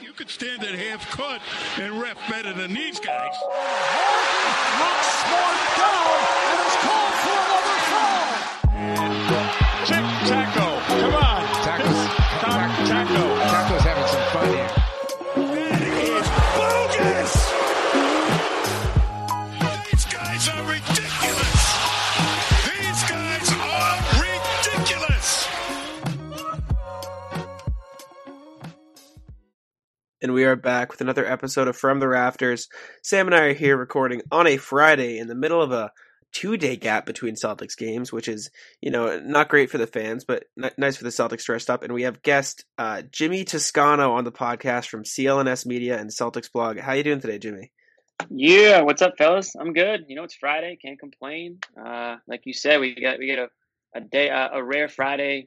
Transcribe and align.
You 0.00 0.12
could 0.12 0.28
stand 0.28 0.62
at 0.62 0.74
half 0.74 1.10
court 1.10 1.40
and 1.78 2.00
ref 2.00 2.18
better 2.28 2.52
than 2.52 2.74
these 2.74 3.00
guys. 3.00 3.34
Knocks 4.78 5.06
Smart 5.24 5.56
down 5.76 6.20
and 6.52 6.60
is 6.66 6.76
called 6.84 7.25
And 30.26 30.34
we 30.34 30.44
are 30.44 30.56
back 30.56 30.90
with 30.90 31.00
another 31.00 31.24
episode 31.24 31.68
of 31.68 31.76
From 31.76 32.00
the 32.00 32.08
Rafters. 32.08 32.66
Sam 33.00 33.28
and 33.28 33.34
I 33.36 33.42
are 33.42 33.54
here 33.54 33.76
recording 33.76 34.22
on 34.32 34.48
a 34.48 34.56
Friday 34.56 35.18
in 35.18 35.28
the 35.28 35.36
middle 35.36 35.62
of 35.62 35.70
a 35.70 35.92
two 36.32 36.56
day 36.56 36.74
gap 36.74 37.06
between 37.06 37.36
Celtics 37.36 37.76
games, 37.76 38.12
which 38.12 38.26
is, 38.26 38.50
you 38.80 38.90
know, 38.90 39.20
not 39.20 39.48
great 39.48 39.70
for 39.70 39.78
the 39.78 39.86
fans, 39.86 40.24
but 40.24 40.46
n- 40.60 40.72
nice 40.78 40.96
for 40.96 41.04
the 41.04 41.10
Celtics 41.10 41.44
dressed 41.44 41.70
up. 41.70 41.84
And 41.84 41.94
we 41.94 42.02
have 42.02 42.22
guest 42.22 42.64
uh, 42.76 43.02
Jimmy 43.12 43.44
Toscano 43.44 44.14
on 44.14 44.24
the 44.24 44.32
podcast 44.32 44.88
from 44.88 45.04
CLNS 45.04 45.64
Media 45.64 45.96
and 45.96 46.10
Celtics 46.10 46.50
blog. 46.52 46.80
How 46.80 46.94
you 46.94 47.04
doing 47.04 47.20
today, 47.20 47.38
Jimmy? 47.38 47.70
Yeah, 48.28 48.80
what's 48.80 49.02
up, 49.02 49.14
fellas? 49.16 49.54
I'm 49.54 49.74
good. 49.74 50.06
You 50.08 50.16
know, 50.16 50.24
it's 50.24 50.34
Friday. 50.34 50.76
Can't 50.84 50.98
complain. 50.98 51.60
Uh, 51.80 52.16
like 52.26 52.40
you 52.46 52.52
said, 52.52 52.80
we 52.80 53.00
got 53.00 53.20
we 53.20 53.26
get 53.26 53.38
a 53.38 53.48
a 53.94 54.00
day 54.00 54.30
uh, 54.30 54.48
a 54.54 54.64
rare 54.64 54.88
Friday 54.88 55.46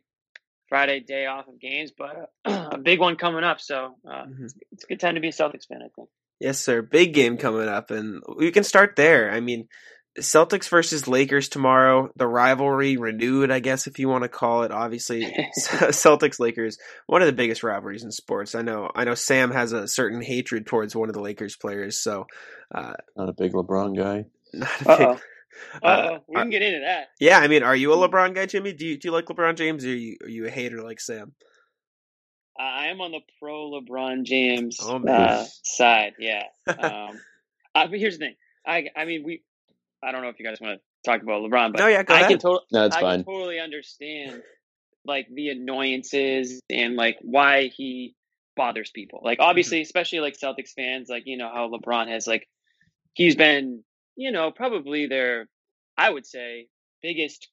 Friday 0.70 1.00
day 1.02 1.26
off 1.26 1.48
of 1.48 1.60
games, 1.60 1.92
but 1.98 2.32
uh, 2.46 2.70
a 2.74 2.78
big 2.78 3.00
one 3.00 3.16
coming 3.18 3.44
up. 3.44 3.60
So 3.60 3.96
uh, 4.08 4.24
Mhm. 4.26 4.44
it's, 4.46 4.54
it's 4.72 4.84
a 4.86 4.88
good 4.88 5.00
time 5.00 5.16
to 5.16 5.22
be 5.22 5.28
a 5.30 5.32
Celtics 5.32 5.68
fan. 5.68 5.82
I 5.84 5.90
think. 5.96 6.10
Yes, 6.40 6.60
sir. 6.60 6.82
Big 6.82 7.14
game 7.14 7.38
coming 7.38 7.68
up, 7.68 7.92
and 7.92 8.22
we 8.38 8.52
can 8.52 8.64
start 8.64 8.96
there. 8.96 9.30
I 9.30 9.42
mean, 9.42 9.68
Celtics 10.18 10.70
versus 10.70 11.08
Lakers 11.08 11.50
tomorrow. 11.50 12.10
The 12.16 12.28
rivalry 12.28 12.96
renewed, 12.98 13.52
I 13.52 13.60
guess, 13.60 13.88
if 13.88 14.00
you 14.00 14.08
want 14.08 14.24
to 14.24 14.30
call 14.30 14.64
it. 14.64 14.72
Obviously, 14.72 15.24
Celtics 15.60 16.40
Lakers, 16.40 16.78
one 17.08 17.22
of 17.22 17.26
the 17.26 17.34
biggest 17.34 17.64
rivalries 17.64 18.04
in 18.04 18.12
sports. 18.12 18.56
I 18.56 18.62
know. 18.62 18.90
I 18.96 19.04
know. 19.04 19.16
Sam 19.16 19.52
has 19.52 19.74
a 19.74 19.88
certain 19.88 20.22
hatred 20.22 20.66
towards 20.66 20.96
one 20.96 21.10
of 21.10 21.14
the 21.16 21.22
Lakers 21.22 21.56
players, 21.58 22.00
so 22.00 22.28
uh, 22.74 22.94
Not 23.18 23.30
a 23.30 23.34
big 23.34 23.52
LeBron 23.54 23.98
guy. 23.98 24.26
not 24.54 24.82
a 24.82 24.98
big. 24.98 25.22
Oh. 25.74 25.80
Uh, 25.84 25.88
Uh. 25.88 26.20
We 26.28 26.36
can 26.36 26.50
get 26.50 26.62
into 26.62 26.80
that. 26.82 27.08
yeah, 27.20 27.40
I 27.40 27.48
mean, 27.48 27.64
are 27.64 27.76
you 27.76 27.94
a 27.94 27.96
LeBron 27.98 28.34
guy, 28.36 28.46
Jimmy? 28.46 28.74
Do 28.74 28.86
you 28.86 28.98
do 28.98 29.08
you 29.08 29.12
like 29.12 29.26
LeBron 29.26 29.56
James, 29.56 29.86
or 29.86 29.90
are 29.90 29.94
you 29.96 30.18
are 30.24 30.30
you 30.30 30.46
a 30.46 30.50
hater 30.50 30.82
like 30.84 31.00
Sam? 31.00 31.34
Uh, 32.60 32.64
I 32.64 32.88
am 32.88 33.00
on 33.02 33.12
the 33.12 33.22
pro 33.42 33.72
LeBron 33.72 34.24
James 34.24 34.78
Oh, 34.82 35.02
uh, 35.06 35.46
side. 35.64 36.14
Yeah. 36.20 36.44
Um, 36.68 37.20
uh, 37.76 37.88
but 37.88 38.00
here's 38.00 38.18
the 38.18 38.26
thing. 38.26 38.36
I 38.66 38.86
I 38.96 39.06
mean 39.06 39.24
we. 39.24 39.44
I 40.04 40.12
don't 40.12 40.22
know 40.22 40.30
if 40.30 40.40
you 40.40 40.46
guys 40.46 40.60
want 40.62 40.80
to 40.80 41.10
talk 41.10 41.22
about 41.22 41.42
LeBron, 41.42 41.74
but 41.74 41.80
No, 41.80 41.88
yeah, 41.88 42.04
go 42.04 42.14
I 42.14 42.18
ahead. 42.20 42.30
can 42.32 42.40
totally. 42.40 42.66
No, 42.72 42.86
it's 42.86 42.96
I 42.96 43.02
fine. 43.02 43.24
can 43.24 43.34
totally 43.34 43.60
understand 43.60 44.42
like 45.06 45.28
the 45.34 45.50
annoyances 45.50 46.62
and 46.70 46.96
like 46.96 47.18
why 47.22 47.68
he 47.76 48.16
bothers 48.56 48.92
people. 48.92 49.22
Like 49.24 49.40
obviously, 49.40 49.82
especially 49.82 50.20
like 50.20 50.36
Celtics 50.38 50.72
fans, 50.76 51.08
like 51.10 51.24
you 51.26 51.38
know 51.38 51.50
how 51.54 51.70
LeBron 51.70 52.08
has 52.10 52.28
like 52.28 52.48
he's 53.14 53.36
been, 53.36 53.84
you 54.20 54.32
know, 54.32 54.52
probably 54.52 55.08
their 55.08 55.48
I 55.98 56.10
would 56.10 56.26
say 56.26 56.68
biggest 57.02 57.50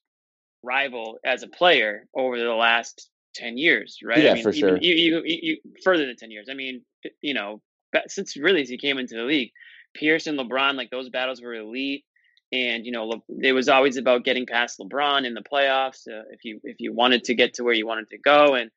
rival 0.63 1.17
as 1.25 1.43
a 1.43 1.47
player 1.47 2.07
over 2.13 2.37
the 2.37 2.53
last 2.53 3.09
10 3.35 3.57
years, 3.57 3.99
right? 4.03 4.21
Yeah, 4.21 4.31
I 4.31 4.33
mean, 4.33 4.43
for 4.43 4.51
even, 4.51 4.59
sure. 4.59 4.77
You, 4.81 4.95
you, 4.95 5.21
you, 5.25 5.57
further 5.83 6.05
than 6.05 6.17
10 6.17 6.31
years. 6.31 6.47
I 6.49 6.53
mean, 6.53 6.81
you 7.21 7.33
know, 7.33 7.61
since 8.07 8.35
really 8.35 8.65
he 8.65 8.77
came 8.77 8.97
into 8.97 9.15
the 9.15 9.23
league, 9.23 9.51
Pierce 9.93 10.27
and 10.27 10.37
LeBron, 10.37 10.75
like 10.75 10.89
those 10.89 11.09
battles 11.09 11.41
were 11.41 11.53
elite 11.53 12.03
and 12.51 12.85
you 12.85 12.91
know 12.91 13.21
it 13.41 13.51
was 13.51 13.67
always 13.67 13.97
about 13.97 14.23
getting 14.23 14.45
past 14.45 14.79
LeBron 14.79 15.25
in 15.25 15.33
the 15.33 15.41
playoffs 15.41 16.07
uh, 16.07 16.23
if 16.31 16.45
you 16.45 16.61
if 16.63 16.77
you 16.79 16.93
wanted 16.93 17.25
to 17.25 17.35
get 17.35 17.55
to 17.55 17.63
where 17.63 17.73
you 17.73 17.85
wanted 17.85 18.09
to 18.09 18.17
go 18.17 18.55
and 18.55 18.71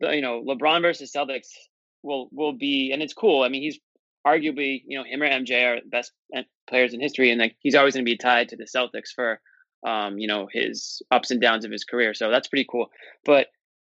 you 0.00 0.20
know 0.20 0.42
LeBron 0.42 0.82
versus 0.82 1.10
Celtics 1.10 1.48
will 2.02 2.28
will 2.32 2.52
be 2.52 2.90
and 2.92 3.02
it's 3.02 3.14
cool 3.14 3.42
I 3.42 3.48
mean 3.48 3.62
he's 3.62 3.78
arguably 4.26 4.82
you 4.86 4.98
know 4.98 5.04
him 5.04 5.22
or 5.22 5.28
MJ 5.28 5.64
are 5.64 5.80
the 5.80 5.88
best 5.88 6.12
uh, 6.36 6.42
players 6.68 6.94
in 6.94 7.00
history 7.00 7.30
and 7.30 7.40
like 7.40 7.56
he's 7.60 7.74
always 7.74 7.94
going 7.94 8.04
to 8.04 8.10
be 8.10 8.16
tied 8.16 8.48
to 8.48 8.56
the 8.56 8.64
Celtics 8.64 9.12
for 9.14 9.40
um 9.86 10.18
you 10.18 10.26
know 10.26 10.48
his 10.50 11.02
ups 11.10 11.30
and 11.30 11.40
downs 11.40 11.64
of 11.64 11.70
his 11.70 11.84
career 11.84 12.14
so 12.14 12.30
that's 12.30 12.48
pretty 12.48 12.66
cool 12.70 12.88
but 13.24 13.48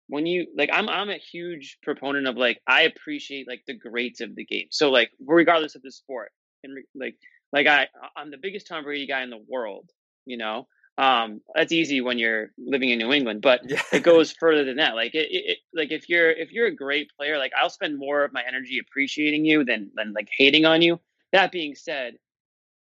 when 0.08 0.26
you 0.26 0.48
like 0.56 0.70
I'm 0.72 0.88
I'm 0.90 1.10
a 1.10 1.18
huge 1.18 1.78
proponent 1.84 2.28
of 2.28 2.36
like 2.36 2.62
I 2.68 2.84
appreciate 2.84 3.48
like 3.48 3.64
the 3.68 3.78
greats 3.78 4.22
of 4.22 4.36
the 4.36 4.46
game 4.46 4.68
so 4.72 4.90
like 4.90 5.12
regardless 5.26 5.76
of 5.76 5.82
the 5.82 5.92
sport 5.92 6.32
and 6.64 6.78
like 6.96 7.16
like 7.52 7.68
I 7.68 7.88
I'm 8.16 8.32
the 8.32 8.38
biggest 8.38 8.68
Tom 8.68 8.84
Brady 8.84 9.08
guy 9.08 9.24
in 9.24 9.30
the 9.30 9.44
world, 9.48 9.90
you 10.26 10.38
know. 10.38 10.68
Um, 11.00 11.40
that's 11.56 11.72
easy 11.72 12.02
when 12.02 12.20
you're 12.20 12.52
living 12.58 12.90
in 12.90 12.98
New 13.00 13.14
England, 13.14 13.42
but 13.42 13.62
Yeah. 13.70 13.82
it 13.94 14.04
goes 14.04 14.34
further 14.34 14.66
than 14.66 14.76
that. 14.78 14.96
Like 14.96 15.16
it, 15.16 15.30
it, 15.32 15.58
like 15.74 15.92
if 15.92 16.10
you're 16.10 16.30
if 16.30 16.52
you're 16.52 16.68
a 16.68 16.76
great 16.76 17.10
player, 17.16 17.38
like 17.38 17.54
I'll 17.60 17.70
spend 17.70 17.98
more 17.98 18.26
of 18.26 18.34
my 18.34 18.44
energy 18.46 18.80
appreciating 18.80 19.46
you 19.46 19.64
than 19.64 19.92
than 19.96 20.12
like 20.12 20.28
hating 20.38 20.66
on 20.66 20.82
you. 20.82 21.00
That 21.32 21.54
being 21.54 21.76
said, 21.76 22.16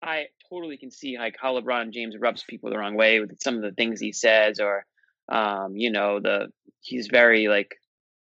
I 0.01 0.27
totally 0.49 0.77
can 0.77 0.89
see 0.91 1.19
like 1.19 1.35
how 1.39 1.53
LeBron 1.59 1.91
James 1.91 2.15
rubs 2.19 2.43
people 2.49 2.71
the 2.71 2.79
wrong 2.79 2.95
way 2.95 3.19
with 3.19 3.39
some 3.41 3.55
of 3.57 3.61
the 3.61 3.73
things 3.73 3.99
he 3.99 4.11
says, 4.11 4.59
or 4.59 4.85
um, 5.31 5.75
you 5.75 5.91
know, 5.91 6.19
the 6.19 6.47
he's 6.81 7.07
very 7.07 7.47
like 7.47 7.75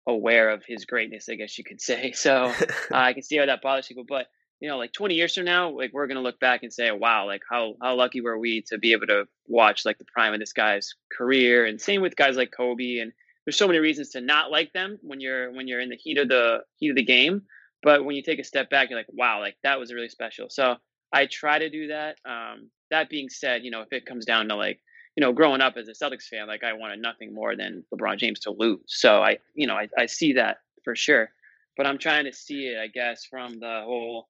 aware 0.06 0.50
of 0.50 0.64
his 0.64 0.84
greatness, 0.84 1.28
I 1.28 1.34
guess 1.34 1.58
you 1.58 1.64
could 1.64 1.80
say. 1.80 2.12
So 2.16 2.44
uh, 2.46 2.54
I 2.92 3.12
can 3.12 3.24
see 3.24 3.38
how 3.38 3.46
that 3.46 3.62
bothers 3.62 3.88
people, 3.88 4.04
but 4.08 4.28
you 4.64 4.70
know, 4.70 4.78
like 4.78 4.94
20 4.94 5.14
years 5.14 5.34
from 5.34 5.44
now, 5.44 5.68
like 5.68 5.92
we're 5.92 6.06
gonna 6.06 6.22
look 6.22 6.40
back 6.40 6.62
and 6.62 6.72
say, 6.72 6.90
wow, 6.90 7.26
like 7.26 7.42
how 7.50 7.74
how 7.82 7.94
lucky 7.94 8.22
were 8.22 8.38
we 8.38 8.62
to 8.62 8.78
be 8.78 8.92
able 8.92 9.06
to 9.08 9.26
watch 9.46 9.84
like 9.84 9.98
the 9.98 10.06
prime 10.06 10.32
of 10.32 10.40
this 10.40 10.54
guy's 10.54 10.94
career, 11.14 11.66
and 11.66 11.78
same 11.78 12.00
with 12.00 12.16
guys 12.16 12.38
like 12.38 12.50
Kobe. 12.50 12.96
And 12.96 13.12
there's 13.44 13.58
so 13.58 13.66
many 13.66 13.78
reasons 13.78 14.08
to 14.12 14.22
not 14.22 14.50
like 14.50 14.72
them 14.72 14.98
when 15.02 15.20
you're 15.20 15.52
when 15.52 15.68
you're 15.68 15.80
in 15.80 15.90
the 15.90 15.96
heat 15.96 16.16
of 16.16 16.28
the 16.28 16.60
heat 16.76 16.88
of 16.88 16.96
the 16.96 17.04
game, 17.04 17.42
but 17.82 18.06
when 18.06 18.16
you 18.16 18.22
take 18.22 18.38
a 18.38 18.44
step 18.44 18.70
back, 18.70 18.88
you're 18.88 18.98
like, 18.98 19.12
wow, 19.12 19.38
like 19.38 19.56
that 19.64 19.78
was 19.78 19.92
really 19.92 20.08
special. 20.08 20.46
So 20.48 20.76
I 21.12 21.26
try 21.26 21.58
to 21.58 21.68
do 21.68 21.88
that. 21.88 22.16
Um, 22.24 22.70
that 22.90 23.10
being 23.10 23.28
said, 23.28 23.64
you 23.64 23.70
know, 23.70 23.82
if 23.82 23.92
it 23.92 24.06
comes 24.06 24.24
down 24.24 24.48
to 24.48 24.56
like 24.56 24.80
you 25.14 25.20
know, 25.20 25.34
growing 25.34 25.60
up 25.60 25.74
as 25.76 25.88
a 25.88 25.92
Celtics 25.92 26.24
fan, 26.24 26.46
like 26.46 26.64
I 26.64 26.72
wanted 26.72 27.00
nothing 27.00 27.34
more 27.34 27.54
than 27.54 27.84
LeBron 27.92 28.16
James 28.16 28.40
to 28.40 28.50
lose. 28.50 28.80
So 28.86 29.22
I, 29.22 29.36
you 29.54 29.66
know, 29.66 29.74
I, 29.74 29.88
I 29.98 30.06
see 30.06 30.32
that 30.32 30.56
for 30.84 30.96
sure. 30.96 31.28
But 31.76 31.86
I'm 31.86 31.98
trying 31.98 32.24
to 32.24 32.32
see 32.32 32.68
it, 32.68 32.78
I 32.78 32.86
guess, 32.86 33.26
from 33.26 33.60
the 33.60 33.82
whole 33.84 34.28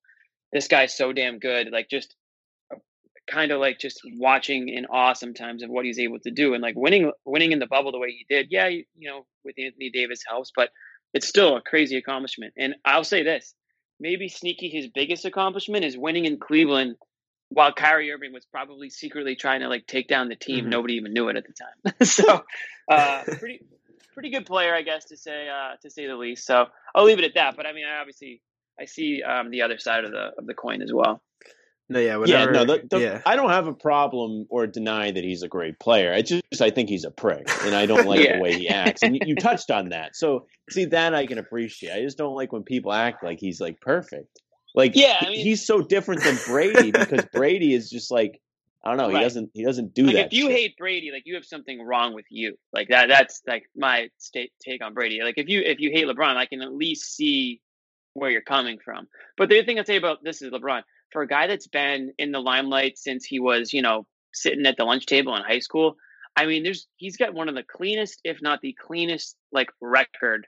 this 0.55 0.69
guy's 0.69 0.97
so 0.97 1.13
damn 1.13 1.39
good, 1.39 1.71
like 1.71 1.91
just 1.91 2.15
kind 3.27 3.51
of 3.51 3.61
like 3.61 3.79
just 3.79 4.01
watching 4.19 4.69
in 4.69 4.87
awe 4.87 5.13
sometimes 5.13 5.63
of 5.63 5.71
what 5.71 5.85
he's 5.85 5.99
able 5.99 6.21
to 6.21 6.31
do 6.31 6.55
and 6.55 6.63
like 6.63 6.77
winning 6.77 7.11
winning 7.25 7.53
in 7.53 7.59
the 7.59 7.67
bubble 7.67 7.93
the 7.93 7.99
way 7.99 8.11
he 8.11 8.25
did. 8.29 8.47
Yeah, 8.51 8.69
you, 8.69 8.85
you 8.97 9.11
know, 9.11 9.27
with 9.45 9.57
Anthony 9.59 9.91
Davis 9.91 10.21
helps, 10.27 10.53
but 10.55 10.71
it's 11.13 11.29
still 11.29 11.57
a 11.57 11.61
crazy 11.61 11.97
accomplishment. 11.97 12.55
And 12.57 12.77
I'll 12.85 13.05
say 13.05 13.23
this, 13.23 13.55
maybe 13.99 14.29
sneaky 14.29 14.69
his 14.69 14.87
biggest 14.87 15.25
accomplishment 15.25 15.85
is 15.85 15.99
winning 15.99 16.25
in 16.25 16.39
Cleveland 16.39 16.97
while 17.49 17.73
Kyrie 17.73 18.13
Irving 18.13 18.33
was 18.33 18.47
probably 18.47 18.91
secretly 18.91 19.37
trying 19.37 19.61
to 19.61 19.69
like 19.69 19.87
take 19.87 20.07
down 20.07 20.29
the 20.29 20.37
team. 20.37 20.67
Mhm. 20.67 20.69
Nobody 20.69 20.95
even 20.95 21.13
knew 21.13 21.29
it 21.29 21.37
at 21.37 21.45
the 21.47 21.53
time. 21.53 21.95
so, 22.07 22.45
uh, 22.89 23.23
pretty 23.39 23.61
pretty 24.13 24.31
good 24.31 24.47
player, 24.47 24.73
I 24.73 24.83
guess, 24.83 25.07
to 25.07 25.17
say 25.17 25.49
uh, 25.49 25.77
to 25.83 25.91
say 25.91 26.07
the 26.07 26.17
least. 26.17 26.47
So 26.47 26.67
I'll 26.95 27.05
leave 27.05 27.19
it 27.19 27.25
at 27.25 27.35
that. 27.35 27.57
But 27.57 27.67
I 27.67 27.73
mean, 27.73 27.87
I 27.87 27.99
obviously 27.99 28.41
I 28.81 28.87
see 28.87 29.23
um, 29.23 29.51
the 29.51 29.63
other 29.63 29.79
side 29.79 30.05
of 30.05 30.11
the 30.13 30.31
of 30.39 30.47
the 30.47 30.55
coin 30.55 30.83
as 30.83 30.93
well. 30.93 31.23
no, 31.89 32.01
yeah, 32.01 32.19
yeah, 32.27 32.47
no, 32.47 32.65
the, 32.65 32.83
the, 32.91 32.99
yeah. 33.01 33.21
I 33.27 33.37
don't 33.37 33.51
have 33.51 33.67
a 33.67 33.75
problem 33.75 34.47
or 34.49 34.67
deny 34.67 35.11
that 35.11 35.23
he's 35.23 35.43
a 35.43 35.49
great 35.49 35.79
player. 35.79 36.13
I 36.13 36.23
just 36.23 36.43
I 36.61 36.71
think 36.71 36.89
he's 36.89 37.05
a 37.05 37.11
prick, 37.11 37.47
and 37.63 37.75
I 37.75 37.87
don't 37.87 38.07
like 38.13 38.21
Yeah. 38.21 38.37
the 38.37 38.43
way 38.43 38.55
he 38.55 38.69
acts. 38.69 39.03
And 39.03 39.15
you, 39.15 39.21
you 39.27 39.35
touched 39.49 39.71
on 39.71 39.91
that, 39.91 40.17
so 40.17 40.47
see 40.71 40.87
that 40.87 41.15
I 41.15 41.27
can 41.27 41.39
appreciate. 41.39 41.93
I 41.95 42.01
just 42.03 42.19
don't 42.19 42.35
like 42.35 42.53
when 42.53 42.63
people 42.63 42.93
act 42.93 43.23
like 43.23 43.39
he's 43.39 43.61
like 43.61 43.81
perfect. 43.81 44.41
Like 44.75 44.93
Yeah, 44.97 45.19
I 45.21 45.29
mean- 45.31 45.45
he's 45.45 45.65
so 45.67 45.83
different 45.83 46.23
than 46.25 46.37
Brady 46.47 46.91
because 46.91 47.25
Brady 47.33 47.75
is 47.75 47.91
just 47.91 48.11
like 48.11 48.41
I 48.85 48.89
don't 48.89 48.97
know. 48.99 49.09
He 49.17 49.23
doesn't 49.23 49.51
he 49.55 49.63
doesn't 49.65 49.95
do 49.95 50.05
like 50.07 50.15
that. 50.15 50.27
if 50.27 50.33
you 50.33 50.47
shit. 50.49 50.53
hate 50.57 50.77
Brady, 50.77 51.11
like 51.13 51.23
you 51.27 51.37
have 51.37 51.45
something 51.45 51.81
wrong 51.81 52.13
with 52.15 52.27
you. 52.29 52.57
Like 52.73 52.89
that 52.89 53.09
that's 53.09 53.41
like 53.47 53.65
my 53.77 54.09
state 54.19 54.53
take 54.61 54.83
on 54.83 54.95
Brady. 54.95 55.21
Like 55.23 55.35
if 55.39 55.49
you 55.49 55.61
if 55.61 55.79
you 55.81 55.91
hate 55.93 56.07
LeBron, 56.07 56.37
I 56.37 56.47
can 56.47 56.61
at 56.61 56.73
least 56.75 57.15
see 57.15 57.61
where 58.15 58.31
you're 58.31 58.41
coming 58.41 58.79
from. 58.83 59.07
But 59.37 59.49
the 59.49 59.59
other 59.59 59.67
thing 59.67 59.79
I'd 59.79 59.87
say 59.87 59.97
about 59.97 60.25
this 60.25 60.41
is 60.41 60.51
LeBron, 60.51 60.83
for 61.13 61.23
a 61.23 61.29
guy 61.29 61.47
that's 61.47 61.67
been 61.67 62.13
in 62.19 62.33
the 62.33 62.41
limelight 62.41 62.99
since 62.99 63.25
he 63.25 63.39
was, 63.39 63.73
you 63.73 63.83
know, 63.83 64.07
sitting 64.33 64.67
at 64.67 64.77
the 64.77 64.85
lunch 64.85 65.07
table 65.07 65.37
in 65.37 65.43
high 65.43 65.61
school, 65.61 65.97
I 66.37 66.47
mean, 66.47 66.63
there's 66.63 66.87
he's 66.97 67.17
got 67.17 67.35
one 67.35 67.49
of 67.49 67.55
the 67.55 67.63
cleanest, 67.63 68.21
if 68.25 68.43
not 68.43 68.61
the 68.61 68.77
cleanest, 68.81 69.37
like 69.53 69.69
record 69.81 70.47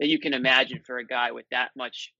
that 0.00 0.08
you 0.08 0.18
can 0.18 0.34
imagine 0.34 0.80
for 0.86 0.98
a 0.98 1.06
guy 1.06 1.32
with 1.32 1.46
that 1.50 1.70
much 1.76 2.12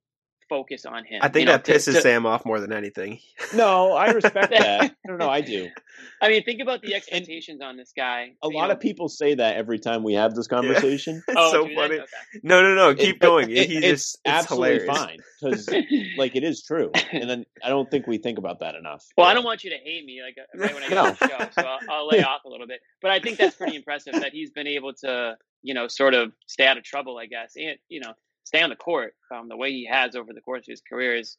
focus 0.49 0.85
on 0.87 1.05
him. 1.05 1.21
I 1.23 1.29
think 1.29 1.41
you 1.43 1.47
know, 1.47 1.53
that 1.53 1.65
to- 1.65 1.73
pisses 1.75 1.95
to- 1.95 2.01
Sam 2.01 2.27
off 2.27 2.45
more 2.45 2.61
than 2.61 2.73
anything. 2.73 3.19
No, 3.55 3.93
I 3.93 4.11
respect 4.11 4.51
that. 4.51 4.83
I 4.83 4.91
don't 5.09 5.19
know. 5.19 5.29
I 5.31 5.41
do. 5.41 5.69
I 6.23 6.29
mean, 6.29 6.45
think 6.45 6.61
about 6.61 6.83
the 6.83 6.95
expectations 6.95 7.61
on 7.63 7.77
this 7.77 7.93
guy. 7.97 8.33
A 8.43 8.49
lot 8.49 8.67
know- 8.69 8.73
of 8.75 8.81
people 8.81 9.09
say 9.09 9.35
that 9.35 9.57
every 9.57 9.79
time 9.79 10.03
we 10.03 10.15
have 10.15 10.35
this 10.35 10.47
conversation. 10.57 11.23
It's 11.29 11.37
Oh, 11.37 11.51
so 11.53 11.67
do 11.69 11.75
funny. 11.75 11.95
Okay. 11.97 12.07
No, 12.43 12.63
no, 12.63 12.75
no. 12.75 12.95
Keep 12.95 13.21
but 13.21 13.27
going. 13.27 13.51
it- 13.51 13.69
he 13.69 13.77
it's 13.79 13.87
just 14.13 14.19
it's 14.25 14.35
absolutely 14.35 14.79
hilarious. 14.81 14.99
fine 14.99 15.19
because, 15.41 15.69
like, 16.17 16.35
it 16.37 16.45
is 16.45 16.63
true, 16.63 16.91
and 17.13 17.29
then 17.29 17.45
I 17.63 17.69
don't 17.69 17.91
think 17.91 18.07
we 18.07 18.19
think 18.19 18.39
about 18.39 18.61
that 18.61 18.75
enough. 18.75 19.05
Well, 19.17 19.27
I 19.27 19.35
don't 19.35 19.45
want 19.45 19.65
you 19.65 19.71
to 19.71 19.77
hate 19.77 20.05
me 20.05 20.21
like 20.23 20.37
uh, 20.39 20.59
right 20.59 20.73
when 20.75 20.83
I 20.83 20.89
get 20.89 20.95
No. 20.95 21.05
on 21.07 21.17
the 21.21 21.29
show, 21.29 21.49
so 21.61 21.67
I'll, 21.67 21.79
I'll 21.91 22.09
lay 22.09 22.23
off 22.23 22.45
a 22.45 22.49
little 22.49 22.67
bit. 22.67 22.81
But 23.03 23.11
I 23.11 23.21
think 23.21 23.37
that's 23.39 23.55
pretty 23.57 23.77
impressive 23.77 24.15
that 24.15 24.33
he's 24.33 24.51
been 24.51 24.67
able 24.67 24.95
to, 25.05 25.37
you 25.63 25.75
know, 25.75 25.89
sort 25.89 26.15
of 26.15 26.33
stay 26.47 26.67
out 26.67 26.79
of 26.79 26.85
trouble, 26.85 27.19
I 27.19 27.27
guess, 27.27 27.53
and 27.57 27.77
you 27.89 28.01
know, 28.01 28.15
stay 28.47 28.63
on 28.63 28.71
the 28.71 28.77
court 28.77 29.15
um, 29.35 29.49
the 29.49 29.57
way 29.57 29.71
he 29.73 29.87
has 29.91 30.17
over 30.17 30.33
the 30.33 30.41
course 30.41 30.61
of 30.61 30.73
his 30.73 30.81
career 30.81 31.17
is, 31.17 31.37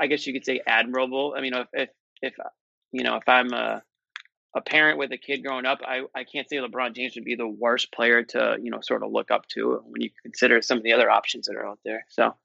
I 0.00 0.06
guess 0.06 0.26
you 0.26 0.32
could 0.32 0.44
say, 0.44 0.60
admirable. 0.66 1.34
I 1.36 1.40
mean, 1.40 1.54
if 1.54 1.68
if, 1.72 1.88
if 2.22 2.34
you 2.92 3.02
know, 3.02 3.16
if 3.16 3.28
I'm 3.28 3.52
a 3.52 3.82
a 4.56 4.60
parent 4.60 4.98
with 4.98 5.10
a 5.10 5.18
kid 5.18 5.42
growing 5.42 5.66
up, 5.66 5.80
I, 5.84 6.02
I 6.14 6.22
can't 6.22 6.48
say 6.48 6.58
LeBron 6.58 6.94
James 6.94 7.16
would 7.16 7.24
be 7.24 7.34
the 7.34 7.48
worst 7.48 7.92
player 7.92 8.22
to, 8.22 8.56
you 8.62 8.70
know, 8.70 8.78
sort 8.82 9.02
of 9.02 9.10
look 9.10 9.32
up 9.32 9.48
to 9.48 9.80
when 9.84 10.00
you 10.00 10.10
consider 10.22 10.62
some 10.62 10.78
of 10.78 10.84
the 10.84 10.92
other 10.92 11.10
options 11.10 11.46
that 11.48 11.56
are 11.56 11.66
out 11.66 11.80
there. 11.84 12.06
So, 12.08 12.36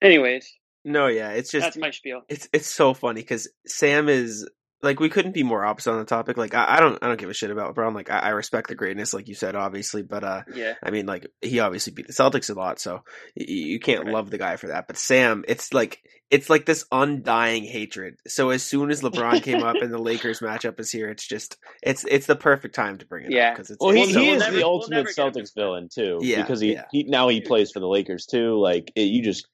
anyways, 0.00 0.48
No, 0.84 1.08
yeah, 1.08 1.30
it's 1.30 1.50
just 1.50 1.64
that's 1.64 1.76
my 1.76 1.90
spiel. 1.90 2.22
it's 2.28 2.48
it's 2.52 2.68
so 2.68 2.94
funny 2.94 3.20
because 3.20 3.48
Sam 3.66 4.08
is 4.08 4.48
like 4.82 5.00
we 5.00 5.08
couldn't 5.08 5.32
be 5.34 5.42
more 5.42 5.64
opposite 5.64 5.90
on 5.92 5.98
the 5.98 6.04
topic. 6.04 6.36
Like 6.36 6.54
I, 6.54 6.76
I 6.76 6.80
don't 6.80 6.98
I 7.02 7.08
don't 7.08 7.18
give 7.18 7.30
a 7.30 7.34
shit 7.34 7.50
about 7.50 7.74
LeBron. 7.74 7.94
Like 7.94 8.10
I, 8.10 8.18
I 8.18 8.28
respect 8.30 8.68
the 8.68 8.74
greatness, 8.74 9.12
like 9.12 9.28
you 9.28 9.34
said, 9.34 9.56
obviously, 9.56 10.02
but 10.02 10.22
uh, 10.24 10.42
Yeah. 10.54 10.74
I 10.82 10.90
mean, 10.90 11.06
like 11.06 11.26
he 11.42 11.60
obviously 11.60 11.92
beat 11.94 12.06
the 12.06 12.12
Celtics 12.12 12.50
a 12.50 12.58
lot, 12.58 12.78
so 12.80 13.02
y- 13.36 13.46
you 13.48 13.80
can't 13.80 14.04
Right. 14.04 14.14
love 14.14 14.30
the 14.30 14.38
guy 14.38 14.56
for 14.56 14.68
that. 14.68 14.86
But 14.86 14.96
Sam, 14.98 15.44
it's 15.48 15.72
like 15.74 16.00
it's 16.30 16.50
like 16.50 16.66
this 16.66 16.84
undying 16.92 17.64
hatred. 17.64 18.16
So 18.26 18.50
as 18.50 18.62
soon 18.62 18.90
as 18.90 19.00
LeBron 19.02 19.42
came 19.42 19.62
up 19.62 19.76
and 19.80 19.92
the 19.92 19.98
Lakers 19.98 20.40
matchup 20.40 20.78
is 20.78 20.90
here, 20.92 21.08
it's 21.10 21.26
just 21.26 21.56
it's 21.82 22.04
it's 22.08 22.26
the 22.26 22.36
perfect 22.36 22.74
time 22.74 22.98
to 22.98 23.06
bring 23.06 23.24
it 23.26 23.32
Yeah. 23.32 23.48
up 23.50 23.56
because 23.56 23.70
it's 23.70 23.80
Well, 23.80 23.90
he, 23.92 24.02
it's 24.02 24.12
so 24.12 24.20
he 24.20 24.28
is 24.30 24.40
never- 24.40 24.52
the 24.52 24.58
we'll 24.62 24.68
ultimate 24.68 24.96
never 24.96 25.08
get 25.12 25.18
him 25.18 25.32
Celtics 25.42 25.54
villain 25.54 25.88
too. 25.92 26.18
Yeah, 26.20 26.42
because 26.42 26.60
he, 26.60 26.74
yeah. 26.74 26.84
he 26.92 27.02
now 27.04 27.28
he 27.28 27.40
plays 27.40 27.72
for 27.72 27.80
the 27.80 27.88
Lakers 27.88 28.26
too. 28.26 28.58
Like 28.60 28.92
it, 28.94 29.02
you 29.02 29.22
just 29.22 29.48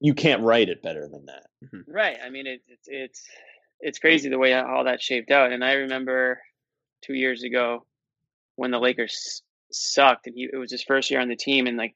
you 0.00 0.14
can't 0.14 0.42
write 0.42 0.70
it 0.70 0.82
better 0.82 1.06
than 1.08 1.26
that. 1.26 1.82
Right. 1.86 2.16
I 2.24 2.30
mean, 2.30 2.46
it, 2.46 2.62
it's 2.66 2.88
it's 2.88 3.26
it's 3.80 3.98
crazy 3.98 4.28
the 4.28 4.38
way 4.38 4.54
all 4.54 4.84
that 4.84 5.02
shaped 5.02 5.30
out. 5.30 5.52
And 5.52 5.64
I 5.64 5.72
remember 5.74 6.40
two 7.02 7.14
years 7.14 7.42
ago 7.42 7.86
when 8.56 8.70
the 8.70 8.78
Lakers 8.78 9.42
sucked, 9.72 10.26
and 10.26 10.34
he 10.36 10.48
it 10.52 10.56
was 10.56 10.70
his 10.70 10.82
first 10.82 11.10
year 11.10 11.20
on 11.20 11.28
the 11.28 11.36
team, 11.36 11.66
and 11.66 11.76
like 11.76 11.94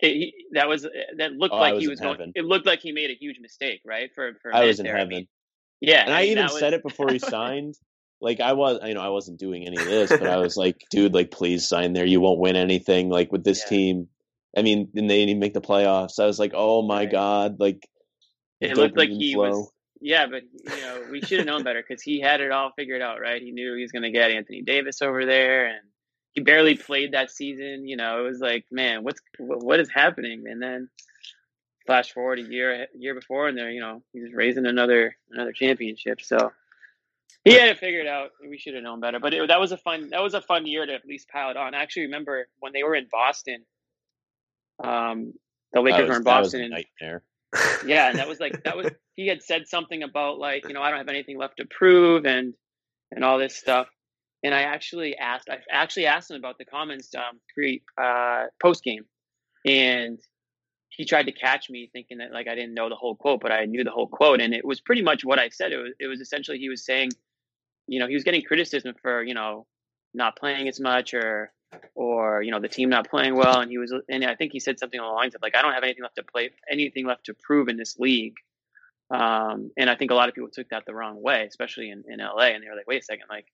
it, 0.00 0.08
he, 0.08 0.34
that 0.52 0.68
was 0.68 0.82
that 1.16 1.32
looked 1.32 1.54
Oh, 1.54 1.58
like 1.58 1.74
was 1.74 1.82
he 1.84 1.88
was 1.88 2.00
going. 2.00 2.14
heaven. 2.14 2.32
It 2.34 2.44
looked 2.44 2.66
like 2.66 2.80
he 2.80 2.92
made 2.92 3.10
a 3.10 3.14
huge 3.14 3.38
mistake, 3.40 3.80
right? 3.84 4.10
For 4.14 4.32
for 4.42 4.54
I 4.54 4.64
was 4.64 4.78
in 4.80 4.84
there. 4.86 4.96
heaven, 4.96 5.26
yeah, 5.80 6.04
and 6.04 6.12
I 6.12 6.22
mean, 6.22 6.32
even 6.32 6.44
that 6.44 6.52
was- 6.52 6.60
said 6.60 6.72
it 6.74 6.82
before 6.82 7.10
he 7.10 7.18
signed. 7.18 7.74
Like 8.20 8.40
I 8.40 8.54
was, 8.54 8.78
you 8.82 8.94
know, 8.94 9.02
I 9.02 9.10
wasn't 9.10 9.38
doing 9.38 9.66
any 9.66 9.76
of 9.76 9.84
this, 9.86 10.10
but 10.10 10.26
I 10.26 10.38
was 10.38 10.56
like, 10.56 10.82
dude, 10.90 11.12
like 11.12 11.30
please 11.30 11.68
sign 11.68 11.92
there. 11.92 12.06
You 12.06 12.18
won't 12.20 12.40
win 12.40 12.56
anything 12.56 13.10
like 13.10 13.30
with 13.30 13.44
this 13.44 13.60
Yeah. 13.64 13.68
team. 13.68 14.08
I 14.56 14.62
mean, 14.62 14.88
and 14.94 15.10
they 15.10 15.16
didn't 15.18 15.28
even 15.30 15.40
make 15.40 15.52
the 15.52 15.60
playoffs. 15.60 16.18
I 16.18 16.24
was 16.24 16.38
like, 16.38 16.52
oh 16.54 16.80
my 16.80 17.00
Right. 17.00 17.10
god, 17.12 17.60
like 17.60 17.86
It 18.62 18.74
looked 18.74 18.96
like 18.96 19.10
he 19.10 19.34
flow. 19.34 19.50
was. 19.50 19.72
Yeah, 20.00 20.26
but 20.26 20.42
you 20.52 20.80
know, 20.82 21.06
we 21.10 21.20
should 21.22 21.38
have 21.38 21.46
known 21.46 21.62
better 21.62 21.82
because 21.86 22.02
he 22.02 22.20
had 22.20 22.40
it 22.40 22.50
all 22.50 22.70
figured 22.76 23.02
out, 23.02 23.20
right? 23.20 23.40
He 23.40 23.50
knew 23.50 23.74
he 23.74 23.82
was 23.82 23.92
going 23.92 24.02
to 24.02 24.10
get 24.10 24.30
Anthony 24.30 24.62
Davis 24.62 25.02
over 25.02 25.24
there, 25.24 25.66
and 25.66 25.80
he 26.32 26.42
barely 26.42 26.76
played 26.76 27.12
that 27.12 27.30
season. 27.30 27.86
You 27.88 27.96
know, 27.96 28.20
it 28.20 28.28
was 28.28 28.40
like, 28.40 28.66
man, 28.70 29.04
what's 29.04 29.20
what 29.38 29.64
what 29.64 29.80
is 29.80 29.88
happening? 29.88 30.44
And 30.46 30.60
then 30.60 30.88
flash 31.86 32.12
forward 32.12 32.38
a 32.38 32.42
year 32.42 32.86
year 32.94 33.14
before, 33.14 33.48
and 33.48 33.56
there, 33.56 33.70
you 33.70 33.80
know, 33.80 34.02
he's 34.12 34.32
raising 34.32 34.66
another 34.66 35.16
another 35.30 35.52
championship. 35.52 36.20
So 36.20 36.52
he 37.44 37.54
had 37.54 37.68
it 37.68 37.78
figured 37.78 38.06
out. 38.06 38.32
We 38.46 38.58
should 38.58 38.74
have 38.74 38.82
known 38.82 39.00
better. 39.00 39.20
But 39.20 39.32
it, 39.32 39.48
that 39.48 39.60
was 39.60 39.72
a 39.72 39.76
fun 39.76 40.10
that 40.10 40.22
was 40.22 40.34
a 40.34 40.42
fun 40.42 40.66
year 40.66 40.84
to 40.84 40.92
at 40.92 41.06
least 41.06 41.28
pile 41.28 41.50
it 41.50 41.56
on. 41.56 41.74
I 41.74 41.82
actually 41.82 42.02
remember 42.02 42.48
when 42.58 42.72
they 42.72 42.82
were 42.82 42.94
in 42.94 43.06
Boston. 43.10 43.64
Um, 44.82 45.32
the 45.72 45.80
Lakers 45.80 46.02
was, 46.02 46.08
were 46.10 46.16
in 46.16 46.22
Boston, 46.22 46.70
nightmare. 46.70 47.22
Yeah, 47.86 48.08
and 48.08 48.18
that 48.18 48.28
was 48.28 48.40
like 48.40 48.62
that 48.64 48.76
was 48.76 48.90
he 49.16 49.26
had 49.26 49.42
said 49.42 49.66
something 49.66 50.02
about 50.02 50.38
like 50.38 50.66
you 50.68 50.74
know 50.74 50.82
I 50.82 50.90
don't 50.90 50.98
have 50.98 51.08
anything 51.08 51.38
left 51.38 51.58
to 51.58 51.64
prove 51.66 52.26
and 52.26 52.54
and 53.10 53.24
all 53.24 53.38
this 53.38 53.56
stuff. 53.56 53.88
And 54.42 54.54
I 54.54 54.62
actually 54.62 55.16
asked 55.16 55.48
I 55.50 55.58
actually 55.70 56.06
asked 56.06 56.30
him 56.30 56.36
about 56.36 56.58
the 56.58 56.64
comments 56.64 57.14
um 57.14 57.40
pre 57.52 57.82
uh 57.98 58.46
post 58.62 58.84
game, 58.84 59.04
and 59.64 60.18
he 60.90 61.04
tried 61.04 61.26
to 61.26 61.32
catch 61.32 61.68
me 61.68 61.90
thinking 61.92 62.18
that 62.18 62.32
like 62.32 62.48
I 62.48 62.54
didn't 62.54 62.74
know 62.74 62.88
the 62.88 62.96
whole 62.96 63.16
quote, 63.16 63.40
but 63.40 63.52
I 63.52 63.64
knew 63.64 63.84
the 63.84 63.90
whole 63.90 64.08
quote, 64.08 64.40
and 64.40 64.54
it 64.54 64.64
was 64.64 64.80
pretty 64.80 65.02
much 65.02 65.24
what 65.24 65.38
I 65.38 65.48
said. 65.50 65.72
It 65.72 65.78
was 65.78 65.92
it 65.98 66.06
was 66.06 66.20
essentially 66.20 66.58
he 66.58 66.68
was 66.68 66.84
saying, 66.84 67.10
you 67.86 67.98
know, 67.98 68.06
he 68.06 68.14
was 68.14 68.24
getting 68.24 68.42
criticism 68.42 68.94
for 69.00 69.22
you 69.22 69.34
know 69.34 69.66
not 70.14 70.36
playing 70.36 70.68
as 70.68 70.80
much 70.80 71.12
or 71.14 71.52
or 71.94 72.42
you 72.42 72.50
know 72.50 72.60
the 72.60 72.68
team 72.68 72.88
not 72.88 73.08
playing 73.08 73.34
well 73.34 73.60
and 73.60 73.70
he 73.70 73.78
was 73.78 73.92
and 74.08 74.24
i 74.24 74.34
think 74.34 74.52
he 74.52 74.60
said 74.60 74.78
something 74.78 75.00
along 75.00 75.12
the 75.12 75.16
lines 75.16 75.34
of 75.34 75.42
like 75.42 75.56
i 75.56 75.62
don't 75.62 75.72
have 75.72 75.82
anything 75.82 76.02
left 76.02 76.16
to 76.16 76.22
play 76.22 76.50
anything 76.70 77.06
left 77.06 77.24
to 77.24 77.34
prove 77.34 77.68
in 77.68 77.76
this 77.76 77.98
league 77.98 78.36
um 79.10 79.70
and 79.76 79.90
i 79.90 79.94
think 79.94 80.10
a 80.10 80.14
lot 80.14 80.28
of 80.28 80.34
people 80.34 80.50
took 80.50 80.68
that 80.68 80.84
the 80.86 80.94
wrong 80.94 81.20
way 81.20 81.44
especially 81.46 81.90
in, 81.90 82.04
in 82.08 82.18
la 82.18 82.42
and 82.42 82.62
they 82.62 82.68
were 82.68 82.76
like 82.76 82.86
wait 82.86 83.02
a 83.02 83.04
second 83.04 83.26
like 83.28 83.46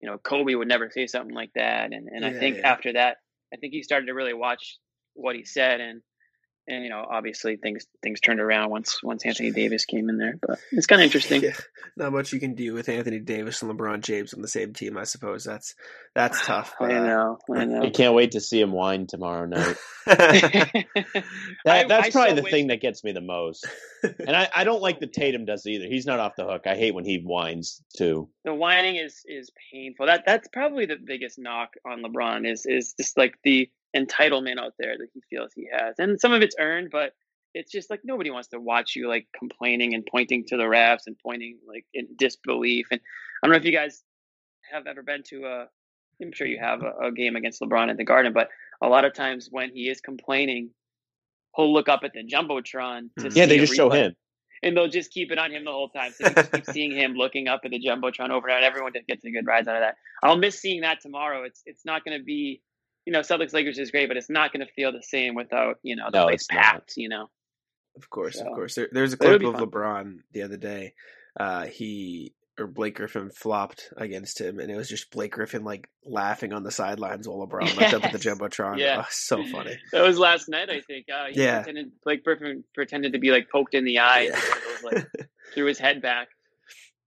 you 0.00 0.08
know 0.08 0.18
kobe 0.18 0.54
would 0.54 0.68
never 0.68 0.90
say 0.90 1.06
something 1.06 1.34
like 1.34 1.52
that 1.54 1.92
and 1.92 2.08
and 2.08 2.24
i 2.24 2.32
think 2.32 2.58
yeah. 2.58 2.70
after 2.70 2.92
that 2.92 3.18
i 3.52 3.56
think 3.56 3.72
he 3.72 3.82
started 3.82 4.06
to 4.06 4.14
really 4.14 4.34
watch 4.34 4.78
what 5.14 5.34
he 5.34 5.44
said 5.44 5.80
and 5.80 6.02
and 6.68 6.82
you 6.84 6.90
know 6.90 7.04
obviously 7.08 7.56
things 7.56 7.86
things 8.02 8.20
turned 8.20 8.40
around 8.40 8.70
once 8.70 9.02
once 9.02 9.24
anthony 9.24 9.50
davis 9.50 9.84
came 9.84 10.08
in 10.08 10.18
there 10.18 10.36
but 10.40 10.58
it's 10.72 10.86
kind 10.86 11.00
of 11.00 11.06
interesting 11.06 11.42
Yeah, 11.42 11.52
not 11.96 12.12
much 12.12 12.32
you 12.32 12.40
can 12.40 12.54
do 12.54 12.74
with 12.74 12.88
Anthony 12.88 13.20
Davis 13.20 13.62
and 13.62 13.70
LeBron 13.70 14.02
James 14.02 14.34
on 14.34 14.42
the 14.42 14.48
same 14.48 14.72
team. 14.72 14.96
I 14.96 15.04
suppose 15.04 15.44
that's 15.44 15.74
that's 16.14 16.44
tough. 16.46 16.74
i 16.80 16.88
but, 16.88 16.96
uh, 16.96 17.06
know 17.06 17.38
i 17.54 17.60
I 17.60 17.64
know 17.64 17.90
can't 17.90 18.14
wait 18.14 18.32
to 18.32 18.40
see 18.40 18.60
him 18.60 18.72
whine 18.72 19.06
tomorrow 19.06 19.46
night. 19.46 19.76
that, 20.06 20.84
That, 21.64 21.88
that's 21.88 22.10
probably 22.10 22.40
the 22.40 22.48
thing 22.48 22.68
that 22.68 22.80
gets 22.80 23.02
me 23.02 23.12
the 23.12 23.20
most. 23.20 23.66
And 24.02 24.36
I, 24.36 24.48
I 24.54 24.64
don't 24.64 24.82
like 24.82 25.00
the 25.00 25.06
Tatum 25.18 25.44
does 25.46 25.66
either. 25.66 25.86
He's 25.86 26.06
not 26.06 26.20
off 26.20 26.36
the 26.36 26.44
hook. 26.44 26.62
I 26.66 26.76
hate 26.76 26.94
when 26.94 27.04
he 27.04 27.18
whines 27.18 27.82
too. 27.96 28.28
the 28.44 28.54
whining 28.54 28.96
is 28.96 29.22
is 29.26 29.50
painful. 29.72 30.06
That 30.06 30.24
that's 30.26 30.48
probably 30.48 30.86
the 30.86 30.96
biggest 31.02 31.38
knock 31.38 31.74
on 31.84 32.02
LeBron 32.02 32.50
is 32.50 32.66
is 32.66 32.94
just 32.98 33.16
like 33.16 33.34
the 33.42 33.70
entitlement 33.96 34.58
out 34.58 34.74
there 34.78 34.96
that 34.98 35.08
he 35.14 35.20
feels 35.30 35.52
he 35.54 35.68
has, 35.72 35.94
and 35.98 36.20
some 36.20 36.32
of 36.32 36.42
it's 36.42 36.56
earned, 36.58 36.90
but 36.90 37.12
it's 37.54 37.72
just 37.72 37.88
like 37.90 38.00
nobody 38.04 38.30
wants 38.30 38.48
to 38.48 38.60
watch 38.60 38.94
you 38.96 39.08
like 39.08 39.26
complaining 39.38 39.94
and 39.94 40.04
pointing 40.10 40.44
to 40.46 40.56
the 40.58 40.64
refs 40.64 41.06
and 41.06 41.16
pointing 41.18 41.58
like 41.66 41.86
in 41.94 42.06
disbelief. 42.16 42.86
And 42.90 43.00
I 43.42 43.46
don't 43.46 43.52
know 43.52 43.56
if 43.58 43.64
you 43.64 43.72
guys 43.72 44.02
have 44.70 44.86
ever 44.86 45.02
been 45.02 45.22
to 45.30 45.44
a, 45.46 45.66
I'm 46.22 46.32
sure 46.32 46.46
you 46.46 46.58
have 46.58 46.82
a, 46.82 47.06
a 47.06 47.12
game 47.12 47.34
against 47.36 47.60
LeBron 47.62 47.88
at 47.90 47.96
the 47.96 48.04
Garden, 48.04 48.32
but 48.34 48.48
a 48.82 48.88
lot 48.88 49.04
of 49.06 49.14
times 49.14 49.48
when 49.50 49.70
he 49.70 49.88
is 49.88 50.00
complaining, 50.02 50.70
he'll 51.56 51.72
look 51.72 51.88
up 51.88 52.00
at 52.04 52.12
the 52.12 52.24
jumbotron 52.24 53.08
to 53.20 53.28
Mhm. 53.28 53.36
Yeah, 53.36 53.46
they 53.46 53.56
a 53.56 53.60
just 53.60 53.74
show 53.74 53.88
him. 53.90 54.14
and 54.62 54.76
they'll 54.76 54.88
just 54.88 55.10
keep 55.10 55.32
it 55.32 55.38
on 55.38 55.50
him 55.50 55.64
the 55.64 55.72
whole 55.72 55.88
time. 55.88 56.12
So 56.12 56.24
you 56.28 56.34
just 56.34 56.52
keep 56.52 56.66
seeing 56.66 56.92
him 56.92 57.14
looking 57.14 57.48
up 57.48 57.62
at 57.64 57.70
the 57.70 57.80
jumbotron 57.80 58.30
over 58.30 58.48
and 58.50 58.64
everyone 58.64 58.92
gets 59.08 59.24
a 59.24 59.30
good 59.30 59.46
rise 59.46 59.66
out 59.66 59.76
of 59.76 59.80
that. 59.82 59.96
I'll 60.22 60.36
miss 60.36 60.58
seeing 60.60 60.82
that 60.82 61.00
tomorrow. 61.00 61.44
It's 61.44 61.62
it's 61.64 61.84
not 61.86 62.04
going 62.04 62.18
to 62.18 62.24
be, 62.24 62.60
you 63.06 63.12
know, 63.12 63.20
Celtics 63.20 63.52
Lakers 63.54 63.78
is 63.78 63.90
great, 63.90 64.08
but 64.08 64.16
it's 64.16 64.28
not 64.28 64.52
going 64.52 64.66
to 64.66 64.72
feel 64.72 64.92
the 64.92 65.02
same 65.02 65.34
without 65.34 65.78
you 65.82 65.96
know 65.96 66.08
the 66.12 66.18
No, 66.18 66.24
place 66.26 66.46
packed. 66.50 66.94
You 66.96 67.08
know, 67.08 67.28
Of 67.96 68.10
course, 68.10 68.38
of 68.40 68.46
course. 68.48 68.74
There, 68.74 68.88
there's 68.92 69.12
a 69.14 69.16
clip 69.16 69.42
of 69.42 69.54
fun. 69.54 69.66
LeBron 69.66 70.16
the 70.32 70.42
other 70.42 70.56
day. 70.56 70.92
Uh, 71.38 71.66
he 71.66 72.34
or 72.58 72.66
Blake 72.66 72.96
Griffin 72.96 73.30
flopped 73.30 73.90
against 73.98 74.40
him, 74.40 74.58
and 74.58 74.70
it 74.70 74.76
was 74.76 74.88
just 74.88 75.10
Blake 75.10 75.32
Griffin 75.32 75.62
like 75.62 75.88
laughing 76.04 76.52
on 76.54 76.62
the 76.62 76.70
sidelines 76.70 77.28
while 77.28 77.46
LeBron 77.46 77.76
looked 77.78 77.92
up 77.94 78.04
at 78.04 78.12
the 78.12 78.18
jumbotron. 78.18 78.78
Yeah. 78.78 79.02
Oh, 79.02 79.08
so 79.10 79.44
funny. 79.46 79.78
that 79.92 80.02
was 80.02 80.18
last 80.18 80.48
night. 80.48 80.70
I 80.70 80.80
think. 80.80 81.06
Uh, 81.14 81.26
he 81.30 81.42
Yeah. 81.42 81.58
Pretended, 81.62 81.92
Blake 82.02 82.24
Griffin 82.24 82.64
pretended 82.74 83.12
to 83.12 83.18
be 83.18 83.30
like 83.30 83.50
poked 83.50 83.74
in 83.74 83.84
the 83.84 83.98
eye. 83.98 84.22
Yeah. 84.22 84.34
And 84.34 84.82
was, 84.82 84.82
like 84.92 85.28
threw 85.54 85.66
his 85.66 85.78
head 85.78 86.00
back. 86.02 86.28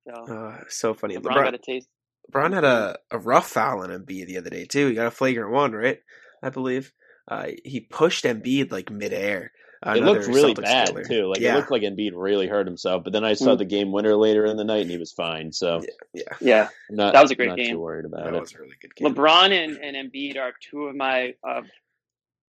So 0.08 0.14
Uh, 0.34 0.64
so 0.70 0.94
funny. 0.94 1.18
LeBron, 1.18 1.24
LeBron, 1.32 1.44
got 1.46 1.54
a 1.56 1.58
taste. 1.58 1.90
LeBron 2.32 2.54
had 2.54 2.64
a, 2.64 2.98
a 3.12 3.18
rough 3.20 3.50
foul 3.50 3.82
on 3.84 3.90
Embiid 3.90 4.28
the 4.28 4.38
other 4.38 4.50
day 4.50 4.66
too. 4.66 4.88
He 4.88 4.94
got 4.96 5.08
a 5.08 5.12
flagrant 5.12 5.52
one, 5.52 5.72
right? 5.74 6.00
I 6.44 6.50
believe. 6.50 6.92
Uh, 7.28 7.48
he 7.64 7.80
pushed 7.82 8.26
Embiid 8.26 8.72
like 8.72 8.90
midair. 8.90 9.52
It 9.86 10.04
looked 10.04 10.28
really 10.28 10.54
Celtics 10.54 10.64
bad 10.64 10.88
killer. 10.90 11.04
too. 11.06 11.28
Like 11.28 11.40
yeah, 11.40 11.54
it 11.54 11.58
looked 11.58 11.72
like 11.72 11.84
Embiid 11.84 12.12
really 12.14 12.48
hurt 12.48 12.68
himself. 12.68 13.04
But 13.06 13.14
then 13.14 13.24
I 13.24 13.34
saw 13.34 13.56
Mm. 13.56 13.60
the 13.60 13.66
game 13.66 13.92
winner 13.94 14.16
later 14.16 14.46
in 14.46 14.58
the 14.58 14.64
night, 14.66 14.82
and 14.82 14.92
he 14.92 14.98
was 14.98 15.14
fine. 15.14 15.54
So 15.54 15.82
yeah. 16.14 16.24
Yeah, 16.42 16.68
I'm 16.90 16.96
not, 16.98 17.14
That 17.14 17.22
was 17.22 17.32
a 17.32 17.36
great 17.36 17.50
not 17.50 17.58
game. 17.58 17.72
Too 17.76 17.80
worried 17.80 18.06
about 18.06 18.26
That 18.26 18.34
it. 18.34 18.42
was 18.42 18.54
a 18.54 18.58
really 18.58 18.76
good 18.82 18.94
game. 18.96 19.14
LeBron 19.14 19.52
and, 19.52 19.78
and 19.78 20.12
Embiid 20.12 20.38
are 20.38 20.52
two 20.70 20.86
of 20.88 20.96
my 20.96 21.36
of 21.44 21.66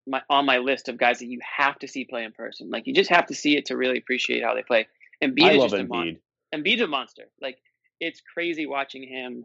my 0.08 0.22
on 0.28 0.44
my 0.44 0.58
list 0.58 0.88
of 0.88 0.96
guys 0.98 1.20
that 1.20 1.26
you 1.26 1.38
have 1.58 1.78
to 1.80 1.86
see 1.88 2.04
play 2.04 2.24
in 2.24 2.32
person. 2.32 2.68
Like 2.70 2.86
you 2.88 2.94
just 2.94 3.10
have 3.10 3.26
to 3.26 3.34
see 3.34 3.56
it 3.56 3.66
to 3.66 3.76
really 3.76 3.98
appreciate 3.98 4.42
how 4.42 4.54
they 4.54 4.62
play. 4.62 4.88
Embiid 5.22 5.44
I 5.44 5.52
is 5.52 5.58
love 5.58 5.70
just 5.70 5.82
a 5.82 5.86
mon- 5.86 6.18
Embiid. 6.52 6.64
Embiid's 6.64 6.80
a 6.82 6.86
monster. 6.88 7.24
Like 7.40 7.58
it's 8.00 8.20
crazy 8.34 8.66
watching 8.66 9.04
him 9.04 9.44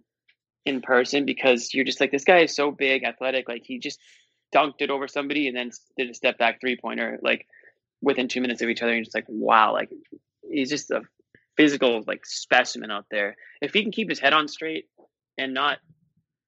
in 0.65 0.81
person 0.81 1.25
because 1.25 1.73
you're 1.73 1.85
just 1.85 1.99
like 1.99 2.11
this 2.11 2.23
guy 2.23 2.39
is 2.39 2.55
so 2.55 2.71
big, 2.71 3.03
athletic. 3.03 3.47
Like 3.47 3.63
he 3.65 3.79
just 3.79 3.99
dunked 4.53 4.81
it 4.81 4.89
over 4.89 5.07
somebody 5.07 5.47
and 5.47 5.55
then 5.55 5.71
did 5.97 6.09
a 6.09 6.13
step 6.13 6.37
back 6.37 6.59
three 6.59 6.77
pointer. 6.77 7.19
Like 7.21 7.45
within 8.01 8.27
two 8.27 8.41
minutes 8.41 8.61
of 8.61 8.69
each 8.69 8.81
other. 8.81 8.93
And 8.93 9.03
just 9.03 9.15
like, 9.15 9.25
wow, 9.27 9.73
like 9.73 9.89
he's 10.49 10.69
just 10.69 10.91
a 10.91 11.01
physical 11.57 12.03
like 12.07 12.25
specimen 12.25 12.91
out 12.91 13.05
there. 13.11 13.35
If 13.61 13.73
he 13.73 13.81
can 13.81 13.91
keep 13.91 14.09
his 14.09 14.19
head 14.19 14.33
on 14.33 14.47
straight 14.47 14.85
and 15.37 15.53
not, 15.53 15.79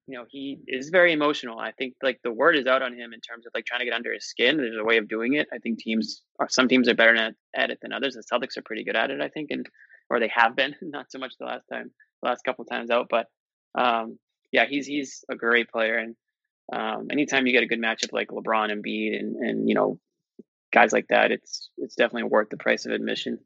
you 0.06 0.16
know, 0.16 0.24
he 0.28 0.60
is 0.66 0.88
very 0.88 1.12
emotional. 1.12 1.58
I 1.58 1.72
think 1.72 1.94
like 2.02 2.20
the 2.22 2.32
word 2.32 2.56
is 2.56 2.66
out 2.66 2.82
on 2.82 2.94
him 2.94 3.12
in 3.12 3.20
terms 3.20 3.44
of 3.44 3.52
like 3.54 3.66
trying 3.66 3.80
to 3.80 3.84
get 3.84 3.94
under 3.94 4.12
his 4.12 4.24
skin. 4.24 4.56
There's 4.56 4.76
a 4.78 4.84
way 4.84 4.96
of 4.96 5.08
doing 5.08 5.34
it. 5.34 5.48
I 5.52 5.58
think 5.58 5.78
teams, 5.78 6.22
are, 6.38 6.48
some 6.48 6.68
teams 6.68 6.88
are 6.88 6.94
better 6.94 7.14
at, 7.16 7.34
at 7.54 7.70
it 7.70 7.78
than 7.82 7.92
others. 7.92 8.14
The 8.14 8.22
Celtics 8.22 8.56
are 8.56 8.62
pretty 8.62 8.84
good 8.84 8.96
at 8.96 9.10
it, 9.10 9.20
I 9.20 9.28
think, 9.28 9.50
and 9.50 9.66
or 10.08 10.20
they 10.20 10.30
have 10.34 10.56
been. 10.56 10.74
Not 10.82 11.10
so 11.10 11.18
much 11.18 11.34
the 11.38 11.44
last 11.44 11.66
time, 11.70 11.90
the 12.22 12.28
last 12.28 12.42
couple 12.44 12.64
times 12.64 12.90
out, 12.90 13.08
but 13.10 13.26
um, 13.74 14.18
yeah, 14.52 14.66
he's 14.68 14.86
he's 14.86 15.24
a 15.28 15.34
great 15.36 15.68
player, 15.70 15.96
and 15.98 16.16
um, 16.72 17.08
anytime 17.10 17.46
you 17.46 17.52
get 17.52 17.62
a 17.62 17.66
good 17.66 17.80
matchup 17.80 18.12
like 18.12 18.28
LeBron 18.28 18.70
and 18.72 18.84
Embiid 18.84 19.18
and 19.18 19.36
and 19.36 19.68
you 19.68 19.74
know 19.74 19.98
guys 20.72 20.92
like 20.92 21.08
that, 21.08 21.32
it's 21.32 21.70
it's 21.78 21.94
definitely 21.94 22.24
worth 22.30 22.48
the 22.50 22.56
price 22.56 22.86
of 22.86 22.92
admission. 22.92 23.38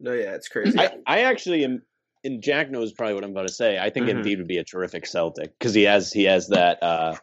No, 0.00 0.12
yeah, 0.12 0.34
it's 0.34 0.48
crazy. 0.48 0.78
I, 0.78 0.90
I 1.06 1.20
actually 1.22 1.64
am, 1.64 1.82
and 2.24 2.42
Jack 2.42 2.70
knows 2.70 2.92
probably 2.92 3.14
what 3.14 3.24
I'm 3.24 3.30
about 3.30 3.48
to 3.48 3.52
say. 3.54 3.78
I 3.78 3.90
think 3.90 4.06
Mhm. 4.06 4.24
Embiid 4.24 4.38
would 4.38 4.48
be 4.48 4.58
a 4.58 4.64
terrific 4.64 5.06
Celtic 5.06 5.56
because 5.58 5.74
he 5.74 5.82
has 5.84 6.12
he 6.12 6.24
has 6.24 6.48
that. 6.48 6.82
uh 6.82 7.16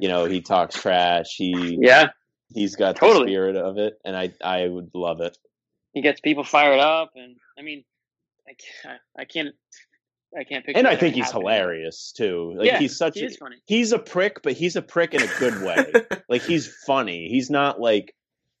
You 0.00 0.08
know, 0.08 0.24
he 0.24 0.40
talks 0.40 0.74
trash. 0.80 1.34
He 1.36 1.78
Yeah, 1.80 2.10
he's 2.54 2.76
got 2.76 2.94
the 2.96 3.00
Totally. 3.06 3.28
spirit 3.28 3.56
of 3.56 3.78
it, 3.78 3.94
and 4.04 4.16
I 4.16 4.32
I 4.42 4.66
would 4.66 4.90
love 4.94 5.20
it. 5.20 5.36
he 5.92 6.00
gets 6.02 6.20
people 6.20 6.44
fired 6.44 6.78
up, 6.80 7.12
and 7.16 7.36
I 7.58 7.62
mean, 7.62 7.84
I 8.48 8.52
can't, 8.82 9.00
I 9.18 9.24
can't, 9.26 9.54
I 10.38 10.44
can't 10.44 10.64
picture. 10.64 10.78
And 10.78 10.86
I 10.88 10.96
think 10.96 11.14
he's 11.14 11.26
happening. 11.26 11.42
hilarious 11.42 12.12
too. 12.16 12.54
Like 12.56 12.66
yeah, 12.66 12.78
he's 12.78 12.96
such 12.96 13.14
he 13.18 13.24
a, 13.24 13.26
is 13.26 13.36
funny. 13.36 13.56
he's 13.66 13.92
a 13.92 13.98
prick, 13.98 14.42
but 14.42 14.52
he's 14.54 14.76
a 14.76 14.82
prick 14.82 15.14
in 15.14 15.22
a 15.22 15.26
good 15.38 15.62
way. 15.62 15.92
like 16.28 16.42
he's 16.42 16.66
funny. 16.86 17.28
He's 17.28 17.50
not 17.50 17.80
like 17.80 18.14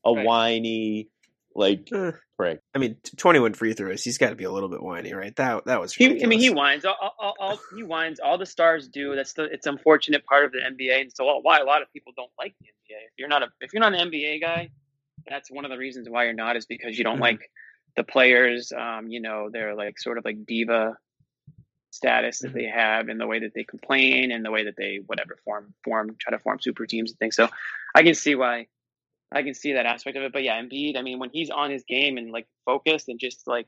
a 0.04 0.12
Right. 0.12 0.26
whiny 0.26 1.08
like 1.54 1.88
Eh. 1.94 2.12
prick. 2.36 2.60
I 2.74 2.78
mean, 2.78 2.96
21 3.16 3.54
free 3.54 3.72
throws. 3.74 4.02
He's 4.02 4.18
got 4.18 4.30
to 4.30 4.34
be 4.36 4.44
a 4.44 4.50
little 4.50 4.68
bit 4.68 4.82
whiny, 4.82 5.12
right? 5.14 5.34
That 5.36 5.64
that 5.66 5.80
was. 5.80 5.92
He, 5.94 6.22
I 6.22 6.26
mean, 6.26 6.40
he 6.40 6.50
whines. 6.50 6.84
All, 6.84 6.96
all, 7.18 7.34
all, 7.38 7.60
he 7.76 7.82
whines. 7.82 8.20
All 8.20 8.36
the 8.38 8.46
stars 8.46 8.88
do. 8.88 9.14
That's 9.14 9.32
the. 9.34 9.44
It's 9.44 9.66
unfortunate 9.66 10.24
part 10.26 10.44
of 10.46 10.52
the 10.52 10.58
NBA, 10.58 11.00
and 11.02 11.12
so 11.14 11.24
why 11.42 11.58
a 11.58 11.64
lot 11.64 11.82
of 11.82 11.92
people 11.92 12.12
don't 12.16 12.30
like 12.38 12.54
the 12.60 12.66
NBA. 12.66 12.98
If 13.06 13.12
you're 13.18 13.28
not 13.28 13.42
a, 13.42 13.46
if 13.60 13.72
you're 13.72 13.80
not 13.80 13.94
an 13.94 14.10
NBA 14.10 14.40
guy, 14.40 14.70
that's 15.28 15.50
one 15.50 15.64
of 15.64 15.70
the 15.70 15.78
reasons 15.78 16.08
why 16.08 16.24
you're 16.24 16.32
not 16.32 16.56
is 16.56 16.66
because 16.66 16.96
you 16.98 17.04
don't 17.04 17.18
Mhm. 17.18 17.22
like 17.22 17.50
the 17.96 18.02
players. 18.02 18.72
Um, 18.72 19.08
you 19.08 19.20
know, 19.20 19.50
they're 19.52 19.74
like 19.74 19.98
sort 19.98 20.16
of 20.18 20.24
like 20.24 20.44
diva 20.46 20.96
status 21.92 22.40
that 22.40 22.50
Mhm. 22.50 22.54
they 22.54 22.64
have, 22.66 23.08
and 23.08 23.20
the 23.20 23.26
way 23.26 23.38
that 23.40 23.54
they 23.54 23.64
complain, 23.64 24.32
and 24.32 24.44
the 24.44 24.50
way 24.50 24.64
that 24.64 24.76
they 24.76 24.96
whatever 25.06 25.36
form 25.44 25.74
form 25.84 26.16
try 26.18 26.30
to 26.32 26.38
form 26.40 26.58
super 26.60 26.86
teams 26.86 27.10
and 27.12 27.18
things. 27.18 27.36
So, 27.36 27.48
I 27.94 28.02
can 28.02 28.14
see 28.14 28.34
why. 28.34 28.66
I 29.30 29.42
can 29.42 29.54
see 29.54 29.72
that 29.74 29.86
aspect 29.86 30.16
of 30.16 30.24
it, 30.24 30.32
but 30.32 30.42
yeah, 30.42 30.60
Embiid. 30.60 30.96
I 30.96 31.02
mean, 31.02 31.18
when 31.18 31.30
he's 31.30 31.48
on 31.50 31.70
his 31.70 31.84
game 31.84 32.18
and 32.18 32.30
like 32.32 32.46
focused 32.66 33.08
and 33.08 33.18
just 33.20 33.46
like 33.46 33.66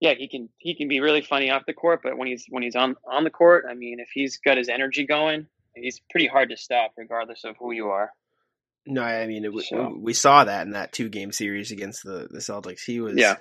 yeah, 0.00 0.12
he 0.12 0.28
can 0.28 0.50
he 0.58 0.74
can 0.74 0.88
be 0.88 1.00
really 1.00 1.22
funny 1.22 1.48
off 1.50 1.64
the 1.66 1.72
court, 1.72 2.00
but 2.02 2.18
when 2.18 2.28
he's 2.28 2.44
when 2.50 2.62
he's 2.62 2.76
on 2.76 2.96
on 3.06 3.24
the 3.24 3.30
court, 3.30 3.64
I 3.68 3.72
mean, 3.74 4.00
if 4.00 4.10
he's 4.12 4.36
got 4.38 4.58
his 4.58 4.68
energy 4.68 5.06
going, 5.06 5.46
he's 5.74 6.00
pretty 6.10 6.26
hard 6.26 6.50
to 6.50 6.56
stop, 6.58 6.92
regardless 6.98 7.44
of 7.44 7.56
who 7.58 7.72
you 7.72 7.88
are. 7.88 8.12
No, 8.84 9.02
I 9.02 9.26
mean, 9.26 9.44
it, 9.46 9.52
So- 9.64 9.96
we 9.98 10.12
saw 10.12 10.44
that 10.44 10.66
in 10.66 10.72
that 10.72 10.92
two 10.92 11.08
game 11.08 11.32
series 11.32 11.70
against 11.72 12.04
the, 12.04 12.28
the 12.30 12.38
Celtics. 12.40 12.84
He 12.86 13.00
was, 13.00 13.16
Yeah. 13.16 13.36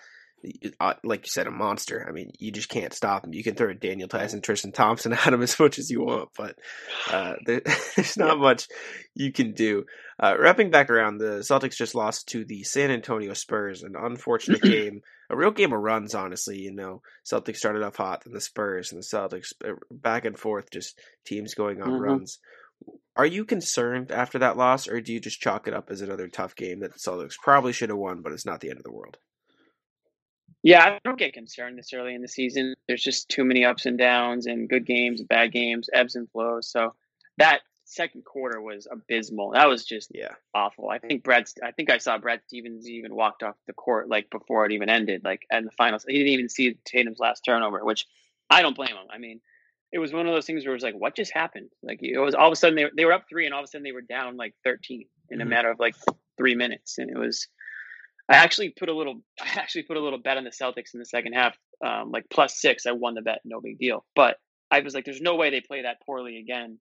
Uh, 0.79 0.93
like 1.03 1.25
you 1.25 1.29
said, 1.29 1.47
a 1.47 1.51
monster. 1.51 2.05
I 2.07 2.11
mean, 2.11 2.31
you 2.39 2.51
just 2.51 2.69
can't 2.69 2.93
stop 2.93 3.25
him. 3.25 3.33
You 3.33 3.43
can 3.43 3.55
throw 3.55 3.73
Daniel 3.73 4.07
Theis, 4.07 4.33
Tristan 4.41 4.71
Thompson 4.71 5.13
at 5.13 5.33
him 5.33 5.41
as 5.41 5.59
much 5.59 5.79
as 5.79 5.89
you 5.89 6.01
want, 6.03 6.29
but 6.37 6.55
uh, 7.11 7.33
there, 7.45 7.61
there's 7.95 8.17
not 8.17 8.37
much 8.39 8.67
you 9.13 9.31
can 9.31 9.53
do. 9.53 9.85
Uh, 10.21 10.35
wrapping 10.39 10.69
back 10.71 10.89
around, 10.89 11.17
the 11.17 11.39
Celtics 11.39 11.75
just 11.75 11.95
lost 11.95 12.27
to 12.29 12.45
the 12.45 12.63
San 12.63 12.91
Antonio 12.91 13.33
Spurs, 13.33 13.83
an 13.83 13.95
unfortunate 13.97 14.61
game, 14.63 15.01
a 15.29 15.35
real 15.35 15.51
game 15.51 15.73
of 15.73 15.79
runs, 15.81 16.15
honestly. 16.15 16.57
You 16.59 16.71
know, 16.73 17.01
Celtics 17.25 17.57
started 17.57 17.83
off 17.83 17.95
hot, 17.97 18.23
then 18.23 18.33
the 18.33 18.41
Spurs 18.41 18.91
and 18.91 19.01
the 19.01 19.05
Celtics 19.05 19.53
uh, 19.67 19.73
back 19.91 20.25
and 20.25 20.37
forth, 20.37 20.69
just 20.71 20.99
teams 21.25 21.53
going 21.53 21.81
on 21.81 21.89
Mhm. 21.89 21.99
runs. 21.99 22.39
Are 23.17 23.25
you 23.25 23.45
concerned 23.45 24.11
after 24.11 24.39
that 24.39 24.57
loss, 24.57 24.87
or 24.89 24.99
do 24.99 25.13
you 25.13 25.21
just 25.21 25.39
chalk 25.39 25.67
it 25.67 25.73
up 25.73 25.89
as 25.89 26.01
another 26.01 26.27
tough 26.27 26.55
game 26.55 26.81
that 26.81 26.91
the 26.93 26.99
Celtics 26.99 27.35
probably 27.41 27.71
should 27.71 27.89
have 27.89 27.97
won, 27.97 28.21
but 28.21 28.33
it's 28.33 28.45
not 28.45 28.59
the 28.59 28.69
end 28.69 28.77
of 28.77 28.83
the 28.83 28.91
world? 28.91 29.17
Yeah, 30.65 30.83
I 30.83 30.99
don't 31.05 31.19
get 31.19 31.33
concerned 31.33 31.77
this 31.77 31.93
early 31.93 32.15
in 32.15 32.23
the 32.23 32.27
season. 32.27 32.73
There's 32.87 33.03
just 33.03 33.29
too 33.29 33.45
many 33.45 33.63
ups 33.63 33.85
and 33.85 33.99
downs, 33.99 34.47
and 34.47 34.67
good 34.67 34.83
games, 34.83 35.21
bad 35.21 35.51
games, 35.51 35.91
ebbs 35.93 36.15
and 36.15 36.27
flows. 36.31 36.67
So 36.67 36.95
that 37.37 37.61
second 37.83 38.25
quarter 38.25 38.59
was 38.59 38.87
abysmal. 38.91 39.51
That 39.51 39.67
was 39.69 39.85
just 39.85 40.09
Yeah. 40.11 40.33
awful. 40.55 40.89
I 40.89 40.97
think 40.97 41.23
Brad. 41.23 41.45
I 41.61 41.69
think 41.69 41.91
I 41.91 41.99
saw 41.99 42.17
Brad 42.17 42.41
Stevens 42.47 42.89
even 42.89 43.13
walked 43.13 43.43
off 43.43 43.55
the 43.67 43.73
court 43.73 44.09
like 44.09 44.31
before 44.31 44.65
it 44.65 44.71
even 44.71 44.89
ended, 44.89 45.23
like 45.23 45.45
in 45.51 45.65
the 45.65 45.71
finals. 45.71 46.03
He 46.03 46.13
didn't 46.17 46.33
even 46.33 46.49
see 46.49 46.73
Tatum's 46.83 47.19
last 47.19 47.41
turnover, 47.45 47.85
which 47.85 48.07
I 48.49 48.63
don't 48.63 48.75
blame 48.75 48.89
him. 48.89 49.05
I 49.11 49.19
mean, 49.19 49.41
it 49.91 49.99
was 49.99 50.13
one 50.13 50.25
of 50.25 50.33
those 50.33 50.47
things 50.47 50.65
where 50.65 50.71
it 50.73 50.77
was 50.77 50.83
like, 50.83 50.95
what 50.95 51.15
just 51.15 51.31
happened? 51.31 51.69
Like 51.83 51.99
it 52.01 52.17
was 52.17 52.33
all 52.33 52.47
of 52.47 52.53
a 52.53 52.55
sudden 52.55 52.75
they 52.75 52.85
they 52.97 53.05
were 53.05 53.13
up 53.13 53.25
three, 53.29 53.45
and 53.45 53.53
all 53.53 53.59
of 53.59 53.65
a 53.65 53.67
sudden 53.67 53.83
they 53.83 53.91
were 53.91 54.01
down 54.01 54.35
like 54.35 54.55
thirteen 54.63 55.05
in 55.29 55.41
a 55.41 55.45
Mhm. 55.45 55.49
matter 55.49 55.69
of 55.69 55.79
like 55.79 55.93
three 56.37 56.55
minutes, 56.55 56.97
and 56.97 57.11
it 57.11 57.17
was. 57.19 57.47
I 58.29 58.35
actually 58.35 58.69
put 58.69 58.89
a 58.89 58.93
little. 58.93 59.21
I 59.41 59.59
actually 59.59 59.83
put 59.83 59.97
a 59.97 60.01
little 60.01 60.19
bet 60.19 60.37
on 60.37 60.43
the 60.43 60.49
Celtics 60.49 60.93
in 60.93 60.99
the 60.99 61.05
second 61.05 61.33
half, 61.33 61.55
um, 61.85 62.11
like 62.11 62.25
plus 62.29 62.59
six. 62.59 62.85
I 62.85 62.91
won 62.91 63.15
the 63.15 63.21
bet, 63.21 63.41
no 63.45 63.61
big 63.61 63.77
deal. 63.77 64.05
But 64.15 64.37
I 64.71 64.79
was 64.79 64.93
like, 64.93 65.05
there's 65.05 65.21
no 65.21 65.35
way 65.35 65.49
they 65.49 65.61
play 65.61 65.83
that 65.83 65.97
poorly 66.05 66.37
again. 66.37 66.79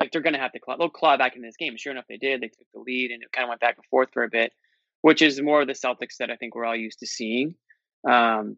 Like 0.00 0.12
they're 0.12 0.22
going 0.22 0.34
to 0.34 0.40
have 0.40 0.52
to 0.52 0.60
claw. 0.60 0.76
They'll 0.76 0.90
claw 0.90 1.16
back 1.16 1.36
in 1.36 1.42
this 1.42 1.56
game. 1.56 1.76
Sure 1.76 1.92
enough, 1.92 2.04
they 2.08 2.18
did. 2.18 2.40
They 2.40 2.48
took 2.48 2.66
the 2.72 2.80
lead, 2.80 3.10
and 3.10 3.22
it 3.22 3.32
kind 3.32 3.44
of 3.44 3.48
went 3.48 3.60
back 3.60 3.76
and 3.76 3.86
forth 3.86 4.10
for 4.12 4.22
a 4.22 4.28
bit, 4.28 4.52
which 5.02 5.22
is 5.22 5.40
more 5.40 5.62
of 5.62 5.66
the 5.66 5.72
Celtics 5.72 6.18
that 6.20 6.30
I 6.30 6.36
think 6.36 6.54
we're 6.54 6.64
all 6.64 6.76
used 6.76 7.00
to 7.00 7.06
seeing. 7.06 7.54
Um, 8.08 8.56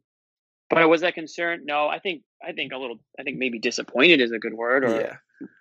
but 0.69 0.89
was 0.89 1.01
that 1.01 1.15
concerned? 1.15 1.63
No, 1.65 1.89
I 1.89 1.99
think 1.99 2.23
I 2.43 2.53
think 2.53 2.73
a 2.73 2.77
little. 2.77 2.99
I 3.19 3.23
think 3.23 3.39
maybe 3.39 3.59
disappointed 3.59 4.21
is 4.21 4.33
a 4.33 4.39
good 4.39 4.55
word, 4.55 4.85
or 4.85 5.01
yeah. 5.01 5.17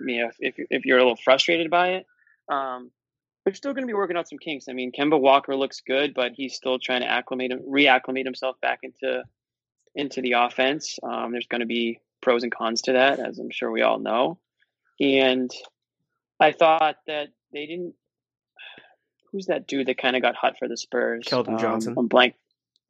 you 0.05 0.23
know, 0.23 0.31
if 0.39 0.55
if 0.57 0.85
you're 0.85 0.97
a 0.97 1.01
little 1.01 1.17
frustrated 1.23 1.69
by 1.69 1.89
it. 1.93 2.05
Um, 2.51 2.91
they're 3.45 3.53
still 3.53 3.73
going 3.73 3.83
to 3.83 3.87
be 3.87 3.93
working 3.93 4.17
out 4.17 4.27
some 4.27 4.37
kinks. 4.39 4.65
I 4.69 4.73
mean, 4.73 4.91
Kemba 4.91 5.19
Walker 5.19 5.55
looks 5.55 5.81
good, 5.81 6.13
but 6.13 6.33
he's 6.35 6.55
still 6.55 6.77
trying 6.79 7.01
to 7.01 7.07
acclimate, 7.07 7.51
him 7.51 7.61
reacclimate 7.67 8.25
himself 8.25 8.59
back 8.61 8.79
into 8.83 9.23
into 9.95 10.21
the 10.21 10.33
offense. 10.33 10.99
Um, 11.01 11.31
there's 11.31 11.47
going 11.47 11.61
to 11.61 11.67
be 11.67 11.99
pros 12.21 12.43
and 12.43 12.51
cons 12.51 12.83
to 12.83 12.93
that, 12.93 13.19
as 13.19 13.39
I'm 13.39 13.49
sure 13.49 13.71
we 13.71 13.81
all 13.81 13.99
know. 13.99 14.37
And 14.99 15.49
I 16.39 16.51
thought 16.51 16.97
that 17.07 17.29
they 17.53 17.65
didn't. 17.65 17.93
Who's 19.31 19.45
that 19.45 19.67
dude 19.67 19.87
that 19.87 19.97
kind 19.99 20.15
of 20.15 20.21
got 20.23 20.35
hot 20.35 20.55
for 20.57 20.67
the 20.67 20.75
Spurs? 20.77 21.23
Keldon 21.25 21.49
Um, 21.53 21.59
Johnson? 21.59 21.95
I'm 21.97 22.07
blank. 22.07 22.35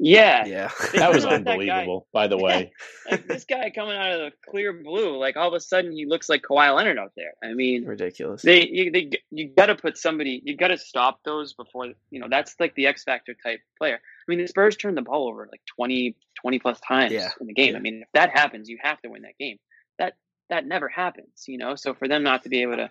Yeah, 0.02 0.46
Yeah. 0.46 0.72
That 0.94 1.14
was 1.14 1.24
That 1.24 1.34
unbelievable, 1.34 2.08
by 2.14 2.28
the 2.28 2.38
way. 2.42 2.72
like 3.12 3.28
this 3.28 3.44
guy 3.44 3.70
coming 3.70 3.98
out 3.98 4.12
of 4.14 4.20
the 4.20 4.32
clear 4.50 4.72
blue, 4.72 5.18
like 5.18 5.36
all 5.36 5.50
of 5.50 5.54
a 5.54 5.60
sudden 5.60 5.92
he 5.92 6.06
looks 6.06 6.30
like 6.30 6.42
Kawhi 6.42 6.74
Leonard 6.74 6.98
out 6.98 7.12
there. 7.18 7.34
I 7.44 7.54
mean, 7.54 7.84
Ridiculous. 7.86 8.42
they 8.42 8.66
you 8.68 8.92
they 8.92 9.10
you 9.30 9.50
got 9.50 9.66
to 9.66 9.76
put 9.76 9.98
somebody 9.98 10.42
you 10.46 10.56
got 10.56 10.70
to 10.70 10.78
stop 10.78 11.20
those 11.26 11.54
before 11.54 11.88
you 12.12 12.20
know 12.22 12.28
that's 12.30 12.56
like 12.62 12.76
the 12.76 12.88
X 12.88 13.04
factor 13.04 13.36
type 13.44 13.60
player. 13.78 13.96
I 13.96 14.26
mean, 14.32 14.40
the 14.40 14.48
Spurs 14.48 14.78
turned 14.78 14.96
the 14.96 15.02
ball 15.02 15.28
over 15.28 15.48
like 15.52 15.62
20, 15.76 16.16
20 16.42 16.60
plus 16.60 16.80
times 16.80 17.12
Yeah. 17.12 17.30
in 17.42 17.48
the 17.48 17.54
game. 17.54 17.74
Yeah. 17.74 17.78
I 17.78 17.82
mean, 17.82 18.02
if 18.04 18.08
that 18.14 18.30
happens, 18.30 18.70
you 18.70 18.78
have 18.82 19.02
to 19.02 19.10
win 19.10 19.24
that 19.24 19.38
game. 19.38 19.58
That 19.98 20.14
that 20.50 20.66
never 20.66 20.88
happens, 20.88 21.44
you 21.48 21.58
know. 21.58 21.76
So 21.76 21.94
for 21.94 22.08
them 22.08 22.24
not 22.24 22.44
to 22.44 22.50
be 22.50 22.62
able 22.62 22.78
to 22.78 22.90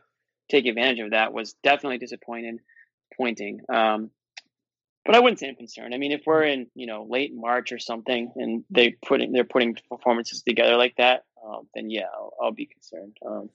take 0.51 0.67
advantage 0.67 0.99
of 1.01 1.11
that 1.13 1.33
was 1.33 1.55
definitely 1.65 1.99
disappointing. 1.99 2.59
Pointing. 3.17 3.61
Um, 3.73 4.11
but 5.05 5.15
I 5.15 5.21
wouldn't 5.21 5.39
say 5.41 5.49
I'm 5.49 5.57
concerned. 5.57 5.95
I 5.95 5.99
mean, 5.99 6.13
if 6.13 6.23
we're 6.27 6.43
in, 6.45 6.67
you 6.75 6.87
know, 6.87 7.07
late 7.09 7.33
March 7.35 7.73
or 7.73 7.79
something, 7.79 8.33
and 8.37 8.65
they 8.71 8.91
putting 9.07 9.33
they're 9.33 9.45
putting 9.45 9.77
performances 9.89 10.43
together 10.43 10.77
like 10.77 10.97
that, 10.97 11.25
um, 11.45 11.69
then 11.75 11.91
yeah, 11.91 12.07
I'll, 12.15 12.33
I'll 12.41 12.53
be 12.53 12.67
concerned. 12.67 13.17
Um, 13.27 13.51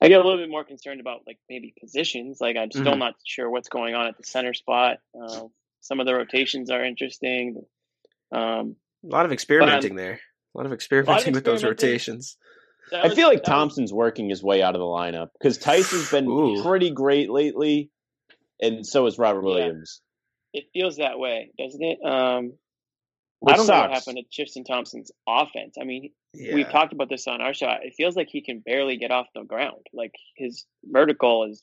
I 0.00 0.08
get 0.08 0.20
a 0.20 0.24
little 0.24 0.38
bit 0.38 0.50
more 0.50 0.64
concerned 0.64 1.00
about 1.00 1.22
like 1.26 1.38
maybe 1.48 1.74
positions. 1.80 2.38
Like 2.40 2.56
I'm 2.56 2.70
still 2.70 2.94
Mhm. 2.94 2.98
not 2.98 3.14
sure 3.24 3.48
what's 3.50 3.68
going 3.68 3.94
on 3.94 4.06
at 4.06 4.16
the 4.16 4.24
center 4.24 4.54
spot. 4.54 4.98
Uh, 5.18 5.44
some 5.80 6.00
of 6.00 6.06
the 6.06 6.14
rotations 6.14 6.70
are 6.70 6.84
interesting. 6.84 7.64
Um, 8.32 8.76
a 9.04 9.08
lot 9.08 9.24
of 9.24 9.32
experimenting 9.32 9.94
there. 9.96 10.20
A 10.54 10.58
lot 10.58 10.66
of 10.66 10.72
experimenting 10.72 11.32
with 11.34 11.44
those 11.44 11.64
rotations. 11.64 12.36
that 12.90 13.04
I 13.04 13.14
feel 13.14 13.28
like 13.28 13.38
that 13.38 13.42
was- 13.42 13.48
Thompson's 13.48 13.92
working 13.92 14.28
his 14.28 14.42
way 14.42 14.62
out 14.62 14.74
of 14.74 14.80
the 14.80 14.84
lineup 14.86 15.28
because 15.38 15.58
Theis's 15.58 16.10
been 16.10 16.26
Ooh. 16.28 16.62
pretty 16.62 16.90
great 16.90 17.30
lately, 17.30 17.90
and 18.60 18.86
so 18.86 19.06
is 19.06 19.18
Robert 19.18 19.44
Yeah. 19.48 19.66
It 20.56 20.64
feels 20.72 20.96
that 20.96 21.18
way, 21.18 21.50
doesn't 21.58 21.82
it? 21.82 21.98
Um, 22.02 22.54
Which 23.40 23.52
I 23.52 23.56
don't 23.58 23.66
know 23.66 23.80
what 23.82 23.90
happened 23.92 24.16
to 24.16 24.24
Tristan 24.34 24.64
Thompson's 24.64 25.12
offense. 25.28 25.76
I 25.78 25.84
mean, 25.84 26.12
Yeah. 26.32 26.54
we've 26.54 26.68
talked 26.70 26.94
about 26.94 27.10
this 27.10 27.26
on 27.28 27.42
our 27.42 27.52
show. 27.52 27.68
It 27.82 27.92
feels 27.94 28.16
like 28.16 28.28
he 28.30 28.40
can 28.40 28.60
barely 28.60 28.96
get 28.96 29.10
off 29.10 29.26
the 29.34 29.42
ground. 29.42 29.86
Like 29.92 30.14
his 30.36 30.64
vertical 30.82 31.44
is 31.44 31.62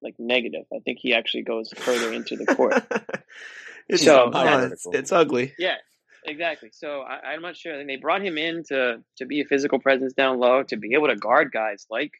like 0.00 0.14
negative. 0.18 0.64
I 0.74 0.78
think 0.78 0.98
he 1.00 1.12
actually 1.12 1.42
goes 1.42 1.70
further 1.76 2.12
into 2.14 2.36
the 2.36 2.46
court. 2.46 2.82
it's, 3.90 4.02
So- 4.04 4.30
oh, 4.32 4.64
it's, 4.72 4.86
it's 4.90 5.12
ugly. 5.12 5.52
Yeah, 5.58 5.76
exactly. 6.24 6.70
So 6.72 7.02
I, 7.02 7.32
I'm 7.32 7.42
not 7.42 7.58
sure. 7.58 7.74
I 7.74 7.76
think 7.76 7.88
they 7.88 7.96
brought 7.96 8.22
him 8.22 8.38
in 8.38 8.64
to 8.68 9.02
to 9.18 9.26
be 9.26 9.42
a 9.42 9.44
physical 9.44 9.78
presence 9.80 10.14
down 10.14 10.38
low, 10.38 10.62
to 10.62 10.76
be 10.78 10.94
able 10.94 11.08
to 11.08 11.16
guard 11.16 11.52
guys 11.52 11.86
like 11.90 12.12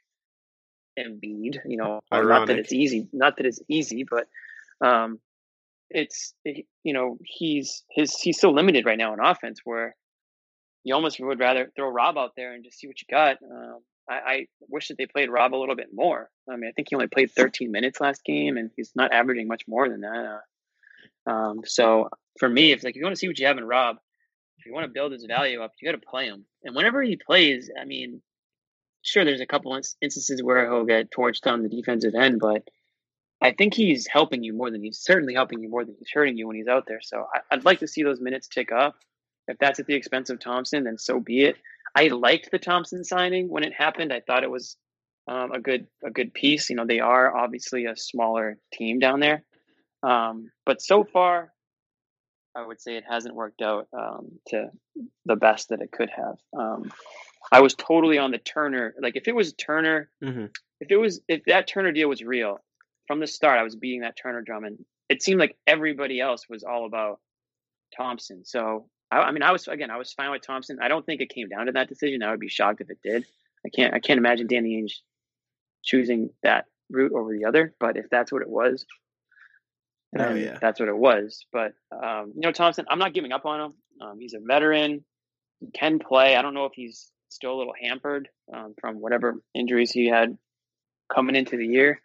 Embiid. 0.99 1.61
You 1.65 1.79
know, 1.79 2.01
not 2.13 2.49
that 2.49 2.59
it's 2.59 2.73
easy. 2.75 3.09
Not 3.13 3.39
that 3.39 3.47
it's 3.47 3.61
easy, 3.69 4.05
but 4.05 4.29
um, 4.87 5.19
it's 5.91 6.35
you 6.45 6.93
know 6.93 7.19
he's 7.25 7.85
his 7.91 8.19
he's 8.21 8.41
so 8.41 8.51
limited 8.51 8.87
right 8.87 8.99
now 8.99 9.13
in 9.13 9.21
offense 9.21 9.61
where 9.65 9.97
you 10.85 10.95
almost 10.95 11.21
would 11.21 11.39
rather 11.39 11.71
throw 11.77 11.89
Rob 11.89 12.17
out 12.17 12.33
there 12.37 12.55
and 12.55 12.65
just 12.65 12.79
see 12.79 12.87
what 12.87 13.01
you 13.01 13.07
got. 13.11 13.37
Um, 13.43 13.81
I, 14.09 14.15
I, 14.15 14.47
wish 14.69 14.89
that 14.89 14.97
they 14.97 15.07
played 15.07 15.31
Rob 15.31 15.55
a 15.55 15.57
little 15.57 15.77
bit 15.77 15.89
more. 15.93 16.31
I 16.51 16.57
mean, 16.57 16.69
I 16.69 16.73
think 16.73 16.89
he 16.91 16.97
only 16.97 17.07
played 17.07 17.31
13 17.31 17.71
minutes 17.71 18.01
last 18.01 18.25
game, 18.25 18.57
and 18.57 18.71
he's 18.77 18.93
not 18.97 19.13
averaging 19.13 19.47
much 19.47 19.63
more 19.69 19.89
than 19.89 20.01
that. 20.01 20.41
Uh, 21.27 21.31
um, 21.31 21.61
so 21.65 22.09
for 22.39 22.49
me, 22.49 22.73
if 22.73 22.83
like 22.83 22.97
you 22.97 23.03
want 23.03 23.15
to 23.15 23.19
see 23.19 23.29
what 23.29 23.39
you 23.39 23.47
have 23.47 23.59
in 23.59 23.65
Rob, 23.65 23.97
if 24.59 24.67
you 24.67 24.73
want 24.73 24.85
to 24.85 24.93
build 24.93 25.13
his 25.13 25.25
value 25.25 25.63
up, 25.63 25.73
you 25.81 25.91
got 25.91 25.99
to 25.99 26.07
play 26.07 26.27
him. 26.27 26.45
And 26.65 26.75
whenever 26.75 27.03
he 27.03 27.17
plays, 27.17 27.71
I 27.81 27.85
mean, 27.85 28.21
sure, 29.03 29.25
there's 29.25 29.41
a 29.41 29.47
couple 29.47 29.79
instances 30.03 30.43
where 30.43 30.69
he'll 30.69 30.85
get 30.85 31.11
torched 31.11 31.47
on 31.47 31.63
the 31.63 31.69
defensive 31.69 32.15
end, 32.15 32.41
but 32.41 32.63
I 33.43 33.53
think 33.53 33.75
he's 33.75 34.07
helping 34.07 34.43
you 34.43 34.53
more 34.53 34.71
than 34.71 34.83
he's 34.83 34.99
certainly 34.99 35.35
helping 35.35 35.63
you 35.63 35.69
more 35.71 35.85
than 35.85 35.97
he's 35.99 36.11
hurting 36.13 36.37
you 36.37 36.47
when 36.47 36.57
he's 36.57 36.69
out 36.69 36.85
there. 36.87 37.01
So 37.01 37.27
I, 37.51 37.57
would 37.57 37.65
like 37.65 37.79
to 37.81 37.89
see 37.89 38.03
those 38.03 38.21
minutes 38.21 38.49
tick 38.49 38.71
up. 38.71 38.97
If 39.49 39.59
that's 39.59 39.81
at 39.81 39.87
the 39.87 39.95
expense 39.95 40.31
of 40.31 40.41
Thompson, 40.41 40.85
then 40.85 40.99
so 40.99 41.19
be 41.19 41.45
it. 41.45 41.57
I 41.97 42.09
liked 42.09 42.51
the 42.51 42.59
Thompson 42.59 43.03
signing 43.03 43.49
when 43.49 43.65
it 43.65 43.73
happened. 43.73 44.13
I 44.13 44.21
thought 44.21 44.45
it 44.45 44.51
was 44.51 44.77
um, 45.27 45.53
a 45.53 45.59
good 45.59 45.87
a 46.05 46.11
good 46.11 46.35
piece. 46.35 46.71
You 46.71 46.77
know, 46.77 46.87
they 46.87 47.01
are 47.01 47.35
obviously 47.35 47.87
a 47.87 47.97
smaller 47.97 48.59
team 48.73 48.99
down 48.99 49.21
there, 49.21 49.43
um, 50.03 50.51
but 50.65 50.81
so 50.81 51.03
far, 51.03 51.53
I 52.55 52.65
would 52.65 52.81
say 52.81 52.97
it 52.97 53.05
hasn't 53.09 53.35
worked 53.35 53.63
out 53.63 53.89
um, 53.93 54.39
to 54.49 54.71
the 55.25 55.37
best 55.37 55.71
that 55.71 55.81
it 55.81 55.91
could 55.91 56.11
have. 56.11 56.37
Um, 56.57 56.93
I 57.51 57.61
was 57.61 57.75
totally 57.75 58.19
on 58.19 58.31
the 58.31 58.39
Turner. 58.39 58.95
Like 59.01 59.17
if 59.17 59.27
it 59.27 59.35
was 59.35 59.53
Turner, 59.55 60.11
mm-hmm. 60.23 60.47
if 60.81 60.91
it 60.91 60.97
was 60.97 61.21
if 61.27 61.43
that 61.47 61.67
Turner 61.67 61.91
deal 61.91 62.09
was 62.09 62.23
real 62.23 62.61
from 63.11 63.19
the 63.19 63.27
start, 63.27 63.59
I 63.59 63.65
was 63.65 63.75
beating 63.75 64.03
that 64.03 64.17
Turner 64.17 64.41
drum, 64.41 64.63
and 64.63 64.79
it 65.09 65.21
seemed 65.21 65.41
like 65.41 65.57
everybody 65.67 66.21
else 66.21 66.49
was 66.49 66.63
all 66.63 66.87
about 66.87 67.19
Thompson. 67.97 68.45
So 68.45 68.87
I, 69.11 69.17
I, 69.19 69.31
mean, 69.33 69.43
I 69.43 69.51
was 69.51 69.67
again, 69.67 69.91
I 69.91 69.97
was 69.97 70.13
fine 70.13 70.31
with 70.31 70.47
Thompson. 70.47 70.79
I 70.81 70.87
don't 70.87 71.05
think 71.05 71.21
it 71.21 71.29
came 71.29 71.49
down 71.49 71.67
to 71.67 71.73
that 71.73 71.89
decision. 71.89 72.23
I 72.23 72.31
would 72.31 72.39
be 72.39 72.49
shocked 72.49 72.81
if 72.81 72.89
it 72.89 72.99
did. 73.03 73.27
I 73.67 73.69
can't, 73.69 73.95
I 73.95 73.99
can't 73.99 74.19
imagine 74.19 74.47
Danny 74.47 74.81
Ainge 74.81 74.93
choosing 75.83 76.31
that 76.45 76.67
route 76.89 77.11
over 77.13 77.37
the 77.37 77.47
other. 77.47 77.75
But 77.81 77.97
if 77.97 78.09
that's 78.11 78.31
what 78.31 78.43
it 78.43 78.49
was, 78.49 78.87
oh, 80.17 80.33
yeah. 80.35 80.59
that's 80.61 80.79
what 80.79 80.89
it 80.89 80.97
was. 80.97 81.45
But 81.53 81.73
um, 81.91 82.31
you 82.37 82.43
know, 82.43 82.53
Thompson, 82.53 82.85
I'm 82.89 83.01
not 83.01 83.13
giving 83.13 83.33
up 83.33 83.45
on 83.45 83.61
him. 83.61 83.75
Um, 84.01 84.21
he's 84.21 84.35
a 84.35 84.41
veteran. 84.41 85.05
He 85.59 85.73
can 85.73 85.99
play. 85.99 86.37
I 86.37 86.43
don't 86.43 86.55
know 86.55 86.67
if 86.67 86.75
he's 86.75 87.11
still 87.29 87.55
a 87.55 87.59
little 87.59 87.75
hampered 87.83 88.29
um, 88.55 88.77
from 88.81 89.01
whatever 89.01 89.43
injuries 89.53 89.91
he 89.91 90.07
had 90.07 90.39
coming 91.13 91.35
into 91.35 91.57
the 91.57 91.67
year. 91.67 92.01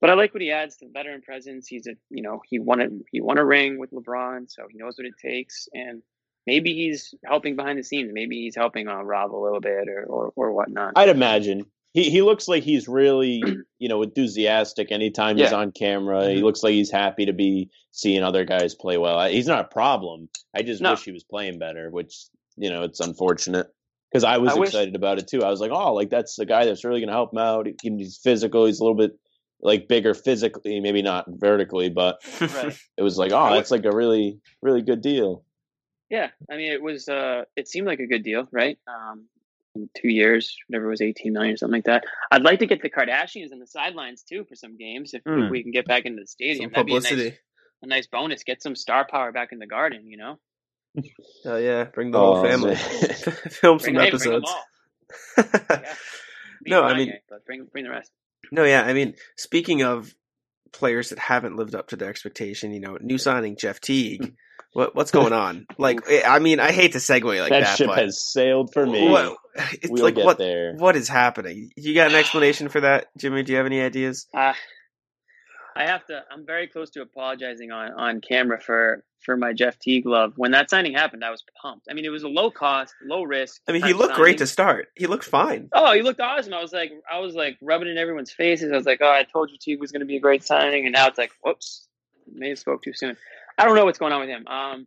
But 0.00 0.10
I 0.10 0.14
like 0.14 0.34
what 0.34 0.42
he 0.42 0.50
adds 0.50 0.76
to 0.76 0.86
the 0.86 0.92
veteran 0.92 1.22
presence. 1.22 1.66
He's 1.66 1.86
a 1.86 1.92
you 2.10 2.22
know 2.22 2.40
he 2.48 2.58
won 2.58 2.80
a 2.80 2.88
he 3.10 3.20
won 3.20 3.38
a 3.38 3.44
ring 3.44 3.78
with 3.78 3.90
LeBron, 3.90 4.50
so 4.50 4.64
he 4.70 4.78
knows 4.78 4.98
what 4.98 5.06
it 5.06 5.14
takes. 5.20 5.68
And 5.72 6.02
maybe 6.46 6.74
he's 6.74 7.14
helping 7.24 7.56
behind 7.56 7.78
the 7.78 7.82
scenes. 7.82 8.10
Maybe 8.12 8.42
he's 8.42 8.56
helping 8.56 8.88
on 8.88 9.00
uh, 9.00 9.02
Rob 9.02 9.34
a 9.34 9.36
little 9.36 9.60
bit 9.60 9.88
or, 9.88 10.04
or, 10.04 10.32
or 10.36 10.52
whatnot. 10.52 10.92
I'd 10.96 11.08
imagine. 11.08 11.66
He, 11.92 12.10
he 12.10 12.22
looks 12.22 12.48
like 12.48 12.64
he's 12.64 12.88
really, 12.88 13.42
you 13.78 13.88
know, 13.88 14.02
enthusiastic 14.02 14.90
anytime 14.90 15.38
yeah. 15.38 15.44
he's 15.44 15.52
on 15.52 15.72
camera. 15.72 16.22
Mm-hmm. 16.22 16.36
He 16.36 16.42
looks 16.42 16.62
like 16.62 16.72
he's 16.72 16.90
happy 16.90 17.26
to 17.26 17.32
be 17.32 17.70
seeing 17.92 18.22
other 18.22 18.44
guys 18.44 18.74
play 18.74 18.98
well. 18.98 19.26
He's 19.28 19.46
not 19.46 19.64
a 19.64 19.68
problem. 19.68 20.28
I 20.54 20.62
just 20.62 20.82
no. 20.82 20.90
wish 20.90 21.04
he 21.04 21.12
was 21.12 21.24
playing 21.24 21.58
better, 21.58 21.90
which, 21.90 22.26
you 22.56 22.70
know, 22.70 22.82
it's 22.82 23.00
unfortunate. 23.00 23.68
Because 24.10 24.24
I 24.24 24.38
was 24.38 24.56
I 24.56 24.60
excited 24.60 24.92
wish... 24.92 24.98
about 24.98 25.18
it 25.18 25.28
too. 25.28 25.42
I 25.42 25.50
was 25.50 25.60
like, 25.60 25.72
oh, 25.72 25.94
like 25.94 26.10
that's 26.10 26.36
the 26.36 26.46
guy 26.46 26.66
that's 26.66 26.84
really 26.84 27.00
going 27.00 27.08
to 27.08 27.14
help 27.14 27.32
him 27.32 27.38
out. 27.38 27.66
He's 27.82 28.18
physical. 28.22 28.66
He's 28.66 28.80
a 28.80 28.84
little 28.84 28.96
bit 28.96 29.12
like 29.60 29.88
bigger 29.88 30.14
physically, 30.14 30.80
maybe 30.80 31.02
not 31.02 31.26
vertically, 31.28 31.88
but 31.88 32.20
right. 32.40 32.76
it 32.96 33.02
was 33.02 33.18
like, 33.18 33.32
oh, 33.32 33.54
that's 33.54 33.70
like 33.70 33.84
a 33.84 33.94
really, 33.94 34.40
really 34.62 34.82
good 34.82 35.00
deal. 35.00 35.44
Yeah, 36.10 36.28
I 36.50 36.56
mean, 36.56 36.70
it 36.70 36.82
was. 36.82 37.08
Uh, 37.08 37.44
it 37.56 37.66
seemed 37.66 37.86
like 37.86 37.98
a 37.98 38.06
good 38.06 38.22
deal, 38.22 38.46
right? 38.52 38.78
Um, 38.86 39.26
two 39.96 40.08
years, 40.08 40.56
whatever 40.68 40.86
it 40.86 40.90
was, 40.90 41.00
eighteen 41.00 41.32
million 41.32 41.54
or 41.54 41.56
something 41.56 41.78
like 41.78 41.84
that. 41.84 42.04
I'd 42.30 42.42
like 42.42 42.58
to 42.60 42.66
get 42.66 42.82
the 42.82 42.90
Kardashians 42.90 43.52
on 43.52 43.58
the 43.58 43.66
sidelines 43.66 44.22
too 44.22 44.44
for 44.44 44.54
some 44.54 44.76
games 44.76 45.14
if, 45.14 45.24
mm. 45.24 45.46
if 45.46 45.50
we 45.50 45.62
can 45.62 45.72
get 45.72 45.86
back 45.86 46.04
into 46.04 46.20
the 46.20 46.26
stadium. 46.26 46.66
Some 46.66 46.84
publicity. 46.84 47.16
That'd 47.16 47.22
be 47.24 47.28
a 47.28 47.30
nice, 47.30 47.38
a 47.82 47.86
nice 47.86 48.06
bonus. 48.06 48.44
Get 48.44 48.62
some 48.62 48.76
star 48.76 49.06
power 49.10 49.32
back 49.32 49.52
in 49.52 49.58
the 49.58 49.66
garden, 49.66 50.06
you 50.06 50.18
know. 50.18 50.38
Oh 51.44 51.56
yeah, 51.56 51.84
bring 51.84 52.10
the 52.10 52.18
oh, 52.18 52.34
whole 52.34 52.44
family. 52.44 52.76
Film 53.50 53.78
some 53.78 53.94
hey, 53.94 54.08
episodes. 54.08 54.52
yeah. 55.36 55.94
No, 56.66 56.82
I 56.82 56.96
mean, 56.96 57.12
but 57.28 57.44
bring 57.44 57.66
bring 57.72 57.84
the 57.84 57.90
rest. 57.90 58.10
No, 58.50 58.64
yeah, 58.64 58.82
I 58.82 58.92
mean, 58.92 59.14
speaking 59.36 59.82
of 59.82 60.14
players 60.72 61.10
that 61.10 61.18
haven't 61.18 61.56
lived 61.56 61.74
up 61.74 61.88
to 61.88 61.96
their 61.96 62.10
expectation, 62.10 62.72
you 62.72 62.80
know, 62.80 62.98
new 63.00 63.18
signing 63.18 63.56
Jeff 63.56 63.80
Teague. 63.80 64.34
What 64.74 64.92
what's 64.96 65.12
going 65.12 65.32
on? 65.32 65.68
Like, 65.78 66.00
I 66.26 66.40
mean, 66.40 66.58
I 66.58 66.72
hate 66.72 66.94
to 66.94 66.98
segue 66.98 67.22
like 67.40 67.50
that. 67.50 67.60
That 67.60 67.76
ship 67.76 67.90
has 67.90 68.20
sailed 68.20 68.72
for 68.72 68.84
me. 68.84 69.08
What, 69.08 69.36
it's 69.54 69.88
we'll 69.88 70.02
like 70.02 70.16
what 70.16 70.36
there. 70.36 70.74
what 70.74 70.96
is 70.96 71.06
happening? 71.06 71.70
You 71.76 71.94
got 71.94 72.10
an 72.10 72.16
explanation 72.18 72.68
for 72.68 72.80
that, 72.80 73.06
Jimmy? 73.16 73.44
Do 73.44 73.52
you 73.52 73.58
have 73.58 73.66
any 73.66 73.80
ideas? 73.80 74.26
Uh, 74.34 74.54
I 75.76 75.86
have 75.86 76.06
to. 76.06 76.22
I'm 76.30 76.46
very 76.46 76.68
close 76.68 76.90
to 76.90 77.02
apologizing 77.02 77.72
on 77.72 77.92
on 77.92 78.20
camera 78.20 78.60
for 78.60 79.04
for 79.20 79.36
my 79.36 79.52
Jeff 79.52 79.78
Teague 79.78 80.06
love. 80.06 80.34
When 80.36 80.52
that 80.52 80.70
signing 80.70 80.94
happened, 80.94 81.24
I 81.24 81.30
was 81.30 81.42
pumped. 81.60 81.86
I 81.90 81.94
mean, 81.94 82.04
it 82.04 82.10
was 82.10 82.22
a 82.22 82.28
low 82.28 82.50
cost, 82.50 82.94
low 83.04 83.22
risk. 83.22 83.60
I 83.66 83.72
mean, 83.72 83.82
he 83.82 83.92
looked 83.92 84.14
signing. 84.14 84.22
great 84.22 84.38
to 84.38 84.46
start. 84.46 84.88
He 84.96 85.06
looked 85.06 85.24
fine. 85.24 85.68
Oh, 85.72 85.92
he 85.92 86.02
looked 86.02 86.20
awesome. 86.20 86.54
I 86.54 86.60
was 86.60 86.72
like, 86.72 86.92
I 87.10 87.18
was 87.18 87.34
like 87.34 87.56
rubbing 87.60 87.88
in 87.88 87.98
everyone's 87.98 88.30
faces. 88.30 88.72
I 88.72 88.76
was 88.76 88.86
like, 88.86 89.00
oh, 89.02 89.10
I 89.10 89.24
told 89.24 89.50
you 89.50 89.56
Teague 89.60 89.80
was 89.80 89.90
going 89.90 90.00
to 90.00 90.06
be 90.06 90.16
a 90.16 90.20
great 90.20 90.44
signing, 90.44 90.84
and 90.84 90.92
now 90.92 91.08
it's 91.08 91.18
like, 91.18 91.32
whoops, 91.42 91.88
may 92.32 92.50
have 92.50 92.58
spoke 92.58 92.82
too 92.82 92.92
soon. 92.94 93.16
I 93.58 93.64
don't 93.64 93.74
know 93.74 93.84
what's 93.84 93.98
going 93.98 94.12
on 94.12 94.20
with 94.20 94.28
him. 94.28 94.46
Um, 94.46 94.86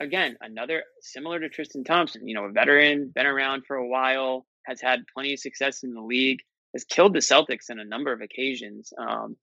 again, 0.00 0.36
another 0.40 0.82
similar 1.00 1.38
to 1.38 1.48
Tristan 1.48 1.84
Thompson. 1.84 2.26
You 2.26 2.34
know, 2.34 2.44
a 2.44 2.50
veteran, 2.50 3.12
been 3.14 3.26
around 3.26 3.66
for 3.66 3.76
a 3.76 3.86
while, 3.86 4.46
has 4.66 4.80
had 4.80 5.04
plenty 5.14 5.34
of 5.34 5.40
success 5.40 5.84
in 5.84 5.94
the 5.94 6.02
league 6.02 6.40
has 6.72 6.84
killed 6.84 7.14
the 7.14 7.20
Celtics 7.20 7.70
on 7.70 7.78
a 7.78 7.84
number 7.84 8.12
of 8.12 8.20
occasions, 8.20 8.92
um, 8.96 9.36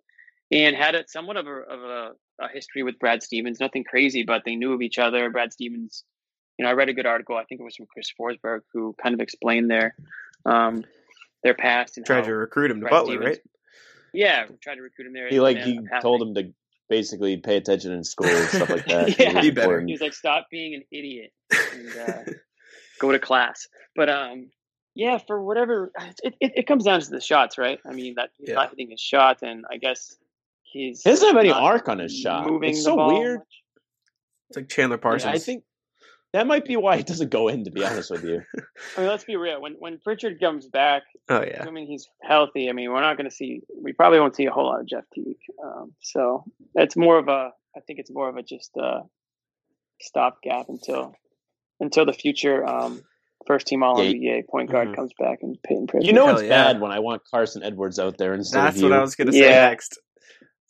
and 0.51 0.75
had 0.75 0.95
a, 0.95 1.07
somewhat 1.07 1.37
of, 1.37 1.47
a, 1.47 1.51
of 1.51 1.81
a, 1.81 2.11
a, 2.41 2.49
history 2.51 2.83
with 2.83 2.97
Brad 2.99 3.21
Stevens. 3.21 3.59
Nothing 3.59 3.83
crazy, 3.83 4.23
but 4.23 4.43
they 4.45 4.55
knew 4.55 4.73
of 4.73 4.81
each 4.81 4.97
other. 4.97 5.29
Brad 5.29 5.53
Stevens, 5.53 6.03
you 6.57 6.63
know, 6.63 6.71
I 6.71 6.73
read 6.73 6.89
a 6.89 6.93
good 6.93 7.05
article. 7.05 7.35
I 7.35 7.43
think 7.43 7.61
it 7.61 7.63
was 7.63 7.75
from 7.75 7.85
Chris 7.85 8.11
Forsberg, 8.19 8.61
who 8.73 8.95
kind 9.01 9.13
of 9.13 9.21
explained 9.21 9.69
their 9.69 9.95
um, 10.45 10.83
their 11.43 11.53
past 11.53 11.97
and 11.97 12.05
tried 12.05 12.25
to 12.25 12.33
recruit 12.33 12.71
him 12.71 12.81
to 12.81 12.87
Butler, 12.87 13.13
Stevens, 13.13 13.25
right? 13.25 13.39
Yeah, 14.13 14.45
tried 14.61 14.75
to 14.75 14.81
recruit 14.81 15.07
him 15.07 15.13
there. 15.13 15.29
He 15.29 15.39
like 15.39 15.57
he 15.57 15.79
told 16.01 16.21
him 16.21 16.33
to 16.35 16.53
basically 16.89 17.37
pay 17.37 17.55
attention 17.55 17.91
in 17.91 18.03
school 18.03 18.27
and 18.27 18.49
stuff 18.49 18.69
like 18.69 18.85
that. 18.87 19.19
yeah, 19.19 19.39
be 19.39 19.51
better. 19.51 19.81
He 19.81 19.91
was 19.91 20.01
like, 20.01 20.13
"Stop 20.13 20.47
being 20.49 20.73
an 20.75 20.83
idiot 20.91 21.31
and 21.51 21.97
uh, 21.97 22.31
go 22.99 23.11
to 23.11 23.19
class." 23.19 23.67
But 23.95 24.09
um, 24.09 24.49
yeah, 24.99 25.17
for 25.17 25.41
whatever 25.41 25.91
it, 26.23 26.35
it, 26.41 26.51
it, 26.57 26.67
comes 26.67 26.83
down 26.83 26.99
to 26.99 27.09
the 27.09 27.21
shots, 27.21 27.57
right? 27.57 27.79
I 27.85 27.93
mean 27.93 28.15
that 28.15 28.31
he's 28.38 28.49
yeah. 28.49 28.55
not 28.55 28.71
hitting 28.71 28.91
his 28.91 28.99
shot, 28.99 29.41
and 29.41 29.65
I 29.71 29.77
guess 29.77 30.17
he's 30.63 31.01
he 31.01 31.09
doesn't 31.09 31.25
have 31.25 31.38
any 31.38 31.51
arc 31.51 31.88
on 31.88 31.99
his 31.99 32.13
shot. 32.13 32.45
Moving 32.45 32.71
it's 32.71 32.83
so 32.83 33.07
weird. 33.07 33.39
It's 34.49 34.57
like 34.57 34.67
Chandler 34.67 34.97
Parsons. 34.97 35.31
Yeah, 35.31 35.35
I 35.35 35.39
think 35.39 35.63
that 36.33 36.47
might 36.47 36.65
be 36.65 36.75
why 36.75 36.97
it 36.97 37.07
doesn't 37.07 37.29
go 37.29 37.47
in. 37.47 37.63
To 37.63 37.71
be 37.71 37.85
honest 37.85 38.12
with 38.12 38.25
you, 38.25 38.41
I 38.97 39.01
mean, 39.01 39.09
let's 39.09 39.23
be 39.23 39.38
real. 39.38 39.62
When 39.62 39.75
when 39.79 39.99
Pritchard 39.99 40.38
comes 40.38 40.67
back, 40.67 41.03
oh 41.29 41.43
yeah, 41.43 41.63
I 41.65 41.71
mean 41.71 41.88
he's 41.88 42.09
healthy. 42.21 42.69
I 42.69 42.73
mean 42.73 42.91
we're 42.91 42.99
not 42.99 43.15
going 43.15 43.29
to 43.29 43.35
see. 43.35 43.62
We 43.81 43.93
probably 43.93 44.19
won't 44.19 44.35
see 44.35 44.47
a 44.47 44.51
whole 44.51 44.65
lot 44.65 44.81
of 44.81 44.85
Jeff 44.85 45.05
Teague. 45.13 45.38
Um, 45.63 45.93
so 46.01 46.43
it's 46.75 46.97
more 46.97 47.17
of 47.17 47.29
a. 47.29 47.51
I 47.73 47.79
think 47.88 47.99
it's 47.99 48.12
more 48.12 48.27
of 48.27 48.35
a 48.35 48.43
just 48.43 48.75
a 48.75 49.03
stopgap 50.01 50.67
until 50.67 51.15
until 51.79 52.05
the 52.05 52.12
future. 52.12 52.67
Um, 52.67 53.01
first 53.45 53.67
team 53.67 53.84
All 53.84 53.97
NBA 53.97 54.47
point 54.47 54.71
guard 54.71 54.88
mm-hmm. 54.88 54.95
comes 54.95 55.12
back 55.17 55.39
and 55.41 55.62
Payton 55.63 55.88
Pritchard. 55.88 56.08
You 56.08 56.13
know 56.13 56.30
it's 56.30 56.43
yeah. 56.43 56.49
bad 56.49 56.82
when 56.82 56.91
I 56.91 56.99
want 56.99 57.23
Carson 57.30 57.63
Edwards 57.63 57.99
out 57.99 58.17
there 58.17 58.34
instead 58.34 58.60
That's 58.60 58.78
of 58.78 58.84
you. 58.84 58.89
That's 58.89 58.91
what 58.91 58.99
I 58.99 59.02
was 59.02 59.15
going 59.15 59.28
to 59.28 59.34
say 59.34 59.49
yeah. 59.49 59.69
next. 59.69 59.99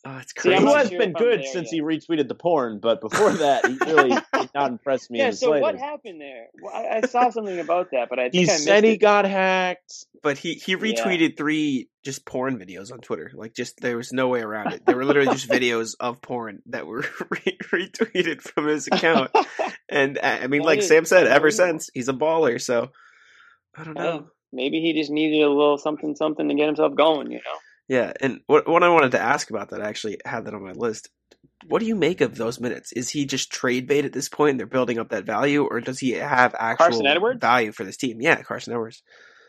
Oh, 0.02 0.16
it's 0.16 0.32
crazy. 0.32 0.56
See, 0.56 0.66
he 0.66 0.72
has 0.72 0.88
been 0.88 1.12
good 1.12 1.44
since 1.44 1.70
yet. 1.70 1.74
he 1.74 1.82
retweeted 1.82 2.26
the 2.26 2.34
porn, 2.34 2.78
but 2.78 3.02
before 3.02 3.32
that, 3.32 3.66
he 3.66 3.76
really 3.84 4.08
did 4.32 4.50
not 4.54 4.70
impress 4.70 5.10
me. 5.10 5.18
Yeah. 5.18 5.32
so 5.32 5.58
what 5.58 5.76
happened 5.76 6.18
there? 6.18 6.46
Well, 6.62 6.74
I, 6.74 6.98
I, 6.98 7.00
saw 7.02 7.28
something 7.28 7.58
about 7.58 7.90
that, 7.90 8.08
but 8.08 8.18
I 8.18 8.30
he 8.32 8.46
said 8.46 8.84
he 8.84 8.92
it. 8.92 8.96
got 8.96 9.26
hacked. 9.26 10.06
But 10.22 10.38
he 10.38 10.54
he 10.54 10.74
retweeted 10.74 11.30
yeah. 11.30 11.36
three 11.36 11.90
just 12.02 12.24
porn 12.24 12.58
videos 12.58 12.90
on 12.90 13.00
Twitter. 13.00 13.30
Like, 13.34 13.54
just 13.54 13.78
there 13.80 13.98
was 13.98 14.10
no 14.10 14.28
way 14.28 14.40
around 14.40 14.72
it. 14.72 14.86
They 14.86 14.94
were 14.94 15.04
literally 15.04 15.32
just 15.32 15.48
videos 15.50 15.96
of 16.00 16.22
porn 16.22 16.62
that 16.66 16.86
were 16.86 17.04
re- 17.30 17.58
retweeted 17.70 18.40
from 18.40 18.68
his 18.68 18.86
account. 18.86 19.32
and 19.86 20.18
I 20.22 20.46
mean, 20.46 20.62
like 20.62 20.82
Sam 20.82 21.04
said, 21.04 21.26
ever 21.26 21.50
since 21.50 21.90
he's 21.92 22.08
a 22.08 22.14
baller. 22.14 22.58
So 22.58 22.90
I 23.76 23.84
don't 23.84 23.94
know. 23.94 24.18
Hey, 24.18 24.24
maybe 24.50 24.80
he 24.80 24.94
just 24.94 25.10
needed 25.10 25.42
a 25.42 25.50
little 25.50 25.76
something, 25.76 26.16
something 26.16 26.48
to 26.48 26.54
get 26.54 26.68
himself 26.68 26.94
going. 26.94 27.30
You 27.30 27.38
know. 27.38 27.58
Yeah, 27.90 28.12
and 28.20 28.40
what 28.46 28.68
what 28.68 28.84
I 28.84 28.88
wanted 28.88 29.10
to 29.12 29.20
ask 29.20 29.50
about 29.50 29.70
that, 29.70 29.82
I 29.82 29.88
actually 29.88 30.18
had 30.24 30.44
that 30.44 30.54
on 30.54 30.62
my 30.62 30.70
list. 30.70 31.10
What 31.66 31.80
do 31.80 31.86
you 31.86 31.96
make 31.96 32.20
of 32.20 32.36
those 32.36 32.60
minutes? 32.60 32.92
Is 32.92 33.10
he 33.10 33.26
just 33.26 33.50
trade 33.50 33.88
bait 33.88 34.04
at 34.04 34.12
this 34.12 34.28
point? 34.28 34.58
They're 34.58 34.66
building 34.68 35.00
up 35.00 35.08
that 35.08 35.24
value, 35.24 35.64
or 35.64 35.80
does 35.80 35.98
he 35.98 36.12
have 36.12 36.54
actual 36.56 37.02
value 37.36 37.72
for 37.72 37.82
this 37.82 37.96
team? 37.96 38.20
Yeah, 38.20 38.40
Carson 38.42 38.74
Edwards. 38.74 39.02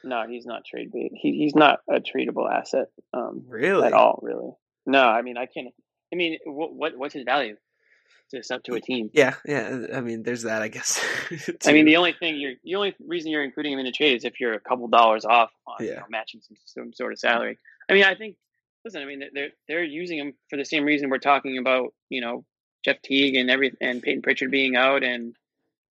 No, 0.03 0.23
he's 0.27 0.47
not 0.47 0.65
trade 0.65 0.91
bait. 0.91 1.11
He, 1.13 1.33
he's 1.33 1.53
not 1.53 1.81
a 1.87 1.99
tradable 1.99 2.51
asset. 2.51 2.87
Um, 3.13 3.43
really? 3.47 3.85
At 3.85 3.93
all, 3.93 4.19
really. 4.23 4.53
No, 4.87 5.03
I 5.03 5.21
mean, 5.21 5.37
I 5.37 5.45
can't. 5.45 5.67
I 6.11 6.15
mean, 6.15 6.39
what, 6.43 6.73
what 6.73 6.97
what's 6.97 7.13
his 7.13 7.25
value 7.25 7.57
to 8.31 8.55
up 8.55 8.63
to 8.63 8.73
a 8.73 8.81
team? 8.81 9.11
Yeah, 9.13 9.35
yeah. 9.45 9.85
I 9.93 10.01
mean, 10.01 10.23
there's 10.23 10.43
that, 10.43 10.63
I 10.63 10.67
guess. 10.67 10.99
I 11.67 11.73
mean, 11.73 11.85
the 11.85 11.97
only 11.97 12.13
thing 12.13 12.37
you're 12.37 12.53
the 12.63 12.73
only 12.73 12.95
reason 13.05 13.29
you're 13.29 13.43
including 13.43 13.73
him 13.73 13.79
in 13.79 13.85
the 13.85 13.91
trade 13.91 14.15
is 14.15 14.25
if 14.25 14.39
you're 14.39 14.53
a 14.53 14.59
couple 14.59 14.87
dollars 14.87 15.25
off 15.25 15.51
on 15.67 15.75
yeah. 15.79 15.85
you 15.85 15.95
know, 15.97 16.05
matching 16.09 16.41
some, 16.41 16.57
some 16.65 16.93
sort 16.93 17.13
of 17.13 17.19
salary. 17.19 17.59
I 17.91 17.93
mean, 17.93 18.03
I 18.05 18.15
think. 18.15 18.37
Listen, 18.83 19.03
I 19.03 19.05
mean, 19.05 19.21
they're 19.31 19.51
they're 19.67 19.83
using 19.83 20.17
him 20.17 20.33
for 20.49 20.57
the 20.57 20.65
same 20.65 20.85
reason 20.85 21.11
we're 21.11 21.19
talking 21.19 21.59
about. 21.59 21.93
You 22.09 22.21
know, 22.21 22.45
Jeff 22.83 23.01
Teague 23.03 23.35
and 23.35 23.51
every 23.51 23.73
and 23.79 24.01
Payton 24.01 24.23
Pritchard 24.23 24.49
being 24.49 24.75
out 24.75 25.03
and 25.03 25.35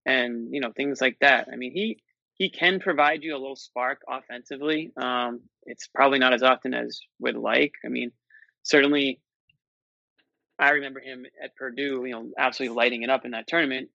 and 0.07 0.53
you 0.53 0.61
know 0.61 0.73
things 0.73 1.01
like 1.01 1.19
that. 1.21 1.49
I 1.53 1.57
mean, 1.57 1.73
he 1.73 1.99
he 2.35 2.49
can 2.49 2.81
provide 2.81 3.23
you 3.23 3.37
a 3.37 3.39
little 3.39 3.55
spark 3.55 4.01
offensively. 4.09 4.91
Um, 4.97 5.43
it's 5.67 5.89
probably 5.89 6.19
not 6.19 6.33
as 6.33 6.43
often 6.43 6.75
as 6.75 7.01
would 7.21 7.37
like. 7.37 7.75
I 7.85 7.89
mean, 7.89 8.13
certainly, 8.63 9.21
I 10.59 10.71
remember 10.71 11.01
him 11.01 11.27
at 11.43 11.55
Purdue, 11.55 12.05
you 12.07 12.13
know, 12.13 12.31
absolutely 12.39 12.77
lighting 12.77 13.03
it 13.03 13.11
up 13.11 13.25
in 13.25 13.33
that 13.33 13.47
tournament. 13.47 13.91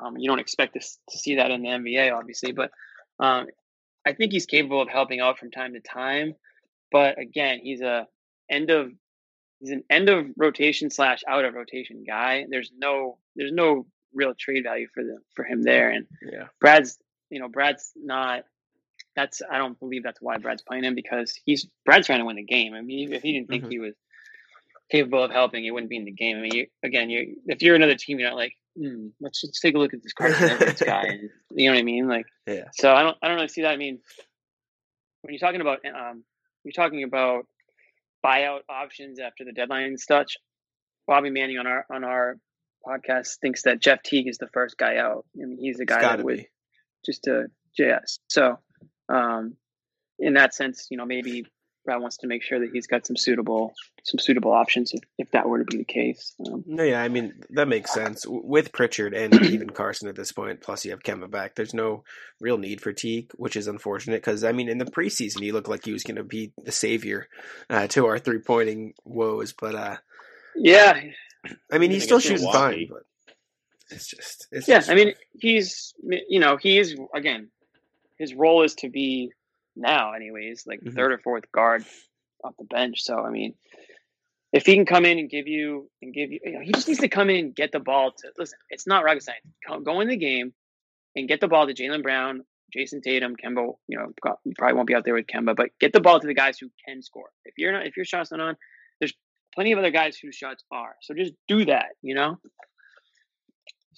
Um, 0.00 0.16
you 0.16 0.28
don't 0.28 0.38
expect 0.38 0.74
to, 0.74 0.80
to, 0.80 1.18
see 1.18 1.36
that 1.36 1.50
in 1.50 1.62
the 1.62 1.68
NBA, 1.68 2.14
obviously, 2.14 2.52
but 2.52 2.70
um, 3.18 3.46
I 4.06 4.12
think 4.12 4.32
he's 4.32 4.46
capable 4.46 4.80
of 4.80 4.88
helping 4.88 5.20
out 5.20 5.38
from 5.38 5.50
time 5.50 5.72
to 5.72 5.80
time. 5.80 6.34
But 6.90 7.18
again, 7.18 7.60
he's 7.62 7.80
a 7.80 8.06
end 8.50 8.70
of 8.70 8.92
he's 9.60 9.70
an 9.70 9.84
end 9.90 10.08
of 10.08 10.26
rotation 10.36 10.90
slash 10.90 11.22
out 11.26 11.44
of 11.44 11.54
rotation 11.54 12.04
guy. 12.06 12.46
There's 12.48 12.70
no 12.76 13.18
there's 13.36 13.52
no 13.52 13.86
real 14.14 14.34
trade 14.34 14.64
value 14.64 14.88
for 14.92 15.02
the 15.02 15.18
for 15.34 15.44
him 15.44 15.62
there. 15.62 15.90
And 15.90 16.06
yeah, 16.22 16.46
Brad's 16.60 16.98
you 17.30 17.40
know, 17.40 17.48
Brad's 17.48 17.92
not. 17.96 18.44
That's 19.16 19.42
I 19.50 19.58
don't 19.58 19.78
believe 19.78 20.02
that's 20.02 20.20
why 20.20 20.38
Brad's 20.38 20.62
playing 20.62 20.84
him 20.84 20.94
because 20.94 21.38
he's 21.44 21.66
Brad's 21.84 22.06
trying 22.06 22.20
to 22.20 22.24
win 22.24 22.36
the 22.36 22.44
game. 22.44 22.74
I 22.74 22.82
mean, 22.82 23.12
if 23.12 23.22
he 23.22 23.32
didn't 23.32 23.48
think 23.48 23.64
mm-hmm. 23.64 23.70
he 23.70 23.78
was 23.80 23.94
capable 24.90 25.22
of 25.22 25.30
helping, 25.30 25.64
he 25.64 25.70
wouldn't 25.70 25.90
be 25.90 25.96
in 25.96 26.04
the 26.04 26.12
game. 26.12 26.38
I 26.38 26.40
mean, 26.40 26.54
you, 26.54 26.66
again, 26.82 27.10
you 27.10 27.36
if 27.46 27.60
you're 27.62 27.74
another 27.74 27.96
team, 27.96 28.18
you're 28.18 28.28
not 28.28 28.36
like, 28.36 28.54
hmm, 28.76 29.08
let's 29.20 29.40
just 29.40 29.60
take 29.60 29.74
a 29.74 29.78
look 29.78 29.92
at 29.92 30.02
this 30.02 30.12
this 30.18 30.82
guy. 30.82 31.02
And, 31.02 31.30
you 31.50 31.68
know 31.68 31.74
what 31.74 31.80
I 31.80 31.82
mean? 31.82 32.06
Like, 32.06 32.26
yeah. 32.46 32.68
So 32.74 32.94
I 32.94 33.02
don't 33.02 33.16
I 33.20 33.28
don't 33.28 33.36
really 33.36 33.48
see 33.48 33.62
that. 33.62 33.72
I 33.72 33.76
mean, 33.76 33.98
when 35.22 35.34
you're 35.34 35.40
talking 35.40 35.60
about 35.60 35.80
um, 35.86 36.22
you're 36.68 36.84
talking 36.84 37.02
about 37.02 37.46
buyout 38.24 38.60
options 38.68 39.18
after 39.20 39.44
the 39.44 39.52
deadline 39.52 39.84
and 39.84 40.00
such. 40.00 40.36
Bobby 41.06 41.30
Manning 41.30 41.58
on 41.58 41.66
our 41.66 41.86
on 41.90 42.04
our 42.04 42.36
podcast 42.86 43.38
thinks 43.40 43.62
that 43.62 43.80
Jeff 43.80 44.02
Teague 44.02 44.28
is 44.28 44.38
the 44.38 44.48
first 44.48 44.76
guy 44.76 44.96
out. 44.96 45.24
I 45.34 45.46
mean, 45.46 45.58
he's 45.60 45.78
the 45.78 45.86
guy 45.86 46.00
that 46.00 46.22
would 46.22 46.36
be 46.36 46.48
just 47.06 47.24
to 47.24 47.46
JS. 47.78 48.18
So, 48.28 48.58
um, 49.08 49.56
in 50.18 50.34
that 50.34 50.54
sense, 50.54 50.88
you 50.90 50.98
know, 50.98 51.06
maybe 51.06 51.46
Brad 51.88 52.02
wants 52.02 52.18
to 52.18 52.26
make 52.26 52.42
sure 52.42 52.60
that 52.60 52.68
he's 52.70 52.86
got 52.86 53.06
some 53.06 53.16
suitable 53.16 53.72
some 54.02 54.18
suitable 54.18 54.52
options 54.52 54.92
if, 54.92 55.00
if 55.16 55.30
that 55.30 55.48
were 55.48 55.60
to 55.60 55.64
be 55.64 55.78
the 55.78 55.84
case. 55.84 56.34
Um, 56.46 56.62
no, 56.66 56.82
yeah, 56.82 57.00
I 57.00 57.08
mean 57.08 57.32
that 57.48 57.66
makes 57.66 57.94
sense 57.94 58.26
with 58.28 58.72
Pritchard 58.72 59.14
and 59.14 59.32
even 59.46 59.70
Carson 59.70 60.06
at 60.06 60.14
this 60.14 60.30
point. 60.30 60.60
Plus, 60.60 60.84
you 60.84 60.90
have 60.90 61.02
Kemba 61.02 61.30
back. 61.30 61.54
There's 61.54 61.72
no 61.72 62.04
real 62.40 62.58
need 62.58 62.82
for 62.82 62.92
Teague, 62.92 63.30
which 63.36 63.56
is 63.56 63.68
unfortunate 63.68 64.16
because 64.16 64.44
I 64.44 64.52
mean 64.52 64.68
in 64.68 64.76
the 64.76 64.84
preseason 64.84 65.40
he 65.40 65.50
looked 65.50 65.70
like 65.70 65.86
he 65.86 65.92
was 65.92 66.04
going 66.04 66.16
to 66.16 66.24
be 66.24 66.52
the 66.62 66.72
savior 66.72 67.26
uh, 67.70 67.86
to 67.86 68.04
our 68.04 68.18
three 68.18 68.40
pointing 68.40 68.92
woes, 69.06 69.54
but 69.58 69.74
uh, 69.74 69.96
yeah, 70.56 71.00
I 71.72 71.78
mean 71.78 71.90
he 71.90 72.00
still 72.00 72.20
shoots 72.20 72.44
fine, 72.44 72.88
but 72.90 73.04
it's 73.90 74.08
just 74.08 74.46
it's 74.52 74.68
yeah. 74.68 74.80
Just 74.80 74.90
I 74.90 74.94
mean, 74.94 75.14
he's 75.40 75.94
you 76.28 76.38
know 76.38 76.58
he 76.58 76.78
is 76.78 76.98
again. 77.14 77.48
His 78.18 78.34
role 78.34 78.62
is 78.62 78.74
to 78.74 78.90
be 78.90 79.32
now, 79.78 80.12
anyways, 80.12 80.64
like 80.66 80.80
mm-hmm. 80.80 80.94
third 80.94 81.12
or 81.12 81.18
fourth 81.18 81.50
guard 81.52 81.84
off 82.44 82.54
the 82.58 82.64
bench. 82.64 83.02
So 83.02 83.18
I 83.18 83.30
mean, 83.30 83.54
if 84.52 84.66
he 84.66 84.74
can 84.74 84.86
come 84.86 85.04
in 85.04 85.18
and 85.18 85.30
give 85.30 85.46
you 85.46 85.90
and 86.02 86.12
give 86.12 86.30
you, 86.32 86.40
you 86.44 86.52
know, 86.52 86.60
he 86.60 86.72
just 86.72 86.88
needs 86.88 87.00
to 87.00 87.08
come 87.08 87.30
in 87.30 87.36
and 87.36 87.54
get 87.54 87.72
the 87.72 87.80
ball 87.80 88.12
to 88.12 88.28
listen. 88.38 88.58
It's 88.70 88.86
not 88.86 89.04
rocket 89.04 89.22
science. 89.22 89.44
Come, 89.66 89.84
go 89.84 90.00
in 90.00 90.08
the 90.08 90.16
game 90.16 90.52
and 91.16 91.28
get 91.28 91.40
the 91.40 91.48
ball 91.48 91.66
to 91.66 91.74
Jaylen 91.74 92.02
Brown, 92.02 92.42
Jayson 92.76 93.02
Tatum, 93.02 93.34
Kemba. 93.36 93.74
You 93.88 93.98
know, 93.98 94.12
you 94.44 94.54
probably 94.56 94.74
won't 94.74 94.86
be 94.86 94.94
out 94.94 95.04
there 95.04 95.14
with 95.14 95.26
Kemba, 95.26 95.54
but 95.56 95.70
get 95.80 95.92
the 95.92 96.00
ball 96.00 96.20
to 96.20 96.26
the 96.26 96.34
guys 96.34 96.58
who 96.58 96.70
can 96.86 97.02
score. 97.02 97.30
If 97.44 97.54
you're 97.58 97.72
not, 97.72 97.86
if 97.86 97.96
your 97.96 98.04
shot's 98.04 98.30
not 98.30 98.40
on, 98.40 98.56
there's 99.00 99.14
plenty 99.54 99.72
of 99.72 99.78
other 99.78 99.90
guys 99.90 100.16
whose 100.16 100.36
shots 100.36 100.64
are. 100.70 100.96
So 101.02 101.14
just 101.14 101.34
do 101.46 101.64
that. 101.66 101.90
You 102.02 102.14
know. 102.14 102.38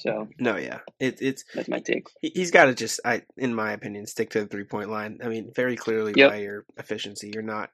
So 0.00 0.28
no, 0.38 0.56
yeah, 0.56 0.78
it, 0.98 1.18
it's 1.20 1.44
that's 1.54 1.68
my 1.68 1.80
take. 1.80 2.08
He, 2.22 2.32
has 2.40 2.50
got 2.50 2.64
to 2.64 2.74
just, 2.74 3.00
I, 3.04 3.22
in 3.36 3.54
my 3.54 3.72
opinion, 3.72 4.06
stick 4.06 4.30
to 4.30 4.40
the 4.40 4.46
three 4.46 4.64
point 4.64 4.88
line. 4.88 5.18
I 5.22 5.28
mean, 5.28 5.52
very 5.54 5.76
clearly 5.76 6.14
yep. 6.16 6.30
by 6.30 6.36
your 6.38 6.64
efficiency, 6.78 7.30
you're 7.34 7.42
not 7.42 7.70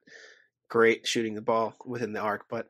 great 0.68 1.06
shooting 1.06 1.34
the 1.34 1.40
ball 1.42 1.76
within 1.86 2.12
the 2.12 2.20
arc. 2.20 2.46
But, 2.50 2.68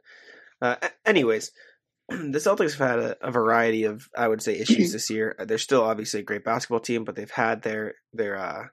uh, 0.61 0.77
anyways, 1.07 1.53
the 2.09 2.39
Celtics 2.39 2.77
have 2.77 2.89
had 2.89 2.99
a, 2.99 3.29
a, 3.29 3.31
variety 3.31 3.85
of, 3.85 4.07
I 4.15 4.29
would 4.29 4.43
say, 4.43 4.59
issues 4.59 4.93
this 4.93 5.09
year. 5.09 5.35
They're 5.39 5.57
still 5.57 5.83
obviously 5.83 6.21
a 6.21 6.25
great 6.25 6.45
basketball 6.45 6.81
team, 6.81 7.05
but 7.05 7.17
they've 7.17 7.31
had 7.31 7.63
their 7.63 7.95
their 8.13 8.37
uh, 8.37 8.67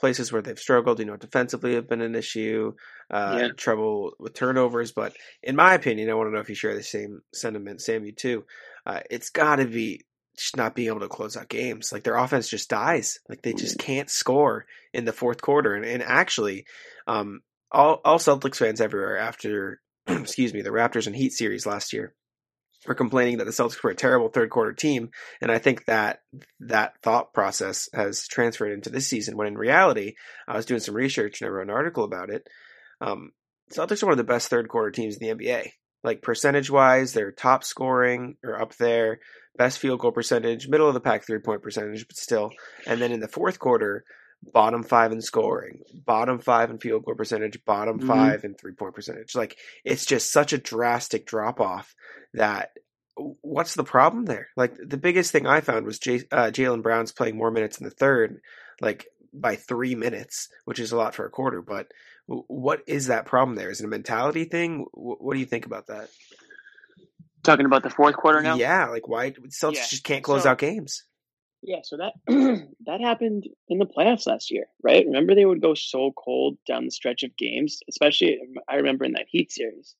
places 0.00 0.32
where 0.32 0.42
they've 0.42 0.58
struggled. 0.58 0.98
You 0.98 1.04
know, 1.04 1.16
defensively 1.16 1.74
have 1.76 1.88
been 1.88 2.02
an 2.02 2.16
issue, 2.16 2.72
uh, 3.12 3.38
yeah. 3.40 3.48
trouble 3.56 4.14
with 4.18 4.34
turnovers. 4.34 4.90
But 4.90 5.14
in 5.44 5.54
my 5.54 5.74
opinion, 5.74 6.10
I 6.10 6.14
want 6.14 6.26
to 6.26 6.34
know 6.34 6.40
if 6.40 6.48
you 6.48 6.56
share 6.56 6.74
the 6.74 6.82
same 6.82 7.20
sentiment, 7.32 7.80
Sam. 7.80 8.04
You 8.04 8.12
too. 8.12 8.44
Uh, 8.84 9.00
it's 9.08 9.30
got 9.30 9.56
to 9.56 9.66
be 9.66 10.04
just 10.36 10.56
not 10.56 10.74
being 10.74 10.88
able 10.88 11.00
to 11.00 11.08
close 11.08 11.36
out 11.36 11.48
games. 11.48 11.92
Like 11.92 12.04
their 12.04 12.16
offense 12.16 12.48
just 12.48 12.68
dies. 12.68 13.18
Like 13.28 13.42
they 13.42 13.52
just 13.52 13.78
can't 13.78 14.10
score 14.10 14.66
in 14.92 15.04
the 15.04 15.12
fourth 15.12 15.40
quarter. 15.40 15.74
And, 15.74 15.84
and 15.84 16.02
actually, 16.02 16.66
um, 17.06 17.40
all 17.70 18.00
all 18.04 18.18
Celtics 18.18 18.56
fans 18.56 18.80
everywhere 18.80 19.18
after 19.18 19.80
excuse 20.06 20.54
me 20.54 20.62
the 20.62 20.70
Raptors 20.70 21.06
and 21.06 21.16
Heat 21.16 21.32
series 21.32 21.66
last 21.66 21.92
year 21.92 22.14
were 22.86 22.94
complaining 22.94 23.38
that 23.38 23.44
the 23.44 23.50
Celtics 23.50 23.82
were 23.82 23.90
a 23.90 23.96
terrible 23.96 24.28
third 24.28 24.50
quarter 24.50 24.72
team. 24.72 25.10
And 25.40 25.50
I 25.50 25.58
think 25.58 25.86
that 25.86 26.20
that 26.60 26.94
thought 27.02 27.32
process 27.32 27.88
has 27.92 28.28
transferred 28.28 28.72
into 28.72 28.90
this 28.90 29.08
season. 29.08 29.36
When 29.36 29.48
in 29.48 29.58
reality, 29.58 30.14
I 30.46 30.56
was 30.56 30.66
doing 30.66 30.80
some 30.80 30.94
research 30.94 31.40
and 31.40 31.48
I 31.48 31.50
wrote 31.50 31.64
an 31.64 31.70
article 31.70 32.04
about 32.04 32.30
it. 32.30 32.46
Um, 33.00 33.32
Celtics 33.72 34.02
are 34.02 34.06
one 34.06 34.12
of 34.12 34.18
the 34.18 34.24
best 34.24 34.48
third 34.48 34.68
quarter 34.68 34.90
teams 34.90 35.16
in 35.16 35.26
the 35.26 35.44
NBA. 35.44 35.70
Like 36.04 36.22
percentage 36.22 36.70
wise, 36.70 37.12
they're 37.12 37.32
top 37.32 37.64
scoring 37.64 38.36
or 38.44 38.60
up 38.60 38.76
there 38.76 39.18
best 39.56 39.78
field 39.78 40.00
goal 40.00 40.12
percentage, 40.12 40.68
middle 40.68 40.88
of 40.88 40.94
the 40.94 41.00
pack 41.00 41.26
three 41.26 41.38
point 41.38 41.62
percentage, 41.62 42.06
but 42.06 42.16
still. 42.16 42.50
And 42.86 43.00
then 43.00 43.12
in 43.12 43.20
the 43.20 43.28
fourth 43.28 43.58
quarter, 43.58 44.04
bottom 44.42 44.82
five 44.82 45.12
in 45.12 45.20
scoring, 45.20 45.80
bottom 46.04 46.38
five 46.38 46.70
in 46.70 46.78
field 46.78 47.04
goal 47.04 47.14
percentage, 47.14 47.64
bottom 47.64 47.98
mm-hmm. 47.98 48.08
five 48.08 48.44
in 48.44 48.54
three 48.54 48.72
point 48.72 48.94
percentage. 48.94 49.34
Like 49.34 49.56
it's 49.84 50.06
just 50.06 50.32
such 50.32 50.52
a 50.52 50.58
drastic 50.58 51.26
drop 51.26 51.60
off 51.60 51.94
that 52.34 52.70
what's 53.16 53.74
the 53.74 53.84
problem 53.84 54.26
there? 54.26 54.48
Like 54.56 54.76
the 54.82 54.98
biggest 54.98 55.32
thing 55.32 55.46
I 55.46 55.60
found 55.60 55.86
was 55.86 55.98
J- 55.98 56.28
uh, 56.30 56.50
Jaylen 56.50 56.82
Brown's 56.82 57.12
playing 57.12 57.36
more 57.36 57.50
minutes 57.50 57.78
in 57.78 57.84
the 57.84 57.90
third, 57.90 58.40
like 58.80 59.06
by 59.32 59.56
three 59.56 59.94
minutes, 59.94 60.48
which 60.64 60.78
is 60.78 60.92
a 60.92 60.96
lot 60.96 61.14
for 61.14 61.24
a 61.26 61.30
quarter. 61.30 61.62
But 61.62 61.88
what 62.26 62.82
is 62.86 63.06
that 63.06 63.26
problem 63.26 63.56
there? 63.56 63.70
Is 63.70 63.80
it 63.80 63.84
a 63.84 63.88
mentality 63.88 64.44
thing? 64.44 64.86
What 64.92 65.34
do 65.34 65.40
you 65.40 65.46
think 65.46 65.66
about 65.66 65.86
that? 65.86 66.08
Talking 67.42 67.66
about 67.66 67.82
the 67.82 67.90
fourth 67.90 68.16
quarter 68.16 68.42
now. 68.42 68.56
Yeah, 68.56 68.86
like 68.88 69.08
why 69.08 69.30
Celtics 69.30 69.74
yeah. 69.74 69.86
just 69.88 70.04
can't 70.04 70.24
close 70.24 70.44
so, 70.44 70.50
out 70.50 70.58
games. 70.58 71.04
Yeah, 71.62 71.80
so 71.82 71.96
that 71.96 72.12
that 72.86 73.00
happened 73.00 73.48
in 73.68 73.78
the 73.78 73.86
playoffs 73.86 74.26
last 74.26 74.50
year, 74.50 74.66
right? 74.82 75.04
Remember 75.04 75.34
they 75.34 75.44
would 75.44 75.62
go 75.62 75.74
so 75.74 76.12
cold 76.12 76.58
down 76.66 76.84
the 76.84 76.90
stretch 76.90 77.22
of 77.22 77.36
games, 77.36 77.80
especially 77.88 78.38
um, 78.40 78.54
I 78.68 78.76
remember 78.76 79.04
in 79.04 79.12
that 79.12 79.26
Heat 79.28 79.50
series. 79.52 79.94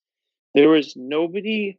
There 0.55 0.69
was 0.69 0.95
nobody. 0.97 1.79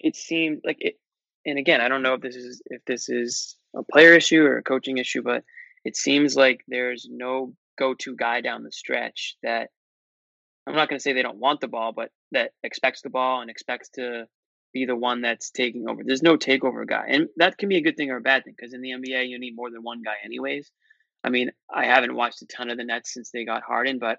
It 0.00 0.16
seemed 0.16 0.62
like 0.64 0.78
it, 0.80 0.98
and 1.46 1.58
again, 1.58 1.80
I 1.80 1.88
don't 1.88 2.02
know 2.02 2.14
if 2.14 2.20
this 2.20 2.36
is 2.36 2.62
if 2.66 2.84
this 2.84 3.08
is 3.08 3.56
a 3.76 3.82
player 3.82 4.14
issue 4.14 4.42
or 4.42 4.58
a 4.58 4.62
coaching 4.62 4.98
issue, 4.98 5.22
but 5.22 5.44
it 5.84 5.96
seems 5.96 6.36
like 6.36 6.64
there's 6.68 7.06
no 7.10 7.54
go-to 7.78 8.14
guy 8.14 8.40
down 8.40 8.62
the 8.62 8.72
stretch 8.72 9.36
that 9.42 9.70
I'm 10.66 10.74
not 10.74 10.88
going 10.88 10.98
to 10.98 11.02
say 11.02 11.12
they 11.12 11.22
don't 11.22 11.38
want 11.38 11.60
the 11.60 11.68
ball, 11.68 11.92
but 11.92 12.10
that 12.32 12.52
expects 12.62 13.02
the 13.02 13.10
ball 13.10 13.40
and 13.40 13.50
expects 13.50 13.88
to 13.90 14.26
be 14.72 14.86
the 14.86 14.96
one 14.96 15.20
that's 15.20 15.50
taking 15.50 15.88
over. 15.88 16.02
There's 16.04 16.22
no 16.22 16.36
takeover 16.36 16.86
guy. 16.86 17.04
And 17.08 17.28
that 17.36 17.58
can 17.58 17.68
be 17.68 17.76
a 17.76 17.82
good 17.82 17.96
thing 17.96 18.10
or 18.10 18.16
a 18.16 18.22
bad 18.22 18.44
thing 18.44 18.54
because 18.56 18.74
in 18.74 18.80
the 18.80 18.90
NBA, 18.90 19.28
you 19.28 19.38
need 19.38 19.56
more 19.56 19.70
than 19.70 19.82
one 19.82 20.02
guy, 20.02 20.14
anyways. 20.24 20.70
I 21.24 21.30
mean, 21.30 21.50
I 21.72 21.84
haven't 21.86 22.14
watched 22.14 22.42
a 22.42 22.46
ton 22.46 22.70
of 22.70 22.78
the 22.78 22.84
Nets 22.84 23.12
since 23.12 23.30
they 23.30 23.44
got 23.44 23.62
Harden, 23.62 23.98
but, 23.98 24.18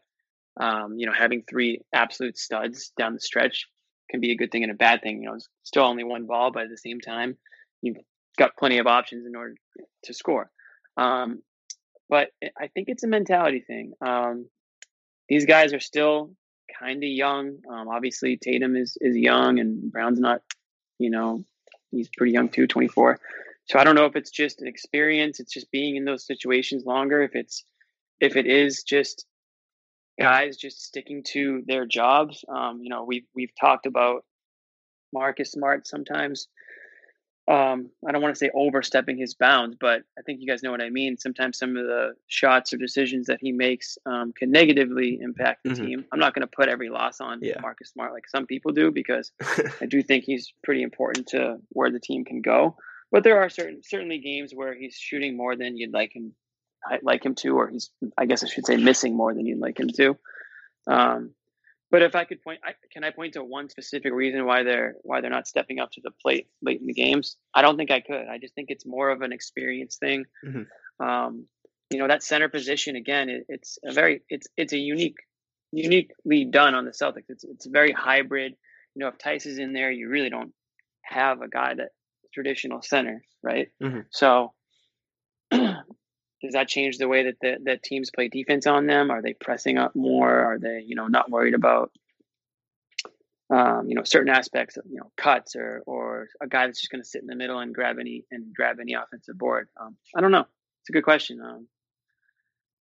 um, 0.59 0.95
you 0.97 1.05
know, 1.05 1.13
having 1.13 1.43
three 1.43 1.81
absolute 1.93 2.37
studs 2.37 2.91
down 2.97 3.13
the 3.13 3.19
stretch 3.19 3.67
can 4.09 4.21
be 4.21 4.31
a 4.31 4.37
good 4.37 4.51
thing 4.51 4.63
and 4.63 4.71
a 4.71 4.75
bad 4.75 5.01
thing. 5.01 5.21
You 5.21 5.29
know, 5.29 5.35
it's 5.35 5.49
still 5.63 5.83
only 5.83 6.03
one 6.03 6.27
ball, 6.27 6.51
but 6.51 6.63
at 6.63 6.69
the 6.69 6.77
same 6.77 7.01
time, 7.01 7.37
you've 7.81 7.97
got 8.37 8.55
plenty 8.57 8.77
of 8.77 8.87
options 8.87 9.25
in 9.25 9.35
order 9.35 9.55
to 10.03 10.13
score. 10.13 10.49
Um, 10.97 11.41
but 12.09 12.29
I 12.59 12.67
think 12.67 12.89
it's 12.89 13.03
a 13.03 13.07
mentality 13.07 13.63
thing. 13.65 13.93
Um, 14.05 14.47
these 15.27 15.45
guys 15.45 15.73
are 15.73 15.79
still 15.79 16.35
kind 16.79 17.03
of 17.03 17.09
young. 17.09 17.57
Um, 17.69 17.87
obviously, 17.87 18.37
Tatum 18.37 18.75
is 18.75 18.97
is 19.01 19.15
young, 19.15 19.59
and 19.59 19.91
Brown's 19.91 20.19
not. 20.19 20.41
You 20.99 21.09
know, 21.09 21.43
he's 21.91 22.09
pretty 22.15 22.33
young 22.33 22.49
too, 22.49 22.67
twenty 22.67 22.87
four. 22.87 23.19
So 23.65 23.79
I 23.79 23.83
don't 23.83 23.95
know 23.95 24.05
if 24.05 24.15
it's 24.15 24.31
just 24.31 24.61
an 24.61 24.67
experience. 24.67 25.39
It's 25.39 25.53
just 25.53 25.71
being 25.71 25.95
in 25.95 26.05
those 26.05 26.25
situations 26.25 26.85
longer. 26.85 27.23
If 27.23 27.35
it's 27.35 27.63
if 28.19 28.35
it 28.35 28.45
is 28.45 28.83
just 28.83 29.25
guys 30.19 30.57
just 30.57 30.81
sticking 30.81 31.23
to 31.23 31.63
their 31.65 31.85
jobs. 31.85 32.43
Um, 32.47 32.79
you 32.81 32.89
know, 32.89 33.03
we've 33.03 33.25
we've 33.35 33.53
talked 33.59 33.85
about 33.85 34.23
Marcus 35.13 35.51
Smart 35.51 35.87
sometimes 35.87 36.47
um, 37.45 37.89
I 38.07 38.13
don't 38.13 38.21
want 38.21 38.33
to 38.33 38.39
say 38.39 38.49
overstepping 38.55 39.17
his 39.17 39.33
bounds, 39.33 39.75
but 39.77 40.03
I 40.17 40.21
think 40.21 40.39
you 40.39 40.47
guys 40.47 40.63
know 40.63 40.71
what 40.71 40.81
I 40.81 40.89
mean. 40.89 41.17
Sometimes 41.17 41.57
some 41.57 41.75
of 41.75 41.85
the 41.85 42.13
shots 42.27 42.71
or 42.71 42.77
decisions 42.77 43.27
that 43.27 43.39
he 43.41 43.51
makes 43.51 43.97
um, 44.05 44.31
can 44.31 44.49
negatively 44.49 45.19
impact 45.21 45.63
the 45.63 45.71
mm-hmm. 45.71 45.85
team. 45.85 46.05
I'm 46.11 46.19
not 46.19 46.33
going 46.33 46.47
to 46.47 46.55
put 46.55 46.69
every 46.69 46.89
loss 46.89 47.19
on 47.19 47.39
yeah. 47.41 47.59
Marcus 47.61 47.89
Smart 47.89 48.13
like 48.13 48.29
some 48.29 48.47
people 48.47 48.71
do 48.71 48.91
because 48.91 49.33
I 49.81 49.87
do 49.87 50.01
think 50.01 50.23
he's 50.23 50.53
pretty 50.63 50.83
important 50.83 51.27
to 51.27 51.57
where 51.69 51.91
the 51.91 51.99
team 51.99 52.23
can 52.23 52.41
go. 52.41 52.77
But 53.11 53.25
there 53.25 53.41
are 53.41 53.49
certain 53.49 53.81
certainly 53.83 54.19
games 54.19 54.53
where 54.55 54.73
he's 54.73 54.95
shooting 54.95 55.35
more 55.35 55.57
than 55.57 55.75
you'd 55.75 55.93
like 55.93 56.13
him 56.15 56.33
like 57.01 57.25
him 57.25 57.35
to, 57.35 57.57
or 57.57 57.67
he's 57.67 57.89
I 58.17 58.25
guess 58.25 58.43
I 58.43 58.47
should 58.47 58.65
say 58.65 58.77
missing 58.77 59.17
more 59.17 59.33
than 59.33 59.45
you'd 59.45 59.59
like 59.59 59.79
him 59.79 59.89
to. 59.97 60.17
Um, 60.87 61.31
but 61.93 62.01
if 62.01 62.15
I 62.15 62.25
could 62.25 62.41
point, 62.41 62.59
I, 62.65 62.71
can 62.91 63.03
I 63.03 63.11
point 63.11 63.33
to 63.33 63.43
one 63.43 63.69
specific 63.69 64.13
reason 64.13 64.47
why 64.47 64.63
they're 64.63 64.95
why 65.03 65.21
they're 65.21 65.29
not 65.29 65.47
stepping 65.47 65.79
up 65.79 65.91
to 65.91 66.01
the 66.03 66.09
plate 66.09 66.47
late 66.63 66.81
in 66.81 66.87
the 66.87 66.93
games? 66.93 67.37
I 67.53 67.61
don't 67.61 67.77
think 67.77 67.91
I 67.91 67.99
could. 67.99 68.27
I 68.27 68.39
just 68.39 68.55
think 68.55 68.71
it's 68.71 68.83
more 68.83 69.11
of 69.11 69.21
an 69.21 69.31
experience 69.31 69.97
thing. 69.97 70.25
Mm-hmm. 70.43 71.05
Um, 71.05 71.45
you 71.91 71.99
know, 71.99 72.07
that 72.07 72.23
center 72.23 72.49
position 72.49 72.95
again, 72.95 73.29
it, 73.29 73.45
it's 73.47 73.77
a 73.85 73.93
very 73.93 74.23
it's 74.27 74.47
it's 74.57 74.73
a 74.73 74.77
unique 74.77 75.17
uniquely 75.71 76.45
done 76.45 76.73
on 76.73 76.85
the 76.85 76.91
Celtics. 76.91 77.29
It's 77.29 77.43
it's 77.43 77.67
very 77.67 77.91
hybrid. 77.91 78.55
You 78.95 78.99
know, 78.99 79.09
if 79.09 79.19
Theis 79.19 79.45
is 79.45 79.59
in 79.59 79.73
there, 79.73 79.91
you 79.91 80.09
really 80.09 80.31
don't 80.31 80.51
have 81.03 81.43
a 81.43 81.47
guy 81.47 81.75
that 81.75 81.89
traditional 82.33 82.81
center, 82.81 83.21
right? 83.43 83.67
Mm-hmm. 83.83 83.99
So 84.09 84.53
does 86.43 86.53
that 86.53 86.67
change 86.67 86.97
the 86.97 87.07
way 87.07 87.23
that 87.23 87.39
the 87.41 87.57
that 87.63 87.83
teams 87.83 88.11
play 88.11 88.27
defense 88.27 88.67
on 88.67 88.85
them? 88.85 89.09
Are 89.09 89.21
they 89.21 89.33
pressing 89.33 89.77
up 89.77 89.95
more? 89.95 90.29
Are 90.29 90.59
they 90.59 90.83
you 90.85 90.95
know 90.95 91.07
not 91.07 91.31
worried 91.31 91.53
about 91.53 91.91
um, 93.49 93.87
you 93.87 93.95
know 93.95 94.03
certain 94.03 94.33
aspects 94.33 94.75
of 94.75 94.83
you 94.89 94.97
know 94.97 95.09
cuts 95.15 95.55
or 95.55 95.81
or 95.85 96.27
a 96.41 96.47
guy 96.47 96.67
that's 96.67 96.81
just 96.81 96.91
going 96.91 97.01
to 97.01 97.07
sit 97.07 97.21
in 97.21 97.27
the 97.27 97.35
middle 97.35 97.59
and 97.59 97.73
grab 97.73 97.97
any 97.97 98.25
and 98.29 98.53
grab 98.53 98.77
any 98.81 98.93
offensive 98.93 99.37
board? 99.37 99.69
Um, 99.79 99.95
I 100.15 100.19
don't 100.19 100.31
know. 100.31 100.45
It's 100.81 100.89
a 100.89 100.91
good 100.91 101.05
question. 101.05 101.39
Um, 101.41 101.67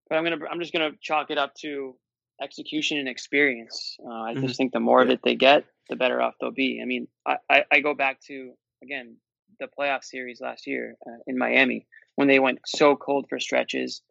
but 0.08 0.16
I'm 0.16 0.24
gonna 0.24 0.38
I'm 0.50 0.60
just 0.60 0.72
gonna 0.72 0.92
chalk 1.02 1.30
it 1.30 1.36
up 1.36 1.54
to 1.56 1.94
execution 2.42 2.96
and 2.96 3.08
experience. 3.08 3.98
Uh, 4.02 4.08
I 4.08 4.32
mm-hmm. 4.32 4.46
just 4.46 4.56
think 4.56 4.72
the 4.72 4.80
more 4.80 5.00
yeah. 5.00 5.04
of 5.04 5.10
it 5.10 5.20
they 5.22 5.34
get, 5.34 5.66
the 5.90 5.96
better 5.96 6.22
off 6.22 6.34
they'll 6.40 6.50
be. 6.50 6.80
I 6.82 6.86
mean, 6.86 7.08
I, 7.26 7.36
I, 7.50 7.64
I 7.70 7.80
go 7.80 7.92
back 7.92 8.20
to 8.28 8.52
again 8.82 9.16
the 9.58 9.68
playoff 9.78 10.02
series 10.02 10.40
last 10.40 10.66
year 10.66 10.96
uh, 11.06 11.18
in 11.26 11.36
Miami 11.36 11.86
when 12.20 12.28
they 12.28 12.38
went 12.38 12.58
so 12.66 12.96
cold 12.96 13.24
for 13.30 13.40
stretches. 13.40 14.02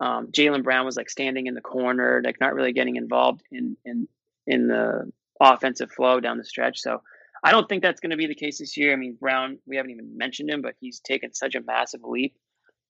Um, 0.00 0.28
Jaylen 0.28 0.62
Brown 0.62 0.86
was 0.86 0.96
like 0.96 1.10
standing 1.10 1.48
in 1.48 1.54
the 1.54 1.60
corner, 1.60 2.22
like 2.24 2.40
not 2.40 2.54
really 2.54 2.72
getting 2.72 2.96
involved 2.96 3.42
in 3.52 3.76
in 3.84 4.08
in 4.46 4.68
the 4.68 5.12
offensive 5.38 5.92
flow 5.92 6.18
down 6.18 6.38
the 6.38 6.46
stretch. 6.46 6.80
So 6.80 7.02
I 7.44 7.52
don't 7.52 7.68
think 7.68 7.82
that's 7.82 8.00
going 8.00 8.12
to 8.12 8.16
be 8.16 8.26
the 8.26 8.34
case 8.34 8.58
this 8.58 8.78
year. 8.78 8.94
I 8.94 8.96
mean, 8.96 9.18
Brown, 9.20 9.58
we 9.66 9.76
haven't 9.76 9.90
even 9.90 10.16
mentioned 10.16 10.48
him, 10.48 10.62
but 10.62 10.76
he's 10.80 11.00
taken 11.00 11.34
such 11.34 11.54
a 11.56 11.60
massive 11.60 12.00
leap. 12.04 12.34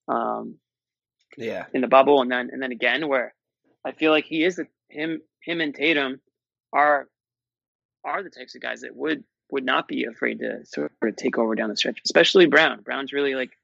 Um, 0.07 0.59
yeah, 1.37 1.65
in 1.75 1.81
the 1.81 1.89
bubble, 1.89 2.23
and 2.23 2.31
then 2.31 2.51
and 2.53 2.63
then 2.63 2.71
again, 2.71 3.09
where 3.09 3.35
I 3.85 3.91
feel 3.91 4.13
like 4.13 4.27
he 4.27 4.45
is 4.45 4.55
the, 4.55 4.69
him 4.89 5.23
him 5.43 5.61
and 5.61 5.75
Tatum 5.75 6.21
are 6.73 7.09
are 8.05 8.23
the 8.23 8.31
types 8.31 8.55
of 8.55 8.63
guys 8.63 8.83
that 8.83 8.95
would 8.95 9.25
would 9.51 9.65
not 9.65 9.89
be 9.89 10.05
afraid 10.05 10.39
to 10.39 10.65
sort 10.67 10.93
of 11.03 11.17
take 11.17 11.37
over 11.37 11.57
down 11.57 11.69
the 11.69 11.77
stretch, 11.77 12.01
especially 12.05 12.47
Brown. 12.47 12.83
Brown's 12.83 13.13
really 13.13 13.35
like 13.35 13.58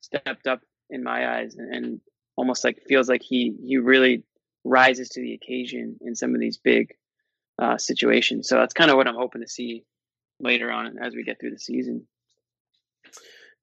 stepped 0.00 0.46
up 0.46 0.60
in 0.90 1.02
my 1.02 1.38
eyes 1.38 1.56
and, 1.56 1.74
and 1.74 2.00
almost 2.36 2.64
like 2.64 2.82
feels 2.88 3.08
like 3.08 3.22
he 3.22 3.54
he 3.64 3.78
really 3.78 4.24
rises 4.64 5.08
to 5.10 5.20
the 5.20 5.34
occasion 5.34 5.96
in 6.00 6.14
some 6.14 6.34
of 6.34 6.40
these 6.40 6.58
big 6.58 6.94
uh, 7.60 7.78
situations. 7.78 8.48
So 8.48 8.56
that's 8.56 8.74
kind 8.74 8.90
of 8.90 8.96
what 8.96 9.08
I'm 9.08 9.16
hoping 9.16 9.42
to 9.42 9.48
see 9.48 9.84
later 10.40 10.70
on 10.70 10.98
as 10.98 11.14
we 11.14 11.24
get 11.24 11.40
through 11.40 11.50
the 11.50 11.58
season. 11.58 12.06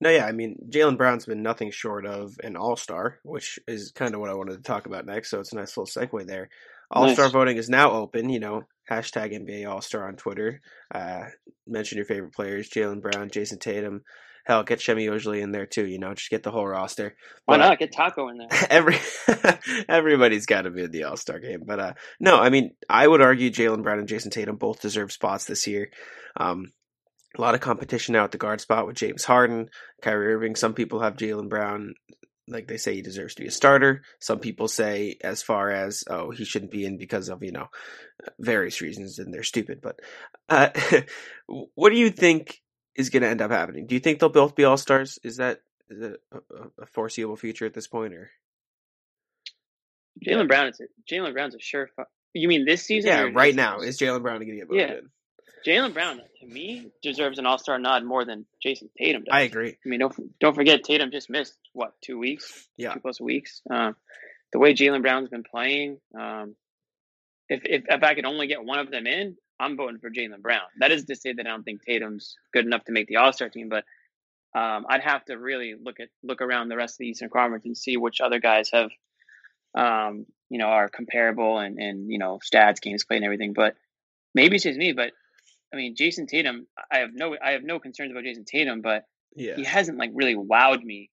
No, 0.01 0.09
yeah, 0.09 0.25
I 0.25 0.33
mean 0.33 0.57
Jaylen 0.69 0.97
Brown's 0.97 1.25
been 1.25 1.41
nothing 1.41 1.71
short 1.71 2.05
of 2.05 2.35
an 2.43 2.57
All 2.57 2.75
Star, 2.75 3.19
which 3.23 3.59
is 3.67 3.91
kind 3.91 4.13
of 4.13 4.19
what 4.19 4.29
I 4.29 4.33
wanted 4.33 4.57
to 4.57 4.61
talk 4.63 4.85
about 4.85 5.05
next. 5.05 5.29
So 5.29 5.39
it's 5.39 5.53
a 5.53 5.55
nice 5.55 5.77
little 5.77 5.85
segue 5.85 6.27
there. 6.27 6.49
All 6.91 7.09
Star 7.13 7.25
nice. 7.25 7.33
voting 7.33 7.57
is 7.57 7.69
now 7.69 7.91
open. 7.91 8.29
You 8.29 8.39
know, 8.39 8.63
hashtag 8.91 9.33
NBA 9.33 9.69
All 9.69 9.81
Star 9.81 10.07
on 10.07 10.15
Twitter. 10.17 10.61
Uh, 10.93 11.23
mention 11.65 11.97
your 11.97 12.05
favorite 12.05 12.33
players: 12.33 12.69
Jaylen 12.69 13.01
Brown, 13.01 13.29
Jayson 13.29 13.59
Tatum, 13.59 14.01
Hell, 14.45 14.63
get 14.63 14.79
Semi 14.79 15.07
Ojeleye 15.07 15.41
in 15.41 15.51
there 15.51 15.65
too. 15.65 15.85
You 15.85 15.97
know, 15.97 16.13
just 16.13 16.29
get 16.29 16.43
the 16.43 16.51
whole 16.51 16.67
roster. 16.67 17.15
Why 17.45 17.57
not 17.57 17.79
get 17.79 17.91
Tacko 17.91 18.29
in 18.29 18.37
there? 18.37 18.47
Every 18.69 18.97
everybody's 19.89 20.45
got 20.45 20.63
to 20.63 20.69
be 20.69 20.83
in 20.83 20.91
the 20.91 21.05
All 21.05 21.17
Star 21.17 21.39
game. 21.39 21.63
But 21.65 21.79
uh, 21.79 21.93
no, 22.19 22.37
I 22.37 22.49
mean, 22.49 22.75
I 22.89 23.07
would 23.07 23.21
argue 23.21 23.49
Jaylen 23.49 23.83
Brown 23.83 23.99
and 23.99 24.07
Jayson 24.07 24.31
Tatum 24.31 24.57
both 24.57 24.81
deserve 24.81 25.11
spots 25.11 25.45
this 25.45 25.65
year. 25.65 25.89
Um, 26.37 26.71
a 27.37 27.41
lot 27.41 27.55
of 27.55 27.59
competition 27.59 28.13
now 28.13 28.23
at 28.23 28.31
the 28.31 28.37
guard 28.37 28.61
spot 28.61 28.87
with 28.87 28.95
James 28.95 29.25
Harden, 29.25 29.69
Kyrie 30.01 30.33
Irving. 30.33 30.55
Some 30.55 30.73
people 30.73 31.01
have 31.01 31.17
Jaylen 31.17 31.49
Brown 31.49 31.95
like 32.47 32.67
they 32.67 32.77
say 32.77 32.93
he 32.93 33.01
deserves 33.01 33.35
to 33.35 33.41
be 33.41 33.47
a 33.47 33.51
starter. 33.51 34.03
Some 34.19 34.39
people 34.39 34.67
say 34.67 35.17
as 35.23 35.41
far 35.41 35.71
as 35.71 36.03
oh 36.09 36.31
he 36.31 36.45
shouldn't 36.45 36.71
be 36.71 36.85
in 36.85 36.97
because 36.97 37.29
of 37.29 37.43
you 37.43 37.51
know 37.51 37.67
various 38.39 38.81
reasons 38.81 39.19
and 39.19 39.33
they're 39.33 39.43
stupid. 39.43 39.79
But 39.81 39.99
uh, 40.49 40.69
what 41.75 41.89
do 41.89 41.97
you 41.97 42.09
think 42.09 42.61
is 42.95 43.09
going 43.09 43.23
to 43.23 43.29
end 43.29 43.41
up 43.41 43.51
happening. 43.51 43.87
Do 43.87 43.95
you 43.95 43.99
think 43.99 44.19
they'll 44.19 44.29
both 44.29 44.55
be 44.55 44.63
all 44.63 44.77
stars? 44.77 45.19
Is 45.23 45.37
that 45.37 45.61
is 45.89 46.01
it 46.01 46.21
a, 46.31 46.83
a, 46.83 46.85
foreseeable 46.87 47.35
future 47.35 47.65
at 47.65 47.73
this 47.73 47.87
point, 47.87 48.13
or 48.13 48.31
Jaylen 50.25 50.47
Brown 50.47 50.67
is 50.67 50.81
Jaylen 51.11 51.33
Brown's 51.33 51.55
a 51.55 51.59
sure. 51.59 51.89
You 52.33 52.47
mean 52.47 52.65
this 52.65 52.83
season? 52.83 53.09
Yeah, 53.09 53.29
right 53.33 53.55
now 53.55 53.79
is 53.79 53.99
Jaylen 53.99 54.21
Brown 54.21 54.39
going 54.39 54.49
to 54.49 54.55
get 54.55 54.67
voted 54.67 54.89
yeah. 54.89 54.95
in? 54.97 55.09
Jaylen 55.65 55.93
Brown 55.93 56.21
to 56.41 56.47
me 56.47 56.91
deserves 57.01 57.39
an 57.39 57.45
All 57.45 57.57
Star 57.57 57.79
nod 57.79 58.03
more 58.03 58.23
than 58.23 58.45
Jayson 58.65 58.89
Tatum 58.97 59.23
does. 59.23 59.33
I 59.33 59.41
agree. 59.41 59.69
I 59.69 59.89
mean, 59.89 59.99
don't 59.99 60.39
don't 60.39 60.55
forget 60.55 60.83
Tatum 60.83 61.11
just 61.11 61.29
missed 61.29 61.57
what 61.73 61.93
two 62.01 62.17
weeks? 62.17 62.67
Yeah, 62.77 62.93
two 62.93 62.99
plus 62.99 63.19
weeks. 63.19 63.61
Uh, 63.71 63.93
the 64.51 64.59
way 64.59 64.73
Jaylen 64.73 65.01
Brown's 65.01 65.29
been 65.29 65.43
playing, 65.43 65.99
um, 66.17 66.55
if, 67.49 67.61
if 67.63 67.83
if 67.87 68.03
I 68.03 68.15
could 68.15 68.25
only 68.25 68.47
get 68.47 68.63
one 68.63 68.79
of 68.79 68.91
them 68.91 69.07
in, 69.07 69.37
I'm 69.59 69.77
voting 69.77 69.99
for 69.99 70.09
Jaylen 70.09 70.41
Brown. 70.41 70.61
That 70.79 70.91
is 70.91 71.05
to 71.05 71.15
say 71.15 71.33
that 71.33 71.45
I 71.45 71.49
don't 71.49 71.63
think 71.63 71.81
Tatum's 71.83 72.35
good 72.53 72.65
enough 72.65 72.83
to 72.85 72.91
make 72.91 73.07
the 73.07 73.17
All 73.17 73.31
Star 73.33 73.49
team, 73.49 73.69
but 73.69 73.85
um, 74.55 74.85
I'd 74.89 75.01
have 75.01 75.23
to 75.25 75.35
really 75.35 75.75
look 75.81 75.99
at 75.99 76.09
look 76.23 76.41
around 76.41 76.69
the 76.69 76.77
rest 76.77 76.95
of 76.95 76.99
the 76.99 77.07
Eastern 77.07 77.29
Conference 77.29 77.65
and 77.65 77.77
see 77.77 77.97
which 77.97 78.21
other 78.21 78.39
guys 78.39 78.69
have, 78.71 78.89
um, 79.77 80.25
you 80.49 80.59
know, 80.59 80.67
are 80.67 80.89
comparable 80.89 81.59
and 81.59 81.77
and 81.77 82.11
you 82.11 82.19
know 82.19 82.39
stats, 82.45 82.81
games 82.81 83.03
played, 83.05 83.17
and 83.17 83.25
everything. 83.25 83.53
But 83.53 83.75
maybe 84.33 84.55
it's 84.55 84.63
just 84.63 84.77
me. 84.77 84.93
But 84.93 85.11
I 85.73 85.77
mean, 85.77 85.95
Jayson 85.95 86.27
Tatum, 86.27 86.67
I 86.91 86.99
have 86.99 87.09
no 87.13 87.35
I 87.41 87.51
have 87.51 87.63
no 87.63 87.79
concerns 87.79 88.11
about 88.11 88.23
Jayson 88.23 88.45
Tatum, 88.45 88.81
but 88.81 89.05
yeah. 89.35 89.55
he 89.55 89.63
hasn't 89.63 89.97
like 89.97 90.11
really 90.13 90.35
wowed 90.35 90.83
me. 90.83 91.09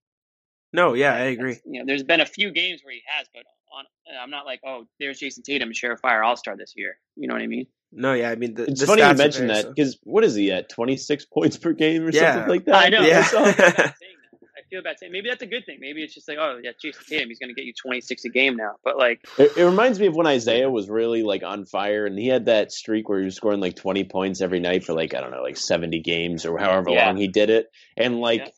No, 0.73 0.95
yeah, 0.95 1.15
I 1.15 1.25
agree. 1.25 1.61
You 1.67 1.81
know, 1.81 1.87
there's 1.87 2.05
been 2.05 2.21
a 2.21 2.27
few 2.27 2.51
games 2.51 2.81
where 2.83 2.95
he 2.95 3.03
has, 3.07 3.27
but 3.35 3.45
on 3.77 3.85
I'm 4.21 4.31
not 4.31 4.47
like, 4.47 4.61
oh, 4.65 4.87
there's 5.01 5.19
Jayson 5.19 5.43
Tatum, 5.43 5.71
Surefire 5.71 6.25
All 6.25 6.37
Star 6.37 6.57
this 6.57 6.75
year. 6.77 6.99
You 7.17 7.29
know 7.29 7.35
what 7.35 7.43
I 7.43 7.47
mean? 7.47 7.67
No, 7.93 8.15
yeah, 8.15 8.31
I 8.31 8.37
mean, 8.37 8.55
the, 8.55 8.65
it's 8.65 8.81
the 8.81 8.87
funny 8.87 9.03
you 9.03 9.15
mention 9.15 9.49
that 9.49 9.69
because 9.69 9.99
what 10.03 10.25
is 10.25 10.35
he 10.35 10.51
at? 10.51 10.71
Twenty 10.71 10.97
six 10.97 11.27
points 11.27 11.59
per 11.59 11.73
game 11.73 12.07
or 12.07 12.11
yeah. 12.11 12.35
something 12.35 12.51
like 12.51 12.65
that. 12.65 12.75
I 12.75 12.89
know. 12.89 13.03
Yeah. 13.03 13.93
I 14.55 14.61
feel 14.71 14.83
bad 14.83 14.99
saying 14.99 15.13
maybe 15.13 15.29
that's 15.29 15.43
a 15.43 15.47
good 15.47 15.67
thing. 15.67 15.77
Maybe 15.79 16.03
it's 16.03 16.15
just 16.15 16.27
like, 16.27 16.39
oh 16.41 16.59
yeah, 16.63 16.71
Jayson 16.83 17.07
Tatum, 17.07 17.29
he's 17.29 17.39
going 17.39 17.51
to 17.51 17.55
get 17.55 17.67
you 17.67 17.75
26 17.75 18.25
a 18.25 18.29
game 18.31 18.57
now. 18.57 18.77
But 18.83 18.97
like, 18.97 19.27
it, 19.37 19.57
it, 19.59 19.65
reminds 19.65 20.01
me 20.01 20.07
of 20.07 20.17
when 20.17 20.27
Isaiah 20.27 20.71
was 20.71 20.89
really 20.89 21.23
like 21.23 21.43
on 21.43 21.67
fire, 21.67 22.07
and 22.07 22.19
he 22.19 22.29
had 22.29 22.47
that 22.47 22.73
streak 22.73 23.11
where 23.11 23.19
he 23.19 23.27
was 23.27 23.37
scoring 23.37 23.61
like 23.61 23.77
20 23.77 24.05
points 24.05 24.41
every 24.41 24.61
night 24.61 24.85
for 24.85 24.95
like 24.95 25.15
I 25.15 25.21
don't 25.21 25.31
know, 25.31 25.43
like 25.43 25.59
70 25.59 26.01
games 26.01 26.47
or 26.47 26.57
however 26.57 26.91
yeah. 26.91 27.07
long 27.07 27.17
he 27.19 27.29
did 27.29 27.51
it, 27.51 27.67
and 27.97 28.21
like. 28.21 28.41
Yeah. 28.41 28.49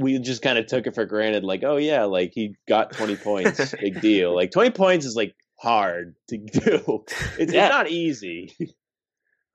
We 0.00 0.16
just 0.20 0.42
kind 0.42 0.58
of 0.58 0.68
took 0.68 0.86
it 0.86 0.94
for 0.94 1.04
granted, 1.06 1.42
like, 1.42 1.64
oh 1.64 1.76
yeah, 1.76 2.04
like 2.04 2.30
he 2.32 2.54
got 2.68 2.92
twenty 2.92 3.16
points, 3.16 3.74
big 3.80 4.00
deal. 4.00 4.32
Like 4.32 4.52
twenty 4.52 4.70
points 4.70 5.04
is 5.04 5.16
like 5.16 5.34
hard 5.58 6.14
to 6.28 6.38
do. 6.38 7.04
It's, 7.38 7.52
yeah. 7.52 7.66
it's 7.66 7.74
not 7.74 7.90
easy. 7.90 8.54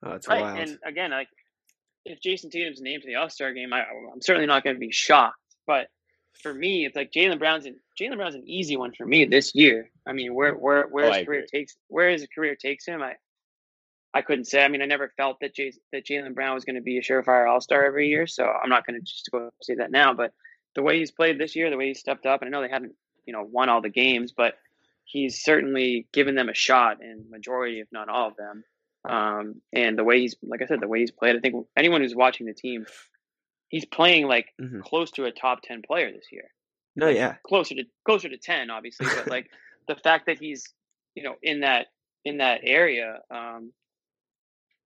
Oh, 0.06 0.18
right. 0.28 0.42
Wild. 0.42 0.58
And 0.58 0.78
again, 0.84 1.12
like 1.12 1.28
if 2.04 2.20
Jayson 2.20 2.50
Tatum's 2.50 2.82
named 2.82 3.04
to 3.04 3.08
the 3.08 3.14
All 3.14 3.30
Star 3.30 3.54
game, 3.54 3.72
I, 3.72 3.80
am 3.80 4.20
certainly 4.20 4.46
not 4.46 4.62
going 4.62 4.76
to 4.76 4.80
be 4.80 4.92
shocked. 4.92 5.38
But 5.66 5.86
for 6.42 6.52
me, 6.52 6.84
it's 6.84 6.94
like 6.94 7.10
Jaylen 7.10 7.38
Brown's 7.38 7.64
an 7.64 7.80
Jaylen 7.98 8.16
Brown's 8.16 8.34
an 8.34 8.46
easy 8.46 8.76
one 8.76 8.92
for 8.92 9.06
me 9.06 9.24
this 9.24 9.54
year. 9.54 9.90
I 10.06 10.12
mean, 10.12 10.34
where 10.34 10.52
where 10.52 10.88
where 10.88 11.06
oh, 11.06 11.12
his 11.12 11.24
career 11.24 11.46
takes 11.50 11.76
where 11.88 12.10
his 12.10 12.26
career 12.34 12.54
takes 12.54 12.84
him, 12.84 13.02
I 13.02 13.14
I 14.12 14.22
couldn't 14.22 14.44
say. 14.44 14.62
I 14.62 14.68
mean, 14.68 14.82
I 14.82 14.86
never 14.86 15.12
felt 15.16 15.38
that 15.40 15.54
Jay, 15.54 15.72
that 15.92 16.04
Jaylen 16.04 16.34
Brown 16.34 16.54
was 16.54 16.64
going 16.64 16.76
to 16.76 16.82
be 16.82 16.98
a 16.98 17.02
surefire 17.02 17.50
All 17.50 17.60
Star 17.60 17.84
every 17.84 18.08
year, 18.08 18.26
so 18.26 18.44
I'm 18.44 18.68
not 18.68 18.86
going 18.86 19.00
to 19.00 19.04
just 19.04 19.28
go 19.32 19.50
say 19.62 19.76
that 19.76 19.90
now. 19.90 20.12
But 20.12 20.32
the 20.74 20.82
way 20.82 20.98
he's 20.98 21.10
played 21.10 21.38
this 21.38 21.56
year, 21.56 21.70
the 21.70 21.76
way 21.76 21.88
he 21.88 21.94
stepped 21.94 22.26
up, 22.26 22.42
and 22.42 22.48
I 22.48 22.50
know 22.50 22.62
they 22.62 22.72
haven't 22.72 22.94
you 23.26 23.32
know 23.32 23.42
won 23.42 23.68
all 23.68 23.80
the 23.80 23.88
games, 23.88 24.32
but 24.36 24.54
he's 25.04 25.42
certainly 25.42 26.06
given 26.12 26.34
them 26.34 26.48
a 26.48 26.54
shot 26.54 27.02
in 27.02 27.26
majority, 27.30 27.80
if 27.80 27.88
not 27.92 28.08
all 28.08 28.28
of 28.28 28.36
them. 28.36 28.64
Um, 29.08 29.60
and 29.72 29.98
the 29.98 30.04
way 30.04 30.20
he's, 30.20 30.34
like 30.42 30.62
I 30.62 30.66
said, 30.66 30.80
the 30.80 30.88
way 30.88 31.00
he's 31.00 31.10
played, 31.10 31.36
I 31.36 31.40
think 31.40 31.66
anyone 31.76 32.00
who's 32.00 32.14
watching 32.14 32.46
the 32.46 32.54
team, 32.54 32.86
he's 33.68 33.84
playing 33.84 34.26
like 34.26 34.46
mm-hmm. 34.60 34.80
close 34.80 35.10
to 35.12 35.24
a 35.24 35.32
top 35.32 35.60
10 35.62 35.82
player 35.86 36.10
this 36.10 36.26
year. 36.32 36.44
No, 36.96 37.06
like, 37.06 37.16
yeah. 37.16 37.34
Closer 37.46 37.74
to, 37.74 37.84
closer 38.04 38.28
to 38.28 38.38
10, 38.38 38.70
obviously, 38.70 39.06
but 39.14 39.28
like 39.28 39.50
the 39.88 39.96
fact 39.96 40.26
that 40.26 40.38
he's, 40.38 40.72
you 41.14 41.22
know, 41.22 41.34
in 41.42 41.60
that, 41.60 41.88
in 42.24 42.38
that 42.38 42.60
area, 42.64 43.18
um, 43.30 43.72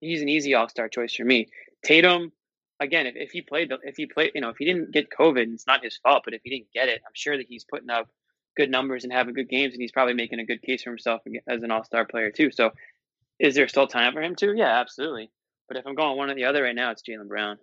he's 0.01 0.23
an 0.23 0.29
easy 0.29 0.55
all-star 0.55 0.89
choice 0.89 1.15
for 1.15 1.25
me. 1.25 1.49
Tatum, 1.85 2.33
again, 2.81 3.07
if, 3.07 3.15
if 3.17 3.31
he 3.31 3.43
played, 3.43 3.73
if 3.85 3.97
he 3.97 4.07
played, 4.07 4.33
you 4.35 4.41
know, 4.41 4.49
if 4.49 4.57
he 4.59 4.65
didn't 4.65 4.91
get 4.93 5.09
COVID, 5.11 5.53
it's 5.53 5.67
not 5.67 5.85
his 5.85 5.97
fault. 5.99 6.23
But 6.25 6.35
if 6.35 6.41
he 6.43 6.51
didn't 6.51 6.73
get 6.73 6.89
it, 6.89 7.01
I'm 7.07 7.13
sure 7.15 7.37
that 7.37 7.47
he's 7.49 7.65
putting 7.65 7.91
up 7.91 8.09
good 8.59 8.71
numbers 8.71 9.05
and 9.05 9.13
having 9.13 9.33
good 9.33 9.49
games, 9.49 9.73
and 9.73 9.81
he's 9.81 9.93
probably 9.93 10.15
making 10.15 10.41
a 10.41 10.45
good 10.45 10.61
case 10.61 10.83
for 10.83 10.91
himself 10.91 11.23
as 11.49 11.63
an 11.63 11.71
All 11.71 11.85
Star 11.85 12.05
player 12.05 12.31
too. 12.31 12.51
So, 12.51 12.73
is 13.39 13.55
there 13.55 13.69
still 13.69 13.87
time 13.87 14.13
for 14.13 14.21
him 14.21 14.35
too? 14.35 14.53
Yeah, 14.55 14.81
absolutely. 14.81 15.31
But 15.69 15.79
if 15.79 15.87
I'm 15.87 15.95
going 15.95 16.19
one 16.19 16.31
or 16.31 16.35
the 16.35 16.45
other 16.45 16.63
right 16.65 16.75
now, 16.75 16.91
it's 16.91 17.03
Jaylen 17.03 17.29
Brown. 17.29 17.59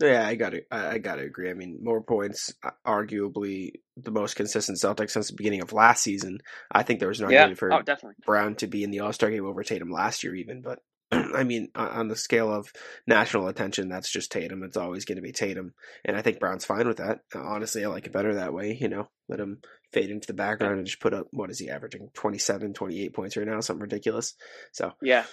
Yeah, 0.00 0.24
I 0.24 0.36
got 0.36 0.50
to 0.50 0.62
I 0.70 0.98
got 0.98 1.16
to 1.16 1.22
agree. 1.22 1.50
I 1.50 1.54
mean, 1.54 1.80
more 1.82 2.00
points, 2.00 2.54
uh, 2.62 2.70
arguably 2.86 3.72
the 3.96 4.12
most 4.12 4.36
consistent 4.36 4.78
Celtics 4.78 5.10
since 5.10 5.28
the 5.28 5.34
beginning 5.36 5.60
of 5.60 5.72
last 5.72 6.04
season. 6.04 6.38
I 6.70 6.84
think 6.84 7.00
there 7.00 7.08
was 7.08 7.20
no 7.20 7.28
yeah. 7.28 7.52
for 7.54 7.72
oh, 7.72 7.82
definitely. 7.82 8.14
Brown 8.24 8.54
to 8.56 8.68
be 8.68 8.84
in 8.84 8.92
the 8.92 9.00
All 9.00 9.12
Star 9.12 9.30
game 9.30 9.44
over 9.44 9.64
Tatum 9.64 9.90
last 9.90 10.22
year, 10.22 10.36
even. 10.36 10.62
But 10.62 10.78
I 11.10 11.42
mean, 11.42 11.70
on 11.74 12.06
the 12.06 12.14
scale 12.14 12.52
of 12.52 12.72
national 13.08 13.48
attention, 13.48 13.88
that's 13.88 14.12
just 14.12 14.30
Tatum. 14.30 14.62
It's 14.62 14.76
always 14.76 15.04
going 15.04 15.16
to 15.16 15.22
be 15.22 15.32
Tatum, 15.32 15.74
and 16.04 16.16
I 16.16 16.22
think 16.22 16.38
Brown's 16.38 16.64
fine 16.64 16.86
with 16.86 16.98
that. 16.98 17.20
Honestly, 17.34 17.84
I 17.84 17.88
like 17.88 18.06
it 18.06 18.12
better 18.12 18.34
that 18.34 18.54
way. 18.54 18.78
You 18.80 18.88
know, 18.88 19.08
let 19.28 19.40
him 19.40 19.58
fade 19.92 20.10
into 20.10 20.26
the 20.26 20.34
background 20.34 20.78
and 20.78 20.86
just 20.86 21.00
put 21.00 21.14
up 21.14 21.28
what 21.32 21.50
is 21.50 21.58
he 21.58 21.70
averaging 21.70 22.10
27, 22.14 22.74
28 22.74 23.12
points 23.12 23.36
right 23.36 23.46
now, 23.46 23.60
something 23.60 23.82
ridiculous. 23.82 24.34
So 24.72 24.92
yeah, 25.02 25.24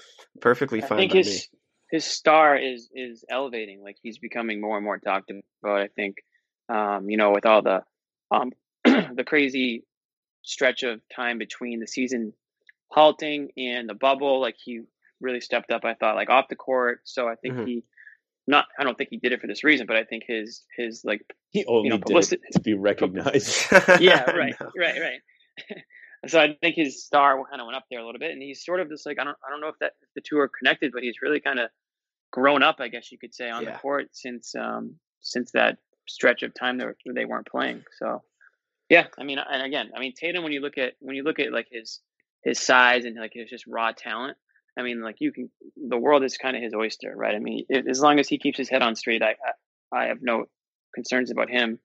perfectly 0.41 0.81
fine. 0.81 0.93
I 0.93 0.97
think 0.97 1.13
his 1.13 1.49
me. 1.51 1.59
his 1.91 2.05
star 2.05 2.55
is 2.57 2.89
is 2.93 3.25
elevating. 3.29 3.83
Like 3.83 3.97
he's 4.01 4.17
becoming 4.17 4.61
more 4.61 4.77
and 4.77 4.85
more 4.85 4.97
talked 4.99 5.31
about. 5.63 5.81
I 5.81 5.87
think, 5.87 6.17
um, 6.69 7.09
you 7.09 7.17
know, 7.17 7.31
with 7.31 7.45
all 7.45 7.61
the 7.61 7.83
um 8.31 8.51
the 8.83 9.23
crazy 9.25 9.83
stretch 10.43 10.83
of 10.83 11.01
time 11.13 11.37
between 11.37 11.79
the 11.79 11.87
season 11.87 12.33
halting 12.89 13.49
and 13.57 13.89
the 13.89 13.95
bubble, 13.95 14.39
like 14.39 14.55
he 14.63 14.81
really 15.19 15.41
stepped 15.41 15.71
up. 15.71 15.83
I 15.83 15.95
thought 15.95 16.15
like 16.15 16.29
off 16.29 16.47
the 16.49 16.55
court. 16.55 17.01
So 17.03 17.27
I 17.27 17.35
think 17.35 17.55
mm-hmm. 17.55 17.65
he 17.65 17.83
not 18.47 18.65
I 18.79 18.83
don't 18.83 18.97
think 18.97 19.09
he 19.09 19.17
did 19.17 19.31
it 19.31 19.41
for 19.41 19.47
this 19.47 19.63
reason, 19.63 19.87
but 19.87 19.95
I 19.95 20.03
think 20.03 20.23
his 20.27 20.63
his 20.77 21.01
like 21.03 21.21
he 21.49 21.65
only 21.65 21.85
you 21.85 21.89
know, 21.91 21.99
publicity, 21.99 22.43
to 22.51 22.59
be 22.59 22.73
recognized. 22.73 23.65
yeah, 23.99 24.29
right, 24.31 24.55
no. 24.61 24.71
right, 24.77 24.99
right. 24.99 25.79
so 26.27 26.39
I 26.39 26.55
think 26.61 26.75
his 26.75 27.03
star 27.03 27.41
kind 27.49 27.61
of 27.61 27.65
went 27.65 27.77
up 27.77 27.85
there 27.89 27.99
a 27.99 28.05
little 28.05 28.19
bit, 28.19 28.31
and 28.31 28.41
he's 28.41 28.63
sort 28.63 28.79
of 28.79 28.89
just 28.89 29.05
like 29.05 29.19
I 29.19 29.23
don't 29.23 29.37
I 29.45 29.49
don't 29.49 29.61
know 29.61 29.69
if 29.69 29.79
that 29.79 29.93
if 30.01 30.09
the 30.15 30.21
two 30.21 30.37
are 30.37 30.49
connected, 30.49 30.91
but 30.93 31.03
he's 31.03 31.21
really 31.21 31.39
kind 31.39 31.59
of 31.59 31.69
grown 32.31 32.63
up, 32.63 32.77
I 32.79 32.89
guess 32.89 33.11
you 33.11 33.17
could 33.17 33.33
say, 33.33 33.49
on 33.49 33.63
yeah. 33.63 33.73
the 33.73 33.79
court 33.79 34.07
since 34.11 34.53
um 34.55 34.95
since 35.21 35.51
that 35.51 35.77
stretch 36.07 36.43
of 36.43 36.53
time 36.53 36.77
where 36.77 36.95
they 37.13 37.25
weren't 37.25 37.47
playing. 37.47 37.83
So 37.99 38.21
yeah, 38.89 39.07
I 39.17 39.23
mean, 39.23 39.39
and 39.39 39.63
again, 39.63 39.89
I 39.95 39.99
mean 39.99 40.13
Tatum 40.13 40.43
when 40.43 40.53
you 40.53 40.61
look 40.61 40.77
at 40.77 40.93
when 40.99 41.15
you 41.15 41.23
look 41.23 41.39
at 41.39 41.51
like 41.51 41.67
his 41.71 41.99
his 42.43 42.59
size 42.59 43.05
and 43.05 43.15
like 43.15 43.31
his 43.33 43.49
just 43.49 43.65
raw 43.65 43.91
talent, 43.91 44.37
I 44.77 44.83
mean, 44.83 45.01
like 45.01 45.17
you 45.19 45.31
can, 45.31 45.49
the 45.75 45.97
world 45.97 46.23
is 46.23 46.37
kind 46.37 46.55
of 46.55 46.61
his 46.61 46.73
oyster, 46.73 47.13
right? 47.15 47.35
I 47.35 47.39
mean, 47.39 47.65
it, 47.69 47.87
as 47.87 48.01
long 48.01 48.19
as 48.19 48.27
he 48.27 48.37
keeps 48.37 48.57
his 48.57 48.69
head 48.69 48.81
on 48.81 48.95
straight, 48.95 49.21
I, 49.21 49.35
I, 49.91 50.03
I 50.03 50.05
have 50.07 50.21
no 50.21 50.45
concerns 50.93 51.31
about 51.31 51.49
him. 51.49 51.79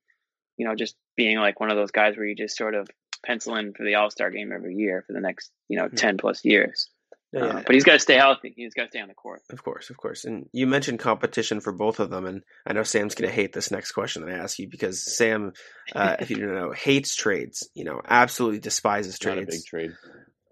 You 0.56 0.66
know, 0.66 0.74
just 0.74 0.96
being 1.16 1.38
like 1.38 1.60
one 1.60 1.70
of 1.70 1.76
those 1.76 1.90
guys 1.90 2.16
where 2.16 2.26
you 2.26 2.36
just 2.36 2.56
sort 2.56 2.74
of 2.74 2.88
pencil 3.24 3.56
in 3.56 3.72
for 3.72 3.84
the 3.84 3.94
All 3.94 4.10
Star 4.10 4.30
game 4.30 4.52
every 4.52 4.74
year 4.74 5.04
for 5.06 5.12
the 5.12 5.20
next, 5.20 5.50
you 5.68 5.78
know, 5.78 5.86
mm-hmm. 5.86 5.96
ten 5.96 6.18
plus 6.18 6.44
years. 6.44 6.90
Yeah, 7.32 7.44
uh, 7.44 7.62
but 7.64 7.74
he's 7.74 7.84
got 7.84 7.92
to 7.92 7.98
stay 8.00 8.16
healthy. 8.16 8.52
He's 8.56 8.74
got 8.74 8.84
to 8.84 8.88
stay 8.88 9.00
on 9.00 9.06
the 9.06 9.14
court. 9.14 9.40
Of 9.50 9.62
course, 9.62 9.88
of 9.88 9.96
course. 9.96 10.24
And 10.24 10.48
you 10.52 10.66
mentioned 10.66 10.98
competition 10.98 11.60
for 11.60 11.72
both 11.72 12.00
of 12.00 12.10
them, 12.10 12.26
and 12.26 12.42
I 12.66 12.72
know 12.72 12.82
Sam's 12.82 13.14
going 13.14 13.30
to 13.30 13.34
hate 13.34 13.52
this 13.52 13.70
next 13.70 13.92
question 13.92 14.26
that 14.26 14.34
I 14.34 14.38
ask 14.38 14.58
you 14.58 14.68
because 14.68 15.16
Sam, 15.16 15.52
uh, 15.94 16.16
if 16.18 16.30
you 16.30 16.36
don't 16.40 16.54
know, 16.54 16.72
hates 16.72 17.14
trades. 17.14 17.68
You 17.72 17.84
know, 17.84 18.00
absolutely 18.04 18.58
despises 18.58 19.18
trades. 19.18 19.36
Not 19.36 19.44
a 19.44 19.46
big 19.46 19.64
trade. 19.64 19.90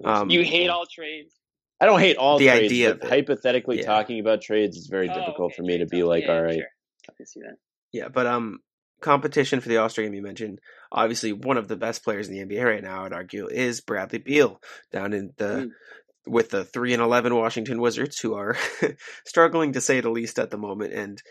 Um, 0.05 0.31
you 0.31 0.45
hate 0.45 0.69
all 0.69 0.87
trades. 0.87 1.35
I 1.81 1.87
don't 1.87 2.01
hate 2.01 2.17
all 2.17 2.39
the 2.39 2.47
trades, 2.47 2.65
idea 2.65 2.95
but 2.95 3.09
hypothetically 3.09 3.79
yeah. 3.79 3.87
talking 3.87 4.21
about 4.21 4.43
trades 4.43 4.77
is 4.77 4.87
very 4.87 5.09
oh, 5.09 5.15
difficult 5.15 5.53
okay. 5.53 5.57
for 5.57 5.63
me 5.63 5.79
to 5.79 5.87
be 5.87 6.03
like, 6.03 6.25
yeah, 6.25 6.33
all 6.33 6.43
right. 6.43 6.55
Sure. 6.55 6.67
I 7.09 7.13
can 7.17 7.27
see 7.27 7.41
that. 7.41 7.57
Yeah, 7.93 8.09
but 8.09 8.27
um, 8.27 8.61
competition 9.01 9.61
for 9.61 9.69
the 9.69 9.77
All 9.79 9.89
Star 9.89 10.05
game 10.05 10.15
you 10.15 10.23
mentioned. 10.23 10.59
Obviously, 10.91 11.33
one 11.33 11.57
of 11.57 11.69
the 11.69 11.77
best 11.77 12.03
players 12.03 12.29
in 12.29 12.35
the 12.35 12.45
NBA 12.45 12.65
right 12.65 12.83
now, 12.83 13.05
I'd 13.05 13.13
argue, 13.13 13.47
is 13.47 13.81
Bradley 13.81 14.19
Beal 14.19 14.61
down 14.93 15.13
in 15.13 15.33
the 15.37 15.45
mm 15.45 15.71
with 16.27 16.51
the 16.51 16.65
3 16.65 16.95
and 16.95 17.03
11 17.03 17.35
Washington 17.35 17.81
Wizards 17.81 18.19
who 18.19 18.35
are 18.35 18.57
struggling 19.27 19.73
to 19.73 19.81
say 19.81 20.01
the 20.01 20.11
least 20.11 20.39
at 20.39 20.51
the 20.51 20.59
moment 20.59 20.93
and 20.93 21.23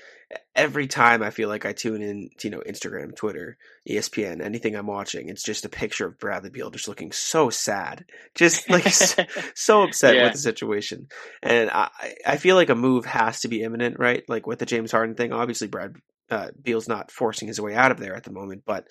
every 0.56 0.88
time 0.88 1.24
I 1.24 1.30
feel 1.30 1.50
like 1.50 1.66
I 1.66 1.74
tune 1.74 2.02
in 2.02 2.30
to, 2.40 2.48
you 2.48 2.52
know 2.52 2.64
Instagram, 2.68 3.16
Twitter, 3.16 3.58
ESPN, 3.90 4.44
anything 4.44 4.76
I'm 4.76 4.88
watching, 4.88 5.30
it's 5.30 5.44
just 5.44 5.66
a 5.66 5.70
picture 5.70 6.08
of 6.08 6.20
Bradley 6.20 6.50
Beal 6.50 6.70
just 6.70 6.88
looking 6.88 7.12
so 7.12 7.50
sad, 7.50 8.06
just 8.36 8.70
like 8.70 8.88
so 9.56 9.84
upset 9.84 10.16
yeah. 10.16 10.24
with 10.24 10.34
the 10.34 10.40
situation. 10.40 11.08
And 11.42 11.70
I 11.70 11.90
I 12.26 12.38
feel 12.38 12.56
like 12.56 12.70
a 12.70 12.76
move 12.76 13.06
has 13.06 13.42
to 13.42 13.48
be 13.48 13.64
imminent, 13.64 14.00
right? 14.00 14.24
Like 14.28 14.48
with 14.48 14.60
the 14.60 14.66
James 14.66 14.92
Harden 14.92 15.16
thing, 15.16 15.32
obviously 15.32 15.68
Brad 15.68 15.96
uh, 16.30 16.50
Beal's 16.62 16.88
not 16.88 17.12
forcing 17.12 17.48
his 17.48 17.62
way 17.62 17.74
out 17.74 17.92
of 17.92 18.00
there 18.00 18.16
at 18.16 18.24
the 18.24 18.32
moment, 18.32 18.64
but 18.66 18.88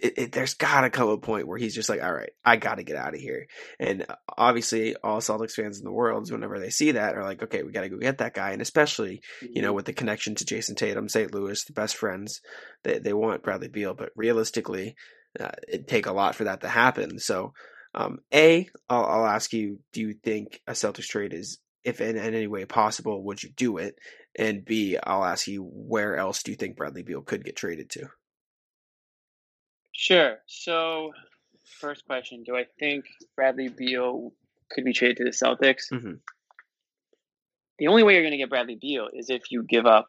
it, 0.00 0.14
it, 0.16 0.32
there's 0.32 0.54
got 0.54 0.82
to 0.82 0.90
come 0.90 1.08
a 1.08 1.18
point 1.18 1.48
where 1.48 1.58
he's 1.58 1.74
just 1.74 1.88
like, 1.88 2.02
all 2.02 2.12
right, 2.12 2.30
I 2.44 2.56
got 2.56 2.76
to 2.76 2.84
get 2.84 2.96
out 2.96 3.14
of 3.14 3.20
here. 3.20 3.46
And 3.80 4.06
uh, 4.08 4.14
obviously, 4.36 4.94
all 4.96 5.20
Celtics 5.20 5.52
fans 5.52 5.78
in 5.78 5.84
the 5.84 5.92
world, 5.92 6.30
whenever 6.30 6.58
they 6.58 6.70
see 6.70 6.92
that, 6.92 7.16
are 7.16 7.24
like, 7.24 7.42
okay, 7.42 7.62
we 7.62 7.72
got 7.72 7.82
to 7.82 7.88
go 7.88 7.98
get 7.98 8.18
that 8.18 8.34
guy. 8.34 8.52
And 8.52 8.62
especially, 8.62 9.20
you 9.42 9.62
know, 9.62 9.68
mm-hmm. 9.68 9.76
with 9.76 9.86
the 9.86 9.92
connection 9.92 10.34
to 10.36 10.44
Jayson 10.44 10.76
Tatum, 10.76 11.08
St. 11.08 11.34
Louis, 11.34 11.64
the 11.64 11.72
best 11.72 11.96
friends, 11.96 12.40
they 12.84 12.98
they 12.98 13.12
want 13.12 13.42
Bradley 13.42 13.68
Beal, 13.68 13.94
but 13.94 14.10
realistically, 14.14 14.94
uh, 15.40 15.50
it'd 15.68 15.88
take 15.88 16.06
a 16.06 16.12
lot 16.12 16.34
for 16.34 16.44
that 16.44 16.60
to 16.60 16.68
happen. 16.68 17.18
So, 17.18 17.52
um, 17.94 18.18
a, 18.32 18.68
I'll, 18.88 19.04
I'll 19.04 19.26
ask 19.26 19.52
you, 19.52 19.80
do 19.92 20.02
you 20.02 20.14
think 20.22 20.60
a 20.66 20.72
Celtics 20.72 21.06
trade 21.06 21.32
is 21.32 21.58
if 21.86 22.00
in, 22.00 22.16
in, 22.16 22.34
any 22.34 22.48
way 22.48 22.64
possible, 22.64 23.24
would 23.24 23.42
you 23.42 23.50
do 23.56 23.78
it? 23.78 23.94
And 24.38 24.64
B, 24.64 24.98
I'll 25.02 25.24
ask 25.24 25.46
you, 25.46 25.62
where 25.62 26.16
else 26.16 26.42
do 26.42 26.50
you 26.50 26.56
think 26.56 26.76
Bradley 26.76 27.02
Beal 27.02 27.22
could 27.22 27.44
get 27.44 27.56
traded 27.56 27.90
to? 27.90 28.08
Sure. 29.92 30.36
So, 30.46 31.12
first 31.80 32.06
question: 32.06 32.42
Do 32.44 32.54
I 32.54 32.66
think 32.78 33.06
Bradley 33.34 33.68
Beal 33.68 34.32
could 34.70 34.84
be 34.84 34.92
traded 34.92 35.16
to 35.18 35.24
the 35.24 35.30
Celtics? 35.30 35.90
Mm-hmm. 35.90 36.14
The 37.78 37.88
only 37.88 38.02
way 38.02 38.14
you're 38.14 38.22
going 38.22 38.32
to 38.32 38.38
get 38.38 38.50
Bradley 38.50 38.78
Beal 38.80 39.08
is 39.12 39.30
if 39.30 39.50
you 39.50 39.62
give 39.62 39.86
up 39.86 40.08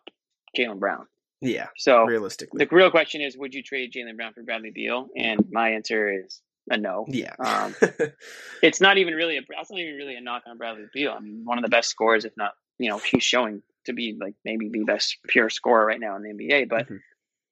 Jaylen 0.57 0.79
Brown. 0.79 1.07
Yeah. 1.41 1.67
So 1.77 2.03
realistically, 2.03 2.65
the 2.65 2.75
real 2.75 2.91
question 2.91 3.21
is, 3.21 3.37
would 3.37 3.53
you 3.53 3.63
trade 3.63 3.93
Jaylen 3.93 4.15
Brown 4.17 4.33
for 4.33 4.43
Bradley 4.43 4.71
Beal? 4.71 5.07
And 5.15 5.45
my 5.51 5.69
answer 5.69 6.11
is 6.11 6.41
a 6.69 6.77
no. 6.77 7.05
Yeah. 7.07 7.33
um, 7.39 7.75
it's 8.63 8.81
not 8.81 8.97
even 8.97 9.13
really 9.13 9.37
a. 9.37 9.41
That's 9.49 9.71
not 9.71 9.79
even 9.79 9.95
really 9.95 10.15
a 10.15 10.21
knock 10.21 10.43
on 10.47 10.57
Bradley 10.57 10.85
Beal. 10.93 11.13
I 11.15 11.19
mean, 11.19 11.41
one 11.45 11.57
of 11.57 11.63
the 11.63 11.69
best 11.69 11.89
scorers, 11.89 12.25
if 12.25 12.35
not, 12.35 12.53
you 12.79 12.89
know, 12.89 12.97
he's 12.97 13.23
showing 13.23 13.61
to 13.87 13.93
be 13.93 14.15
like 14.19 14.35
maybe 14.45 14.69
the 14.69 14.83
best 14.83 15.17
pure 15.27 15.49
scorer 15.49 15.85
right 15.85 15.99
now 15.99 16.15
in 16.15 16.23
the 16.23 16.29
NBA. 16.29 16.69
But 16.69 16.85
mm-hmm. 16.85 16.95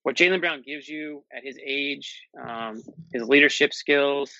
what 0.03 0.15
Jaylen 0.15 0.39
Brown 0.39 0.61
gives 0.61 0.87
you 0.87 1.23
at 1.35 1.43
his 1.43 1.57
age, 1.63 2.27
um, 2.41 2.81
his 3.11 3.23
leadership 3.23 3.73
skills, 3.73 4.31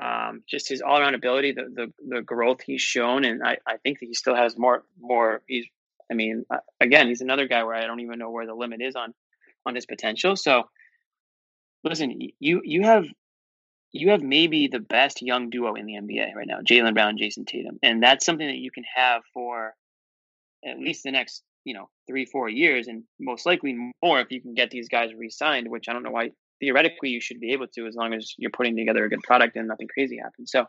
um, 0.00 0.42
just 0.48 0.68
his 0.68 0.80
all 0.80 0.98
around 0.98 1.14
ability, 1.14 1.52
the, 1.52 1.68
the 1.74 1.92
the 2.16 2.22
growth 2.22 2.62
he's 2.62 2.80
shown, 2.80 3.24
and 3.24 3.42
I, 3.42 3.58
I 3.66 3.76
think 3.78 3.98
that 4.00 4.06
he 4.06 4.14
still 4.14 4.34
has 4.34 4.56
more 4.56 4.84
more. 4.98 5.42
He's 5.46 5.66
I 6.10 6.14
mean, 6.14 6.44
uh, 6.50 6.58
again, 6.80 7.08
he's 7.08 7.20
another 7.20 7.46
guy 7.46 7.64
where 7.64 7.74
I 7.74 7.86
don't 7.86 8.00
even 8.00 8.18
know 8.18 8.30
where 8.30 8.46
the 8.46 8.54
limit 8.54 8.80
is 8.80 8.96
on 8.96 9.12
on 9.66 9.74
his 9.74 9.86
potential. 9.86 10.36
So, 10.36 10.64
listen, 11.84 12.18
you 12.38 12.62
you 12.64 12.82
have 12.82 13.06
you 13.92 14.10
have 14.10 14.22
maybe 14.22 14.68
the 14.68 14.80
best 14.80 15.20
young 15.20 15.50
duo 15.50 15.74
in 15.74 15.86
the 15.86 15.94
NBA 15.94 16.34
right 16.34 16.46
now, 16.46 16.60
Jaylen 16.60 16.94
Brown, 16.94 17.18
Jayson 17.18 17.44
Tatum, 17.44 17.78
and 17.82 18.02
that's 18.02 18.24
something 18.24 18.46
that 18.46 18.56
you 18.56 18.70
can 18.70 18.84
have 18.94 19.22
for 19.34 19.74
at 20.64 20.78
least 20.78 21.04
the 21.04 21.10
next 21.10 21.42
you 21.64 21.74
know 21.74 21.88
three 22.06 22.24
four 22.24 22.48
years, 22.48 22.88
and 22.88 23.04
most 23.20 23.46
likely 23.46 23.76
more 24.02 24.20
if 24.20 24.30
you 24.30 24.40
can 24.40 24.54
get 24.54 24.70
these 24.70 24.88
guys 24.88 25.14
re-signed. 25.14 25.68
Which 25.68 25.88
I 25.88 25.92
don't 25.92 26.02
know 26.02 26.10
why 26.10 26.30
theoretically 26.60 27.10
you 27.10 27.20
should 27.20 27.40
be 27.40 27.52
able 27.52 27.66
to, 27.66 27.86
as 27.86 27.94
long 27.94 28.14
as 28.14 28.34
you're 28.38 28.50
putting 28.50 28.76
together 28.76 29.04
a 29.04 29.08
good 29.08 29.22
product 29.22 29.56
and 29.56 29.68
nothing 29.68 29.88
crazy 29.88 30.18
happens. 30.18 30.50
So 30.52 30.66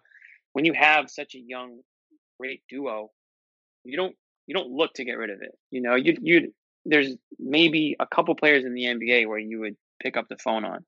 when 0.54 0.66
you 0.66 0.74
have 0.74 1.10
such 1.10 1.36
a 1.36 1.40
young, 1.40 1.80
great 2.40 2.62
duo, 2.70 3.12
you 3.84 3.98
don't 3.98 4.16
you 4.48 4.56
don't 4.56 4.72
look 4.72 4.94
to 4.96 5.06
get 5.06 5.18
rid 5.18 5.30
of 5.30 5.42
it. 5.42 5.52
You 5.72 5.82
know, 5.82 5.96
you 5.96 6.18
you 6.22 6.54
there's 6.86 7.16
maybe 7.40 7.96
a 8.00 8.08
couple 8.08 8.36
players 8.36 8.66
in 8.66 8.74
the 8.74 8.84
NBA 8.84 9.28
where 9.28 9.40
you 9.40 9.60
would 9.62 9.76
pick 10.02 10.18
up 10.18 10.28
the 10.28 10.38
phone 10.38 10.66
on. 10.66 10.86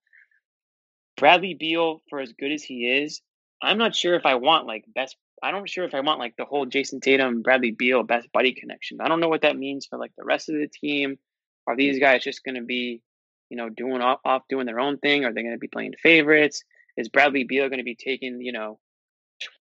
Bradley 1.18 1.54
Beal, 1.54 2.02
for 2.10 2.20
as 2.20 2.34
good 2.34 2.52
as 2.52 2.63
he 2.63 2.86
is, 3.04 3.22
I'm 3.62 3.78
not 3.78 3.95
sure 3.95 4.16
if 4.16 4.26
I 4.26 4.36
want 4.36 4.68
like 4.68 4.84
best. 4.93 5.16
I 5.46 5.52
don't 5.52 5.70
sure 5.70 5.84
if 5.84 5.93
I 5.93 6.00
want 6.00 6.18
like 6.18 6.36
the 6.38 6.46
whole 6.46 6.66
Jayson 6.66 7.02
Tatum, 7.02 7.43
Bradley 7.43 7.70
Beal 7.70 8.02
best 8.02 8.32
buddy 8.34 8.54
connection. 8.54 9.00
I 9.00 9.08
don't 9.08 9.20
know 9.20 9.30
what 9.30 9.43
that 9.43 9.56
means 9.56 9.86
for 9.86 10.00
like 10.00 10.12
the 10.18 10.26
rest 10.26 10.50
of 10.50 10.56
the 10.56 10.68
team. 10.68 11.20
Are 11.68 11.76
these 11.76 12.00
guys 12.00 12.24
just 12.24 12.43
going 12.43 12.56
to 12.56 12.64
be, 12.64 13.04
you 13.52 13.58
know, 13.58 13.70
doing 13.70 14.02
off, 14.02 14.22
off 14.26 14.41
doing 14.50 14.66
their 14.66 14.80
own 14.80 14.98
thing? 14.98 15.24
Are 15.24 15.32
they 15.32 15.43
going 15.43 15.54
to 15.54 15.60
be 15.60 15.68
playing 15.68 15.93
favorites? 16.02 16.64
Is 16.98 17.10
Bradley 17.10 17.43
Beal 17.43 17.70
going 17.70 17.78
to 17.78 17.84
be 17.84 17.93
taking, 17.93 18.41
you 18.41 18.54
know, 18.54 18.80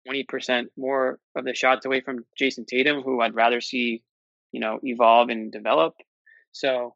20% 0.09 0.67
more 0.77 1.19
of 1.35 1.45
the 1.45 1.55
shots 1.55 1.87
away 1.87 2.03
from 2.03 2.25
Jayson 2.39 2.67
Tatum, 2.67 3.03
who 3.03 3.21
I'd 3.21 3.35
rather 3.35 3.61
see, 3.61 4.05
you 4.53 4.61
know, 4.61 4.79
evolve 4.85 5.29
and 5.29 5.51
develop. 5.51 5.97
So 6.53 6.95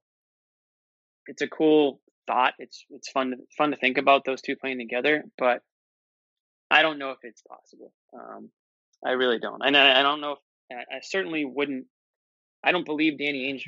it's 1.27 1.43
a 1.43 1.49
cool 1.49 2.01
thought. 2.29 2.55
It's 2.61 2.85
it's 2.91 3.11
fun 3.11 3.31
to, 3.33 3.37
fun 3.57 3.73
to 3.73 3.77
think 3.77 3.99
about 3.99 4.25
those 4.25 4.41
two 4.41 4.55
playing 4.55 4.79
together, 4.79 5.25
but 5.37 5.63
I 6.71 6.83
don't 6.83 7.01
know 7.01 7.11
if 7.11 7.19
it's 7.25 7.43
possible. 7.43 7.93
Um, 8.15 8.51
I 9.05 9.13
really 9.13 9.39
don't, 9.39 9.63
and 9.65 9.77
I, 9.77 10.01
I 10.01 10.03
don't 10.03 10.21
know. 10.21 10.33
If, 10.33 10.39
I 10.71 11.01
certainly 11.03 11.45
wouldn't 11.45 11.87
I 12.63 12.73
don't 12.73 12.85
believe 12.85 13.19
Danny 13.19 13.53
Ainge 13.53 13.65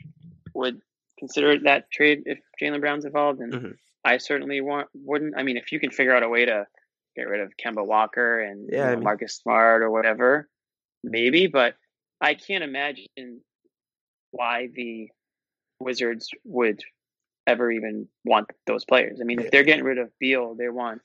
would 0.54 0.80
consider 1.18 1.58
that 1.60 1.90
trade 1.90 2.22
if 2.26 2.38
Jaylen 2.60 2.80
Brown's 2.80 3.04
involved, 3.04 3.40
and 3.40 3.52
mm-hmm. 3.52 3.70
I 4.04 4.18
certainly 4.18 4.60
want 4.60 4.88
wouldn't. 4.94 5.34
I 5.36 5.42
mean, 5.42 5.56
if 5.56 5.72
you 5.72 5.80
can 5.80 5.90
figure 5.90 6.14
out 6.14 6.22
a 6.22 6.28
way 6.28 6.44
to 6.44 6.66
get 7.16 7.28
rid 7.28 7.40
of 7.40 7.52
Kemba 7.56 7.84
Walker 7.84 8.40
and 8.40 8.68
yeah, 8.70 8.78
you 8.78 8.84
know, 8.84 8.90
I 8.90 8.94
mean, 8.96 9.04
Marcus 9.04 9.36
Smart 9.36 9.82
or 9.82 9.90
whatever, 9.90 10.48
maybe. 11.04 11.46
But 11.46 11.74
I 12.20 12.34
can't 12.34 12.64
imagine 12.64 13.40
why 14.32 14.68
the 14.74 15.08
Wizards 15.78 16.30
would 16.44 16.82
ever 17.46 17.70
even 17.70 18.08
want 18.24 18.48
those 18.66 18.84
players. 18.84 19.18
I 19.20 19.24
mean, 19.24 19.40
if 19.40 19.50
they're 19.50 19.64
getting 19.64 19.84
rid 19.84 19.98
of 19.98 20.10
Beal, 20.18 20.54
they 20.54 20.68
want 20.68 21.02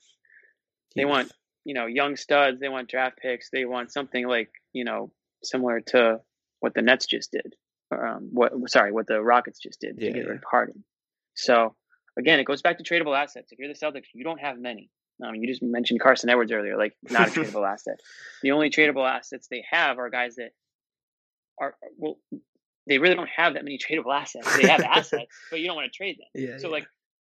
they 0.94 1.04
want 1.04 1.32
you 1.66 1.74
know 1.74 1.86
young 1.86 2.16
studs, 2.16 2.60
they 2.60 2.68
want 2.68 2.88
draft 2.88 3.18
picks, 3.18 3.50
they 3.50 3.64
want 3.64 3.92
something 3.92 4.26
like 4.26 4.50
you 4.72 4.84
know 4.84 5.10
similar 5.42 5.80
to 5.80 6.20
what 6.60 6.74
the 6.74 6.80
Nets 6.80 7.06
just 7.06 7.32
did. 7.32 7.54
Um, 7.90 8.30
what 8.32 8.52
sorry, 8.68 8.92
what 8.92 9.08
the 9.08 9.20
Rockets 9.20 9.58
just 9.58 9.80
did 9.80 9.96
yeah, 9.98 10.08
to 10.08 10.14
get 10.14 10.28
rid 10.28 10.36
of 10.36 10.44
Harden. 10.48 10.84
So 11.34 11.74
again, 12.16 12.38
it 12.38 12.44
goes 12.44 12.62
back 12.62 12.78
to 12.78 12.84
tradable 12.84 13.20
assets. 13.20 13.50
If 13.50 13.58
you're 13.58 13.68
the 13.68 13.74
Celtics, 13.74 14.06
you 14.14 14.22
don't 14.22 14.40
have 14.40 14.58
many. 14.58 14.90
I 15.22 15.32
mean, 15.32 15.42
you 15.42 15.48
just 15.48 15.62
mentioned 15.62 16.00
Carsen 16.00 16.30
Edwards 16.30 16.52
earlier, 16.52 16.76
like 16.76 16.94
not 17.02 17.28
a 17.28 17.30
tradable 17.40 17.68
asset. 17.68 17.98
The 18.42 18.52
only 18.52 18.70
tradable 18.70 19.08
assets 19.08 19.48
they 19.50 19.64
have 19.68 19.98
are 19.98 20.08
guys 20.08 20.36
that 20.36 20.50
are 21.60 21.74
well, 21.98 22.18
they 22.86 22.98
really 22.98 23.16
don't 23.16 23.30
have 23.36 23.54
that 23.54 23.64
many 23.64 23.78
tradable 23.78 24.14
assets. 24.14 24.56
They 24.56 24.68
have 24.68 24.82
assets, 24.82 25.34
but 25.50 25.58
you 25.58 25.66
don't 25.66 25.76
want 25.76 25.92
to 25.92 25.96
trade 25.96 26.18
them. 26.18 26.28
Yeah, 26.32 26.58
so 26.58 26.68
yeah. 26.68 26.72
like 26.72 26.86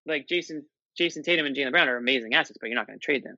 like 0.07 0.27
Jayson 0.27 0.63
Jayson 0.99 1.21
Tatum 1.23 1.45
and 1.45 1.55
Jaylen 1.55 1.71
Brown 1.71 1.87
are 1.87 1.97
amazing 1.97 2.33
assets, 2.33 2.57
but 2.59 2.69
you're 2.69 2.79
not 2.79 2.87
going 2.87 2.97
to 2.97 3.05
trade 3.05 3.23
them. 3.23 3.35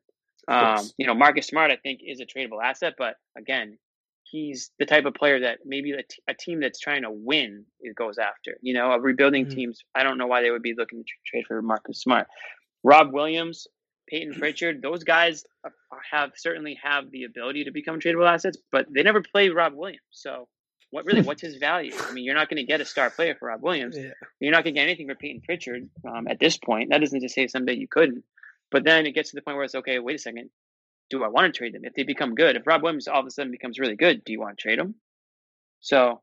Um, 0.47 0.89
you 0.97 1.07
know, 1.07 1.13
Marcus 1.13 1.47
Smart, 1.47 1.71
I 1.71 1.77
think, 1.77 2.01
is 2.05 2.19
a 2.19 2.25
tradable 2.25 2.63
asset, 2.63 2.93
but 2.97 3.15
again, 3.37 3.77
he's 4.23 4.71
the 4.79 4.85
type 4.85 5.05
of 5.05 5.13
player 5.13 5.39
that 5.41 5.59
maybe 5.65 5.91
a, 5.91 6.03
t- 6.03 6.21
a 6.27 6.33
team 6.33 6.59
that's 6.59 6.79
trying 6.79 7.03
to 7.03 7.11
win 7.11 7.65
it 7.79 7.95
goes 7.95 8.17
after. 8.17 8.57
You 8.61 8.73
know, 8.73 8.91
a 8.91 8.99
rebuilding 8.99 9.45
mm-hmm. 9.45 9.55
teams. 9.55 9.83
I 9.93 10.03
don't 10.03 10.17
know 10.17 10.27
why 10.27 10.41
they 10.41 10.51
would 10.51 10.61
be 10.61 10.75
looking 10.77 11.03
to 11.03 11.13
trade 11.25 11.45
for 11.47 11.61
Marcus 11.61 12.01
Smart. 12.01 12.27
Rob 12.83 13.13
Williams, 13.13 13.67
Payton 14.07 14.33
Pritchard, 14.39 14.81
those 14.81 15.03
guys 15.03 15.45
have 16.11 16.31
certainly 16.35 16.77
have 16.83 17.11
the 17.11 17.23
ability 17.23 17.65
to 17.65 17.71
become 17.71 17.99
tradable 17.99 18.29
assets, 18.29 18.57
but 18.71 18.87
they 18.93 19.03
never 19.03 19.21
played 19.21 19.53
Rob 19.53 19.73
Williams. 19.73 20.01
So 20.11 20.47
what 20.91 21.05
really 21.05 21.21
what's 21.21 21.41
his 21.41 21.57
value? 21.57 21.93
I 21.99 22.13
mean, 22.13 22.23
you're 22.23 22.35
not 22.35 22.49
going 22.49 22.57
to 22.57 22.63
get 22.63 22.81
a 22.81 22.85
star 22.85 23.09
player 23.09 23.35
for 23.35 23.49
Rob 23.49 23.61
Williams. 23.61 23.97
Yeah. 23.97 24.11
You're 24.39 24.51
not 24.51 24.63
going 24.63 24.75
to 24.75 24.79
get 24.79 24.87
anything 24.87 25.07
for 25.07 25.15
Payton 25.15 25.41
Pritchard 25.45 25.89
um, 26.07 26.27
at 26.27 26.39
this 26.39 26.57
point. 26.57 26.89
That 26.89 26.99
doesn't 26.99 27.19
to 27.19 27.29
say 27.29 27.47
someday 27.47 27.73
you 27.73 27.87
couldn't. 27.87 28.23
But 28.71 28.83
then 28.83 29.05
it 29.05 29.13
gets 29.13 29.31
to 29.31 29.35
the 29.35 29.41
point 29.41 29.57
where 29.57 29.65
it's 29.65 29.75
okay. 29.75 29.99
Wait 29.99 30.15
a 30.15 30.19
second. 30.19 30.49
Do 31.09 31.23
I 31.23 31.27
want 31.27 31.53
to 31.53 31.57
trade 31.57 31.73
them 31.73 31.85
if 31.85 31.93
they 31.93 32.03
become 32.03 32.35
good? 32.35 32.55
If 32.55 32.65
Rob 32.65 32.81
Williams 32.81 33.07
all 33.07 33.19
of 33.19 33.27
a 33.27 33.31
sudden 33.31 33.51
becomes 33.51 33.79
really 33.79 33.95
good, 33.95 34.23
do 34.25 34.33
you 34.33 34.39
want 34.39 34.57
to 34.57 34.61
trade 34.61 34.79
him? 34.79 34.95
So 35.81 36.21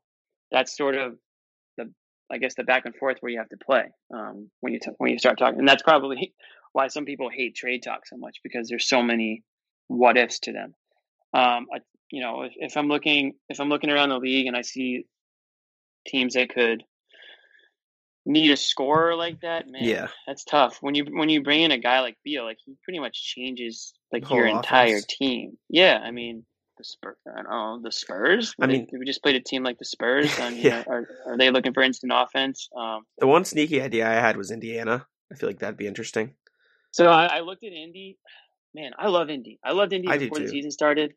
that's 0.51 0.75
sort 0.75 0.95
of 0.95 1.13
the 1.77 1.91
I 2.29 2.37
guess 2.37 2.55
the 2.55 2.63
back 2.63 2.85
and 2.85 2.95
forth 2.95 3.17
where 3.21 3.31
you 3.31 3.39
have 3.39 3.49
to 3.49 3.57
play 3.57 3.85
um, 4.13 4.49
when 4.59 4.73
you 4.73 4.79
t- 4.79 4.91
when 4.97 5.11
you 5.11 5.19
start 5.19 5.37
talking, 5.37 5.59
and 5.59 5.67
that's 5.67 5.83
probably 5.83 6.33
why 6.73 6.87
some 6.87 7.05
people 7.05 7.29
hate 7.29 7.55
trade 7.55 7.83
talk 7.83 8.05
so 8.05 8.17
much 8.17 8.37
because 8.43 8.67
there's 8.67 8.87
so 8.87 9.01
many 9.01 9.43
what 9.87 10.17
ifs 10.17 10.39
to 10.39 10.51
them. 10.51 10.75
Um, 11.33 11.67
I, 11.73 11.79
you 12.11 12.21
know, 12.21 12.43
if, 12.43 12.53
if 12.57 12.77
I'm 12.77 12.87
looking 12.87 13.33
if 13.49 13.59
I'm 13.59 13.69
looking 13.69 13.89
around 13.89 14.09
the 14.09 14.17
league 14.17 14.47
and 14.47 14.55
I 14.55 14.61
see 14.61 15.05
teams 16.05 16.33
that 16.33 16.49
could 16.49 16.83
need 18.25 18.51
a 18.51 18.57
scorer 18.57 19.15
like 19.15 19.41
that, 19.41 19.67
man, 19.67 19.83
yeah, 19.83 20.07
that's 20.27 20.43
tough. 20.43 20.77
When 20.81 20.95
you 20.95 21.05
when 21.05 21.29
you 21.29 21.43
bring 21.43 21.61
in 21.61 21.71
a 21.71 21.77
guy 21.77 22.01
like 22.01 22.17
Beal, 22.23 22.43
like 22.45 22.59
he 22.65 22.75
pretty 22.83 22.99
much 22.99 23.21
changes 23.21 23.93
like 24.11 24.29
your 24.29 24.45
offense. 24.45 24.65
entire 24.65 24.99
team. 25.01 25.57
Yeah, 25.69 25.99
I 26.01 26.11
mean 26.11 26.45
the 26.77 26.83
Spurs. 26.83 27.17
I 27.27 27.41
don't 27.41 27.49
know 27.49 27.79
the 27.83 27.91
Spurs. 27.91 28.55
I 28.59 28.67
mean, 28.67 28.87
we 28.91 29.05
just 29.05 29.21
played 29.21 29.35
a 29.35 29.41
team 29.41 29.63
like 29.63 29.77
the 29.77 29.85
Spurs. 29.85 30.31
And, 30.39 30.57
yeah, 30.57 30.81
know, 30.81 30.91
are, 30.91 31.07
are 31.27 31.37
they 31.37 31.51
looking 31.51 31.73
for 31.73 31.83
instant 31.83 32.11
offense? 32.15 32.69
Um, 32.75 33.05
the 33.19 33.27
one 33.27 33.45
sneaky 33.45 33.81
idea 33.81 34.07
I 34.07 34.13
had 34.13 34.37
was 34.37 34.51
Indiana. 34.51 35.05
I 35.31 35.35
feel 35.35 35.49
like 35.49 35.59
that'd 35.59 35.77
be 35.77 35.87
interesting. 35.87 36.33
So 36.91 37.07
I, 37.07 37.25
I 37.25 37.39
looked 37.41 37.63
at 37.63 37.71
Indy. 37.71 38.17
Man, 38.75 38.91
I 38.97 39.07
love 39.07 39.29
Indy. 39.29 39.59
I 39.63 39.71
loved 39.71 39.93
Indy 39.93 40.07
I 40.07 40.17
before 40.17 40.39
the 40.39 40.47
season 40.47 40.71
started. 40.71 41.13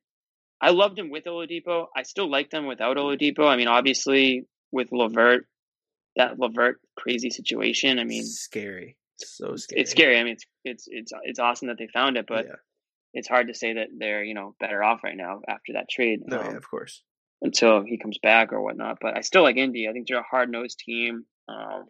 I 0.60 0.70
loved 0.70 0.98
him 0.98 1.10
with 1.10 1.24
Oladipo. 1.24 1.86
I 1.94 2.02
still 2.02 2.30
like 2.30 2.50
them 2.50 2.66
without 2.66 2.96
Oladipo. 2.96 3.46
I 3.46 3.56
mean, 3.56 3.68
obviously 3.68 4.46
with 4.72 4.90
LeVert, 4.92 5.46
that 6.16 6.38
LeVert 6.38 6.80
crazy 6.96 7.30
situation. 7.30 7.98
I 7.98 8.04
mean, 8.04 8.24
scary. 8.24 8.96
so 9.18 9.56
scary. 9.56 9.82
It's 9.82 9.90
scary. 9.90 10.18
I 10.18 10.24
mean, 10.24 10.34
it's 10.34 10.46
it's 10.64 10.84
it's 10.88 11.12
it's 11.22 11.38
awesome 11.38 11.68
that 11.68 11.78
they 11.78 11.86
found 11.86 12.16
it, 12.16 12.26
but 12.26 12.46
yeah. 12.46 12.54
it's 13.14 13.28
hard 13.28 13.48
to 13.48 13.54
say 13.54 13.74
that 13.74 13.88
they're 13.96 14.24
you 14.24 14.34
know 14.34 14.54
better 14.58 14.82
off 14.82 15.04
right 15.04 15.16
now 15.16 15.40
after 15.48 15.74
that 15.74 15.88
trade. 15.88 16.20
No, 16.26 16.40
um, 16.40 16.46
yeah, 16.46 16.56
of 16.56 16.68
course. 16.68 17.02
Until 17.42 17.82
he 17.84 17.98
comes 17.98 18.18
back 18.22 18.52
or 18.52 18.62
whatnot, 18.62 18.98
but 19.00 19.16
I 19.16 19.20
still 19.20 19.42
like 19.42 19.56
Indy. 19.56 19.88
I 19.88 19.92
think 19.92 20.08
they're 20.08 20.18
a 20.18 20.22
hard 20.22 20.50
nosed 20.50 20.78
team. 20.78 21.24
Um, 21.48 21.84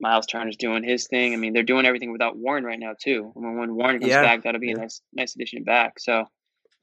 Miles 0.00 0.26
Turner's 0.26 0.56
doing 0.56 0.82
his 0.82 1.06
thing. 1.06 1.32
I 1.32 1.36
mean, 1.36 1.52
they're 1.52 1.62
doing 1.62 1.86
everything 1.86 2.12
without 2.12 2.36
Warren 2.36 2.64
right 2.64 2.78
now 2.78 2.94
too. 3.00 3.32
I 3.34 3.40
mean, 3.40 3.56
when 3.56 3.74
Warren 3.74 4.00
comes 4.00 4.10
yeah. 4.10 4.22
back, 4.22 4.42
that'll 4.42 4.60
be 4.60 4.72
a 4.72 4.76
nice 4.76 5.00
nice 5.12 5.34
addition 5.34 5.62
back. 5.64 6.00
So 6.00 6.24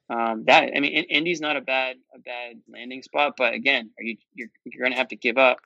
um, 0.10 0.46
that 0.46 0.72
I 0.76 0.80
mean, 0.80 1.04
Indy's 1.10 1.42
not 1.42 1.58
a 1.58 1.62
bad 1.62 1.98
a 2.16 2.20
bad 2.20 2.62
landing 2.68 3.04
spot, 3.04 3.34
but 3.38 3.54
again, 3.54 3.92
are 4.00 4.04
you 4.04 4.18
you're, 4.34 4.50
you're 4.66 4.82
going 4.82 4.94
to 4.94 4.98
have 4.98 5.10
to 5.10 5.16
give 5.16 5.38
up 5.38 5.60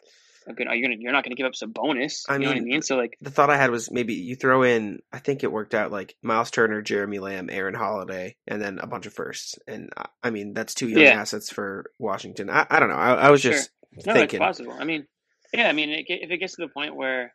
a 0.48 0.54
good? 0.54 0.68
Are 0.68 0.76
you 0.76 0.86
going 0.86 0.98
to 0.98 1.02
you're 1.02 1.12
not 1.12 1.24
going 1.24 1.36
to 1.36 1.38
give 1.38 1.46
up 1.46 1.56
some 1.56 1.72
bonus? 1.72 2.26
I 2.28 2.38
mean, 2.38 2.50
I 2.50 2.60
mean? 2.60 2.82
So 2.82 2.96
like 2.98 3.18
the 3.22 3.32
thought 3.32 3.50
I 3.50 3.58
had 3.58 3.72
was 3.72 3.92
maybe 3.92 4.14
you 4.14 4.36
throw 4.36 4.64
in. 4.64 5.00
I 5.12 5.20
think 5.20 5.44
it 5.44 5.52
worked 5.52 5.74
out 5.74 5.92
like 5.92 6.16
Miles 6.22 6.52
Turner, 6.52 6.82
Jeremy 6.82 7.20
Lamb, 7.20 7.50
Aaron 7.52 7.76
Holiday, 7.76 8.36
and 8.48 8.62
then 8.62 8.80
a 8.80 8.88
bunch 8.88 9.06
of 9.06 9.14
firsts. 9.14 9.56
And 9.68 9.90
uh, 9.96 10.06
I 10.24 10.30
mean, 10.30 10.54
that's 10.54 10.74
two 10.74 10.88
young 10.88 11.04
yeah. 11.04 11.22
assets 11.22 11.52
for 11.52 11.92
Washington. 12.00 12.50
I, 12.50 12.66
I 12.70 12.80
don't 12.80 12.90
know. 12.90 12.96
I, 12.96 13.14
I 13.14 13.30
was 13.32 13.42
just 13.42 13.72
sure. 13.94 14.04
no, 14.06 14.14
thinking. 14.14 14.40
possible. 14.40 14.74
I 14.78 14.84
mean, 14.84 15.08
yeah. 15.54 15.70
I 15.70 15.74
mean, 15.74 15.90
if 15.90 16.32
it 16.32 16.38
gets 16.38 16.56
to 16.56 16.66
the 16.66 16.74
point 16.74 16.96
where 16.96 17.34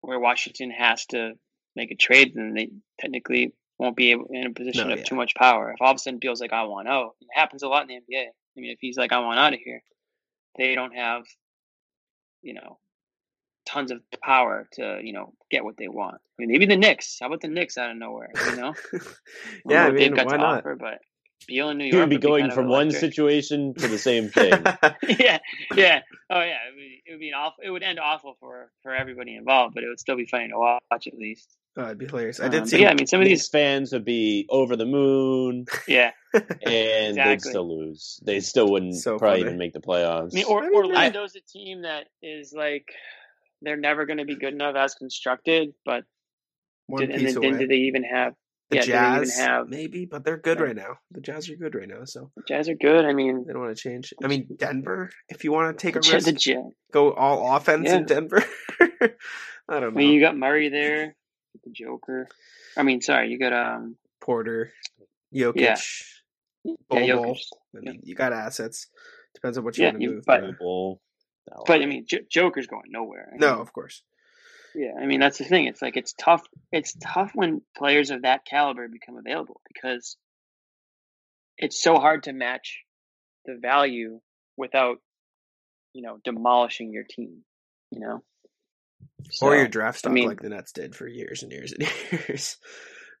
where 0.00 0.20
Washington 0.20 0.70
has 0.70 1.06
to 1.06 1.32
make 1.76 1.90
a 1.90 1.96
trade, 1.96 2.32
then 2.34 2.54
they 2.54 2.70
technically 3.00 3.52
won't 3.78 3.96
be 3.96 4.12
able, 4.12 4.26
in 4.30 4.46
a 4.46 4.52
position 4.52 4.88
no, 4.88 4.94
of 4.94 5.00
yeah. 5.00 5.04
too 5.04 5.14
much 5.14 5.34
power. 5.34 5.70
If 5.72 5.80
all 5.80 5.90
of 5.90 5.96
a 5.96 5.98
sudden 5.98 6.20
feels 6.20 6.40
like 6.40 6.52
I 6.52 6.64
want 6.64 6.88
out, 6.88 7.12
it 7.20 7.28
happens 7.32 7.62
a 7.62 7.68
lot 7.68 7.82
in 7.82 7.88
the 7.88 7.94
NBA. 8.16 8.24
I 8.26 8.60
mean, 8.60 8.70
if 8.70 8.78
he's 8.80 8.96
like 8.96 9.12
I 9.12 9.18
want 9.18 9.38
out 9.38 9.54
of 9.54 9.60
here, 9.64 9.82
they 10.56 10.74
don't 10.74 10.94
have, 10.94 11.24
you 12.44 12.54
know, 12.54 12.78
tons 13.66 13.90
of 13.90 14.00
power 14.22 14.68
to 14.72 15.00
you 15.02 15.12
know 15.12 15.32
get 15.50 15.64
what 15.64 15.76
they 15.76 15.88
want. 15.88 16.16
I 16.16 16.42
mean, 16.42 16.50
maybe 16.50 16.66
the 16.66 16.76
Knicks. 16.76 17.18
How 17.20 17.26
about 17.26 17.40
the 17.40 17.48
Knicks 17.48 17.78
out 17.78 17.90
of 17.90 17.96
nowhere? 17.96 18.30
You 18.50 18.56
know, 18.56 18.74
yeah, 19.66 19.84
I 19.84 19.86
mean, 19.88 19.96
they've 19.96 20.14
got 20.14 20.28
to 20.28 20.38
not? 20.38 20.58
offer, 20.58 20.76
but 20.76 20.98
Beal 21.46 21.70
in 21.70 21.78
New 21.78 21.84
York 21.92 22.00
would 22.00 22.10
be 22.10 22.18
going 22.18 22.50
from 22.50 22.68
one 22.68 22.90
situation 22.90 23.74
to 23.74 23.88
the 23.88 23.98
same 23.98 24.28
thing. 24.30 24.52
yeah, 25.18 25.38
yeah, 25.74 26.00
oh 26.30 26.40
yeah. 26.40 26.58
It 26.68 26.74
would, 26.74 26.84
it 27.06 27.10
would 27.12 27.20
be 27.20 27.32
awful. 27.32 27.64
It 27.64 27.70
would 27.70 27.82
end 27.82 27.98
awful 27.98 28.36
for 28.40 28.70
for 28.82 28.94
everybody 28.94 29.34
involved, 29.34 29.74
but 29.74 29.84
it 29.84 29.88
would 29.88 30.00
still 30.00 30.16
be 30.16 30.26
funny 30.26 30.48
to 30.48 30.58
watch 30.58 31.06
at 31.06 31.14
least. 31.14 31.56
Oh, 31.76 31.86
it'd 31.86 31.98
be 31.98 32.06
hilarious. 32.06 32.38
I 32.38 32.48
did 32.48 32.62
um, 32.62 32.66
see. 32.68 32.82
Yeah, 32.82 32.90
I 32.90 32.94
mean, 32.94 33.08
some 33.08 33.20
of 33.20 33.26
these 33.26 33.48
fans 33.48 33.92
would 33.92 34.04
be 34.04 34.46
over 34.48 34.76
the 34.76 34.86
moon. 34.86 35.66
Yeah, 35.88 36.12
and 36.32 36.44
exactly. 36.62 37.24
they'd 37.24 37.42
still 37.42 37.78
lose. 37.78 38.20
They 38.22 38.40
still 38.40 38.70
wouldn't 38.70 38.94
so 38.94 39.18
probably 39.18 39.40
funny. 39.40 39.48
even 39.48 39.58
make 39.58 39.72
the 39.72 39.80
playoffs. 39.80 40.30
I 40.32 40.36
mean, 40.36 40.44
or, 40.48 40.64
Orlando's 40.72 41.34
I, 41.34 41.40
a 41.40 41.42
team 41.42 41.82
that 41.82 42.06
is 42.22 42.52
like 42.56 42.86
they're 43.60 43.76
never 43.76 44.06
going 44.06 44.18
to 44.18 44.24
be 44.24 44.36
good 44.36 44.52
enough 44.52 44.76
as 44.76 44.94
constructed. 44.94 45.74
But 45.84 46.04
did, 46.96 47.10
and 47.10 47.26
then, 47.26 47.40
then, 47.40 47.58
did 47.58 47.70
they 47.70 47.74
even 47.74 48.04
have 48.04 48.34
the 48.70 48.76
yeah, 48.76 48.82
Jazz? 48.82 49.36
Have, 49.36 49.68
maybe, 49.68 50.06
but 50.06 50.24
they're 50.24 50.36
good 50.36 50.60
right 50.60 50.76
now. 50.76 50.98
The 51.10 51.22
Jazz 51.22 51.50
are 51.50 51.56
good 51.56 51.74
right 51.74 51.88
now. 51.88 52.04
So 52.04 52.30
the 52.36 52.44
Jazz 52.46 52.68
are 52.68 52.76
good. 52.76 53.04
I 53.04 53.14
mean, 53.14 53.46
they 53.48 53.52
don't 53.52 53.62
want 53.62 53.76
to 53.76 53.82
change. 53.82 54.14
I 54.22 54.28
mean, 54.28 54.46
Denver. 54.56 55.10
If 55.28 55.42
you 55.42 55.50
want 55.50 55.76
to 55.76 55.82
take 55.84 55.96
a 55.96 56.08
risk, 56.08 56.46
go 56.92 57.12
all 57.12 57.56
offense 57.56 57.88
yeah. 57.88 57.96
in 57.96 58.04
Denver. 58.04 58.44
I 58.80 59.80
don't 59.80 59.80
know. 59.80 59.86
I 59.88 59.90
mean, 59.90 60.12
you 60.12 60.20
got 60.20 60.36
Murray 60.36 60.68
there 60.68 61.16
the 61.62 61.70
Joker. 61.70 62.28
I 62.76 62.82
mean, 62.82 63.00
sorry, 63.00 63.30
you 63.30 63.38
got 63.38 63.52
um 63.52 63.96
Porter, 64.20 64.72
Jokic, 65.34 65.54
yeah, 65.56 65.76
yeah 66.64 67.14
Jokic. 67.14 67.38
I 67.76 67.80
mean, 67.80 67.94
yeah. 67.94 68.00
you 68.02 68.14
got 68.14 68.32
assets. 68.32 68.88
Depends 69.34 69.58
on 69.58 69.64
what 69.64 69.76
you 69.76 69.84
yeah, 69.84 69.90
want 69.90 70.02
to 70.02 70.08
move. 70.08 70.24
But, 70.26 70.42
but 71.66 71.82
I 71.82 71.86
mean, 71.86 72.06
J- 72.06 72.24
Joker's 72.30 72.66
going 72.66 72.84
nowhere. 72.88 73.30
I 73.32 73.36
no, 73.36 73.60
of 73.60 73.72
course. 73.72 74.02
Yeah, 74.74 74.92
I 75.00 75.06
mean 75.06 75.20
that's 75.20 75.38
the 75.38 75.44
thing. 75.44 75.66
It's 75.66 75.82
like 75.82 75.96
it's 75.96 76.14
tough. 76.14 76.42
It's 76.72 76.96
tough 77.00 77.32
when 77.34 77.62
players 77.76 78.10
of 78.10 78.22
that 78.22 78.44
caliber 78.44 78.88
become 78.88 79.16
available 79.16 79.60
because 79.72 80.16
it's 81.58 81.80
so 81.80 81.98
hard 81.98 82.24
to 82.24 82.32
match 82.32 82.80
the 83.46 83.56
value 83.60 84.20
without, 84.56 84.98
you 85.92 86.02
know, 86.02 86.18
demolishing 86.24 86.92
your 86.92 87.04
team. 87.04 87.42
You 87.90 88.00
know. 88.00 88.22
So, 89.30 89.46
or 89.46 89.56
your 89.56 89.68
draft 89.68 89.98
stock 89.98 90.10
I 90.10 90.14
mean, 90.14 90.28
like 90.28 90.42
the 90.42 90.48
Nets 90.48 90.72
did 90.72 90.94
for 90.94 91.06
years 91.06 91.42
and 91.42 91.50
years 91.50 91.72
and 91.72 91.82
years. 92.12 92.56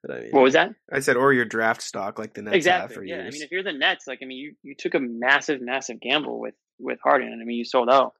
but 0.02 0.16
I 0.16 0.20
mean, 0.20 0.30
what 0.30 0.42
was 0.42 0.52
that? 0.54 0.74
I 0.92 1.00
said, 1.00 1.16
or 1.16 1.32
your 1.32 1.44
draft 1.44 1.82
stock 1.82 2.18
like 2.18 2.34
the 2.34 2.42
Nets 2.42 2.56
exactly, 2.56 2.88
have 2.88 2.94
for 2.94 3.04
yeah. 3.04 3.22
years. 3.22 3.34
I 3.34 3.36
mean, 3.36 3.42
if 3.42 3.50
you're 3.50 3.62
the 3.62 3.72
Nets, 3.72 4.06
like 4.06 4.20
I 4.22 4.26
mean, 4.26 4.38
you, 4.38 4.54
you 4.62 4.74
took 4.74 4.94
a 4.94 5.00
massive, 5.00 5.60
massive 5.60 6.00
gamble 6.00 6.38
with 6.38 6.54
with 6.78 6.98
Harden, 7.02 7.32
and 7.32 7.40
I 7.40 7.44
mean, 7.44 7.58
you 7.58 7.64
sold 7.64 7.88
out. 7.88 8.14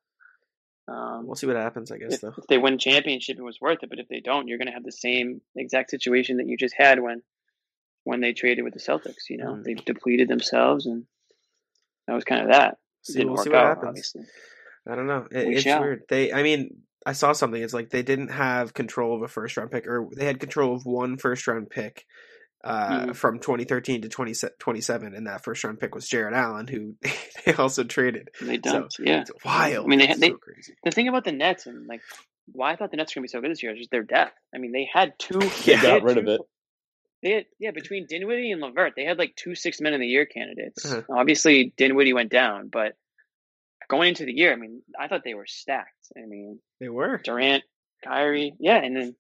Um, 0.87 1.27
we'll 1.27 1.37
see 1.37 1.47
what 1.47 1.57
happens, 1.57 1.91
I 1.91 1.99
guess. 1.99 2.15
If, 2.15 2.21
though, 2.21 2.35
if 2.37 2.47
they 2.47 2.59
win 2.59 2.79
championship, 2.79 3.39
it 3.39 3.43
was 3.43 3.61
worth 3.61 3.83
it. 3.83 3.89
But 3.89 4.01
if 4.01 4.09
they 4.09 4.21
don't, 4.21 4.49
you're 4.49 4.59
going 4.59 4.69
to 4.69 4.75
have 4.75 4.85
the 4.85 4.93
same 4.93 5.41
exact 5.57 5.91
situation 5.91 6.39
that 6.39 6.47
you 6.47 6.57
just 6.57 6.75
had 6.77 7.01
when 7.01 7.23
when 8.05 8.21
they 8.21 8.33
traded 8.33 8.65
with 8.65 8.75
the 8.75 8.81
Celtics. 8.81 9.31
You 9.31 9.39
know, 9.39 9.55
mm. 9.55 9.65
they 9.65 9.75
depleted 9.75 10.29
themselves, 10.29 10.87
and 10.87 11.05
that 12.07 12.15
was 12.15 12.25
kind 12.25 12.43
of 12.43 12.49
that. 12.49 12.79
See, 13.03 13.15
Didn't 13.15 13.33
we'll 13.33 13.45
work 13.45 13.55
out, 13.55 13.85
obviously. 13.85 14.23
I 14.87 14.95
don't 14.95 15.07
know. 15.07 15.27
It, 15.31 15.55
it's 15.55 15.63
shall. 15.63 15.81
weird. 15.81 16.03
They, 16.09 16.33
I 16.33 16.43
mean, 16.43 16.83
I 17.07 17.13
saw 17.13 17.33
something. 17.33 17.63
It's 17.63 17.75
like 17.75 17.91
they 17.91 18.03
didn't 18.03 18.29
have 18.29 18.75
control 18.75 19.15
of 19.15 19.23
a 19.23 19.29
first 19.29 19.57
round 19.57 19.71
pick, 19.71 19.87
or 19.87 20.09
they 20.17 20.25
had 20.25 20.41
control 20.41 20.75
of 20.75 20.87
one 20.87 21.19
first 21.19 21.47
round 21.47 21.69
pick 21.69 22.07
uh, 22.65 23.01
mm-hmm. 23.01 23.13
from 23.13 23.39
2013 23.41 24.03
to 24.03 24.09
20, 24.09 24.35
27, 24.59 25.15
and 25.15 25.27
that 25.27 25.45
first 25.45 25.63
round 25.65 25.79
pick 25.79 25.95
was 25.95 26.09
Jarrett 26.09 26.35
Allen, 26.35 26.67
who 26.67 26.95
they 27.45 27.53
also 27.53 27.85
traded. 27.85 28.31
They 28.41 28.57
dumped, 28.57 28.95
so, 28.95 29.03
yeah. 29.05 29.21
It's 29.21 29.31
wild. 29.45 29.85
I 29.85 29.89
mean, 29.89 29.99
they, 29.99 30.07
had, 30.07 30.19
they 30.19 30.31
so 30.31 30.39
the 30.83 30.91
thing 30.91 31.09
about 31.09 31.25
the 31.25 31.33
Nets 31.33 31.67
and 31.67 31.87
like 31.87 32.01
why 32.53 32.73
I 32.73 32.77
thought 32.77 32.91
the 32.91 32.97
Nets 32.97 33.15
were 33.15 33.21
gonna 33.21 33.25
be 33.25 33.29
so 33.29 33.41
good 33.41 33.51
this 33.51 33.63
year 33.63 33.73
is 33.73 33.79
just 33.79 33.91
their 33.91 34.03
depth. 34.03 34.39
I 34.55 34.59
mean, 34.59 34.73
they 34.73 34.89
had 34.91 35.13
two. 35.19 35.41
yeah, 35.65 35.77
they 35.83 35.83
got 35.83 36.03
rid 36.03 36.15
two, 36.15 36.21
of 36.21 36.29
it. 36.29 36.41
They 37.23 37.31
had 37.33 37.47
yeah 37.59 37.71
between 37.71 38.07
Dinwiddie 38.07 38.51
and 38.51 38.63
LeVert, 38.63 38.95
they 38.97 39.05
had 39.05 39.19
like 39.19 39.37
two 39.37 39.55
six 39.55 39.81
men 39.81 39.93
of 39.93 40.01
the 40.01 40.07
year 40.07 40.25
candidates. 40.25 40.85
Uh-huh. 40.85 41.03
Obviously, 41.11 41.73
Dinwiddie 41.77 42.15
went 42.15 42.31
down, 42.31 42.69
but 42.69 42.97
going 43.89 44.09
into 44.11 44.25
the 44.25 44.33
year, 44.33 44.53
I 44.53 44.57
mean, 44.57 44.83
I 44.99 45.09
thought 45.09 45.23
they 45.25 45.35
were 45.35 45.47
stacked. 45.47 46.13
I 46.17 46.27
mean, 46.27 46.59
they 46.81 46.89
were 46.89 47.19
Durant, 47.19 47.65
Kyrie, 48.05 48.55
yeah, 48.59 48.77
and 48.77 48.97
then 48.97 49.17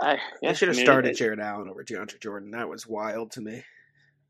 I 0.00 0.18
yeah, 0.42 0.52
should 0.52 0.68
have 0.68 0.76
I 0.76 0.78
mean, 0.78 0.86
started 0.86 1.10
it, 1.10 1.16
Jarrett 1.16 1.40
Allen 1.40 1.68
over 1.68 1.84
DeAndre 1.84 2.20
Jordan. 2.20 2.52
That 2.52 2.68
was 2.68 2.86
wild 2.86 3.32
to 3.32 3.40
me. 3.40 3.62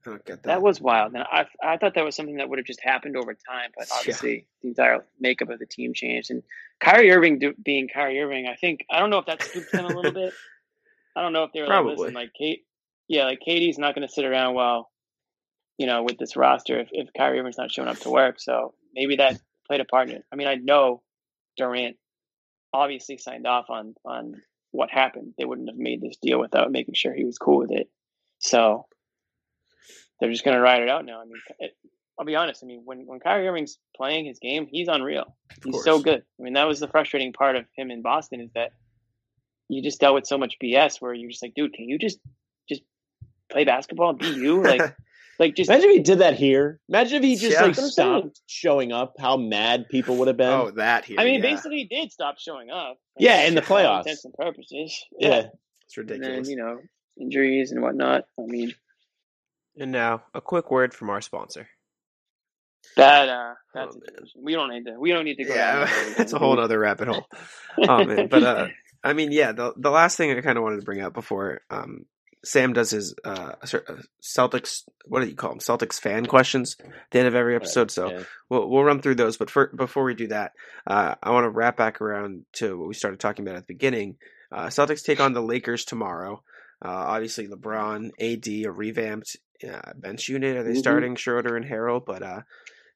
I 0.06 0.10
don't 0.10 0.24
get 0.24 0.42
that. 0.42 0.48
That 0.48 0.62
was 0.62 0.80
wild, 0.80 1.14
and 1.14 1.22
I 1.22 1.46
I 1.62 1.76
thought 1.76 1.94
that 1.94 2.04
was 2.04 2.16
something 2.16 2.36
that 2.36 2.48
would 2.48 2.58
have 2.58 2.66
just 2.66 2.80
happened 2.80 3.16
over 3.16 3.34
time. 3.34 3.70
But 3.76 3.88
obviously, 3.92 4.34
yeah. 4.34 4.42
the 4.62 4.68
entire 4.68 5.04
makeup 5.20 5.50
of 5.50 5.58
the 5.58 5.66
team 5.66 5.92
changed, 5.92 6.30
and 6.30 6.42
Kyrie 6.80 7.10
Irving 7.10 7.38
do, 7.38 7.54
being 7.62 7.88
Kyrie 7.88 8.20
Irving, 8.20 8.46
I 8.46 8.56
think 8.56 8.84
I 8.90 8.98
don't 8.98 9.10
know 9.10 9.18
if 9.18 9.26
that 9.26 9.42
spooked 9.42 9.72
him 9.72 9.84
a 9.84 9.88
little 9.88 10.12
bit. 10.12 10.32
I 11.14 11.22
don't 11.22 11.32
know 11.32 11.44
if 11.44 11.52
they 11.52 11.60
were 11.60 11.66
Probably. 11.66 11.92
like, 11.92 11.98
listen, 11.98 12.14
like 12.14 12.32
Kate, 12.36 12.64
yeah, 13.08 13.24
like 13.24 13.40
Katie's 13.40 13.78
not 13.78 13.94
going 13.94 14.06
to 14.06 14.12
sit 14.12 14.24
around 14.24 14.54
while 14.54 14.89
you 15.80 15.86
know 15.86 16.02
with 16.02 16.18
this 16.18 16.36
roster 16.36 16.78
if 16.78 16.90
if 16.92 17.08
Kyrie 17.16 17.40
Irving's 17.40 17.56
not 17.56 17.72
showing 17.72 17.88
up 17.88 17.98
to 18.00 18.10
work. 18.10 18.38
So 18.38 18.74
maybe 18.94 19.16
that 19.16 19.40
played 19.66 19.80
a 19.80 19.86
part 19.86 20.10
in 20.10 20.16
it. 20.16 20.24
I 20.30 20.36
mean, 20.36 20.46
I 20.46 20.56
know 20.56 21.02
Durant 21.56 21.96
obviously 22.70 23.16
signed 23.16 23.46
off 23.46 23.70
on 23.70 23.94
on 24.04 24.42
what 24.72 24.90
happened. 24.90 25.32
They 25.38 25.46
wouldn't 25.46 25.70
have 25.70 25.78
made 25.78 26.02
this 26.02 26.18
deal 26.20 26.38
without 26.38 26.70
making 26.70 26.94
sure 26.94 27.14
he 27.14 27.24
was 27.24 27.38
cool 27.38 27.56
with 27.56 27.72
it. 27.72 27.88
So 28.40 28.86
they're 30.20 30.30
just 30.30 30.44
going 30.44 30.54
to 30.54 30.62
ride 30.62 30.82
it 30.82 30.90
out 30.90 31.06
now. 31.06 31.22
I 31.22 31.24
mean, 31.24 31.40
it, 31.58 31.72
I'll 32.18 32.26
be 32.26 32.36
honest. 32.36 32.62
I 32.62 32.66
mean, 32.66 32.82
when 32.84 33.06
when 33.06 33.18
Kyrie 33.18 33.48
Irving's 33.48 33.78
playing 33.96 34.26
his 34.26 34.38
game, 34.38 34.68
he's 34.70 34.88
unreal. 34.88 35.34
He's 35.64 35.82
so 35.82 35.98
good. 35.98 36.22
I 36.38 36.42
mean, 36.42 36.52
that 36.52 36.68
was 36.68 36.78
the 36.78 36.88
frustrating 36.88 37.32
part 37.32 37.56
of 37.56 37.64
him 37.74 37.90
in 37.90 38.02
Boston 38.02 38.42
is 38.42 38.50
that 38.54 38.72
you 39.70 39.82
just 39.82 39.98
dealt 39.98 40.14
with 40.14 40.26
so 40.26 40.36
much 40.36 40.56
BS 40.62 41.00
where 41.00 41.14
you're 41.14 41.30
just 41.30 41.42
like, 41.42 41.54
dude, 41.54 41.72
can 41.72 41.88
you 41.88 41.98
just 41.98 42.18
just 42.68 42.82
play 43.50 43.64
basketball 43.64 44.10
and 44.10 44.18
be 44.18 44.28
you? 44.28 44.62
Like, 44.62 44.94
like 45.40 45.56
just 45.56 45.70
imagine 45.70 45.88
if 45.88 45.96
he 45.96 46.02
did 46.02 46.18
that 46.18 46.34
here. 46.34 46.78
Imagine 46.90 47.16
if 47.16 47.22
he 47.24 47.34
just 47.34 47.54
yeah, 47.54 47.62
like 47.62 47.74
stopped 47.74 48.40
showing 48.46 48.92
up. 48.92 49.14
How 49.18 49.38
mad 49.38 49.88
people 49.88 50.16
would 50.16 50.28
have 50.28 50.36
been. 50.36 50.52
Oh, 50.52 50.70
that 50.72 51.06
here. 51.06 51.16
I 51.18 51.24
mean, 51.24 51.42
yeah. 51.42 51.50
basically, 51.50 51.78
he 51.78 51.84
did 51.86 52.12
stop 52.12 52.38
showing 52.38 52.70
up. 52.70 52.98
Yeah, 53.18 53.44
in 53.44 53.54
the 53.54 53.62
playoffs, 53.62 54.00
intents 54.00 54.26
and 54.26 54.34
purposes. 54.34 55.02
Yeah. 55.18 55.28
yeah. 55.28 55.46
it's 55.86 55.96
ridiculous. 55.96 56.36
And 56.36 56.44
then, 56.44 56.50
you 56.50 56.56
know, 56.56 56.78
injuries 57.18 57.72
and 57.72 57.80
whatnot. 57.80 58.24
I 58.38 58.42
mean, 58.42 58.74
and 59.78 59.90
now 59.90 60.24
a 60.34 60.42
quick 60.42 60.70
word 60.70 60.92
from 60.92 61.08
our 61.08 61.22
sponsor. 61.22 61.68
That 62.96 63.30
uh, 63.30 63.54
that's 63.72 63.96
oh, 63.96 64.24
we 64.36 64.52
don't 64.52 64.68
need 64.68 64.84
to. 64.84 65.00
We 65.00 65.10
don't 65.10 65.24
need 65.24 65.36
to 65.36 65.44
go. 65.44 65.54
Yeah, 65.54 65.90
that's 66.18 66.34
a 66.34 66.38
whole 66.38 66.60
other 66.60 66.78
rabbit 66.78 67.08
hole. 67.08 67.26
oh 67.88 68.04
man, 68.04 68.28
but 68.28 68.42
uh, 68.42 68.68
I 69.02 69.14
mean, 69.14 69.32
yeah. 69.32 69.52
The 69.52 69.72
the 69.74 69.90
last 69.90 70.18
thing 70.18 70.36
I 70.36 70.40
kind 70.42 70.58
of 70.58 70.64
wanted 70.64 70.80
to 70.80 70.84
bring 70.84 71.00
up 71.00 71.14
before 71.14 71.62
um 71.70 72.04
Sam 72.44 72.72
does 72.72 72.90
his 72.90 73.14
uh, 73.24 73.52
uh, 73.62 73.96
Celtics. 74.22 74.88
What 75.04 75.20
do 75.20 75.26
you 75.26 75.34
call 75.34 75.50
them? 75.50 75.58
Celtics 75.58 76.00
fan 76.00 76.26
questions 76.26 76.76
at 76.80 76.90
the 77.10 77.18
end 77.18 77.28
of 77.28 77.34
every 77.34 77.54
episode. 77.54 77.90
So 77.90 78.10
yeah. 78.10 78.22
we'll 78.48 78.68
we'll 78.68 78.84
run 78.84 79.02
through 79.02 79.16
those. 79.16 79.36
But 79.36 79.50
for, 79.50 79.66
before 79.68 80.04
we 80.04 80.14
do 80.14 80.28
that, 80.28 80.52
uh, 80.86 81.14
I 81.22 81.30
want 81.30 81.44
to 81.44 81.50
wrap 81.50 81.76
back 81.76 82.00
around 82.00 82.44
to 82.54 82.78
what 82.78 82.88
we 82.88 82.94
started 82.94 83.20
talking 83.20 83.44
about 83.44 83.56
at 83.56 83.66
the 83.66 83.74
beginning. 83.74 84.16
Uh, 84.50 84.66
Celtics 84.66 85.04
take 85.04 85.20
on 85.20 85.32
the 85.32 85.42
Lakers 85.42 85.84
tomorrow. 85.84 86.42
Uh, 86.82 86.88
obviously, 86.88 87.46
LeBron, 87.46 88.10
AD, 88.18 88.48
a 88.48 88.70
revamped 88.70 89.36
uh, 89.70 89.92
bench 89.94 90.28
unit. 90.28 90.56
Are 90.56 90.62
they 90.62 90.70
mm-hmm. 90.70 90.78
starting 90.78 91.16
Schroeder 91.16 91.56
and 91.56 91.66
Harrell? 91.66 92.04
But 92.04 92.44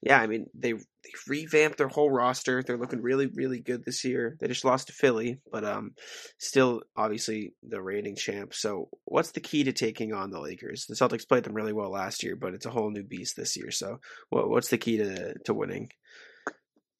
yeah, 0.04 0.20
I 0.20 0.26
mean 0.26 0.46
they 0.54 0.74
they 0.74 1.12
revamped 1.26 1.78
their 1.78 1.88
whole 1.88 2.10
roster. 2.10 2.62
They're 2.62 2.76
looking 2.76 3.00
really 3.00 3.26
really 3.26 3.60
good 3.60 3.84
this 3.84 4.04
year. 4.04 4.36
They 4.38 4.48
just 4.48 4.64
lost 4.64 4.88
to 4.88 4.92
Philly, 4.92 5.40
but 5.50 5.64
um, 5.64 5.94
still 6.38 6.82
obviously 6.94 7.54
the 7.66 7.80
reigning 7.80 8.14
champ. 8.14 8.52
So 8.52 8.90
what's 9.06 9.30
the 9.30 9.40
key 9.40 9.64
to 9.64 9.72
taking 9.72 10.12
on 10.12 10.30
the 10.30 10.40
Lakers? 10.40 10.84
The 10.86 10.94
Celtics 10.94 11.26
played 11.26 11.44
them 11.44 11.54
really 11.54 11.72
well 11.72 11.90
last 11.90 12.22
year, 12.22 12.36
but 12.36 12.52
it's 12.52 12.66
a 12.66 12.70
whole 12.70 12.90
new 12.90 13.02
beast 13.02 13.34
this 13.34 13.56
year. 13.56 13.70
So 13.70 14.00
what 14.28 14.50
what's 14.50 14.68
the 14.68 14.76
key 14.76 14.98
to 14.98 15.34
to 15.46 15.54
winning? 15.54 15.88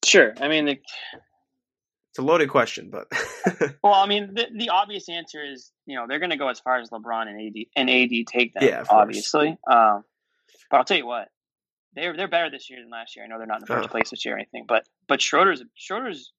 Sure, 0.03 0.33
I 0.41 0.47
mean 0.47 0.65
the, 0.65 0.71
it's 0.71 2.19
a 2.19 2.23
loaded 2.23 2.49
question, 2.49 2.89
but 2.91 3.07
well, 3.83 3.93
I 3.93 4.07
mean 4.07 4.33
the 4.33 4.47
the 4.51 4.69
obvious 4.69 5.09
answer 5.09 5.45
is 5.45 5.71
you 5.85 5.95
know 5.95 6.05
they're 6.09 6.19
going 6.19 6.31
to 6.31 6.37
go 6.37 6.47
as 6.47 6.59
far 6.59 6.79
as 6.79 6.89
LeBron 6.89 7.27
and 7.27 7.39
AD 7.39 7.65
and 7.75 7.87
AD 7.87 8.25
take 8.27 8.55
them. 8.55 8.63
Yeah, 8.63 8.83
obviously. 8.89 9.59
Um, 9.69 10.03
but 10.71 10.77
I'll 10.77 10.85
tell 10.85 10.97
you 10.97 11.05
what, 11.05 11.27
they're 11.95 12.15
they're 12.15 12.27
better 12.27 12.49
this 12.49 12.69
year 12.69 12.81
than 12.81 12.89
last 12.89 13.15
year. 13.15 13.25
I 13.25 13.27
know 13.27 13.37
they're 13.37 13.47
not 13.47 13.57
in 13.57 13.61
the 13.61 13.67
first 13.67 13.89
oh. 13.89 13.91
place 13.91 14.09
this 14.09 14.25
year 14.25 14.35
or 14.35 14.37
anything, 14.37 14.65
but 14.67 14.87
but 15.07 15.21
Schroeder's 15.21 15.63
Schroeder's 15.75 16.31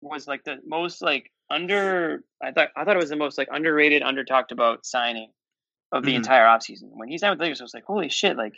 was 0.00 0.26
like 0.26 0.44
the 0.44 0.56
most 0.66 1.02
like 1.02 1.30
under. 1.50 2.24
I 2.42 2.52
thought 2.52 2.68
I 2.76 2.84
thought 2.84 2.96
it 2.96 3.00
was 3.00 3.10
the 3.10 3.16
most 3.16 3.38
like 3.38 3.48
underrated, 3.50 4.02
under 4.02 4.24
talked 4.24 4.52
about 4.52 4.86
signing 4.86 5.30
of 5.92 6.02
the 6.02 6.10
mm-hmm. 6.10 6.16
entire 6.16 6.46
offseason. 6.46 6.88
When 6.90 7.08
he 7.08 7.18
signed 7.18 7.32
with 7.32 7.38
the 7.38 7.44
Lakers, 7.44 7.60
I 7.60 7.64
was 7.64 7.74
like, 7.74 7.84
holy 7.84 8.08
shit, 8.08 8.36
like 8.36 8.54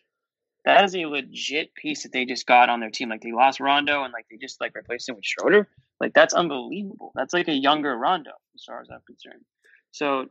that 0.65 0.85
is 0.85 0.95
a 0.95 1.07
legit 1.07 1.75
piece 1.75 2.05
that 2.05 2.13
they 2.13 2.25
just 2.25 2.47
got 2.47 2.71
on 2.71 2.81
their 2.81 2.91
team. 2.91 3.09
Like 3.09 3.21
they 3.21 3.33
lost 3.33 3.61
Rondo 3.61 4.05
and 4.05 4.13
like 4.13 4.27
they 4.31 4.37
just 4.37 4.61
like 4.61 4.75
replaced 4.75 5.09
him 5.09 5.17
with 5.17 5.25
Schroeder. 5.25 5.69
Like 6.01 6.15
that's 6.15 6.35
unbelievable. 6.35 7.13
That's 7.15 7.35
like 7.35 7.49
a 7.49 7.53
younger 7.53 7.97
Rondo 7.97 8.33
as 8.55 8.65
far 8.65 8.81
as 8.81 8.89
I'm 8.91 9.03
concerned. 9.07 9.45
So 9.91 10.27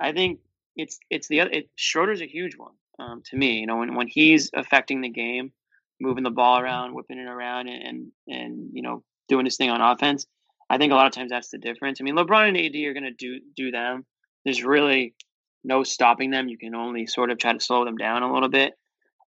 I 0.00 0.12
think 0.12 0.40
it's 0.76 0.98
it's 1.10 1.28
the 1.28 1.40
other. 1.40 1.50
It, 1.50 1.70
Schroeder's 1.76 2.20
a 2.20 2.26
huge 2.26 2.56
one 2.56 2.74
um, 2.98 3.22
to 3.26 3.36
me. 3.36 3.58
You 3.58 3.66
know, 3.66 3.78
when 3.78 3.94
when 3.94 4.08
he's 4.08 4.50
affecting 4.54 5.00
the 5.00 5.08
game, 5.08 5.52
moving 6.00 6.24
the 6.24 6.30
ball 6.30 6.58
around, 6.58 6.94
whipping 6.94 7.18
it 7.18 7.28
around, 7.28 7.68
and, 7.68 7.82
and 7.82 8.12
and 8.28 8.70
you 8.72 8.82
know 8.82 9.02
doing 9.28 9.44
his 9.44 9.56
thing 9.56 9.70
on 9.70 9.80
offense. 9.80 10.26
I 10.70 10.78
think 10.78 10.92
a 10.92 10.96
lot 10.96 11.06
of 11.06 11.12
times 11.12 11.30
that's 11.30 11.50
the 11.50 11.58
difference. 11.58 12.00
I 12.00 12.04
mean, 12.04 12.16
LeBron 12.16 12.48
and 12.48 12.56
AD 12.56 12.74
are 12.86 12.94
going 12.94 13.04
to 13.04 13.12
do 13.12 13.40
do 13.56 13.70
them. 13.70 14.04
There's 14.44 14.64
really 14.64 15.14
no 15.62 15.82
stopping 15.82 16.30
them. 16.30 16.48
You 16.48 16.58
can 16.58 16.74
only 16.74 17.06
sort 17.06 17.30
of 17.30 17.38
try 17.38 17.52
to 17.52 17.60
slow 17.60 17.84
them 17.84 17.96
down 17.96 18.22
a 18.22 18.32
little 18.32 18.48
bit. 18.48 18.74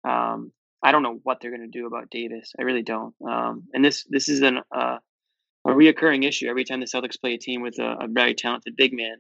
Um, 0.03 0.51
I 0.83 0.91
don't 0.91 1.03
know 1.03 1.19
what 1.23 1.39
they're 1.41 1.55
going 1.55 1.69
to 1.69 1.79
do 1.79 1.87
about 1.87 2.09
Davis. 2.09 2.53
I 2.59 2.63
really 2.63 2.83
don't. 2.83 3.13
Um, 3.27 3.63
and 3.73 3.83
this 3.83 4.05
this 4.09 4.29
is 4.29 4.41
an 4.41 4.59
uh, 4.75 4.97
a 5.65 5.69
reoccurring 5.69 6.25
issue 6.25 6.47
every 6.47 6.63
time 6.63 6.79
the 6.79 6.85
Celtics 6.85 7.19
play 7.19 7.33
a 7.33 7.37
team 7.37 7.61
with 7.61 7.77
a, 7.79 7.97
a 8.01 8.07
very 8.07 8.33
talented 8.33 8.75
big 8.75 8.93
man 8.93 9.17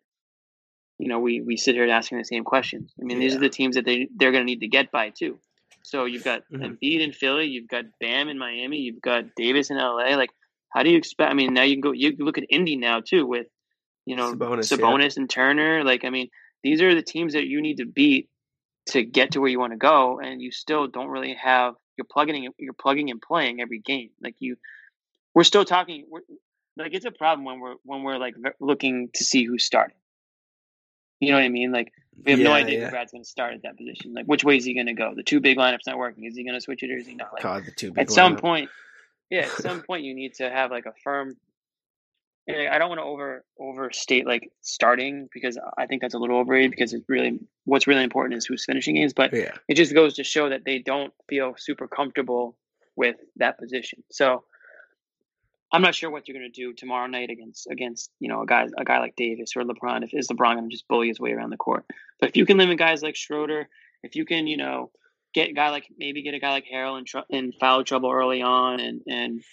you 0.99 1.07
know, 1.07 1.19
we 1.19 1.41
we 1.41 1.57
sit 1.57 1.75
here 1.75 1.87
asking 1.89 2.17
the 2.17 2.25
same 2.25 2.43
questions. 2.43 2.93
I 2.99 3.03
mean, 3.03 3.17
yeah. 3.17 3.27
these 3.27 3.35
are 3.35 3.39
the 3.39 3.49
teams 3.49 3.75
that 3.75 3.85
they 3.85 4.07
they're 4.15 4.31
going 4.31 4.41
to 4.41 4.51
need 4.51 4.61
to 4.61 4.67
get 4.67 4.91
by 4.91 5.09
too. 5.09 5.39
So 5.83 6.05
you've 6.05 6.23
got 6.23 6.41
mm-hmm. 6.51 6.63
Embiid 6.63 7.01
in 7.01 7.13
Philly, 7.13 7.45
you've 7.45 7.69
got 7.69 7.85
Bam 8.01 8.29
in 8.29 8.37
Miami, 8.37 8.79
you've 8.79 9.01
got 9.01 9.35
Davis 9.35 9.69
in 9.69 9.77
LA. 9.77 10.15
Like, 10.15 10.31
how 10.69 10.83
do 10.83 10.89
you 10.89 10.97
expect? 10.97 11.31
I 11.31 11.33
mean, 11.33 11.53
now 11.53 11.63
you 11.63 11.75
can 11.75 11.81
go. 11.81 11.91
You 11.91 12.15
look 12.19 12.37
at 12.37 12.43
Indy 12.49 12.75
now 12.75 12.99
too 12.99 13.25
with, 13.25 13.47
you 14.05 14.15
know, 14.15 14.33
Sabonis, 14.33 14.77
Sabonis 14.77 15.15
yeah. 15.15 15.21
and 15.21 15.29
Turner. 15.29 15.83
Like, 15.83 16.03
I 16.03 16.09
mean, 16.09 16.29
these 16.63 16.81
are 16.81 16.93
the 16.93 17.01
teams 17.01 17.33
that 17.33 17.45
you 17.45 17.61
need 17.61 17.77
to 17.77 17.85
beat 17.85 18.29
to 18.87 19.03
get 19.03 19.31
to 19.31 19.39
where 19.39 19.49
you 19.49 19.59
want 19.59 19.73
to 19.73 19.77
go, 19.77 20.19
and 20.19 20.41
you 20.41 20.51
still 20.51 20.87
don't 20.87 21.07
really 21.07 21.35
have. 21.35 21.75
You're 21.97 22.05
plugging 22.05 22.43
in, 22.43 22.51
you're 22.57 22.73
plugging 22.73 23.09
and 23.09 23.21
playing 23.21 23.61
every 23.61 23.79
game. 23.79 24.09
Like 24.21 24.35
you, 24.39 24.57
we're 25.33 25.43
still 25.43 25.65
talking. 25.65 26.05
We're, 26.09 26.21
like 26.77 26.93
it's 26.93 27.05
a 27.05 27.11
problem 27.11 27.45
when 27.45 27.59
we're 27.59 27.75
when 27.83 28.03
we're 28.03 28.17
like 28.17 28.35
looking 28.59 29.09
to 29.13 29.23
see 29.23 29.45
who's 29.45 29.63
starting. 29.63 29.95
You 31.19 31.31
know 31.31 31.37
what 31.37 31.43
I 31.43 31.49
mean? 31.49 31.71
Like 31.71 31.91
we 32.23 32.31
have 32.31 32.39
yeah, 32.39 32.47
no 32.47 32.53
idea 32.53 32.79
yeah. 32.79 32.85
who 32.85 32.91
Brad's 32.91 33.11
going 33.11 33.23
to 33.23 33.29
start 33.29 33.53
at 33.53 33.63
that 33.63 33.77
position. 33.77 34.13
Like 34.13 34.25
which 34.25 34.43
way 34.43 34.57
is 34.57 34.65
he 34.65 34.73
going 34.73 34.87
to 34.87 34.93
go? 34.93 35.13
The 35.15 35.23
two 35.23 35.39
big 35.39 35.57
lineups 35.57 35.87
not 35.87 35.97
working. 35.97 36.25
Is 36.25 36.35
he 36.35 36.43
going 36.43 36.55
to 36.55 36.61
switch 36.61 36.83
it 36.83 36.91
or 36.91 36.97
is 36.97 37.07
he 37.07 37.15
not? 37.15 37.33
Like, 37.33 37.43
God, 37.43 37.65
the 37.65 37.71
two 37.71 37.91
big. 37.91 38.03
At 38.03 38.11
some 38.11 38.35
point, 38.35 38.69
yeah, 39.29 39.41
at 39.41 39.51
some 39.51 39.81
point 39.87 40.03
you 40.03 40.13
need 40.13 40.35
to 40.35 40.49
have 40.49 40.71
like 40.71 40.85
a 40.85 40.93
firm. 41.03 41.35
I 42.49 42.77
don't 42.77 42.87
want 42.87 42.99
to 42.99 43.03
over 43.03 43.43
overstate 43.59 44.25
like 44.25 44.49
starting 44.61 45.27
because 45.33 45.59
I 45.77 45.85
think 45.85 46.01
that's 46.01 46.13
a 46.13 46.17
little 46.17 46.37
overrated 46.37 46.71
because 46.71 46.93
it's 46.93 47.03
really 47.09 47.41
what's 47.65 47.87
really 47.87 48.03
important 48.03 48.37
is 48.37 48.45
who's 48.45 48.63
finishing 48.63 48.95
games. 48.95 49.11
But 49.11 49.33
yeah. 49.33 49.51
it 49.67 49.75
just 49.75 49.93
goes 49.93 50.13
to 50.13 50.23
show 50.23 50.47
that 50.47 50.63
they 50.63 50.79
don't 50.79 51.13
feel 51.27 51.55
super 51.57 51.89
comfortable 51.89 52.55
with 52.95 53.17
that 53.35 53.59
position. 53.59 54.01
So 54.11 54.45
I'm 55.71 55.81
not 55.81 55.95
sure 55.95 56.09
what 56.09 56.27
you're 56.27 56.37
going 56.37 56.51
to 56.51 56.61
do 56.61 56.73
tomorrow 56.73 57.07
night 57.07 57.29
against 57.29 57.67
against 57.69 58.09
you 58.19 58.29
know 58.29 58.41
a 58.41 58.45
guy 58.45 58.67
a 58.77 58.85
guy 58.85 58.99
like 58.99 59.15
Davis 59.15 59.51
or 59.55 59.63
LeBron. 59.63 60.03
If 60.03 60.13
is 60.13 60.29
LeBron 60.29 60.55
going 60.55 60.69
to 60.69 60.73
just 60.73 60.87
bully 60.87 61.09
his 61.09 61.19
way 61.19 61.31
around 61.31 61.49
the 61.49 61.57
court? 61.57 61.85
But 62.19 62.29
if 62.29 62.37
you 62.37 62.45
can 62.45 62.57
limit 62.57 62.77
guys 62.77 63.03
like 63.03 63.15
Schroeder, 63.15 63.67
if 64.03 64.15
you 64.15 64.25
can 64.25 64.47
you 64.47 64.57
know 64.57 64.91
get 65.33 65.49
a 65.49 65.53
guy 65.53 65.69
like 65.69 65.85
maybe 65.97 66.23
get 66.23 66.33
a 66.33 66.39
guy 66.39 66.51
like 66.51 66.65
Harrell 66.71 66.97
in, 66.97 67.05
tr- 67.05 67.27
in 67.29 67.51
foul 67.51 67.83
trouble 67.83 68.11
early 68.11 68.41
on 68.41 68.79
and 68.79 69.01
and 69.07 69.43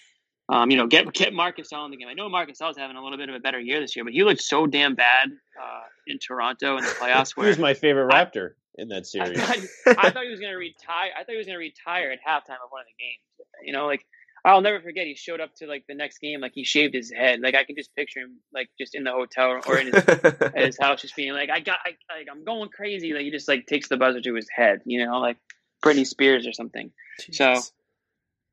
um, 0.47 0.71
you 0.71 0.77
know 0.77 0.87
get 0.87 1.11
get 1.13 1.33
Marc 1.33 1.57
Gasol 1.57 1.85
in 1.85 1.91
the 1.91 1.97
game. 1.97 2.07
I 2.07 2.13
know 2.13 2.29
Marc 2.29 2.49
Gasol's 2.49 2.77
having 2.77 2.95
a 2.95 3.03
little 3.03 3.17
bit 3.17 3.29
of 3.29 3.35
a 3.35 3.39
better 3.39 3.59
year 3.59 3.81
this 3.81 3.95
year, 3.95 4.05
but 4.05 4.13
he 4.13 4.23
looked 4.23 4.41
so 4.41 4.67
damn 4.67 4.95
bad 4.95 5.29
uh, 5.29 5.81
in 6.07 6.19
Toronto 6.19 6.77
in 6.77 6.83
the 6.83 6.89
playoffs. 6.99 7.35
Where 7.35 7.47
he 7.47 7.49
was 7.49 7.59
my 7.59 7.73
favorite 7.73 8.11
Raptor 8.11 8.51
I, 8.51 8.81
in 8.81 8.87
that 8.89 9.05
series. 9.05 9.39
I 9.39 9.43
thought, 9.43 9.97
I 9.97 10.09
thought 10.11 10.23
he 10.23 10.29
was 10.29 10.39
going 10.39 10.51
to 10.51 10.57
retire. 10.57 11.11
I 11.17 11.23
thought 11.23 11.31
he 11.31 11.37
was 11.37 11.47
going 11.47 11.55
to 11.55 11.59
retire 11.59 12.11
at 12.11 12.19
halftime 12.19 12.61
of 12.63 12.69
one 12.69 12.81
of 12.81 12.87
the 12.87 13.03
games. 13.03 13.49
You 13.63 13.73
know, 13.73 13.87
like 13.87 14.05
I'll 14.45 14.61
never 14.61 14.79
forget. 14.79 15.07
He 15.07 15.15
showed 15.15 15.41
up 15.41 15.55
to 15.55 15.65
like 15.65 15.85
the 15.87 15.95
next 15.95 16.19
game, 16.19 16.39
like 16.39 16.51
he 16.53 16.63
shaved 16.63 16.93
his 16.93 17.11
head. 17.11 17.39
Like 17.41 17.55
I 17.55 17.63
can 17.63 17.75
just 17.75 17.95
picture 17.95 18.19
him, 18.19 18.37
like 18.53 18.69
just 18.79 18.93
in 18.93 19.03
the 19.03 19.11
hotel 19.11 19.59
or 19.65 19.77
in 19.79 19.87
his, 19.87 19.95
at 19.95 20.55
his 20.55 20.77
house, 20.81 21.01
just 21.01 21.15
being 21.15 21.33
like, 21.33 21.49
"I 21.49 21.61
got, 21.61 21.79
I, 21.83 21.95
like, 22.15 22.27
I'm 22.31 22.45
going 22.45 22.69
crazy." 22.69 23.13
Like 23.13 23.23
he 23.23 23.31
just 23.31 23.47
like 23.47 23.65
takes 23.65 23.89
the 23.89 23.97
buzzer 23.97 24.21
to 24.21 24.35
his 24.35 24.47
head, 24.55 24.81
you 24.85 25.03
know, 25.03 25.19
like 25.19 25.37
Britney 25.83 26.05
Spears 26.05 26.45
or 26.45 26.53
something. 26.53 26.91
Jeez. 27.21 27.35
So 27.35 27.61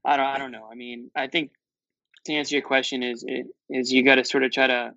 I 0.04 0.16
don't, 0.16 0.26
I 0.26 0.38
don't 0.38 0.50
know. 0.50 0.66
I 0.70 0.74
mean, 0.74 1.10
I 1.14 1.26
think 1.26 1.50
to 2.24 2.32
answer 2.32 2.54
your 2.54 2.62
question 2.62 3.02
is 3.02 3.22
is 3.68 3.92
you 3.92 4.02
got 4.02 4.14
to 4.14 4.24
sort 4.24 4.44
of 4.44 4.50
try 4.50 4.68
to 4.68 4.92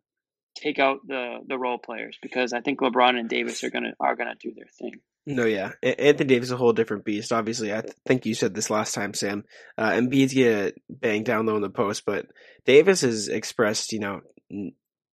take 0.56 0.80
out 0.80 1.06
the 1.06 1.40
the 1.46 1.58
role 1.58 1.78
players 1.78 2.18
because 2.22 2.54
I 2.54 2.62
think 2.62 2.80
LeBron 2.80 3.20
and 3.20 3.28
Davis 3.28 3.66
are 3.66 3.70
gonna 3.70 3.94
are 4.00 4.16
gonna 4.16 4.36
do 4.40 4.54
their 4.56 4.68
thing. 4.80 5.02
No, 5.28 5.46
yeah, 5.46 5.72
Anthony 5.82 6.28
Davis 6.28 6.50
is 6.50 6.52
a 6.52 6.58
whole 6.58 6.74
different 6.74 7.04
beast. 7.04 7.34
Obviously, 7.34 7.74
I 7.74 7.82
think 8.06 8.26
you 8.28 8.36
said 8.36 8.54
this 8.54 8.70
last 8.70 8.94
time, 8.94 9.16
Sam. 9.16 9.44
Uh, 9.76 9.92
Embiid's 9.92 10.34
get 10.34 10.76
banged 10.88 11.26
down 11.26 11.48
low 11.48 11.56
in 11.56 11.64
the 11.64 11.70
post, 11.70 12.04
but 12.06 12.28
Davis 12.66 13.02
has 13.02 13.28
expressed, 13.28 13.92
you 13.92 14.00
know, 14.00 14.22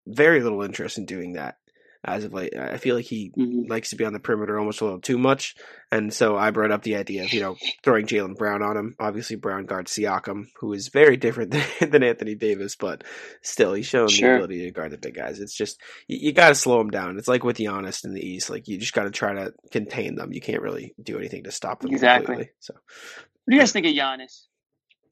very 0.05 0.41
little 0.41 0.63
interest 0.63 0.97
in 0.97 1.05
doing 1.05 1.33
that 1.33 1.55
as 2.03 2.23
of 2.23 2.33
late. 2.33 2.57
I 2.57 2.77
feel 2.77 2.95
like 2.95 3.05
he 3.05 3.31
mm-hmm. 3.37 3.69
likes 3.69 3.91
to 3.91 3.95
be 3.95 4.05
on 4.05 4.13
the 4.13 4.19
perimeter 4.19 4.57
almost 4.57 4.81
a 4.81 4.85
little 4.85 4.99
too 4.99 5.17
much, 5.17 5.55
and 5.91 6.13
so 6.13 6.35
I 6.35 6.51
brought 6.51 6.71
up 6.71 6.83
the 6.83 6.95
idea 6.95 7.23
of 7.23 7.33
you 7.33 7.41
know 7.41 7.57
throwing 7.83 8.07
Jaylen 8.07 8.35
Brown 8.35 8.63
on 8.63 8.75
him. 8.75 8.95
Obviously, 8.99 9.35
Brown 9.35 9.65
guards 9.65 9.91
Siakam, 9.93 10.47
who 10.59 10.73
is 10.73 10.87
very 10.87 11.17
different 11.17 11.51
than, 11.79 11.89
than 11.91 12.03
Anthony 12.03 12.35
Davis, 12.35 12.75
but 12.75 13.03
still 13.41 13.73
he's 13.73 13.85
shown 13.85 14.07
sure. 14.07 14.29
the 14.29 14.35
ability 14.35 14.65
to 14.65 14.71
guard 14.71 14.91
the 14.91 14.97
big 14.97 15.15
guys. 15.15 15.39
It's 15.39 15.55
just 15.55 15.79
you, 16.07 16.17
you 16.19 16.31
got 16.33 16.49
to 16.49 16.55
slow 16.55 16.81
him 16.81 16.89
down. 16.89 17.17
It's 17.17 17.27
like 17.27 17.43
with 17.43 17.57
Giannis 17.57 18.03
in 18.03 18.13
the 18.13 18.25
East, 18.25 18.49
like 18.49 18.67
you 18.67 18.77
just 18.77 18.93
got 18.93 19.03
to 19.03 19.11
try 19.11 19.33
to 19.33 19.53
contain 19.71 20.15
them. 20.15 20.33
You 20.33 20.41
can't 20.41 20.61
really 20.61 20.95
do 21.01 21.17
anything 21.17 21.43
to 21.43 21.51
stop 21.51 21.81
them 21.81 21.91
exactly. 21.91 22.25
Completely, 22.25 22.53
so, 22.59 22.73
what 22.73 23.51
do 23.51 23.55
you 23.55 23.61
guys 23.61 23.71
think 23.71 23.85
of 23.85 23.93
Giannis? 23.93 24.45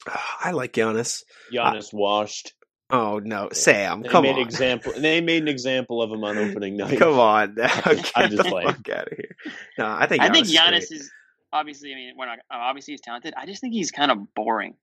I 0.43 0.51
like 0.51 0.73
Giannis. 0.73 1.23
Giannis 1.53 1.93
washed. 1.93 2.53
Oh 2.91 3.19
no, 3.19 3.49
Sam! 3.53 4.01
They 4.01 4.09
come 4.09 4.23
made 4.23 4.35
on. 4.35 4.41
Example. 4.41 4.93
They 4.97 5.21
made 5.21 5.43
an 5.43 5.47
example 5.47 6.01
of 6.01 6.11
him 6.11 6.23
on 6.23 6.37
opening 6.37 6.75
night. 6.77 6.97
come 6.97 7.19
on, 7.19 7.55
now. 7.55 7.69
I'm 8.15 8.31
just 8.31 8.49
playing. 8.49 8.67
Fuck 8.67 8.89
out 8.89 9.11
of 9.11 9.17
here. 9.17 9.35
No, 9.77 9.85
I 9.85 10.07
think 10.07 10.23
I 10.23 10.29
think 10.29 10.47
Giannis 10.47 10.83
is, 10.83 10.91
is, 10.91 11.11
obviously. 11.53 11.91
I 11.91 11.95
mean, 11.95 12.13
we're 12.17 12.25
not 12.25 12.39
obviously 12.49 12.93
he's 12.93 13.01
talented. 13.01 13.35
I 13.37 13.45
just 13.45 13.61
think 13.61 13.73
he's 13.73 13.91
kind 13.91 14.11
of 14.11 14.33
boring. 14.33 14.73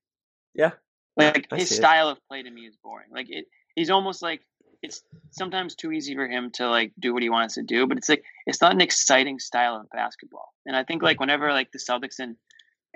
Yeah, 0.53 0.71
like 1.17 1.47
his 1.51 1.69
style 1.69 2.07
it. 2.07 2.13
of 2.13 2.27
play 2.29 2.43
to 2.43 2.49
me 2.49 2.61
is 2.61 2.77
boring. 2.81 3.09
Like 3.11 3.27
it, 3.29 3.45
he's 3.75 3.89
almost 3.89 4.21
like 4.21 4.41
it's 4.81 5.01
sometimes 5.31 5.75
too 5.75 5.91
easy 5.91 6.15
for 6.15 6.27
him 6.27 6.51
to 6.51 6.69
like 6.69 6.93
do 6.97 7.13
what 7.13 7.23
he 7.23 7.29
wants 7.29 7.55
to 7.55 7.63
do. 7.63 7.87
But 7.87 7.97
it's 7.97 8.07
like 8.07 8.23
it's 8.45 8.61
not 8.61 8.71
an 8.71 8.81
exciting 8.81 9.39
style 9.39 9.75
of 9.75 9.89
basketball. 9.89 10.53
And 10.65 10.75
I 10.75 10.83
think 10.83 11.03
like 11.03 11.19
whenever 11.19 11.51
like 11.51 11.73
the 11.73 11.79
Celtics 11.79 12.19
and 12.19 12.37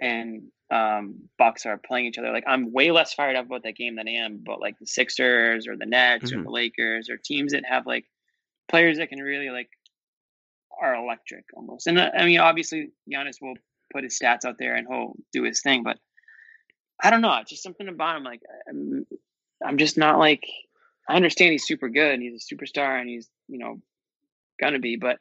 and 0.01 0.43
um, 0.71 1.15
Bucks 1.37 1.65
are 1.65 1.77
playing 1.77 2.07
each 2.07 2.17
other. 2.17 2.31
Like 2.31 2.45
I'm 2.47 2.73
way 2.73 2.91
less 2.91 3.13
fired 3.13 3.35
up 3.35 3.45
about 3.45 3.63
that 3.63 3.75
game 3.75 3.95
than 3.95 4.07
I 4.07 4.13
am 4.13 4.39
about 4.41 4.59
like 4.59 4.79
the 4.79 4.87
Sixers 4.87 5.67
or 5.67 5.77
the 5.77 5.85
Nets 5.85 6.31
mm-hmm. 6.31 6.39
or 6.39 6.43
the 6.43 6.49
Lakers 6.49 7.09
or 7.09 7.17
teams 7.17 7.53
that 7.53 7.65
have 7.65 7.85
like 7.85 8.05
players 8.67 8.97
that 8.97 9.09
can 9.09 9.19
really 9.19 9.49
like 9.49 9.69
are 10.81 10.95
electric 10.95 11.45
almost. 11.55 11.87
And 11.87 11.99
uh, 11.99 12.09
I 12.17 12.25
mean, 12.25 12.39
obviously 12.39 12.91
Giannis 13.11 13.41
will 13.41 13.55
put 13.93 14.03
his 14.03 14.17
stats 14.17 14.45
out 14.45 14.57
there 14.57 14.75
and 14.75 14.87
he'll 14.87 15.13
do 15.31 15.43
his 15.43 15.61
thing, 15.61 15.83
but 15.83 15.97
I 17.03 17.09
don't 17.09 17.21
know. 17.21 17.35
It's 17.37 17.49
just 17.49 17.63
something 17.63 17.87
about 17.87 18.17
him. 18.17 18.23
Like 18.23 18.41
I'm, 18.67 19.05
I'm 19.63 19.77
just 19.77 19.97
not 19.97 20.19
like 20.19 20.43
I 21.07 21.15
understand 21.15 21.51
he's 21.51 21.67
super 21.67 21.89
good 21.89 22.13
and 22.13 22.23
he's 22.23 22.45
a 22.49 22.55
superstar 22.55 22.99
and 22.99 23.09
he's 23.09 23.29
you 23.47 23.59
know 23.59 23.81
gonna 24.59 24.79
be, 24.79 24.95
but 24.95 25.17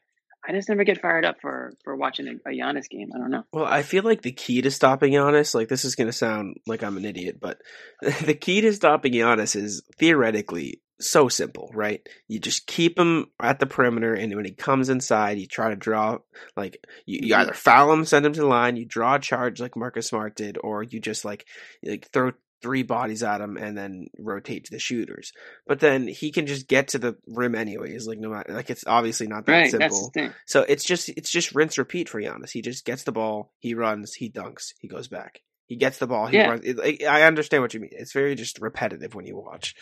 I 0.47 0.53
just 0.53 0.69
never 0.69 0.85
get 0.85 1.01
fired 1.01 1.25
up 1.25 1.41
for 1.41 1.75
for 1.85 1.95
watching 1.97 2.27
a, 2.27 2.49
a 2.49 2.53
Giannis 2.53 2.89
game. 2.89 3.11
I 3.15 3.19
don't 3.19 3.31
know. 3.31 3.45
Well, 3.53 3.67
I 3.67 3.83
feel 3.83 4.05
like 4.05 4.23
the 4.23 4.33
key 4.33 4.63
to 4.63 4.71
stopping 4.71 5.13
Giannis, 5.13 5.55
like 5.55 5.69
this 5.69 5.85
is 5.85 5.95
going 5.95 6.09
to 6.09 6.13
sound 6.13 6.57
like 6.67 6.83
I'm 6.83 6.97
an 6.97 7.05
idiot, 7.05 7.39
but 7.41 7.61
the 8.23 8.35
key 8.35 8.61
to 8.63 8.73
stopping 8.73 9.13
Giannis 9.13 9.55
is 9.55 9.83
theoretically 9.99 10.81
so 11.01 11.29
simple, 11.29 11.71
right? 11.75 12.07
You 12.29 12.39
just 12.39 12.67
keep 12.67 12.99
him 12.99 13.27
at 13.41 13.59
the 13.59 13.67
perimeter, 13.67 14.15
and 14.15 14.35
when 14.35 14.45
he 14.45 14.53
comes 14.53 14.89
inside, 14.89 15.39
you 15.39 15.47
try 15.47 15.71
to 15.71 15.77
draw 15.77 16.19
like 16.57 16.87
you, 17.07 17.21
you 17.23 17.35
mm-hmm. 17.35 17.43
either 17.43 17.55
foul 17.55 17.93
him, 17.93 18.05
send 18.05 18.25
him 18.25 18.33
to 18.33 18.41
the 18.41 18.47
line, 18.47 18.77
you 18.77 18.87
draw 18.87 19.17
a 19.17 19.21
charge 19.21 19.61
like 19.61 19.77
Marcus 19.77 20.09
Smart 20.09 20.37
did, 20.37 20.59
or 20.63 20.83
you 20.83 21.01
just 21.01 21.25
like 21.25 21.47
like 21.85 22.09
throw 22.13 22.33
three 22.63 22.83
bodies 22.83 23.23
at 23.23 23.41
him 23.41 23.57
and 23.57 23.77
then 23.77 24.07
rotate 24.19 24.65
to 24.65 24.71
the 24.71 24.79
shooters. 24.79 25.33
But 25.67 25.81
then 25.81 26.07
he 26.07 26.31
can 26.31 26.47
just 26.47 26.69
get 26.69 26.89
to 26.89 26.99
the 26.99 27.17
rim 27.27 27.55
anyways. 27.55 28.07
Like 28.07 28.19
no 28.19 28.31
matter 28.31 28.53
like 28.53 28.71
it's 28.71 28.85
obviously 28.87 29.27
not 29.27 29.47
that 29.47 29.53
right, 29.53 29.71
simple. 29.71 30.13
So 30.47 30.63
it's 30.69 30.85
just 30.85 31.09
it's 31.11 31.31
just 31.31 31.55
rinse 31.55 31.79
repeat 31.79 32.09
for 32.09 32.21
Giannis. 32.21 32.51
He 32.51 32.63
just 32.63 32.85
gets 32.85 33.05
the 33.05 33.13
ball, 33.13 33.53
he 33.59 33.75
runs, 33.75 34.15
he 34.15 34.31
dunks, 34.31 34.75
he 34.79 34.89
goes 34.89 35.09
back. 35.09 35.41
He 35.67 35.77
gets 35.77 35.99
the 35.99 36.07
ball, 36.07 36.27
he 36.27 36.37
yeah. 36.37 36.49
runs. 36.49 36.65
It, 36.65 37.05
I 37.05 37.23
understand 37.23 37.63
what 37.63 37.75
you 37.75 37.81
mean. 37.81 37.91
It's 37.93 38.13
very 38.13 38.35
just 38.35 38.61
repetitive 38.61 39.15
when 39.15 39.27
you 39.27 39.37
watch. 39.37 39.75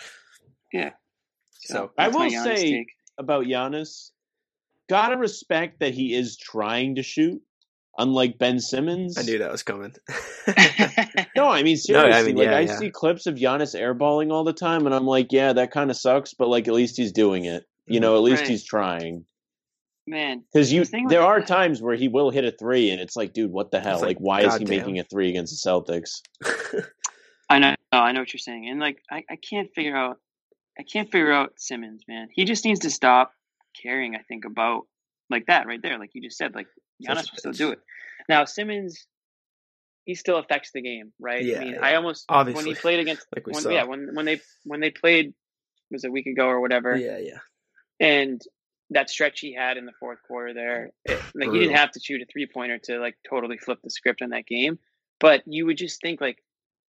Yeah. 0.72 0.90
So, 1.60 1.74
so 1.74 1.90
I 1.98 2.08
will 2.08 2.30
say 2.30 2.70
take. 2.70 2.88
about 3.18 3.46
Giannis, 3.46 4.10
gotta 4.88 5.16
respect 5.16 5.80
that 5.80 5.94
he 5.94 6.14
is 6.14 6.36
trying 6.36 6.96
to 6.96 7.02
shoot 7.02 7.40
unlike 7.99 8.38
Ben 8.38 8.61
Simmons. 8.61 9.18
I 9.18 9.22
knew 9.22 9.38
that 9.38 9.51
was 9.51 9.62
coming. 9.62 9.92
no, 11.36 11.49
I 11.49 11.62
mean 11.62 11.76
seriously. 11.76 12.11
No, 12.11 12.16
I 12.16 12.22
mean, 12.22 12.36
like 12.36 12.46
yeah, 12.46 12.57
I 12.57 12.61
yeah. 12.61 12.76
see 12.78 12.90
clips 12.90 13.26
of 13.26 13.34
Giannis 13.34 13.78
airballing 13.78 14.32
all 14.32 14.44
the 14.44 14.53
time, 14.53 14.86
and 14.86 14.94
I'm 14.94 15.07
like, 15.07 15.32
yeah, 15.32 15.53
that 15.53 15.72
kind 15.72 15.90
of 15.90 15.96
sucks, 15.96 16.32
but 16.32 16.49
like 16.49 16.68
at 16.68 16.74
least 16.74 16.96
he's 16.96 17.12
doing 17.12 17.44
it. 17.44 17.64
You 17.86 17.94
mm-hmm. 17.94 18.03
know, 18.03 18.16
at 18.16 18.22
least 18.22 18.42
right. 18.42 18.51
he's 18.51 18.64
trying. 18.64 19.24
Man, 20.07 20.42
because 20.51 20.72
you 20.72 20.84
there 21.09 21.22
are 21.22 21.42
times 21.42 21.82
where 21.82 21.94
he 21.94 22.09
will 22.09 22.30
hit 22.30 22.44
a 22.44 22.53
three, 22.53 22.90
and 22.90 23.01
it's 23.01 23.14
like, 23.14 23.34
dude, 23.34 23.53
what 23.53 23.70
the 23.70 23.80
hell? 23.80 23.99
Like, 23.99 24.07
like, 24.07 24.18
why 24.18 24.42
God 24.42 24.49
is 24.49 24.59
he 24.59 24.64
damn. 24.64 24.78
making 24.78 24.99
a 25.01 25.05
three 25.05 25.28
against 25.28 25.62
the 25.62 25.70
Celtics? 25.70 26.22
I 27.51 27.59
know, 27.59 27.74
I 27.92 28.12
know 28.12 28.20
what 28.20 28.32
you're 28.32 28.38
saying, 28.38 28.68
and 28.68 28.80
like, 28.80 29.03
I, 29.11 29.24
I 29.28 29.36
can't 29.36 29.68
figure 29.74 29.96
out, 29.96 30.18
I 30.78 30.82
can't 30.82 31.11
figure 31.11 31.32
out 31.32 31.53
Simmons, 31.57 32.05
man. 32.09 32.28
He 32.32 32.46
just 32.46 32.64
needs 32.64 32.80
to 32.80 32.90
stop 32.90 33.32
caring. 33.82 34.14
I 34.14 34.22
think 34.22 34.46
about 34.46 34.86
like 35.28 35.46
that 35.46 35.66
right 35.66 35.80
there, 35.82 35.99
like 35.99 36.11
you 36.14 36.22
just 36.22 36.38
said, 36.38 36.55
like 36.55 36.68
Giannis 37.07 37.30
will 37.30 37.38
still 37.38 37.53
do 37.53 37.70
it. 37.72 37.80
Now 38.28 38.44
Simmons, 38.44 39.07
he 40.05 40.14
still 40.14 40.38
affects 40.38 40.70
the 40.72 40.82
game, 40.82 41.12
right? 41.20 41.44
Yeah, 41.44 41.61
I 41.61 41.64
mean, 41.64 41.74
yeah. 41.74 41.84
I 41.84 41.94
almost 41.96 42.24
Obviously. 42.28 42.64
when 42.64 42.74
he 42.74 42.80
played 42.80 43.01
against, 43.01 43.26
like 43.34 43.46
we 43.46 43.53
when, 43.53 43.62
saw. 43.62 43.70
yeah, 43.70 43.84
when 43.84 44.14
when 44.14 44.24
they 44.24 44.40
when 44.64 44.80
they 44.80 44.90
played 44.90 45.34
was 45.90 46.05
a 46.05 46.11
week 46.11 46.26
ago 46.26 46.46
or 46.46 46.61
whatever. 46.61 46.96
Yeah, 46.96 47.18
yeah. 47.18 47.38
And 48.01 48.40
that 48.90 49.11
stretch 49.11 49.40
he 49.40 49.53
had 49.53 49.76
in 49.76 49.86
the 49.86 49.92
fourth 50.01 50.18
quarter 50.26 50.55
there, 50.55 50.90
it, 51.05 51.20
like 51.34 51.51
he 51.51 51.59
didn't 51.59 51.76
have 51.76 51.92
to 51.92 52.01
shoot 52.01 52.22
a 52.22 52.26
three 52.26 52.46
pointer 52.46 52.78
to 52.84 52.99
like 52.99 53.16
totally 53.28 53.59
flip 53.59 53.80
the 53.82 53.90
script 53.90 54.22
on 54.22 54.30
that 54.30 54.46
game, 54.46 54.78
but 55.20 55.42
you 55.46 55.66
would 55.66 55.76
just 55.76 56.01
think 56.01 56.20
like 56.20 56.42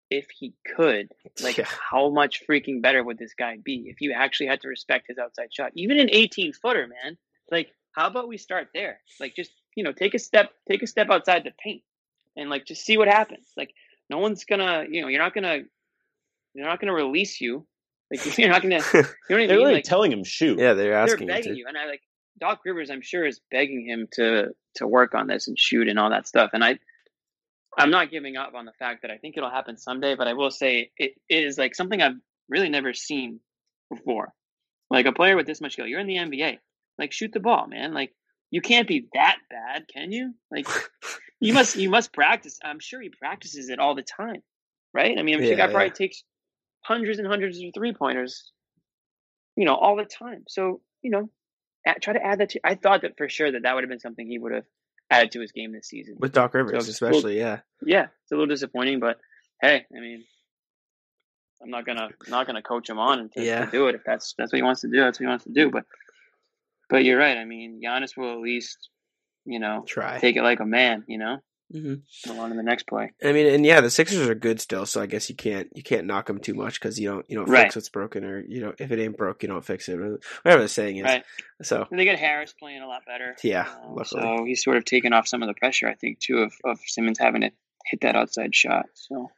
if 0.09 0.27
he 0.37 0.53
could, 0.75 1.11
like 1.43 1.57
yeah. 1.57 1.65
how 1.91 2.09
much 2.09 2.43
freaking 2.49 2.81
better 2.81 3.03
would 3.03 3.17
this 3.17 3.33
guy 3.33 3.57
be 3.63 3.87
if 3.87 4.01
you 4.01 4.13
actually 4.13 4.47
had 4.47 4.61
to 4.61 4.67
respect 4.67 5.07
his 5.07 5.17
outside 5.17 5.53
shot, 5.53 5.71
even 5.75 5.99
an 5.99 6.09
18 6.11 6.53
footer, 6.53 6.87
man. 6.87 7.17
Like 7.51 7.71
how 7.91 8.07
about 8.07 8.27
we 8.27 8.37
start 8.37 8.69
there? 8.73 9.01
Like 9.19 9.35
just 9.35 9.51
you 9.75 9.83
know 9.83 9.91
take 9.91 10.13
a 10.13 10.19
step 10.19 10.51
take 10.69 10.83
a 10.83 10.87
step 10.87 11.09
outside 11.09 11.43
the 11.43 11.51
paint 11.63 11.83
and 12.35 12.49
like 12.49 12.65
just 12.65 12.85
see 12.85 12.97
what 12.97 13.07
happens. 13.07 13.47
Like 13.55 13.73
no 14.09 14.17
one's 14.17 14.45
gonna 14.45 14.85
you 14.89 15.01
know 15.01 15.07
you're 15.07 15.21
not 15.21 15.33
gonna 15.33 15.59
you're 16.53 16.67
not 16.67 16.79
gonna 16.79 16.93
release 16.93 17.39
you. 17.39 17.65
Like 18.11 18.37
you're 18.37 18.49
not 18.49 18.61
gonna. 18.61 18.81
You 18.93 19.01
know 19.01 19.01
what 19.01 19.31
I 19.31 19.35
mean? 19.35 19.47
they're 19.47 19.57
really 19.57 19.73
like, 19.75 19.83
telling 19.83 20.11
him 20.11 20.23
shoot. 20.23 20.59
Yeah, 20.59 20.73
they're 20.73 20.93
asking. 20.93 21.27
They're 21.27 21.37
begging 21.37 21.55
you, 21.55 21.65
and 21.67 21.77
I 21.77 21.85
like 21.85 22.01
Doc 22.39 22.61
Rivers. 22.65 22.89
I'm 22.89 23.01
sure 23.01 23.25
is 23.25 23.39
begging 23.51 23.87
him 23.87 24.07
to 24.13 24.49
to 24.75 24.87
work 24.87 25.13
on 25.13 25.27
this 25.27 25.47
and 25.47 25.57
shoot 25.57 25.87
and 25.87 25.99
all 25.99 26.09
that 26.09 26.27
stuff. 26.27 26.51
And 26.53 26.63
I, 26.63 26.79
I'm 27.77 27.91
not 27.91 28.11
giving 28.11 28.37
up 28.37 28.53
on 28.55 28.65
the 28.65 28.71
fact 28.73 29.03
that 29.03 29.11
I 29.11 29.17
think 29.17 29.37
it'll 29.37 29.49
happen 29.49 29.77
someday. 29.77 30.15
But 30.15 30.27
I 30.27 30.33
will 30.33 30.51
say 30.51 30.91
it, 30.97 31.13
it 31.29 31.43
is 31.43 31.57
like 31.57 31.75
something 31.75 32.01
I've 32.01 32.19
really 32.47 32.69
never 32.69 32.93
seen 32.93 33.39
before. 33.91 34.33
Like 34.89 35.05
a 35.05 35.11
player 35.11 35.35
with 35.35 35.45
this 35.45 35.61
much 35.61 35.73
skill. 35.73 35.85
You're 35.85 35.99
in 35.99 36.07
the 36.07 36.15
NBA. 36.15 36.57
Like 36.97 37.11
shoot 37.11 37.31
the 37.31 37.39
ball, 37.39 37.67
man. 37.67 37.93
Like 37.93 38.13
you 38.51 38.61
can't 38.61 38.87
be 38.87 39.07
that 39.13 39.37
bad, 39.49 39.87
can 39.87 40.11
you? 40.11 40.33
Like 40.51 40.67
you 41.39 41.53
must 41.53 41.75
you 41.75 41.89
must 41.89 42.13
practice. 42.13 42.59
I'm 42.63 42.79
sure 42.79 43.01
he 43.01 43.09
practices 43.09 43.69
it 43.69 43.79
all 43.79 43.95
the 43.95 44.03
time, 44.03 44.41
right? 44.93 45.17
I 45.17 45.23
mean, 45.23 45.35
I'm 45.35 45.41
sure 45.41 45.55
yeah, 45.55 45.67
probably 45.67 45.91
takes 45.91 46.23
hundreds 46.81 47.19
and 47.19 47.27
hundreds 47.27 47.57
of 47.57 47.65
three 47.73 47.93
pointers, 47.93 48.51
you 49.55 49.65
know, 49.65 49.75
all 49.75 49.95
the 49.95 50.05
time. 50.05 50.43
So 50.47 50.81
you 51.01 51.11
know, 51.11 51.29
at, 51.85 52.01
try 52.01 52.13
to 52.13 52.25
add 52.25 52.39
that 52.39 52.49
to. 52.49 52.59
I 52.63 52.75
thought 52.75 53.01
that 53.01 53.17
for 53.17 53.29
sure 53.29 53.51
that 53.51 53.63
that 53.63 53.75
would 53.75 53.83
have 53.83 53.89
been 53.89 53.99
something 53.99 54.27
he 54.27 54.39
would 54.39 54.53
have 54.53 54.65
added 55.09 55.31
to 55.31 55.41
his 55.41 55.51
game 55.51 55.71
this 55.71 55.87
season 55.87 56.15
with 56.19 56.33
Doc 56.33 56.53
Rivers, 56.53 56.85
so 56.85 56.89
especially. 56.89 57.37
yeah, 57.37 57.59
yeah, 57.85 58.07
it's 58.23 58.31
a 58.31 58.35
little 58.35 58.47
disappointing, 58.47 58.99
but 58.99 59.19
hey, 59.61 59.85
I 59.95 59.99
mean, 59.99 60.23
I'm 61.61 61.69
not 61.69 61.85
gonna 61.85 62.09
I'm 62.25 62.31
not 62.31 62.47
gonna 62.47 62.61
coach 62.61 62.89
him 62.89 62.99
on 62.99 63.29
to, 63.29 63.43
yeah. 63.43 63.65
to 63.65 63.71
do 63.71 63.87
it 63.87 63.95
if 63.95 64.03
that's 64.03 64.33
that's 64.37 64.51
what 64.51 64.57
he 64.57 64.63
wants 64.63 64.81
to 64.81 64.87
do. 64.87 64.97
That's 64.97 65.19
what 65.19 65.23
he 65.23 65.29
wants 65.29 65.43
to 65.45 65.51
do, 65.51 65.69
but 65.69 65.85
but 66.89 67.03
you're 67.03 67.19
right. 67.19 67.37
I 67.37 67.45
mean, 67.45 67.81
Giannis 67.83 68.17
will 68.17 68.33
at 68.33 68.39
least, 68.39 68.89
you 69.45 69.59
know, 69.59 69.83
try 69.87 70.19
take 70.19 70.35
it 70.35 70.43
like 70.43 70.59
a 70.59 70.65
man. 70.65 71.03
You 71.07 71.17
know, 71.17 71.37
mm-hmm. 71.73 72.29
go 72.31 72.39
on 72.39 72.49
to 72.49 72.55
the 72.55 72.63
next 72.63 72.87
play. 72.87 73.11
I 73.23 73.31
mean, 73.31 73.47
and 73.47 73.65
yeah, 73.65 73.81
the 73.81 73.89
Sixers 73.89 74.27
are 74.27 74.35
good 74.35 74.59
still, 74.59 74.85
so 74.85 75.01
I 75.01 75.05
guess 75.05 75.29
you 75.29 75.35
can't 75.35 75.69
you 75.75 75.83
can't 75.83 76.07
knock 76.07 76.27
them 76.27 76.39
too 76.39 76.53
much 76.53 76.79
because 76.79 76.99
you 76.99 77.09
don't 77.09 77.25
you 77.29 77.37
don't 77.37 77.49
right. 77.49 77.63
fix 77.63 77.75
what's 77.75 77.89
broken, 77.89 78.23
or 78.23 78.39
you 78.41 78.61
know 78.61 78.73
if 78.77 78.91
it 78.91 78.99
ain't 78.99 79.17
broke, 79.17 79.43
you 79.43 79.49
don't 79.49 79.65
fix 79.65 79.87
it, 79.89 79.99
or 79.99 80.19
whatever 80.43 80.63
the 80.63 80.69
saying 80.69 80.97
is. 80.97 81.03
Right. 81.03 81.23
So 81.61 81.85
and 81.89 81.99
they 81.99 82.05
get 82.05 82.19
Harris 82.19 82.53
playing 82.57 82.81
a 82.81 82.87
lot 82.87 83.03
better. 83.05 83.35
Yeah, 83.43 83.67
um, 83.85 84.03
so 84.03 84.43
he's 84.45 84.63
sort 84.63 84.77
of 84.77 84.85
taken 84.85 85.13
off 85.13 85.27
some 85.27 85.43
of 85.43 85.47
the 85.47 85.53
pressure, 85.53 85.87
I 85.87 85.95
think, 85.95 86.19
too, 86.19 86.39
of, 86.39 86.53
of 86.63 86.79
Simmons 86.85 87.19
having 87.19 87.41
to 87.41 87.51
hit 87.85 88.01
that 88.01 88.15
outside 88.15 88.55
shot. 88.55 88.85
So 88.93 89.29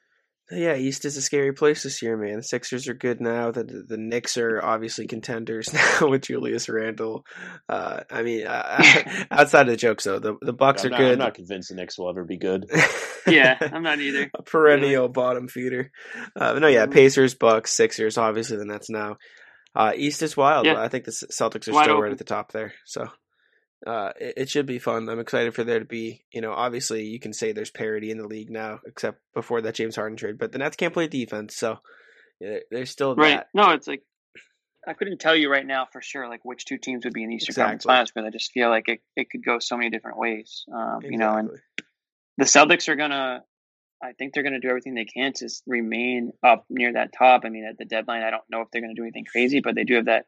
Yeah, 0.51 0.75
East 0.75 1.05
is 1.05 1.15
a 1.17 1.21
scary 1.21 1.53
place 1.53 1.83
this 1.83 2.01
year, 2.01 2.17
man. 2.17 2.37
The 2.37 2.43
Sixers 2.43 2.87
are 2.87 2.93
good 2.93 3.21
now. 3.21 3.51
The 3.51 3.63
the 3.63 3.97
Knicks 3.97 4.37
are 4.37 4.61
obviously 4.63 5.07
contenders 5.07 5.73
now 6.01 6.07
with 6.09 6.23
Julius 6.23 6.67
Randle. 6.67 7.25
Uh, 7.69 8.01
I 8.09 8.21
mean, 8.23 8.45
uh, 8.45 8.83
outside 9.31 9.61
of 9.61 9.67
the 9.67 9.77
jokes 9.77 10.03
though, 10.03 10.19
the 10.19 10.35
the 10.41 10.53
Bucks 10.53 10.83
I'm 10.83 10.87
are 10.87 10.91
not, 10.91 10.97
good. 10.99 11.11
I'm 11.13 11.19
not 11.19 11.33
convinced 11.35 11.69
the 11.69 11.75
Knicks 11.75 11.97
will 11.97 12.09
ever 12.09 12.25
be 12.25 12.37
good. 12.37 12.69
yeah, 13.27 13.57
I'm 13.61 13.83
not 13.83 13.99
either. 13.99 14.29
a 14.35 14.43
perennial 14.43 15.07
bottom 15.07 15.47
feeder. 15.47 15.91
Uh, 16.35 16.53
no, 16.59 16.67
yeah, 16.67 16.85
Mhm. 16.85 16.91
Pacers, 16.93 17.33
Bucks, 17.35 17.71
Sixers, 17.71 18.17
obviously 18.17 18.57
the 18.57 18.65
Nets 18.65 18.89
now. 18.89 19.17
Uh, 19.73 19.93
East 19.95 20.21
is 20.21 20.35
wild. 20.35 20.65
Yeah. 20.65 20.81
I 20.81 20.89
think 20.89 21.05
the 21.05 21.11
Celtics 21.11 21.69
are 21.69 21.73
Wide 21.73 21.83
still 21.83 21.93
open. 21.93 22.03
right 22.03 22.11
at 22.11 22.17
the 22.17 22.25
top 22.25 22.51
there. 22.51 22.73
So 22.85 23.07
uh, 23.85 24.11
it, 24.19 24.33
it 24.37 24.49
should 24.49 24.65
be 24.65 24.79
fun. 24.79 25.09
I'm 25.09 25.19
excited 25.19 25.53
for 25.55 25.63
there 25.63 25.79
to 25.79 25.85
be, 25.85 26.23
you 26.31 26.41
know, 26.41 26.51
obviously 26.53 27.05
you 27.05 27.19
can 27.19 27.33
say 27.33 27.51
there's 27.51 27.71
parity 27.71 28.11
in 28.11 28.17
the 28.17 28.27
league 28.27 28.49
now, 28.49 28.79
except 28.85 29.19
before 29.33 29.61
that 29.61 29.75
James 29.75 29.95
Harden 29.95 30.17
trade, 30.17 30.37
but 30.37 30.51
the 30.51 30.57
Nets 30.59 30.75
can't 30.75 30.93
play 30.93 31.07
defense, 31.07 31.55
so 31.55 31.79
yeah, 32.39 32.57
there's 32.69 32.89
still 32.89 33.15
Right. 33.15 33.37
that. 33.37 33.47
No, 33.53 33.71
it's 33.71 33.87
like 33.87 34.03
I 34.87 34.93
couldn't 34.93 35.19
tell 35.19 35.35
you 35.35 35.51
right 35.51 35.65
now 35.65 35.87
for 35.91 36.01
sure 36.01 36.27
like 36.27 36.43
which 36.43 36.65
two 36.65 36.77
teams 36.79 37.05
would 37.05 37.13
be 37.13 37.23
in 37.23 37.29
the 37.29 37.35
Eastern 37.35 37.53
Conference 37.55 37.83
Exactly. 37.83 37.93
Finals 37.93 38.11
because 38.11 38.27
I 38.27 38.29
just 38.31 38.51
feel 38.51 38.69
like 38.69 38.87
it, 38.89 39.01
it 39.15 39.29
could 39.29 39.45
go 39.45 39.59
so 39.59 39.77
many 39.77 39.89
different 39.91 40.17
ways. 40.17 40.65
Um, 40.73 41.01
You 41.03 41.17
know, 41.17 41.35
and 41.35 41.49
the 42.37 42.45
Celtics 42.45 42.87
are 42.89 42.95
gonna. 42.95 43.43
I 44.03 44.13
think 44.13 44.33
they're 44.33 44.41
gonna 44.41 44.59
do 44.59 44.69
everything 44.69 44.95
they 44.95 45.05
can 45.05 45.33
to 45.33 45.49
remain 45.67 46.31
up 46.41 46.65
near 46.71 46.93
that 46.93 47.13
top. 47.13 47.41
I 47.45 47.49
mean, 47.49 47.65
at 47.65 47.77
the 47.77 47.85
deadline, 47.85 48.23
I 48.23 48.31
don't 48.31 48.41
know 48.49 48.61
if 48.61 48.71
they're 48.71 48.81
gonna 48.81 48.95
do 48.95 49.03
anything 49.03 49.25
crazy, 49.25 49.59
but 49.61 49.75
they 49.75 49.83
do 49.83 49.93
have 49.95 50.05
that 50.05 50.25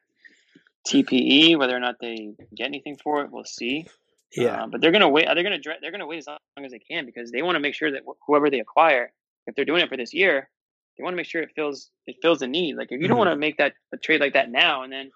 TPE. 0.87 1.57
Whether 1.57 1.75
or 1.75 1.79
not 1.79 1.95
they 1.99 2.33
get 2.55 2.65
anything 2.67 2.97
for 2.97 3.23
it, 3.23 3.31
we'll 3.31 3.45
see. 3.45 3.87
yeah, 4.35 4.63
Um, 4.63 4.71
but 4.71 4.81
they're 4.81 4.91
gonna 4.91 5.09
wait. 5.09 5.27
They're 5.33 5.43
gonna 5.43 5.59
they're 5.81 5.91
gonna 5.91 6.07
wait 6.07 6.19
as 6.19 6.27
long 6.27 6.37
as 6.65 6.71
they 6.71 6.79
can 6.79 7.05
because 7.05 7.31
they 7.31 7.41
want 7.41 7.55
to 7.55 7.59
make 7.59 7.75
sure 7.75 7.91
that 7.91 8.01
wh- 8.07 8.17
whoever 8.25 8.49
they 8.49 8.59
acquire, 8.59 9.13
if 9.47 9.55
they're 9.55 9.65
doing 9.65 9.81
it 9.81 9.89
for 9.89 9.97
this 9.97 10.13
year, 10.13 10.49
they 10.97 11.03
want 11.03 11.13
to 11.13 11.17
make 11.17 11.25
sure 11.27 11.41
it 11.41 11.51
fills 11.55 11.91
it 12.07 12.15
fills 12.21 12.39
the 12.39 12.47
need. 12.47 12.75
Like 12.75 12.91
if 12.91 12.99
you 13.01 13.07
don't 13.07 13.15
Mhm. 13.15 13.25
want 13.25 13.29
to 13.31 13.35
make 13.37 13.57
that 13.57 13.73
a 13.93 13.97
trade 13.97 14.21
like 14.21 14.33
that 14.33 14.49
now, 14.49 14.83
and 14.83 14.91
then 14.91 15.11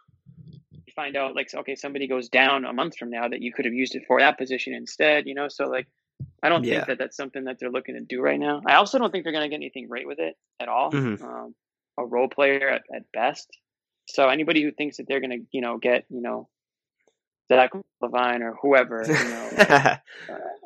you 0.85 0.93
find 0.95 1.15
out 1.17 1.35
like 1.35 1.53
okay 1.53 1.75
somebody 1.75 2.07
goes 2.07 2.29
down 2.29 2.63
a 2.65 2.73
month 2.73 2.97
from 2.97 3.09
now 3.09 3.27
that 3.27 3.41
you 3.41 3.51
could 3.51 3.65
have 3.65 3.73
used 3.73 3.95
it 3.95 4.03
for 4.07 4.19
that 4.19 4.37
position 4.37 4.73
instead. 4.73 5.27
You 5.27 5.33
know, 5.35 5.47
so 5.49 5.67
like 5.67 5.87
I 6.43 6.49
don't 6.49 6.63
Yeah. 6.63 6.75
think 6.75 6.87
that 6.87 6.97
that's 6.99 7.17
something 7.17 7.45
that 7.45 7.57
they're 7.59 7.71
looking 7.71 7.95
to 7.95 8.01
do 8.01 8.21
right 8.21 8.39
now. 8.39 8.61
I 8.65 8.75
also 8.75 8.99
don't 8.99 9.11
think 9.11 9.23
they're 9.23 9.33
gonna 9.33 9.49
get 9.49 9.55
anything 9.55 9.89
right 9.89 10.05
with 10.07 10.19
it 10.19 10.35
at 10.59 10.69
all. 10.69 10.91
Mhm. 10.91 11.21
Um, 11.21 11.55
a 11.97 12.05
role 12.05 12.27
player 12.29 12.69
at, 12.69 12.83
at 12.93 13.11
best. 13.11 13.49
So 14.07 14.29
anybody 14.29 14.63
who 14.63 14.71
thinks 14.71 14.97
that 14.97 15.07
they're 15.07 15.19
gonna 15.19 15.37
you 15.51 15.61
know 15.61 15.77
get 15.77 16.05
you 16.09 16.21
know 16.21 16.47
Zach 17.51 17.71
LaVine 18.01 18.41
or 18.41 18.57
whoever 18.61 19.03
you 19.05 19.13
know 19.13 19.49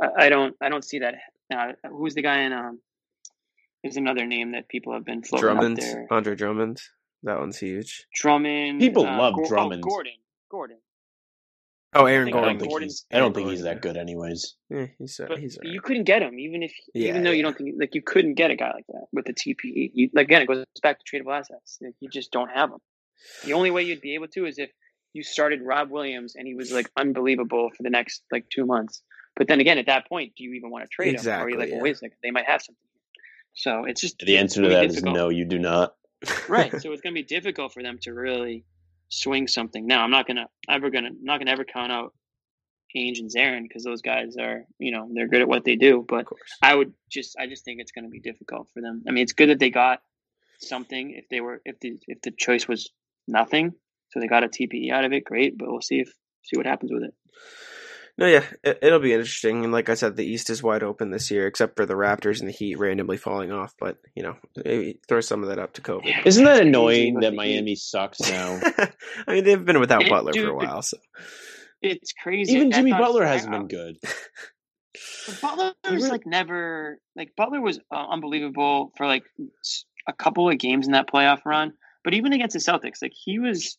I, 0.01 0.25
I 0.25 0.29
don't 0.29 0.55
I 0.61 0.69
don't 0.69 0.83
see 0.83 0.99
that. 0.99 1.15
Uh, 1.53 1.73
who's 1.89 2.15
the 2.15 2.21
guy 2.21 2.41
in? 2.41 2.53
Um, 2.53 2.79
there's 3.83 3.97
another 3.97 4.25
name 4.25 4.51
that 4.51 4.67
people 4.69 4.93
have 4.93 5.03
been 5.05 5.23
floating 5.23 5.49
Drummond, 5.49 5.79
up 5.79 5.83
there. 5.85 6.07
Andre 6.11 6.35
Drummond, 6.35 6.81
that 7.23 7.39
one's 7.39 7.57
huge. 7.57 8.05
Drummond. 8.13 8.79
People 8.79 9.05
uh, 9.05 9.17
love 9.17 9.33
Gor- 9.33 9.45
oh, 9.45 9.49
Drummond. 9.49 9.83
Gordon. 9.83 10.13
Gordon. 10.49 10.77
Oh, 11.93 12.05
Aaron 12.05 12.25
think 12.25 12.37
I 12.37 12.39
Gordon. 12.39 12.57
don't 12.57 12.69
think 12.69 12.81
he's. 12.83 13.05
I 13.11 13.17
don't 13.19 13.35
think 13.35 13.49
he's 13.49 13.63
that 13.63 13.81
good, 13.81 13.97
anyways. 13.97 14.55
Yeah, 14.69 14.85
he's 14.97 15.19
uh, 15.19 15.35
he's 15.37 15.57
all 15.57 15.63
right. 15.65 15.73
you 15.73 15.81
couldn't 15.81 16.05
get 16.05 16.21
him, 16.21 16.39
even 16.39 16.63
if 16.63 16.73
Yeah, 16.93 17.09
even 17.09 17.23
though 17.23 17.31
you 17.31 17.43
don't 17.43 17.57
think 17.57 17.75
like 17.77 17.95
you 17.95 18.01
couldn't 18.01 18.35
get 18.35 18.49
a 18.49 18.55
guy 18.55 18.71
like 18.73 18.87
that 18.87 19.07
with 19.11 19.25
the 19.25 19.33
TPE. 19.33 19.91
You, 19.93 20.09
again, 20.15 20.43
it 20.43 20.47
goes 20.47 20.63
back 20.81 20.99
to 20.99 21.05
tradable 21.05 21.37
assets. 21.37 21.79
Like, 21.81 21.95
you 21.99 22.09
just 22.09 22.31
don't 22.31 22.49
have 22.49 22.69
them. 22.69 22.79
The 23.45 23.53
only 23.53 23.71
way 23.71 23.83
you'd 23.83 24.01
be 24.01 24.15
able 24.15 24.27
to 24.29 24.45
is 24.45 24.57
if 24.57 24.71
you 25.13 25.23
started 25.23 25.61
Rob 25.61 25.89
Williams 25.89 26.35
and 26.35 26.47
he 26.47 26.55
was 26.55 26.71
like 26.71 26.89
unbelievable 26.97 27.69
for 27.75 27.83
the 27.83 27.89
next 27.89 28.23
like 28.31 28.45
two 28.49 28.65
months. 28.65 29.01
But 29.35 29.47
then 29.47 29.59
again, 29.59 29.77
at 29.77 29.85
that 29.87 30.07
point, 30.07 30.33
do 30.37 30.43
you 30.43 30.53
even 30.53 30.69
want 30.69 30.83
to 30.83 30.89
trade 30.89 31.19
him? 31.19 31.27
Or 31.27 31.31
are 31.31 31.49
you 31.49 31.57
like, 31.57 31.69
well, 31.69 31.77
yeah. 31.77 31.83
wait 31.83 31.95
a 31.95 31.97
second, 31.97 32.17
they 32.21 32.31
might 32.31 32.45
have 32.45 32.61
something. 32.61 32.77
So 33.53 33.85
it's 33.85 34.01
just 34.01 34.19
The 34.19 34.37
answer 34.37 34.61
to 34.61 34.69
that 34.69 34.85
is 34.85 34.95
difficult. 34.95 35.15
no. 35.15 35.29
You 35.29 35.45
do 35.45 35.59
not. 35.59 35.95
right 36.47 36.71
so 36.81 36.91
it's 36.91 37.01
going 37.01 37.15
to 37.15 37.21
be 37.21 37.23
difficult 37.23 37.73
for 37.73 37.81
them 37.81 37.97
to 38.03 38.13
really 38.13 38.63
swing 39.09 39.47
something 39.47 39.87
now 39.87 40.03
i'm 40.03 40.11
not 40.11 40.25
going 40.25 40.37
to 40.37 40.47
ever 40.69 40.89
going 40.89 41.03
to 41.03 41.11
not 41.21 41.37
going 41.37 41.47
to 41.47 41.51
ever 41.51 41.65
count 41.65 41.91
out 41.91 42.13
Ainge 42.95 43.19
and 43.19 43.29
Zarren 43.29 43.63
because 43.63 43.83
those 43.83 44.01
guys 44.01 44.37
are 44.37 44.65
you 44.79 44.91
know 44.91 45.09
they're 45.13 45.27
good 45.27 45.41
at 45.41 45.47
what 45.47 45.65
they 45.65 45.75
do 45.75 46.05
but 46.07 46.25
i 46.61 46.73
would 46.73 46.93
just 47.09 47.35
i 47.39 47.47
just 47.47 47.65
think 47.65 47.81
it's 47.81 47.91
going 47.91 48.05
to 48.05 48.09
be 48.09 48.19
difficult 48.19 48.69
for 48.73 48.81
them 48.81 49.03
i 49.07 49.11
mean 49.11 49.23
it's 49.23 49.33
good 49.33 49.49
that 49.49 49.59
they 49.59 49.69
got 49.69 50.01
something 50.59 51.11
if 51.11 51.27
they 51.29 51.41
were 51.41 51.61
if 51.65 51.79
the 51.79 51.97
if 52.07 52.21
the 52.21 52.31
choice 52.31 52.67
was 52.67 52.89
nothing 53.27 53.71
so 54.11 54.19
they 54.19 54.27
got 54.27 54.43
a 54.43 54.47
tpe 54.47 54.91
out 54.91 55.05
of 55.05 55.13
it 55.13 55.23
great 55.25 55.57
but 55.57 55.69
we'll 55.69 55.81
see 55.81 55.99
if 55.99 56.09
see 56.43 56.57
what 56.57 56.65
happens 56.65 56.91
with 56.91 57.03
it 57.03 57.13
No, 58.17 58.27
yeah, 58.27 58.43
it, 58.61 58.79
it'll 58.81 58.99
be 58.99 59.13
interesting. 59.13 59.63
And 59.63 59.71
like 59.73 59.89
I 59.89 59.95
said, 59.95 60.15
the 60.15 60.25
East 60.25 60.49
is 60.49 60.61
wide 60.61 60.83
open 60.83 61.09
this 61.11 61.31
year, 61.31 61.47
except 61.47 61.77
for 61.77 61.85
the 61.85 61.93
Raptors 61.95 62.39
and 62.41 62.49
the 62.49 62.53
Heat 62.53 62.77
randomly 62.77 63.15
falling 63.17 63.51
off. 63.53 63.73
But 63.79 63.97
you 64.15 64.21
know, 64.21 64.35
maybe 64.63 64.99
throw 65.07 65.21
some 65.21 65.41
of 65.43 65.49
that 65.49 65.59
up 65.59 65.73
to 65.75 65.81
COVID. 65.81 66.25
Isn't 66.25 66.43
that 66.43 66.61
annoying 66.61 67.13
that 67.15 67.33
what 67.33 67.45
Heat- 67.45 67.53
Miami 67.53 67.75
sucks 67.75 68.19
now? 68.19 68.59
I 69.27 69.33
mean, 69.33 69.43
they've 69.45 69.63
been 69.65 69.79
without 69.79 70.03
It- 70.03 70.09
Butler 70.09 70.33
for 70.33 70.49
a 70.49 70.55
while, 70.55 70.81
so 70.81 70.97
it's 71.81 72.11
crazy 72.11 72.53
Even 72.53 72.71
Jimmy 72.71 72.91
Butler 72.91 73.25
hasn't 73.25 73.55
I- 73.55 73.57
been 73.59 73.67
good. 73.69 73.97
But 74.03 75.39
Butler 75.41 75.73
was 75.89 76.09
like 76.09 76.25
never 76.27 76.99
like 77.15 77.33
Butler 77.37 77.61
was 77.61 77.79
uh, 77.91 78.05
unbelievable 78.09 78.91
for 78.97 79.07
like 79.07 79.23
a 80.05 80.13
couple 80.13 80.49
of 80.49 80.57
games 80.59 80.85
in 80.85 80.91
that 80.93 81.07
playoff 81.09 81.45
run. 81.45 81.73
But 82.03 82.13
even 82.13 82.33
against 82.33 82.53
the 82.53 82.59
Celtics, 82.59 83.01
like 83.01 83.13
he 83.15 83.39
was, 83.39 83.77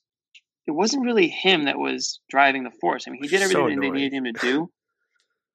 it 0.66 0.70
wasn't 0.70 1.04
really 1.04 1.28
him 1.28 1.64
that 1.64 1.78
was 1.78 2.20
driving 2.28 2.64
the 2.64 2.70
force. 2.70 3.04
I 3.06 3.10
mean, 3.10 3.22
he 3.22 3.28
did 3.28 3.40
So 3.40 3.64
everything 3.64 3.80
they 3.80 3.90
needed 3.90 4.12
him 4.12 4.24
to 4.24 4.32
do. 4.32 4.70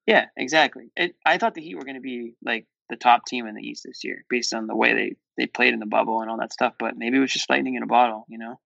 Yeah, 0.08 0.28
exactly. 0.38 0.90
It, 0.96 1.16
I 1.26 1.38
thought 1.38 1.54
the 1.54 1.62
Heat 1.62 1.76
were 1.76 1.84
going 1.84 1.96
to 1.96 2.02
be 2.02 2.34
like 2.42 2.66
the 2.90 2.96
top 2.96 3.26
team 3.26 3.46
in 3.46 3.56
the 3.56 3.62
East 3.62 3.84
this 3.86 4.06
year, 4.06 4.24
based 4.30 4.54
on 4.54 4.66
the 4.66 4.76
way 4.76 4.94
they 4.94 5.16
they 5.36 5.48
played 5.48 5.74
in 5.74 5.82
the 5.82 5.86
bubble 5.86 6.22
and 6.22 6.32
all 6.32 6.38
that 6.38 6.54
stuff. 6.54 6.76
But 6.80 6.98
maybe 6.98 7.18
it 7.18 7.20
was 7.20 7.34
just 7.34 7.50
lightning 7.50 7.76
in 7.76 7.84
a 7.84 7.88
bottle, 7.88 8.26
you 8.30 8.38
know. 8.38 8.60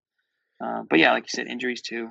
Uh, 0.64 0.82
but 0.88 1.00
yeah, 1.00 1.10
like 1.10 1.24
you 1.24 1.30
said, 1.30 1.48
injuries 1.48 1.82
too. 1.82 2.10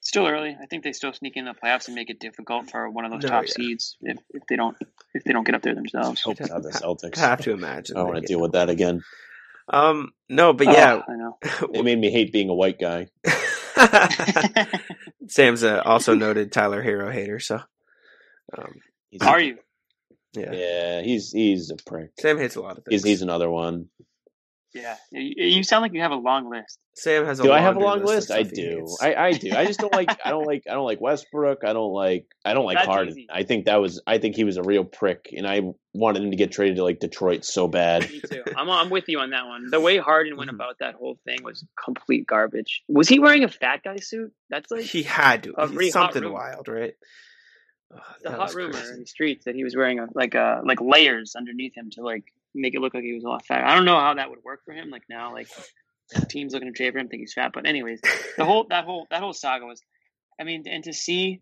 Still 0.00 0.26
early. 0.26 0.56
I 0.60 0.66
think 0.66 0.82
they 0.82 0.90
still 0.92 1.12
sneak 1.12 1.36
in 1.36 1.44
the 1.44 1.54
playoffs 1.54 1.86
and 1.86 1.94
make 1.94 2.10
it 2.10 2.18
difficult 2.18 2.68
for 2.68 2.90
one 2.90 3.04
of 3.04 3.12
those 3.12 3.22
No, 3.22 3.28
top 3.28 3.44
yeah. 3.46 3.52
seeds 3.52 3.96
if, 4.00 4.18
if 4.30 4.42
they 4.48 4.56
don't 4.56 4.76
if 5.14 5.22
they 5.22 5.32
don't 5.32 5.44
get 5.44 5.54
up 5.54 5.62
there 5.62 5.76
themselves. 5.76 6.20
Hope 6.22 6.40
not 6.40 6.64
the 6.64 6.70
Celtics. 6.82 7.18
I 7.18 7.28
have 7.28 7.42
to 7.42 7.52
imagine. 7.52 7.96
I 7.96 8.00
don't 8.00 8.08
want 8.08 8.22
to 8.22 8.26
deal 8.26 8.40
with 8.40 8.52
that 8.52 8.68
again. 8.68 9.04
Um, 9.72 10.12
no, 10.28 10.52
but 10.52 10.68
Oh, 10.68 10.72
yeah, 10.72 11.00
I 11.08 11.16
know. 11.16 11.38
It 11.74 11.84
made 11.84 11.98
me 11.98 12.10
hate 12.10 12.32
being 12.32 12.50
a 12.50 12.54
white 12.54 12.78
guy. 12.78 13.08
Sam's 15.28 15.62
a 15.62 15.82
also 15.82 16.14
noted 16.14 16.52
Tyler 16.52 16.82
Herro 16.82 17.10
hater, 17.12 17.40
so 17.40 17.60
um, 18.56 18.74
He's, 19.10 19.22
Are 19.22 19.40
you? 19.40 19.58
yeah. 20.34 20.52
Yeah, 20.52 21.02
he's 21.02 21.32
he's 21.32 21.70
a 21.70 21.76
prick. 21.86 22.10
Sam 22.18 22.38
hates 22.38 22.56
a 22.56 22.60
lot 22.60 22.78
of 22.78 22.84
things. 22.84 23.02
He's 23.02 23.04
he's 23.10 23.22
another 23.22 23.50
one. 23.50 23.86
Yeah. 24.74 24.96
You, 25.10 25.46
you 25.46 25.62
sound 25.62 25.82
like 25.82 25.92
you 25.92 26.00
have 26.00 26.12
a 26.12 26.16
long 26.16 26.48
list. 26.50 26.78
Sam 26.94 27.24
has 27.26 27.38
a 27.38 27.42
long 27.42 27.50
list. 27.50 27.52
Do 27.52 27.52
I 27.52 27.60
have 27.60 27.76
a 27.76 27.80
long 27.80 28.00
list? 28.04 28.30
list? 28.30 28.30
I 28.30 28.42
do. 28.42 28.86
I, 29.00 29.14
I 29.14 29.32
do. 29.32 29.52
I 29.54 29.66
just 29.66 29.80
don't 29.80 29.92
like. 29.92 30.10
I 30.24 30.30
don't 30.30 30.46
like. 30.46 30.64
I 30.68 30.74
don't 30.74 30.84
like 30.84 31.00
Westbrook. 31.00 31.64
I 31.64 31.72
don't 31.72 31.92
like. 31.92 32.26
I 32.44 32.54
don't 32.54 32.64
like 32.64 32.76
That's 32.78 32.86
Harden. 32.86 33.12
easy. 33.12 33.26
I 33.30 33.42
think 33.42 33.66
that 33.66 33.76
was. 33.76 34.00
I 34.06 34.18
think 34.18 34.34
he 34.36 34.44
was 34.44 34.56
a 34.56 34.62
real 34.62 34.84
prick, 34.84 35.32
and 35.36 35.46
I 35.46 35.60
wanted 35.92 36.22
him 36.22 36.30
to 36.30 36.36
get 36.36 36.52
traded 36.52 36.76
to 36.76 36.84
like 36.84 37.00
Detroit 37.00 37.44
so 37.44 37.68
bad. 37.68 38.10
Me 38.10 38.20
too. 38.20 38.44
I'm 38.56 38.70
I'm 38.70 38.90
with 38.90 39.08
you 39.08 39.20
on 39.20 39.30
that 39.30 39.46
one. 39.46 39.70
The 39.70 39.80
way 39.80 39.98
Harden 39.98 40.36
went 40.36 40.50
about 40.54 40.78
that 40.80 40.94
whole 40.94 41.18
thing 41.24 41.42
was 41.42 41.64
complete 41.82 42.26
garbage. 42.26 42.82
Was 42.88 43.08
he 43.08 43.18
wearing 43.18 43.44
a 43.44 43.48
fat 43.48 43.82
guy 43.84 43.96
suit? 43.96 44.32
That's 44.48 44.70
like 44.70 44.84
he 44.84 45.02
had 45.02 45.44
to. 45.44 45.54
A 45.58 45.68
really 45.68 45.90
something 45.90 46.30
wild, 46.30 46.68
right? 46.68 46.94
Oh, 47.94 47.98
the 48.22 48.30
hot 48.30 48.38
was 48.38 48.54
rumor 48.54 48.72
crazy. 48.72 48.92
in 48.94 49.00
the 49.00 49.06
streets 49.06 49.44
that 49.44 49.54
he 49.54 49.64
was 49.64 49.76
wearing 49.76 49.98
a, 49.98 50.06
like 50.14 50.34
a 50.34 50.62
like 50.64 50.80
layers 50.80 51.34
underneath 51.36 51.76
him 51.76 51.90
to 51.92 52.02
like 52.02 52.24
make 52.54 52.74
it 52.74 52.80
look 52.80 52.94
like 52.94 53.04
he 53.04 53.12
was 53.14 53.24
a 53.24 53.28
lot 53.28 53.44
fat. 53.46 53.64
I 53.64 53.74
don't 53.74 53.84
know 53.84 53.98
how 53.98 54.14
that 54.14 54.30
would 54.30 54.42
work 54.44 54.60
for 54.64 54.72
him. 54.72 54.90
Like 54.90 55.02
now, 55.08 55.32
like 55.32 55.48
teams 56.28 56.52
looking 56.52 56.68
to 56.68 56.74
trade 56.76 56.92
for 56.92 56.98
him 56.98 57.08
think 57.08 57.20
he's 57.20 57.32
fat. 57.32 57.52
But 57.54 57.66
anyways, 57.66 58.00
the 58.36 58.44
whole 58.44 58.66
that 58.70 58.84
whole 58.84 59.06
that 59.10 59.20
whole 59.20 59.32
saga 59.32 59.64
was, 59.66 59.82
I 60.40 60.44
mean, 60.44 60.64
and 60.66 60.84
to 60.84 60.92
see 60.92 61.40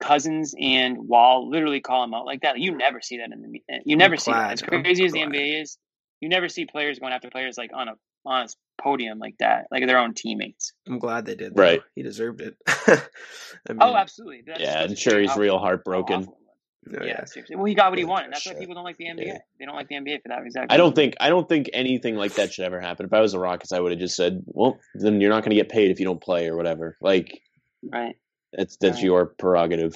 Cousins 0.00 0.54
and 0.58 1.08
Wall 1.08 1.48
literally 1.48 1.80
call 1.80 2.04
him 2.04 2.14
out 2.14 2.26
like 2.26 2.42
that, 2.42 2.58
you 2.58 2.76
never 2.76 3.00
see 3.00 3.18
that 3.18 3.30
in 3.32 3.40
the 3.42 3.62
eh, 3.74 3.78
you 3.84 3.96
never 3.96 4.16
see 4.16 4.30
that. 4.32 4.36
glad. 4.38 4.52
As 4.52 4.62
I'm 4.62 4.82
crazy 4.82 5.04
as 5.06 5.12
the 5.12 5.20
glad. 5.20 5.32
NBA 5.32 5.62
is, 5.62 5.78
you 6.20 6.28
never 6.28 6.48
see 6.48 6.66
players 6.66 6.98
going 6.98 7.12
after 7.12 7.30
players 7.30 7.56
like 7.56 7.70
on 7.74 7.88
a 7.88 7.94
on 8.26 8.46
a 8.46 8.48
podium 8.82 9.18
like 9.18 9.36
that, 9.38 9.66
like 9.70 9.86
their 9.86 9.98
own 9.98 10.12
teammates. 10.12 10.72
I'm 10.86 10.98
glad 10.98 11.24
they 11.26 11.34
did. 11.36 11.54
Though. 11.54 11.62
Right. 11.62 11.80
He 11.94 12.02
deserved 12.02 12.40
it. 12.42 12.56
I 12.66 12.72
oh, 12.88 13.72
mean, 13.72 13.78
Oh, 13.80 13.94
absolutely. 13.96 14.42
That 14.46 14.58
just 14.58 14.70
Yeah, 14.70 14.82
I'm 14.82 14.94
sure 14.96 15.20
he's 15.20 15.30
how- 15.30 15.38
real 15.38 15.58
heartbroken. 15.58 16.22
awful 16.22 16.32
it 16.34 16.36
was. 16.40 16.45
No, 16.86 17.00
yeah, 17.04 17.06
yeah. 17.18 17.24
seriously. 17.24 17.56
Well, 17.56 17.64
he 17.66 17.74
got 17.74 17.90
what 17.90 17.98
he 17.98 18.04
wanted. 18.04 18.26
for 18.26 18.30
That's 18.32 18.46
why 18.46 18.54
people 18.54 18.74
don't 18.74 18.84
like 18.84 18.96
the 18.96 19.06
NBA. 19.06 19.26
Yeah. 19.26 19.38
They 19.58 19.64
don't 19.66 19.74
like 19.74 19.88
the 19.88 19.96
NBA 19.96 20.22
for 20.22 20.28
that 20.28 20.42
exactly. 20.44 20.74
I 20.74 20.76
don't 20.76 20.94
think. 20.94 21.14
I 21.20 21.28
don't 21.28 21.48
think 21.48 21.68
anything 21.72 22.16
like 22.16 22.34
that 22.34 22.52
should 22.52 22.64
ever 22.64 22.80
happen. 22.80 23.06
If 23.06 23.12
I 23.12 23.20
was 23.20 23.32
the 23.32 23.38
Rockets, 23.38 23.72
I 23.72 23.80
would 23.80 23.92
have 23.92 24.00
just 24.00 24.16
said, 24.16 24.42
"Well, 24.46 24.78
then 24.94 25.20
you're 25.20 25.30
not 25.30 25.42
going 25.42 25.50
to 25.50 25.56
get 25.56 25.68
paid 25.68 25.90
if 25.90 25.98
you 25.98 26.04
don't 26.06 26.20
play 26.22 26.48
or 26.48 26.56
whatever." 26.56 26.96
Like 27.00 27.40
Right. 27.82 28.16
that's 28.52 28.76
that's 28.76 28.96
Right. 28.96 29.04
your 29.04 29.26
prerogative. 29.38 29.94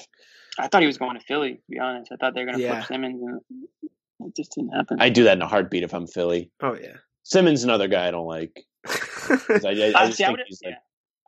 I 0.59 0.67
thought 0.67 0.81
he 0.81 0.87
was 0.87 0.97
going 0.97 1.17
to 1.17 1.23
Philly. 1.25 1.53
To 1.55 1.61
be 1.69 1.79
honest, 1.79 2.11
I 2.11 2.17
thought 2.17 2.33
they 2.35 2.41
were 2.41 2.47
going 2.47 2.57
to 2.57 2.63
Yeah. 2.63 2.75
flip 2.75 2.87
Simmons, 2.87 3.21
and 3.23 4.27
it 4.27 4.35
just 4.35 4.53
didn't 4.53 4.71
happen. 4.71 4.97
I 4.99 5.09
do 5.09 5.23
that 5.23 5.37
in 5.37 5.41
a 5.41 5.47
heartbeat 5.47 5.83
if 5.83 5.93
I'm 5.93 6.07
Philly. 6.07 6.51
Oh 6.61 6.75
yeah. 6.79 6.97
Simmons, 7.23 7.63
another 7.63 7.87
guy 7.87 8.07
I 8.07 8.11
don't 8.11 8.27
like. 8.27 8.63
'Cause 8.85 9.63
I, 9.65 9.69
I, 9.69 9.93
I 9.95 10.05
just 10.07 10.17
see, 10.17 10.23
I 10.23 10.27
think 10.27 10.39
he's 10.47 10.59
yeah. 10.63 10.69
like. 10.69 10.77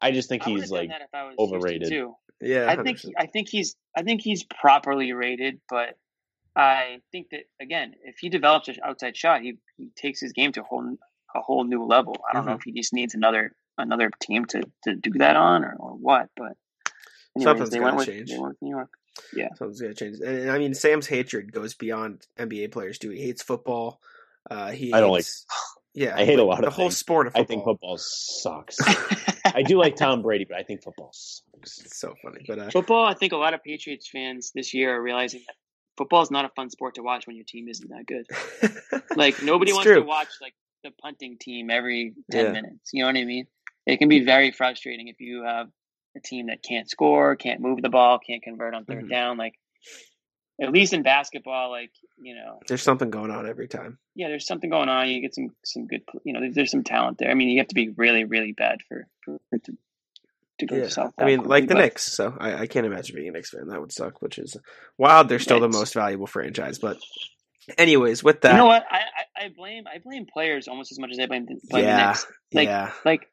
I 0.01 0.11
just 0.11 0.28
think 0.28 0.43
he's 0.43 0.70
like. 0.72 0.89
that 0.89 1.01
if 1.01 1.07
I 1.14 1.24
was 1.24 1.36
Houston, 1.38 1.57
overrated. 1.57 1.89
too. 1.89 2.16
Yeah. 2.41 2.67
I 2.69 2.81
think 2.81 2.99
100%. 2.99 3.11
I 3.17 3.25
think 3.27 3.49
he's 3.49 3.75
I 3.95 4.03
think 4.03 4.21
he's 4.21 4.43
properly 4.43 5.13
rated, 5.13 5.59
but 5.69 5.97
I 6.55 6.99
think 7.11 7.29
that 7.31 7.41
again, 7.61 7.93
if 8.03 8.17
he 8.19 8.29
develops 8.29 8.67
an 8.67 8.75
outside 8.84 9.17
shot, 9.17 9.41
he, 9.41 9.57
he 9.77 9.89
takes 9.95 10.19
his 10.19 10.34
game 10.34 10.51
to 10.53 10.61
a 10.61 10.63
whole 10.63 10.97
a 11.36 11.41
whole 11.41 11.63
new 11.63 11.84
level. 11.84 12.15
I 12.29 12.34
don't 12.34 12.41
mm-hmm. 12.41 12.49
know 12.51 12.55
if 12.57 12.63
he 12.63 12.71
just 12.71 12.93
needs 12.93 13.15
another 13.15 13.55
another 13.77 14.11
team 14.19 14.45
to, 14.45 14.63
to 14.84 14.95
do 14.95 15.11
that 15.17 15.36
on 15.36 15.63
or, 15.63 15.75
or 15.79 15.91
what, 15.91 16.29
but 16.36 16.55
anyways, 17.36 17.43
something's 17.43 17.69
they 17.71 17.79
went, 17.79 17.95
with, 17.95 18.05
change. 18.07 18.29
they 18.29 18.38
went 18.38 18.49
with 18.49 18.61
New 18.61 18.69
York. 18.69 18.89
Yeah, 19.34 19.49
something's 19.55 19.81
gonna 19.81 19.93
change. 19.93 20.19
And 20.19 20.51
I 20.51 20.59
mean, 20.59 20.73
Sam's 20.73 21.07
hatred 21.07 21.51
goes 21.51 21.73
beyond 21.73 22.25
NBA 22.38 22.71
players. 22.71 22.99
Do 22.99 23.09
he 23.09 23.21
hates 23.21 23.41
football? 23.41 23.99
Uh, 24.49 24.71
he 24.71 24.93
I 24.93 24.99
don't 24.99 25.11
like. 25.11 25.25
Yeah, 25.95 26.15
I 26.15 26.25
hate 26.25 26.39
a 26.39 26.43
lot 26.43 26.59
the 26.59 26.67
of 26.67 26.73
the 26.73 26.75
whole 26.75 26.86
things. 26.86 26.97
sport 26.97 27.27
of 27.27 27.34
football. 27.34 27.43
I 27.43 27.45
think 27.45 27.63
football 27.65 27.97
sucks. 27.99 28.77
I 29.45 29.61
do 29.61 29.77
like 29.77 29.95
Tom 29.95 30.23
Brady, 30.23 30.45
but 30.45 30.57
I 30.57 30.63
think 30.63 30.84
football 30.84 31.11
sucks. 31.13 31.43
It's 31.64 31.99
so 31.99 32.14
funny, 32.22 32.43
but 32.47 32.59
uh, 32.59 32.70
football. 32.70 33.05
I 33.05 33.14
think 33.14 33.34
a 33.34 33.38
lot 33.38 33.53
of 33.53 33.64
Patriots 33.64 34.09
fans 34.09 34.51
this 34.53 34.74
year 34.74 34.95
are 34.95 35.01
realizing 35.01 35.41
that 35.47 35.55
football 35.97 36.22
is 36.22 36.32
not 36.32 36.45
a 36.45 36.49
fun 36.49 36.70
sport 36.70 36.95
to 36.95 37.03
watch 37.03 37.28
when 37.28 37.36
your 37.36 37.45
team 37.47 37.68
isn't 37.68 37.89
that 37.89 38.05
good. 38.05 39.01
like 39.16 39.41
nobody 39.43 39.74
wants 39.74 39.86
true. 39.86 39.95
to 39.95 40.05
watch 40.05 40.30
like 40.41 40.53
the 40.84 40.91
punting 41.01 41.38
team 41.39 41.70
every 41.70 42.14
ten 42.32 42.45
yeah. 42.45 42.51
minutes. 42.51 42.89
You 42.93 43.03
know 43.03 43.07
what 43.07 43.18
I 43.18 43.26
mean? 43.26 43.47
It 43.86 43.97
can 43.97 44.09
be 44.09 44.24
very 44.24 44.51
frustrating 44.51 45.07
if 45.07 45.20
you 45.20 45.43
have 45.43 45.68
a 46.16 46.20
team 46.20 46.47
that 46.47 46.64
can't 46.64 46.89
score, 46.89 47.36
can't 47.36 47.59
move 47.59 47.82
the 47.82 47.89
ball, 47.89 48.20
can't 48.20 48.41
convert 48.41 48.74
on 48.74 48.86
3rd 48.86 48.99
mm-hmm. 48.99 49.07
down. 49.07 49.38
Like 49.38 49.55
at 50.61 50.72
least 50.72 50.93
in 50.93 51.03
basketball, 51.03 51.72
like 51.72 51.91
you 52.18 52.36
know, 52.36 52.59
there's 52.68 52.82
something 52.82 53.09
going 53.09 53.32
on 53.32 53.47
every 53.47 53.68
time. 53.68 53.97
Yeah, 54.16 54.28
there's 54.28 54.47
something 54.47 54.70
going 54.70 54.89
on. 54.89 55.09
You 55.09 55.22
get 55.22 55.36
some 55.36 55.49
some 55.64 55.88
good, 55.88 56.01
you 56.24 56.34
know, 56.34 56.39
there's, 56.39 56.55
there's 56.55 56.72
some 56.72 56.84
talent 56.84 57.18
there. 57.18 57.30
I 57.30 57.34
mean, 57.34 57.49
you 57.49 57.59
have 57.59 57.68
to 57.70 57.76
be 57.76 57.89
really 57.89 58.24
really 58.24 58.53
bad 58.53 58.82
for 58.88 59.07
for, 59.24 59.39
for 59.49 59.57
to 59.59 59.78
to 60.68 60.76
go 60.76 60.82
yeah. 60.82 60.88
south. 60.89 61.14
I 61.18 61.26
mean, 61.26 61.43
like 61.43 61.68
the 61.68 61.76
but... 61.76 61.82
Knicks. 61.82 62.16
So 62.16 62.36
I, 62.38 62.61
I, 62.61 62.68
can't 62.68 62.86
imagine 62.86 63.16
being 63.16 63.30
a 63.30 63.32
Knicks 63.32 63.51
fan. 63.51 63.68
That 63.68 63.80
would 63.80 63.91
suck. 63.91 64.22
Which 64.22 64.38
is 64.38 64.57
wild. 64.97 65.30
They're 65.30 65.39
still 65.39 65.59
the 65.59 65.70
most 65.70 65.93
valuable 65.93 66.28
franchise. 66.28 66.80
But 66.80 66.97
anyways, 67.78 68.24
with 68.24 68.41
that, 68.41 68.51
you 68.51 68.57
know 68.57 68.66
what? 68.66 68.86
I, 68.89 68.97
I, 68.97 69.45
I 69.45 69.49
blame 69.55 69.84
I 69.88 69.99
blame 70.03 70.26
players 70.32 70.68
almost 70.68 70.91
as 70.91 70.99
much 70.99 71.11
as 71.11 71.20
I 71.20 71.28
blame, 71.28 71.47
blame 71.70 71.86
yeah, 71.86 71.97
the 71.97 72.07
Knicks. 72.07 72.28
Like 72.53 72.68
yeah. 72.68 72.91
like 73.05 73.28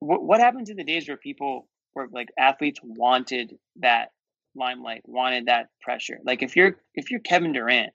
what 0.00 0.22
what 0.22 0.40
happened 0.40 0.66
to 0.66 0.74
the 0.74 0.84
days 0.84 1.08
where 1.08 1.16
people 1.16 1.68
were 1.94 2.08
like 2.12 2.28
athletes 2.38 2.80
wanted 2.82 3.54
that 3.80 4.08
limelight, 4.54 5.02
wanted 5.04 5.46
that 5.46 5.68
pressure. 5.80 6.18
Like 6.24 6.42
if 6.42 6.56
you're 6.56 6.76
if 6.94 7.10
you're 7.10 7.20
Kevin 7.20 7.52
Durant, 7.52 7.92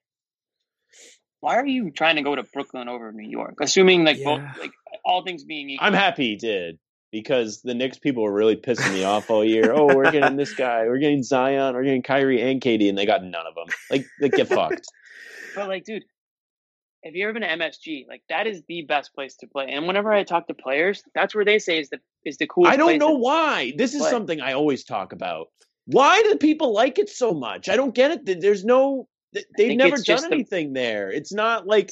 why 1.39 1.55
are 1.55 1.65
you 1.65 1.91
trying 1.91 2.15
to 2.15 2.21
go 2.21 2.35
to 2.35 2.43
Brooklyn 2.53 2.87
over 2.87 3.11
New 3.11 3.29
York? 3.29 3.55
Assuming 3.61 4.05
like 4.05 4.17
yeah. 4.17 4.25
both, 4.25 4.59
like 4.59 4.71
all 5.05 5.23
things 5.23 5.43
being 5.43 5.69
equal. 5.69 5.87
I'm 5.87 5.93
happy 5.93 6.29
he 6.29 6.35
did 6.37 6.79
because 7.13 7.61
the 7.61 7.75
Knicks 7.75 7.99
people 7.99 8.23
were 8.23 8.33
really 8.33 8.55
pissing 8.55 8.91
me 8.91 9.03
off 9.03 9.29
all 9.29 9.45
year. 9.45 9.71
Oh, 9.71 9.85
we're 9.85 10.11
getting 10.11 10.35
this 10.35 10.53
guy, 10.53 10.87
we're 10.87 10.97
getting 10.97 11.21
Zion, 11.21 11.75
we're 11.75 11.83
getting 11.83 12.01
Kyrie 12.01 12.41
and 12.41 12.59
Katie, 12.59 12.89
and 12.89 12.97
they 12.97 13.05
got 13.05 13.23
none 13.23 13.45
of 13.45 13.53
them. 13.53 13.67
Like, 13.91 14.05
they 14.19 14.29
get 14.29 14.47
fucked. 14.49 14.87
But 15.55 15.69
like, 15.69 15.85
dude, 15.85 16.03
have 17.05 17.15
you 17.15 17.23
ever 17.25 17.39
been 17.39 17.43
to 17.43 17.47
MSG? 17.47 18.07
Like, 18.07 18.23
that 18.29 18.47
is 18.47 18.63
the 18.67 18.81
best 18.81 19.13
place 19.13 19.35
to 19.37 19.47
play. 19.47 19.67
And 19.69 19.85
whenever 19.85 20.11
I 20.11 20.23
talk 20.23 20.47
to 20.47 20.55
players, 20.55 21.03
that's 21.13 21.35
where 21.35 21.45
they 21.45 21.59
say 21.59 21.79
is 21.79 21.89
the 21.89 21.99
is 22.25 22.37
the 22.37 22.47
coolest. 22.47 22.73
I 22.73 22.77
don't 22.77 22.97
know 22.97 23.13
why. 23.13 23.73
This 23.77 23.93
is 23.93 24.01
play. 24.01 24.09
something 24.09 24.41
I 24.41 24.53
always 24.53 24.83
talk 24.83 25.13
about. 25.13 25.49
Why 25.85 26.19
do 26.23 26.35
people 26.37 26.73
like 26.73 26.97
it 26.97 27.09
so 27.09 27.31
much? 27.31 27.69
I 27.69 27.75
don't 27.75 27.93
get 27.93 28.09
it. 28.11 28.41
There's 28.41 28.65
no. 28.65 29.07
They've 29.57 29.77
never 29.77 29.97
done 29.97 30.25
anything 30.31 30.73
the, 30.73 30.79
there. 30.79 31.11
It's 31.11 31.31
not 31.31 31.67
like 31.67 31.91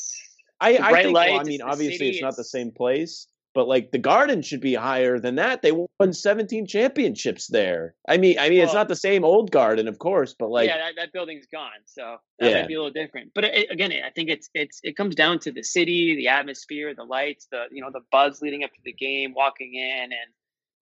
I. 0.59 0.78
I 0.78 1.03
think. 1.03 1.13
Well, 1.13 1.39
I 1.39 1.43
mean, 1.43 1.61
obviously, 1.61 1.97
city, 1.97 2.09
it's 2.11 2.22
not 2.22 2.36
the 2.36 2.43
same 2.43 2.72
place, 2.72 3.28
but 3.54 3.68
like 3.68 3.91
the 3.91 3.97
Garden 3.97 4.41
should 4.41 4.62
be 4.62 4.74
higher 4.74 5.20
than 5.20 5.36
that. 5.36 5.62
They 5.62 5.72
won 5.72 6.14
17 6.14 6.68
championships 6.68 7.47
there. 7.47 7.95
I 8.08 8.18
mean, 8.18 8.39
I 8.39 8.49
mean, 8.49 8.60
well, 8.60 8.66
it's 8.66 8.74
not 8.74 8.88
the 8.88 8.95
same 8.95 9.24
old 9.24 9.52
Garden, 9.52 9.88
of 9.88 9.99
course, 9.99 10.34
but 10.38 10.49
like 10.49 10.68
yeah, 10.68 10.78
that, 10.78 10.93
that 10.97 11.14
building's 11.14 11.47
gone, 11.52 11.82
so 11.86 12.18
that 12.39 12.52
yeah. 12.52 12.62
might 12.62 12.68
be 12.68 12.76
a 12.76 12.78
little 12.78 12.91
different. 12.91 13.32
But 13.34 13.45
it, 13.45 13.72
again, 13.72 13.91
I 14.06 14.10
think 14.10 14.30
it's 14.30 14.49
it's 14.54 14.80
it 14.84 14.95
comes 14.95 15.16
down 15.16 15.39
to 15.39 15.52
the 15.52 15.64
city, 15.64 16.16
the 16.16 16.28
atmosphere, 16.28 16.93
the 16.95 17.04
lights, 17.04 17.47
the 17.52 17.66
you 17.72 17.82
know 17.82 17.91
the 17.91 18.02
buzz 18.12 18.41
leading 18.41 18.64
up 18.64 18.72
to 18.72 18.82
the 18.84 18.93
game, 18.93 19.34
walking 19.36 19.74
in, 19.76 20.04
and 20.04 20.32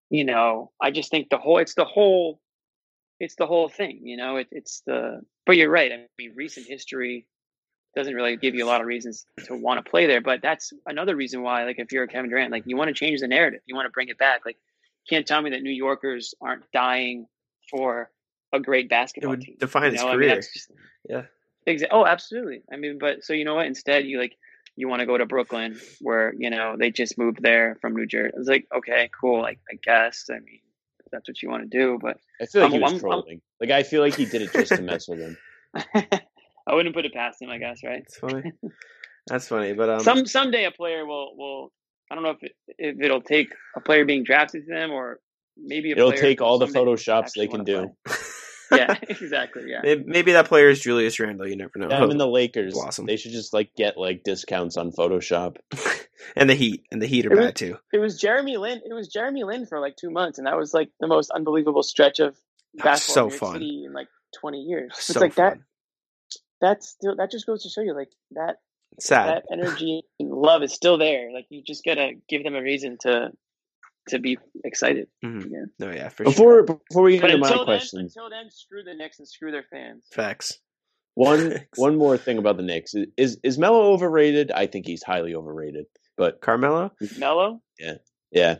you 0.09 0.23
know, 0.23 0.71
I 0.81 0.91
just 0.91 1.11
think 1.11 1.29
the 1.29 1.37
whole 1.37 1.57
it's 1.57 1.75
the 1.75 1.85
whole 1.85 2.39
it's 3.19 3.35
the 3.35 3.47
whole 3.47 3.69
thing. 3.69 4.01
You 4.03 4.17
know, 4.17 4.37
it, 4.37 4.47
it's 4.51 4.81
the. 4.85 5.21
But 5.45 5.57
you're 5.57 5.69
right. 5.69 5.91
I 5.91 6.05
mean, 6.19 6.33
recent 6.35 6.67
history 6.67 7.25
doesn't 7.95 8.13
really 8.13 8.37
give 8.37 8.55
you 8.55 8.65
a 8.65 8.67
lot 8.67 8.81
of 8.81 8.87
reasons 8.87 9.25
to 9.45 9.55
want 9.55 9.83
to 9.83 9.89
play 9.89 10.05
there. 10.05 10.21
But 10.21 10.41
that's 10.41 10.71
another 10.85 11.15
reason 11.15 11.41
why, 11.41 11.65
like, 11.65 11.79
if 11.79 11.91
you're 11.91 12.03
a 12.03 12.07
Kevin 12.07 12.29
Durant, 12.29 12.51
like, 12.51 12.63
you 12.65 12.77
want 12.77 12.89
to 12.89 12.93
change 12.93 13.21
the 13.21 13.27
narrative, 13.27 13.61
you 13.65 13.75
want 13.75 13.87
to 13.87 13.91
bring 13.91 14.09
it 14.09 14.17
back. 14.17 14.41
Like, 14.45 14.57
you 15.05 15.17
can't 15.17 15.27
tell 15.27 15.41
me 15.41 15.51
that 15.51 15.61
New 15.61 15.71
Yorkers 15.71 16.33
aren't 16.41 16.63
dying 16.71 17.25
for 17.69 18.11
a 18.53 18.59
great 18.59 18.89
basketball 18.89 19.33
it 19.33 19.37
would 19.37 19.45
team. 19.45 19.55
Define 19.59 19.85
you 19.85 19.91
his 19.91 20.01
career. 20.01 20.31
I 20.31 20.33
mean, 20.33 20.41
just, 20.41 20.71
yeah. 21.07 21.21
Exa- 21.67 21.87
oh, 21.91 22.05
absolutely. 22.05 22.61
I 22.71 22.77
mean, 22.77 22.97
but 22.99 23.23
so 23.23 23.33
you 23.33 23.45
know 23.45 23.55
what? 23.55 23.65
Instead, 23.65 24.05
you 24.05 24.19
like 24.19 24.35
you 24.75 24.87
want 24.87 25.01
to 25.01 25.05
go 25.05 25.17
to 25.17 25.25
Brooklyn, 25.25 25.79
where 26.01 26.33
you 26.37 26.49
know 26.49 26.75
they 26.77 26.89
just 26.89 27.17
moved 27.17 27.43
there 27.43 27.77
from 27.81 27.95
New 27.95 28.05
Jersey. 28.05 28.33
It's 28.37 28.47
like, 28.47 28.65
okay, 28.75 29.09
cool. 29.19 29.41
Like, 29.41 29.59
I 29.69 29.77
guess. 29.83 30.29
I 30.31 30.39
mean, 30.39 30.61
that's 31.11 31.27
what 31.27 31.41
you 31.41 31.49
want 31.49 31.69
to 31.69 31.77
do. 31.77 31.99
But 32.01 32.17
I 32.41 32.45
feel 32.45 32.61
like 32.63 32.71
I'm, 32.71 32.77
he 32.77 32.79
was 32.79 32.93
I'm, 32.93 32.99
trolling. 32.99 33.41
I'm, 33.61 33.67
like 33.67 33.71
I 33.71 33.83
feel 33.83 34.01
like 34.01 34.15
he 34.15 34.25
did 34.25 34.41
it 34.41 34.53
just 34.53 34.71
to 34.73 34.81
mess 34.81 35.07
with 35.07 35.19
him. 35.19 35.37
I 36.69 36.75
wouldn't 36.75 36.95
put 36.95 37.05
it 37.05 37.13
past 37.13 37.41
him. 37.41 37.49
I 37.49 37.57
guess, 37.57 37.83
right? 37.83 38.03
That's 38.03 38.17
funny. 38.17 38.51
That's 39.27 39.47
funny, 39.47 39.73
but 39.73 39.89
um, 39.89 39.99
some 39.99 40.25
someday 40.25 40.65
a 40.65 40.71
player 40.71 41.05
will 41.05 41.35
will. 41.37 41.71
I 42.11 42.15
don't 42.15 42.23
know 42.23 42.31
if 42.31 42.43
it, 42.43 42.53
if 42.79 42.99
it'll 42.99 43.21
take 43.21 43.53
a 43.75 43.81
player 43.81 44.03
being 44.03 44.23
drafted 44.23 44.65
to 44.65 44.73
them 44.73 44.89
or 44.89 45.19
maybe 45.55 45.91
it'll 45.91 46.11
take 46.11 46.41
all 46.41 46.57
the 46.57 46.65
photoshops 46.65 47.33
they 47.35 47.47
can 47.47 47.63
do. 47.63 47.95
yeah, 48.71 48.95
exactly. 49.03 49.63
Yeah, 49.67 49.95
maybe 50.05 50.31
that 50.33 50.47
player 50.47 50.69
is 50.69 50.79
Julius 50.79 51.19
Randle. 51.19 51.47
You 51.47 51.55
never 51.55 51.77
know. 51.77 51.87
Them 51.87 52.09
and 52.09 52.19
the 52.19 52.27
Lakers, 52.27 52.73
Blossom. 52.73 53.05
they 53.05 53.17
should 53.17 53.31
just 53.31 53.53
like 53.53 53.75
get 53.75 53.97
like 53.97 54.23
discounts 54.23 54.77
on 54.77 54.91
Photoshop. 54.91 55.57
and 56.35 56.49
the 56.49 56.55
Heat, 56.55 56.85
and 56.91 57.01
the 57.01 57.07
Heat 57.07 57.25
are 57.25 57.33
it 57.33 57.35
bad 57.35 57.45
was, 57.45 57.53
too. 57.53 57.77
It 57.93 57.99
was 57.99 58.19
Jeremy 58.19 58.57
Lin. 58.57 58.81
It 58.83 58.93
was 58.93 59.07
Jeremy 59.07 59.43
Lin 59.43 59.65
for 59.65 59.79
like 59.79 59.95
two 59.95 60.09
months, 60.09 60.37
and 60.37 60.47
that 60.47 60.57
was 60.57 60.73
like 60.73 60.89
the 60.99 61.07
most 61.07 61.31
unbelievable 61.31 61.83
stretch 61.83 62.19
of 62.19 62.35
basketball 62.75 63.29
so 63.29 63.37
fun. 63.37 63.53
City 63.53 63.83
in 63.85 63.93
like 63.93 64.07
twenty 64.39 64.61
years. 64.61 64.93
So 64.97 65.11
it's 65.11 65.21
like 65.21 65.33
fun. 65.33 65.45
that. 65.45 65.57
That's 66.61 66.89
still 66.89 67.15
that 67.15 67.31
just 67.31 67.45
goes 67.45 67.63
to 67.63 67.69
show 67.69 67.81
you 67.81 67.95
like 67.95 68.09
that. 68.31 68.57
Sad. 68.99 69.27
That 69.27 69.43
energy 69.51 70.03
and 70.19 70.29
love 70.29 70.63
is 70.63 70.73
still 70.73 70.97
there. 70.97 71.31
Like 71.33 71.45
you 71.49 71.63
just 71.65 71.83
gotta 71.85 72.13
give 72.27 72.43
them 72.43 72.55
a 72.55 72.61
reason 72.61 72.97
to 73.01 73.31
to 74.09 74.19
be 74.19 74.37
excited. 74.63 75.07
Mm-hmm. 75.23 75.53
Yeah. 75.53 75.65
No, 75.79 75.91
yeah, 75.91 76.09
for 76.09 76.23
before 76.23 76.53
sure. 76.53 76.63
before 76.63 77.03
we 77.03 77.17
get 77.17 77.29
into 77.31 77.37
my 77.37 77.63
question, 77.63 77.99
until 77.99 78.29
then, 78.29 78.49
screw 78.49 78.83
the 78.83 78.93
Knicks 78.93 79.19
and 79.19 79.27
screw 79.27 79.51
their 79.51 79.65
fans. 79.71 80.05
Facts. 80.11 80.59
One 81.15 81.51
Facts. 81.57 81.77
one 81.77 81.97
more 81.97 82.17
thing 82.17 82.37
about 82.37 82.57
the 82.57 82.63
Knicks 82.63 82.93
is 83.17 83.39
is 83.43 83.57
Melo 83.57 83.91
overrated? 83.91 84.51
I 84.51 84.67
think 84.67 84.85
he's 84.85 85.03
highly 85.03 85.35
overrated. 85.35 85.85
But 86.17 86.41
Carmelo, 86.41 86.91
Melo, 87.17 87.61
yeah, 87.79 87.95
yeah. 88.31 88.55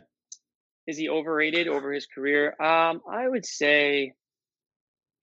Is 0.86 0.96
he 0.96 1.08
overrated 1.08 1.68
over 1.68 1.92
his 1.92 2.06
career? 2.06 2.54
Um, 2.60 3.02
I 3.10 3.28
would 3.28 3.44
say 3.44 4.14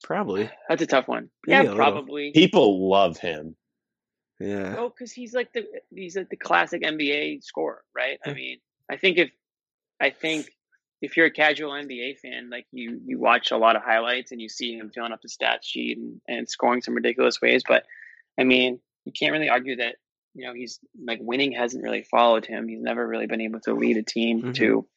probably. 0.04 0.50
That's 0.70 0.82
a 0.82 0.88
tough 0.88 1.08
one. 1.08 1.30
Maybe 1.46 1.68
yeah, 1.68 1.76
probably. 1.76 2.32
People 2.34 2.90
love 2.90 3.18
him. 3.18 3.56
Yeah. 4.40 4.76
Oh, 4.78 4.90
because 4.90 5.12
he's 5.12 5.34
like 5.34 5.52
the 5.54 5.66
he's 5.94 6.16
like 6.16 6.30
the 6.30 6.38
classic 6.38 6.84
NBA 6.84 7.44
scorer, 7.44 7.84
right? 7.96 8.20
I 8.26 8.34
mean, 8.34 8.60
I 8.90 8.98
think 8.98 9.18
if 9.18 9.32
I 10.00 10.12
think 10.12 10.48
if 11.02 11.18
you're 11.18 11.28
a 11.28 11.32
casual 11.32 11.72
NBA 11.72 12.20
fan, 12.20 12.50
like 12.50 12.68
you 12.72 13.02
you 13.06 13.20
watch 13.20 13.52
a 13.52 13.58
lot 13.58 13.76
of 13.76 13.84
highlights 13.84 14.32
and 14.32 14.42
you 14.42 14.50
see 14.50 14.76
him 14.78 14.92
filling 14.94 15.12
up 15.12 15.22
the 15.22 15.28
stats 15.28 15.64
sheet 15.64 15.98
and, 15.98 16.22
and 16.28 16.50
scoring 16.50 16.82
some 16.82 16.94
ridiculous 16.94 17.42
ways. 17.42 17.64
But 17.68 17.86
I 18.40 18.44
mean, 18.44 18.80
you 19.06 19.12
can't 19.12 19.32
really 19.32 19.50
argue 19.50 19.78
that 19.78 19.96
you 20.36 20.46
know 20.46 20.54
he's 20.54 20.80
like 21.04 21.20
winning 21.22 21.54
hasn't 21.54 21.84
really 21.84 22.04
followed 22.04 22.46
him. 22.46 22.68
He's 22.68 22.82
never 22.82 23.08
really 23.08 23.28
been 23.28 23.42
able 23.42 23.62
to 23.62 23.74
lead 23.74 23.98
a 23.98 24.04
team 24.04 24.40
mm-hmm. 24.40 24.52
to 24.54 24.88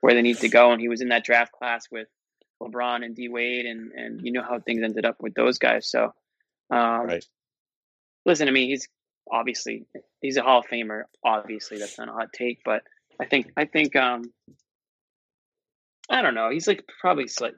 where 0.00 0.14
they 0.14 0.22
need 0.22 0.38
to 0.38 0.48
go. 0.48 0.72
And 0.72 0.80
he 0.80 0.88
was 0.88 1.00
in 1.00 1.08
that 1.08 1.24
draft 1.24 1.52
class 1.52 1.86
with 1.90 2.08
LeBron 2.62 3.04
and 3.04 3.14
D 3.14 3.28
Wade, 3.28 3.66
and 3.66 3.92
and 3.92 4.20
you 4.24 4.32
know 4.32 4.42
how 4.42 4.58
things 4.58 4.82
ended 4.82 5.04
up 5.04 5.16
with 5.20 5.34
those 5.34 5.58
guys. 5.58 5.88
So, 5.88 6.12
um, 6.70 7.06
right. 7.06 7.24
listen, 8.24 8.48
I 8.48 8.50
mean, 8.50 8.68
he's 8.68 8.88
obviously 9.30 9.86
he's 10.20 10.36
a 10.36 10.42
Hall 10.42 10.60
of 10.60 10.66
Famer. 10.66 11.02
Obviously, 11.24 11.78
that's 11.78 11.98
not 11.98 12.08
a 12.08 12.12
hot 12.12 12.32
take, 12.32 12.60
but 12.64 12.82
I 13.20 13.26
think 13.26 13.52
I 13.56 13.64
think 13.64 13.96
um 13.96 14.32
I 16.08 16.22
don't 16.22 16.34
know. 16.34 16.50
He's 16.50 16.66
like 16.66 16.84
probably 17.00 17.28
slight. 17.28 17.54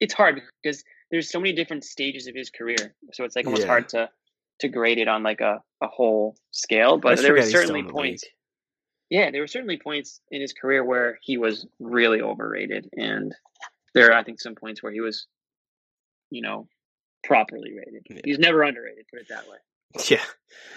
It's 0.00 0.14
hard 0.14 0.40
because 0.62 0.82
there's 1.10 1.30
so 1.30 1.38
many 1.38 1.52
different 1.52 1.84
stages 1.84 2.26
of 2.26 2.34
his 2.34 2.50
career, 2.50 2.94
so 3.12 3.24
it's 3.24 3.36
like 3.36 3.46
almost 3.46 3.62
yeah. 3.62 3.68
hard 3.68 3.88
to 3.90 4.10
to 4.60 4.68
grade 4.68 4.98
it 4.98 5.08
on 5.08 5.22
like 5.22 5.40
a, 5.40 5.62
a 5.82 5.86
whole 5.86 6.36
scale. 6.50 6.98
But 6.98 7.18
there 7.18 7.32
were 7.34 7.42
certainly 7.42 7.82
points. 7.82 8.24
Yeah, 9.08 9.30
there 9.30 9.40
were 9.40 9.48
certainly 9.48 9.78
points 9.78 10.20
in 10.30 10.40
his 10.40 10.52
career 10.52 10.84
where 10.84 11.18
he 11.22 11.36
was 11.36 11.66
really 11.80 12.20
overrated, 12.20 12.88
and 12.96 13.34
there 13.94 14.10
are 14.10 14.18
I 14.18 14.24
think 14.24 14.40
some 14.40 14.54
points 14.54 14.82
where 14.82 14.92
he 14.92 15.00
was, 15.00 15.26
you 16.30 16.42
know, 16.42 16.68
properly 17.24 17.72
rated. 17.72 18.06
Yeah. 18.08 18.20
He's 18.24 18.38
never 18.38 18.62
underrated. 18.62 19.06
Put 19.10 19.20
it 19.20 19.28
that 19.28 19.48
way. 19.48 19.56
Yeah, 20.08 20.22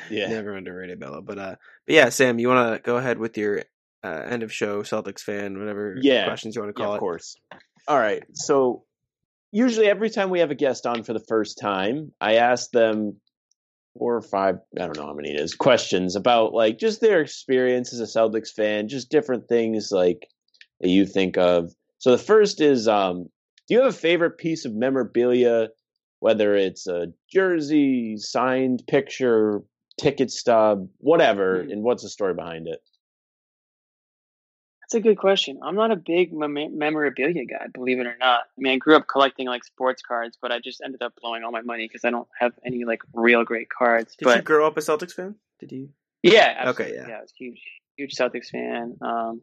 yeah, 0.09 0.27
never 0.27 0.55
underrated 0.55 0.99
Melo. 0.99 1.21
But 1.21 1.37
uh, 1.37 1.55
but 1.85 1.95
yeah, 1.95 2.09
Sam, 2.09 2.39
you 2.39 2.47
want 2.47 2.75
to 2.75 2.81
go 2.81 2.97
ahead 2.97 3.19
with 3.19 3.37
your 3.37 3.61
uh, 4.03 4.23
end 4.27 4.41
of 4.41 4.51
show 4.51 4.81
Celtics 4.81 5.19
fan, 5.19 5.59
whatever 5.59 5.95
yeah. 6.01 6.25
questions 6.25 6.55
you 6.55 6.63
want 6.63 6.75
to 6.75 6.81
call 6.81 6.87
yeah, 6.87 6.89
of 6.89 6.93
it. 6.93 6.97
Of 6.97 6.99
course. 6.99 7.35
All 7.87 7.99
right. 7.99 8.23
So 8.33 8.85
usually 9.51 9.87
every 9.87 10.09
time 10.09 10.31
we 10.31 10.39
have 10.39 10.51
a 10.51 10.55
guest 10.55 10.85
on 10.87 11.03
for 11.03 11.13
the 11.13 11.19
first 11.19 11.59
time, 11.59 12.11
I 12.19 12.35
ask 12.37 12.71
them 12.71 13.17
four 13.97 14.15
or 14.15 14.21
five, 14.21 14.57
I 14.75 14.85
don't 14.85 14.97
know 14.97 15.05
how 15.05 15.13
many 15.13 15.29
it 15.29 15.39
is, 15.39 15.53
questions 15.53 16.15
about 16.15 16.53
like 16.53 16.79
just 16.79 16.99
their 17.01 17.21
experience 17.21 17.93
as 17.93 17.99
a 17.99 18.05
Celtics 18.05 18.49
fan, 18.49 18.87
just 18.87 19.09
different 19.11 19.47
things 19.47 19.91
like 19.91 20.27
that 20.81 20.89
you 20.89 21.05
think 21.05 21.37
of. 21.37 21.71
So 22.03 22.11
the 22.11 22.17
first 22.17 22.59
is 22.59 22.89
um, 22.89 23.29
do 23.65 23.75
you 23.75 23.81
have 23.81 23.93
a 23.93 23.97
favorite 23.97 24.37
piece 24.37 24.65
of 24.65 24.73
memorabilia, 24.75 25.69
whether 26.19 26.53
it's 26.53 26.85
a 26.85 27.13
jersey, 27.31 28.17
signed 28.17 28.83
picture, 28.87 29.61
ticket 29.97 30.29
stub, 30.29 30.89
whatever, 30.97 31.59
mm-hmm. 31.59 31.71
and 31.71 31.81
what's 31.81 32.03
the 32.03 32.09
story 32.09 32.33
behind 32.33 32.67
it? 32.67 32.81
That's 34.81 34.95
a 34.95 34.99
good 34.99 35.17
question. 35.17 35.61
I'm 35.63 35.75
not 35.75 35.91
a 35.91 35.95
big 35.95 36.33
mem- 36.33 36.77
memorabilia 36.77 37.45
guy, 37.45 37.67
believe 37.73 37.99
it 37.99 38.05
or 38.05 38.17
not. 38.19 38.41
I 38.41 38.57
mean, 38.57 38.73
I 38.73 38.77
grew 38.79 38.97
up 38.97 39.07
collecting 39.07 39.47
like 39.47 39.63
sports 39.63 40.01
cards, 40.05 40.37
but 40.41 40.51
I 40.51 40.59
just 40.59 40.81
ended 40.83 41.01
up 41.01 41.13
blowing 41.21 41.45
all 41.45 41.53
my 41.53 41.61
money 41.61 41.87
because 41.87 42.03
I 42.03 42.09
don't 42.09 42.27
have 42.37 42.51
any 42.65 42.83
like 42.83 43.01
real 43.13 43.45
great 43.45 43.69
cards. 43.69 44.17
Did 44.17 44.25
but, 44.25 44.35
you 44.35 44.41
grow 44.41 44.67
up 44.67 44.75
a 44.75 44.81
Celtics 44.81 45.13
fan? 45.13 45.35
Did 45.61 45.71
you? 45.71 45.87
Yeah. 46.21 46.53
Absolutely. 46.57 46.85
Okay. 46.85 46.95
Yeah. 46.97 47.07
Yeah, 47.07 47.17
I 47.19 47.21
was 47.21 47.31
huge, 47.39 47.61
huge 47.95 48.13
Celtics 48.13 48.47
fan. 48.47 48.97
Um, 49.01 49.41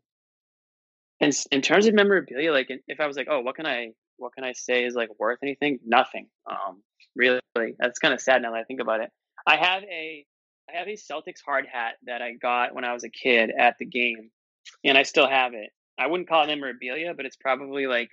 and 1.20 1.32
in 1.50 1.62
terms 1.62 1.86
of 1.86 1.94
memorabilia, 1.94 2.52
like 2.52 2.70
if 2.88 3.00
I 3.00 3.06
was 3.06 3.16
like, 3.16 3.28
oh, 3.30 3.40
what 3.40 3.56
can 3.56 3.66
I, 3.66 3.90
what 4.16 4.34
can 4.34 4.44
I 4.44 4.52
say 4.52 4.84
is 4.84 4.94
like 4.94 5.08
worth 5.18 5.38
anything? 5.42 5.78
Nothing. 5.84 6.28
Um, 6.50 6.82
really, 7.14 7.40
that's 7.78 7.98
kind 7.98 8.14
of 8.14 8.20
sad 8.20 8.42
now 8.42 8.52
that 8.52 8.58
I 8.58 8.64
think 8.64 8.80
about 8.80 9.00
it. 9.00 9.10
I 9.46 9.56
have 9.56 9.82
a, 9.82 10.24
I 10.68 10.78
have 10.78 10.88
a 10.88 10.92
Celtics 10.92 11.42
hard 11.44 11.66
hat 11.70 11.94
that 12.06 12.22
I 12.22 12.32
got 12.32 12.74
when 12.74 12.84
I 12.84 12.92
was 12.92 13.04
a 13.04 13.10
kid 13.10 13.50
at 13.56 13.76
the 13.78 13.86
game 13.86 14.30
and 14.84 14.96
I 14.96 15.02
still 15.02 15.28
have 15.28 15.54
it. 15.54 15.70
I 15.98 16.06
wouldn't 16.06 16.28
call 16.28 16.44
it 16.44 16.46
memorabilia, 16.46 17.14
but 17.14 17.26
it's 17.26 17.36
probably 17.36 17.86
like 17.86 18.10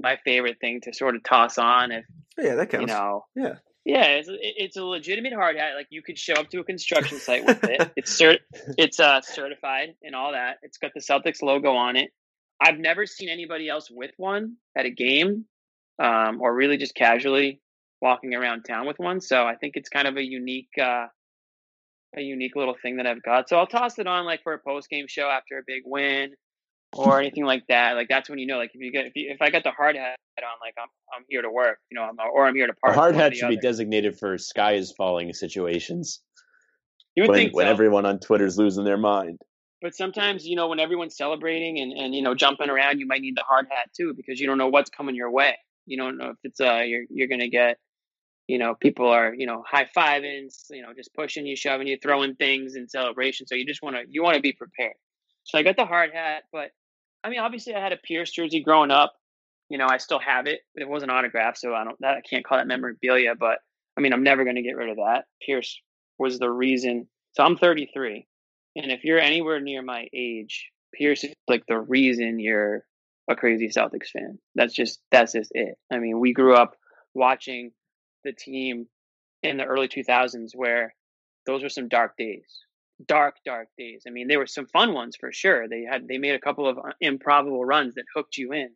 my 0.00 0.18
favorite 0.24 0.58
thing 0.60 0.80
to 0.82 0.92
sort 0.92 1.14
of 1.14 1.22
toss 1.22 1.58
on 1.58 1.92
if 1.92 2.04
yeah, 2.38 2.54
that 2.56 2.70
counts. 2.70 2.90
You 2.90 2.98
know, 2.98 3.24
yeah, 3.36 3.54
yeah, 3.84 4.06
it's 4.06 4.28
it's 4.30 4.76
a 4.76 4.84
legitimate 4.84 5.32
hard 5.32 5.56
hat. 5.56 5.74
Like 5.76 5.88
you 5.90 6.02
could 6.02 6.18
show 6.18 6.34
up 6.34 6.48
to 6.50 6.60
a 6.60 6.64
construction 6.64 7.18
site 7.18 7.46
with 7.46 7.62
it. 7.64 7.92
It's 7.96 8.18
cert, 8.18 8.38
it's 8.78 8.98
uh 8.98 9.20
certified 9.20 9.94
and 10.02 10.14
all 10.14 10.32
that. 10.32 10.58
It's 10.62 10.78
got 10.78 10.92
the 10.94 11.00
Celtics 11.00 11.42
logo 11.42 11.72
on 11.72 11.96
it. 11.96 12.10
I've 12.60 12.78
never 12.78 13.06
seen 13.06 13.28
anybody 13.28 13.68
else 13.68 13.88
with 13.90 14.10
one 14.16 14.56
at 14.76 14.86
a 14.86 14.90
game, 14.90 15.46
um, 15.98 16.40
or 16.40 16.54
really 16.54 16.76
just 16.76 16.94
casually 16.94 17.60
walking 18.02 18.34
around 18.34 18.64
town 18.64 18.86
with 18.86 18.98
one. 18.98 19.20
So 19.20 19.44
I 19.44 19.54
think 19.56 19.76
it's 19.76 19.88
kind 19.88 20.06
of 20.06 20.16
a 20.16 20.22
unique 20.22 20.70
uh, 20.80 21.06
a 22.16 22.20
unique 22.20 22.56
little 22.56 22.76
thing 22.82 22.96
that 22.96 23.06
I've 23.06 23.22
got. 23.22 23.48
So 23.48 23.56
I'll 23.56 23.66
toss 23.66 23.98
it 23.98 24.06
on 24.06 24.24
like 24.24 24.42
for 24.42 24.52
a 24.52 24.58
post 24.58 24.90
game 24.90 25.06
show 25.08 25.28
after 25.28 25.58
a 25.58 25.62
big 25.66 25.82
win 25.84 26.32
or 26.92 27.20
anything 27.20 27.44
like 27.44 27.64
that. 27.68 27.94
Like 27.94 28.08
that's 28.08 28.28
when 28.28 28.38
you 28.38 28.46
know, 28.46 28.58
like 28.58 28.70
if 28.74 28.80
you 28.80 28.92
get 28.92 29.06
if 29.06 29.12
you, 29.14 29.30
if 29.30 29.40
I 29.40 29.50
got 29.50 29.62
the 29.62 29.70
hard 29.70 29.96
hat 29.96 30.18
on, 30.38 30.58
like 30.60 30.74
I'm 30.78 30.88
I'm 31.16 31.24
here 31.28 31.42
to 31.42 31.50
work, 31.50 31.78
you 31.90 31.96
know, 31.96 32.02
I'm, 32.02 32.16
or 32.32 32.46
I'm 32.46 32.54
here 32.54 32.66
to 32.66 32.74
party. 32.74 32.98
Hard 32.98 33.14
hat 33.14 33.34
should 33.34 33.44
other. 33.44 33.56
be 33.56 33.60
designated 33.60 34.18
for 34.18 34.36
sky 34.38 34.72
is 34.72 34.92
falling 34.92 35.32
situations. 35.32 36.20
You 37.14 37.24
would 37.24 37.30
when, 37.30 37.38
think 37.38 37.56
when 37.56 37.66
everyone 37.66 38.06
on 38.06 38.18
Twitter's 38.18 38.56
losing 38.56 38.84
their 38.84 38.98
mind. 38.98 39.40
But 39.82 39.94
sometimes, 39.94 40.46
you 40.46 40.56
know, 40.56 40.68
when 40.68 40.80
everyone's 40.80 41.16
celebrating 41.16 41.78
and, 41.78 41.92
and 41.92 42.14
you 42.14 42.22
know 42.22 42.34
jumping 42.34 42.68
around, 42.68 42.98
you 43.00 43.06
might 43.06 43.22
need 43.22 43.36
the 43.36 43.42
hard 43.42 43.66
hat 43.70 43.90
too 43.96 44.14
because 44.14 44.40
you 44.40 44.46
don't 44.46 44.58
know 44.58 44.68
what's 44.68 44.90
coming 44.90 45.14
your 45.14 45.30
way. 45.30 45.56
You 45.86 45.96
don't 45.96 46.18
know 46.18 46.30
if 46.30 46.36
it's 46.44 46.60
uh 46.60 46.82
you're 46.86 47.04
you're 47.10 47.28
gonna 47.28 47.48
get 47.48 47.78
you 48.50 48.58
know, 48.58 48.74
people 48.74 49.06
are, 49.08 49.32
you 49.32 49.46
know, 49.46 49.62
high 49.64 49.88
fiving, 49.96 50.48
you 50.70 50.82
know, 50.82 50.92
just 50.92 51.14
pushing 51.14 51.46
you, 51.46 51.54
shoving 51.54 51.86
you, 51.86 51.96
throwing 52.02 52.34
things 52.34 52.74
in 52.74 52.88
celebration. 52.88 53.46
So 53.46 53.54
you 53.54 53.64
just 53.64 53.80
want 53.80 53.94
to, 53.94 54.02
you 54.08 54.24
want 54.24 54.34
to 54.34 54.42
be 54.42 54.52
prepared. 54.52 54.96
So 55.44 55.56
I 55.56 55.62
got 55.62 55.76
the 55.76 55.86
hard 55.86 56.10
hat, 56.12 56.42
but 56.52 56.72
I 57.22 57.30
mean, 57.30 57.38
obviously 57.38 57.76
I 57.76 57.80
had 57.80 57.92
a 57.92 57.96
Pierce 57.96 58.32
jersey 58.32 58.60
growing 58.60 58.90
up. 58.90 59.14
You 59.68 59.78
know, 59.78 59.86
I 59.88 59.98
still 59.98 60.18
have 60.18 60.48
it. 60.48 60.62
It 60.74 60.88
wasn't 60.88 61.12
autographed, 61.12 61.58
so 61.58 61.76
I 61.76 61.84
don't, 61.84 61.96
that 62.00 62.16
I 62.16 62.22
can't 62.22 62.44
call 62.44 62.58
that 62.58 62.66
memorabilia, 62.66 63.36
but 63.38 63.58
I 63.96 64.00
mean, 64.00 64.12
I'm 64.12 64.24
never 64.24 64.42
going 64.42 64.56
to 64.56 64.62
get 64.62 64.74
rid 64.76 64.90
of 64.90 64.96
that. 64.96 65.26
Pierce 65.40 65.80
was 66.18 66.40
the 66.40 66.50
reason. 66.50 67.06
So 67.34 67.44
I'm 67.44 67.56
33. 67.56 68.26
And 68.76 68.90
if 68.90 69.04
you're 69.04 69.18
anywhere 69.18 69.60
near 69.60 69.82
my 69.82 70.06
age, 70.12 70.70
Pierce 70.94 71.24
is 71.24 71.32
like 71.48 71.64
the 71.66 71.78
reason 71.78 72.38
you're 72.38 72.84
a 73.28 73.36
crazy 73.36 73.68
Celtics 73.68 74.10
fan. 74.12 74.38
That's 74.54 74.74
just, 74.74 75.00
that's 75.10 75.32
just 75.32 75.52
it. 75.54 75.76
I 75.92 75.98
mean, 75.98 76.20
we 76.20 76.32
grew 76.32 76.54
up 76.54 76.76
watching 77.14 77.72
the 78.24 78.32
team 78.32 78.86
in 79.42 79.56
the 79.56 79.64
early 79.64 79.88
2000s 79.88 80.50
where 80.54 80.94
those 81.46 81.62
were 81.62 81.68
some 81.68 81.88
dark 81.88 82.16
days 82.16 82.64
dark 83.06 83.36
dark 83.44 83.68
days 83.78 84.02
i 84.06 84.10
mean 84.10 84.28
there 84.28 84.38
were 84.38 84.46
some 84.46 84.66
fun 84.66 84.92
ones 84.92 85.16
for 85.18 85.32
sure 85.32 85.68
they 85.68 85.84
had 85.90 86.06
they 86.06 86.18
made 86.18 86.34
a 86.34 86.40
couple 86.40 86.68
of 86.68 86.78
uh, 86.78 86.92
improbable 87.00 87.64
runs 87.64 87.94
that 87.94 88.04
hooked 88.14 88.36
you 88.36 88.52
in 88.52 88.68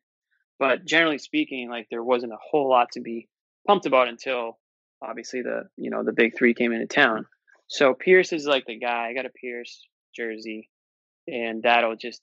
but 0.58 0.84
generally 0.84 1.18
speaking 1.18 1.68
like 1.68 1.86
there 1.90 2.02
wasn't 2.02 2.32
a 2.32 2.38
whole 2.40 2.68
lot 2.68 2.90
to 2.92 3.00
be 3.00 3.28
pumped 3.66 3.86
about 3.86 4.08
until 4.08 4.58
obviously 5.02 5.42
the 5.42 5.64
you 5.76 5.90
know 5.90 6.02
the 6.02 6.12
big 6.12 6.36
three 6.36 6.54
came 6.54 6.72
into 6.72 6.86
town 6.86 7.26
so 7.66 7.94
pierce 7.94 8.32
is 8.32 8.46
like 8.46 8.64
the 8.66 8.78
guy 8.78 9.08
i 9.08 9.14
got 9.14 9.26
a 9.26 9.30
pierce 9.30 9.82
jersey 10.14 10.68
and 11.26 11.62
that'll 11.62 11.96
just 11.96 12.20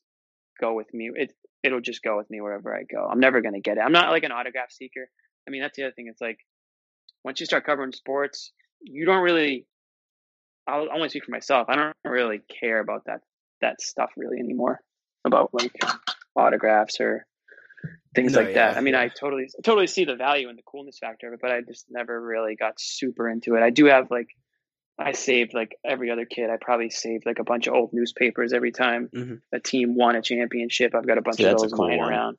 go 0.59 0.73
with 0.73 0.93
me 0.93 1.09
it 1.15 1.33
it'll 1.63 1.81
just 1.81 2.03
go 2.03 2.17
with 2.17 2.29
me 2.29 2.41
wherever 2.41 2.75
i 2.75 2.83
go 2.83 3.07
i'm 3.11 3.19
never 3.19 3.41
going 3.41 3.53
to 3.53 3.61
get 3.61 3.77
it 3.77 3.81
i'm 3.81 3.91
not 3.91 4.11
like 4.11 4.23
an 4.23 4.31
autograph 4.31 4.71
seeker 4.71 5.09
i 5.47 5.51
mean 5.51 5.61
that's 5.61 5.75
the 5.75 5.83
other 5.83 5.93
thing 5.93 6.07
it's 6.07 6.21
like 6.21 6.37
once 7.23 7.39
you 7.39 7.45
start 7.45 7.65
covering 7.65 7.91
sports, 7.91 8.51
you 8.81 9.05
don't 9.05 9.21
really. 9.21 9.65
I'll 10.67 10.87
only 10.93 11.09
speak 11.09 11.25
for 11.25 11.31
myself. 11.31 11.67
I 11.69 11.75
don't 11.75 11.95
really 12.05 12.41
care 12.59 12.79
about 12.79 13.05
that 13.05 13.21
that 13.61 13.81
stuff 13.81 14.11
really 14.17 14.39
anymore 14.39 14.79
about 15.25 15.49
like 15.53 15.73
autographs 16.35 16.99
or 16.99 17.25
things 18.15 18.33
no, 18.33 18.39
like 18.39 18.49
yeah, 18.49 18.71
that. 18.71 18.77
I 18.77 18.81
mean, 18.81 18.93
yeah. 18.93 19.01
I 19.01 19.07
totally 19.09 19.49
totally 19.63 19.87
see 19.87 20.05
the 20.05 20.15
value 20.15 20.49
and 20.49 20.57
the 20.57 20.63
coolness 20.63 20.97
factor 20.99 21.27
of 21.27 21.33
it, 21.33 21.39
but 21.41 21.51
I 21.51 21.61
just 21.61 21.85
never 21.89 22.19
really 22.19 22.55
got 22.55 22.73
super 22.79 23.29
into 23.29 23.55
it. 23.55 23.63
I 23.63 23.69
do 23.69 23.85
have 23.85 24.09
like 24.09 24.27
I 25.01 25.11
saved 25.13 25.53
like 25.53 25.75
every 25.85 26.11
other 26.11 26.25
kid. 26.25 26.49
I 26.49 26.57
probably 26.59 26.89
saved 26.89 27.25
like 27.25 27.39
a 27.39 27.43
bunch 27.43 27.67
of 27.67 27.73
old 27.73 27.91
newspapers 27.93 28.53
every 28.53 28.71
time 28.71 29.09
mm-hmm. 29.13 29.35
a 29.53 29.59
team 29.59 29.95
won 29.95 30.15
a 30.15 30.21
championship. 30.21 30.93
I've 30.95 31.07
got 31.07 31.17
a 31.17 31.21
bunch 31.21 31.37
See, 31.37 31.45
of 31.45 31.57
those 31.57 31.73
cool 31.73 31.87
lying 31.87 31.99
one. 31.99 32.09
around. 32.09 32.37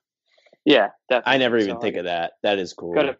Yeah, 0.65 0.89
definitely. 1.09 1.33
I 1.33 1.37
never 1.37 1.57
even 1.57 1.75
so 1.75 1.81
think 1.81 1.97
of 1.97 2.05
that. 2.05 2.33
That 2.41 2.59
is 2.59 2.73
cool. 2.73 2.93
Got 2.93 3.09
a 3.09 3.17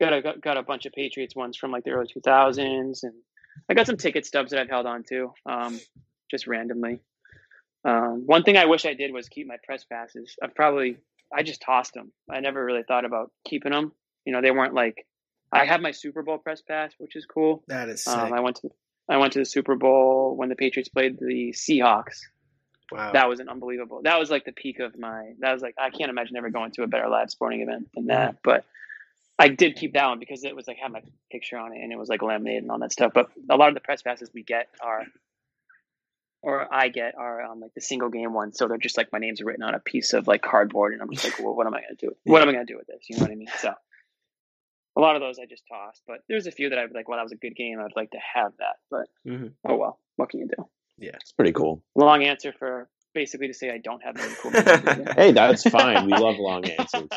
got 0.00 0.12
a 0.12 0.38
got 0.40 0.56
a 0.56 0.62
bunch 0.62 0.86
of 0.86 0.92
Patriots 0.92 1.34
ones 1.34 1.56
from 1.56 1.70
like 1.72 1.84
the 1.84 1.90
early 1.90 2.06
2000s, 2.06 3.02
and 3.02 3.14
I 3.68 3.74
got 3.74 3.86
some 3.86 3.96
ticket 3.96 4.24
stubs 4.26 4.50
that 4.50 4.60
I've 4.60 4.70
held 4.70 4.86
on 4.86 5.02
to, 5.08 5.32
um, 5.46 5.80
just 6.30 6.46
randomly. 6.46 7.00
Um, 7.84 8.24
one 8.26 8.42
thing 8.42 8.56
I 8.56 8.66
wish 8.66 8.84
I 8.84 8.94
did 8.94 9.12
was 9.12 9.28
keep 9.28 9.46
my 9.46 9.56
press 9.64 9.84
passes. 9.84 10.36
I 10.42 10.48
probably 10.54 10.98
I 11.34 11.42
just 11.42 11.62
tossed 11.62 11.94
them. 11.94 12.12
I 12.30 12.40
never 12.40 12.64
really 12.64 12.82
thought 12.86 13.04
about 13.04 13.30
keeping 13.44 13.72
them. 13.72 13.92
You 14.24 14.32
know, 14.32 14.42
they 14.42 14.50
weren't 14.50 14.74
like 14.74 15.06
I 15.52 15.64
have 15.64 15.80
my 15.80 15.92
Super 15.92 16.22
Bowl 16.22 16.38
press 16.38 16.60
pass, 16.60 16.92
which 16.98 17.16
is 17.16 17.24
cool. 17.26 17.62
That 17.68 17.88
is 17.88 18.06
um, 18.06 18.32
I 18.32 18.40
went 18.40 18.56
to 18.56 18.70
I 19.08 19.18
went 19.18 19.32
to 19.34 19.38
the 19.38 19.44
Super 19.44 19.76
Bowl 19.76 20.36
when 20.36 20.48
the 20.48 20.56
Patriots 20.56 20.88
played 20.88 21.18
the 21.18 21.54
Seahawks. 21.56 22.20
Wow. 22.90 23.12
That 23.12 23.28
was 23.28 23.40
an 23.40 23.48
unbelievable. 23.48 24.00
That 24.04 24.18
was 24.18 24.30
like 24.30 24.44
the 24.44 24.52
peak 24.52 24.78
of 24.80 24.98
my. 24.98 25.32
That 25.40 25.52
was 25.52 25.62
like 25.62 25.74
I 25.78 25.90
can't 25.90 26.10
imagine 26.10 26.36
ever 26.36 26.50
going 26.50 26.72
to 26.72 26.82
a 26.82 26.86
better 26.86 27.08
live 27.08 27.30
sporting 27.30 27.62
event 27.62 27.88
than 27.94 28.06
that. 28.06 28.36
But 28.42 28.64
I 29.38 29.48
did 29.48 29.76
keep 29.76 29.94
that 29.94 30.06
one 30.06 30.18
because 30.18 30.44
it 30.44 30.56
was 30.56 30.66
like 30.66 30.78
had 30.78 30.92
my 30.92 31.02
picture 31.30 31.58
on 31.58 31.74
it 31.74 31.82
and 31.82 31.92
it 31.92 31.98
was 31.98 32.08
like 32.08 32.22
laminated 32.22 32.62
and 32.62 32.70
all 32.70 32.78
that 32.78 32.92
stuff. 32.92 33.12
But 33.14 33.28
a 33.50 33.56
lot 33.56 33.68
of 33.68 33.74
the 33.74 33.80
press 33.80 34.02
passes 34.02 34.30
we 34.32 34.42
get 34.42 34.68
are, 34.80 35.04
or 36.42 36.72
I 36.72 36.88
get, 36.88 37.14
are 37.18 37.42
um, 37.42 37.60
like 37.60 37.74
the 37.74 37.80
single 37.80 38.08
game 38.08 38.32
ones. 38.32 38.56
So 38.56 38.66
they're 38.66 38.78
just 38.78 38.96
like 38.96 39.12
my 39.12 39.18
name's 39.18 39.42
written 39.42 39.62
on 39.62 39.74
a 39.74 39.80
piece 39.80 40.14
of 40.14 40.26
like 40.26 40.42
cardboard, 40.42 40.94
and 40.94 41.02
I'm 41.02 41.12
just 41.12 41.24
like, 41.24 41.38
well, 41.38 41.54
what 41.54 41.66
am 41.66 41.74
I 41.74 41.80
going 41.80 41.96
to 41.96 42.06
do? 42.06 42.16
What 42.24 42.42
am 42.42 42.48
I 42.48 42.52
going 42.52 42.66
to 42.66 42.72
do 42.72 42.78
with 42.78 42.86
this? 42.86 43.04
You 43.08 43.16
know 43.16 43.22
what 43.22 43.32
I 43.32 43.34
mean? 43.34 43.48
So 43.58 43.74
a 44.96 45.00
lot 45.00 45.16
of 45.16 45.22
those 45.22 45.38
I 45.38 45.46
just 45.46 45.64
tossed. 45.70 46.02
But 46.06 46.18
there's 46.28 46.46
a 46.46 46.52
few 46.52 46.70
that 46.70 46.78
I'd 46.78 46.92
like, 46.94 47.08
well, 47.08 47.18
that 47.18 47.24
was 47.24 47.32
a 47.32 47.36
good 47.36 47.56
game. 47.56 47.78
I'd 47.80 47.96
like 47.96 48.10
to 48.12 48.18
have 48.34 48.52
that. 48.58 48.76
But 48.90 49.06
mm-hmm. 49.26 49.48
oh 49.68 49.76
well, 49.76 50.00
what 50.16 50.30
can 50.30 50.40
you 50.40 50.48
do? 50.48 50.64
Yeah, 50.98 51.12
it's 51.20 51.32
pretty 51.32 51.52
cool. 51.52 51.82
Long 51.94 52.24
answer 52.24 52.52
for 52.58 52.88
basically 53.14 53.48
to 53.48 53.54
say 53.54 53.70
I 53.70 53.78
don't 53.78 54.02
have 54.02 54.16
any 54.18 54.34
cool. 54.40 54.50
hey, 55.16 55.32
that's 55.32 55.62
fine. 55.64 56.06
We 56.06 56.12
love 56.12 56.36
long 56.38 56.64
answers 56.78 57.08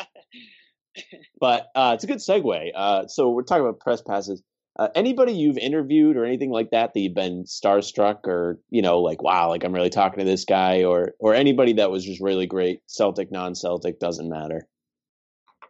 but 1.40 1.68
uh, 1.74 1.92
it's 1.94 2.04
a 2.04 2.06
good 2.06 2.18
segue. 2.18 2.70
Uh, 2.74 3.06
so 3.06 3.30
we're 3.30 3.42
talking 3.42 3.64
about 3.64 3.80
press 3.80 4.02
passes. 4.02 4.42
Uh, 4.78 4.88
anybody 4.94 5.32
you've 5.32 5.58
interviewed 5.58 6.16
or 6.16 6.24
anything 6.24 6.50
like 6.50 6.70
that 6.70 6.94
that 6.94 7.00
you've 7.00 7.14
been 7.14 7.44
starstruck 7.44 8.26
or 8.26 8.60
you 8.70 8.82
know 8.82 9.00
like 9.00 9.20
wow 9.20 9.48
like 9.48 9.64
I'm 9.64 9.74
really 9.74 9.90
talking 9.90 10.20
to 10.20 10.24
this 10.24 10.44
guy 10.44 10.84
or 10.84 11.12
or 11.18 11.34
anybody 11.34 11.74
that 11.74 11.90
was 11.90 12.04
just 12.04 12.20
really 12.20 12.46
great 12.46 12.80
Celtic 12.86 13.32
non-Celtic 13.32 13.98
doesn't 13.98 14.28
matter. 14.28 14.68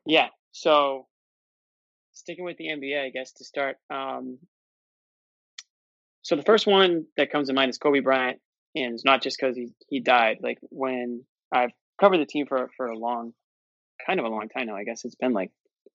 Yeah. 0.07 0.29
So 0.53 1.07
sticking 2.31 2.45
with 2.45 2.59
the 2.59 2.68
NBA, 2.68 3.05
I 3.05 3.11
guess 3.11 3.33
to 3.33 3.45
start. 3.45 3.76
Um, 3.93 4.39
so 6.22 6.37
the 6.37 6.43
first 6.43 6.64
one 6.64 7.07
that 7.16 7.33
comes 7.33 7.49
to 7.49 7.55
mind 7.55 7.70
is 7.70 7.78
Kobe 7.78 8.01
Bryant, 8.01 8.39
and 8.76 8.95
it's 8.95 9.05
not 9.05 9.20
just 9.20 9.37
because 9.41 9.57
he 9.57 9.72
he 9.89 9.99
died. 9.99 10.39
Like 10.41 10.59
when 10.70 11.24
I've 11.53 11.72
covered 12.01 12.18
the 12.18 12.26
team 12.26 12.47
for 12.47 12.70
for 12.76 12.87
a 12.87 12.97
long 12.97 13.33
kind 14.07 14.20
of 14.20 14.26
a 14.26 14.28
long 14.28 14.49
time 14.49 14.66
now. 14.66 14.76
I 14.76 14.85
guess 14.85 15.05
it's 15.05 15.16
been 15.16 15.33
like 15.33 15.51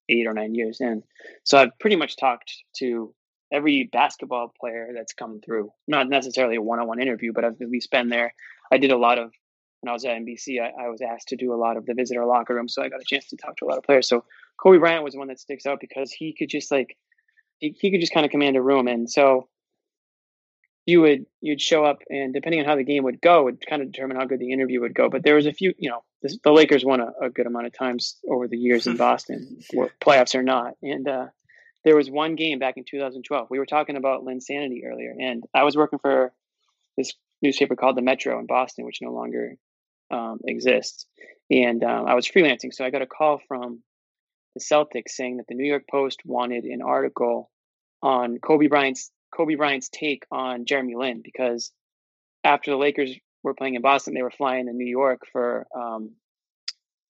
eight 0.10 0.28
or 0.28 0.34
nine 0.34 0.54
years 0.54 0.82
in. 0.82 1.04
So 1.46 1.58
I've 1.58 1.78
pretty 1.80 1.96
much 1.96 2.18
talked 2.18 2.52
to 2.78 3.14
every 3.52 3.90
basketball 3.92 4.54
player 4.60 4.90
that's 4.94 5.14
come 5.14 5.40
through. 5.40 5.72
Not 5.88 6.10
necessarily 6.10 6.58
a 6.58 6.62
one-on-one 6.62 7.02
interview, 7.02 7.32
but 7.34 7.46
I've 7.46 7.62
at 7.62 7.70
least 7.70 7.92
been 7.92 8.10
there. 8.10 8.34
I 8.72 8.78
did 8.78 8.92
a 8.92 8.98
lot 8.98 9.20
of 9.20 9.32
when 9.82 9.90
I 9.90 9.94
was 9.94 10.04
at 10.04 10.18
NBC. 10.18 10.62
I, 10.62 10.86
I 10.86 10.90
was 10.90 11.02
asked 11.02 11.30
to 11.30 11.38
do 11.38 11.54
a 11.54 11.56
lot 11.56 11.78
of 11.78 11.86
the 11.86 11.94
visitor 11.94 12.26
locker 12.26 12.54
room, 12.56 12.68
so 12.68 12.84
I 12.84 12.90
got 12.90 13.02
a 13.02 13.06
chance 13.06 13.28
to 13.30 13.38
talk 13.38 13.56
to 13.58 13.66
a 13.66 13.68
lot 13.68 13.78
of 13.78 13.84
players. 13.84 14.08
So 14.08 14.26
Kobe 14.62 14.78
Bryant 14.78 15.04
was 15.04 15.14
the 15.14 15.20
one 15.20 15.28
that 15.28 15.40
sticks 15.40 15.66
out 15.66 15.80
because 15.80 16.12
he 16.12 16.34
could 16.38 16.50
just 16.50 16.72
like 16.72 16.98
he, 17.60 17.76
he 17.80 17.92
could 17.92 18.02
just 18.02 18.14
kind 18.14 18.26
of 18.26 18.32
command 18.32 18.58
a 18.58 18.62
room, 18.62 18.88
and 18.88 19.10
so 19.10 19.48
you 20.86 21.02
would 21.02 21.26
you'd 21.42 21.62
show 21.62 21.84
up 21.84 22.00
and 22.10 22.34
depending 22.34 22.60
on 22.62 22.66
how 22.66 22.76
the 22.76 22.84
game 22.84 23.04
would 23.04 23.20
go 23.20 23.44
would 23.44 23.66
kind 23.66 23.82
of 23.82 23.92
determine 23.92 24.18
how 24.18 24.26
good 24.26 24.40
the 24.40 24.52
interview 24.52 24.82
would 24.82 24.94
go. 24.94 25.10
But 25.10 25.24
there 25.24 25.36
was 25.36 25.46
a 25.46 25.54
few 25.54 25.74
you 25.78 25.90
know 25.90 26.04
this, 26.22 26.38
the 26.44 26.52
lakers 26.52 26.86
won 26.86 27.02
a, 27.02 27.12
a, 27.22 27.30
good 27.30 27.48
amount 27.48 27.66
of 27.66 27.74
times 27.74 28.18
over 28.30 28.48
the 28.48 28.58
years 28.58 28.88
in 28.88 28.98
boston 28.98 29.60
playoffs 30.02 30.36
or 30.36 30.44
not. 30.44 30.74
And 30.84 31.08
uh, 31.08 31.28
there 31.84 31.96
was 31.96 32.10
one 32.10 32.36
game 32.36 32.60
back 32.60 32.78
in 32.78 32.84
2012 32.84 33.48
we 33.50 33.60
were 33.60 33.66
talking 33.66 33.96
about 33.96 34.24
Linsanity 34.24 34.82
earlier 34.86 35.16
and 35.18 35.44
i 35.54 35.64
was 35.64 35.78
working 35.78 36.00
for 36.00 36.34
this 36.98 37.14
newspaper 37.42 37.76
called 37.76 37.96
the 37.96 38.02
metro 38.02 38.40
in 38.40 38.48
boston 38.48 38.86
which 38.86 39.00
no 39.02 39.12
longer 39.12 39.56
um, 40.12 40.40
exists. 40.46 41.06
And 41.50 41.84
um, 41.84 42.08
i 42.08 42.16
was 42.16 42.28
freelancing 42.28 42.74
so 42.74 42.84
i 42.84 42.90
got 42.90 43.02
a 43.02 43.08
call 43.08 43.40
from 43.48 43.82
the 44.56 44.62
celtics 44.62 45.10
saying 45.10 45.38
that 45.38 45.46
the 45.48 45.56
new 45.56 45.68
york 45.68 45.84
post 45.90 46.22
wanted 46.26 46.64
an 46.64 46.82
article 46.82 47.52
on 48.02 48.38
kobe 48.40 48.68
bryant's 48.68 49.12
Kobe 49.36 49.56
Bryant's 49.56 49.90
take 49.90 50.26
on 50.32 50.66
Jeremy 50.66 50.96
Lin 50.96 51.22
because 51.24 51.72
after 52.44 52.72
the 52.72 52.78
Lakers 52.78 53.14
were 53.44 53.54
playing 53.54 53.76
in 53.76 53.82
Boston, 53.82 54.14
they 54.14 54.22
were 54.22 54.32
flying 54.32 54.68
to 54.68 54.74
New 54.74 54.88
York 54.88 55.22
for 55.32 55.68
um, 55.76 56.12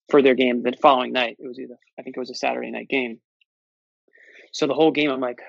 for 0.09 0.21
their 0.21 0.35
game 0.35 0.63
the 0.63 0.73
following 0.81 1.13
night. 1.13 1.37
It 1.39 1.47
was 1.47 1.59
either 1.59 1.77
I 1.99 2.03
think 2.03 2.17
it 2.17 2.19
was 2.19 2.29
a 2.29 2.35
Saturday 2.35 2.71
night 2.71 2.89
game. 2.89 3.19
So 4.53 4.67
the 4.67 4.73
whole 4.73 4.91
game, 4.91 5.11
I'm 5.11 5.19
like, 5.19 5.39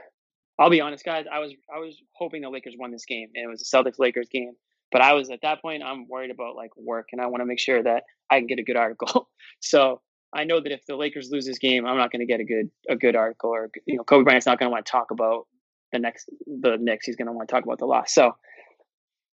I'll 0.59 0.71
be 0.71 0.81
honest, 0.81 1.05
guys. 1.05 1.27
I 1.33 1.39
was 1.39 1.53
I 1.75 1.79
was 1.79 2.01
hoping 2.15 2.43
the 2.43 2.51
Lakers 2.51 2.75
won 2.79 2.91
this 2.91 3.07
game, 3.07 3.29
and 3.35 3.45
it 3.45 3.49
was 3.49 3.63
a 3.63 3.77
Celtics 3.77 3.99
Lakers 3.99 4.29
game. 4.31 4.53
But 4.93 5.01
I 5.01 5.15
was 5.15 5.31
at 5.31 5.41
that 5.43 5.63
point, 5.63 5.83
I'm 5.83 6.07
worried 6.09 6.31
about 6.31 6.57
like 6.57 6.71
work, 6.77 7.09
and 7.13 7.21
I 7.21 7.27
want 7.27 7.41
to 7.41 7.47
make 7.47 7.59
sure 7.59 7.83
that 7.83 8.05
I 8.31 8.39
can 8.39 8.47
get 8.47 8.59
a 8.59 8.65
good 8.65 8.77
article. 8.77 9.29
so 9.61 10.01
I 10.37 10.45
know 10.45 10.61
that 10.61 10.71
if 10.71 10.85
the 10.87 10.97
Lakers 10.97 11.31
lose 11.31 11.47
this 11.47 11.59
game, 11.59 11.87
I'm 11.87 11.97
not 11.97 12.13
going 12.13 12.21
to 12.21 12.27
get 12.27 12.41
a 12.41 12.45
good 12.45 12.71
a 12.89 12.97
good 12.97 13.17
article, 13.17 13.51
or 13.51 13.71
you 13.87 13.97
know, 13.97 14.05
Kobe 14.05 14.25
Bryant's 14.25 14.47
not 14.47 14.59
going 14.59 14.69
to 14.69 14.73
want 14.73 14.85
to 14.87 14.93
talk 14.93 15.11
about 15.11 15.47
the 15.93 15.99
next 15.99 16.29
the 16.47 16.77
Knicks. 16.79 17.07
He's 17.07 17.17
going 17.17 17.27
to 17.27 17.33
want 17.33 17.49
to 17.49 17.55
talk 17.55 17.65
about 17.65 17.79
the 17.79 17.87
loss. 17.87 18.13
So 18.13 18.33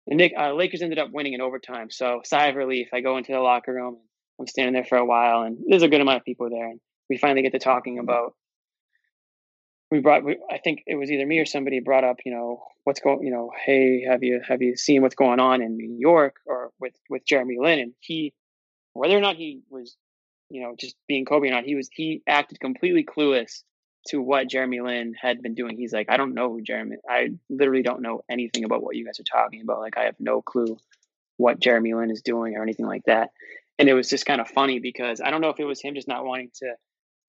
the 0.07 0.15
Nick, 0.15 0.33
uh, 0.39 0.55
Lakers 0.55 0.83
ended 0.83 0.99
up 0.99 1.11
winning 1.13 1.33
in 1.33 1.41
overtime. 1.41 1.91
So 1.91 2.21
sigh 2.25 2.49
of 2.49 2.57
relief. 2.57 2.89
I 2.93 3.01
go 3.01 3.17
into 3.19 3.33
the 3.33 3.41
locker 3.41 3.73
room. 3.73 3.99
I'm 4.41 4.47
standing 4.47 4.75
there 4.75 4.85
for 4.85 4.99
a 4.99 5.05
while, 5.05 5.43
and 5.43 5.59
there's 5.67 5.83
a 5.83 5.89
good 5.89 6.01
amount 6.01 6.19
of 6.19 6.25
people 6.25 6.49
there. 6.51 6.69
And 6.69 6.81
we 7.09 7.19
finally 7.19 7.43
get 7.43 7.53
to 7.53 7.59
talking 7.59 7.99
about. 7.99 8.35
We 9.91 10.01
brought. 10.01 10.25
We, 10.25 10.39
I 10.51 10.59
think 10.59 10.83
it 10.87 10.95
was 10.95 11.11
either 11.11 11.27
me 11.27 11.39
or 11.39 11.47
somebody 11.47 11.81
brought 11.81 12.05
up. 12.05 12.17
You 12.25 12.33
know 12.33 12.63
what's 12.85 13.01
going. 13.01 13.23
You 13.23 13.31
know, 13.31 13.51
hey, 13.65 14.05
have 14.09 14.23
you 14.23 14.41
have 14.47 14.63
you 14.63 14.77
seen 14.77 15.03
what's 15.03 15.15
going 15.15 15.39
on 15.39 15.63
in 15.63 15.77
New 15.77 15.97
York 15.99 16.37
or 16.47 16.71
with 16.81 16.95
with 17.11 17.25
Jeremy 17.27 17.57
Lin? 17.61 17.79
And 17.79 17.93
he, 18.01 18.33
whether 18.95 19.17
or 19.17 19.21
not 19.21 19.37
he 19.37 19.61
was, 19.69 19.97
you 20.53 20.63
know, 20.63 20.75
just 20.79 20.97
being 21.09 21.25
Kobe 21.25 21.49
or 21.49 21.51
not, 21.51 21.65
he 21.65 21.75
was 21.75 21.89
he 21.91 22.23
acted 22.27 22.61
completely 22.61 23.05
clueless 23.05 23.63
to 24.09 24.21
what 24.21 24.49
Jeremy 24.49 24.81
Lin 24.81 25.15
had 25.19 25.43
been 25.43 25.55
doing. 25.55 25.77
He's 25.77 25.93
like, 25.93 26.11
I 26.11 26.19
don't 26.19 26.35
know 26.35 26.51
who 26.51 26.61
Jeremy. 26.61 26.97
I 27.09 27.31
literally 27.49 27.83
don't 27.83 28.03
know 28.03 28.23
anything 28.29 28.65
about 28.65 28.83
what 28.83 28.95
you 28.95 29.07
guys 29.07 29.19
are 29.19 29.25
talking 29.25 29.63
about. 29.63 29.81
Like, 29.81 29.97
I 29.97 30.05
have 30.05 30.17
no 30.21 30.43
clue 30.43 30.77
what 31.39 31.59
Jeremy 31.59 31.95
Lin 31.95 32.11
is 32.11 32.21
doing 32.21 32.55
or 32.55 32.63
anything 32.63 32.87
like 32.87 33.05
that. 33.07 33.31
And 33.79 33.89
it 33.89 33.95
was 33.95 34.11
just 34.11 34.27
kind 34.27 34.41
of 34.41 34.49
funny 34.49 34.79
because 34.79 35.23
I 35.23 35.31
don't 35.31 35.41
know 35.41 35.49
if 35.49 35.59
it 35.59 35.65
was 35.65 35.81
him 35.81 35.95
just 35.95 36.09
not 36.09 36.27
wanting 36.27 36.51
to 36.57 36.75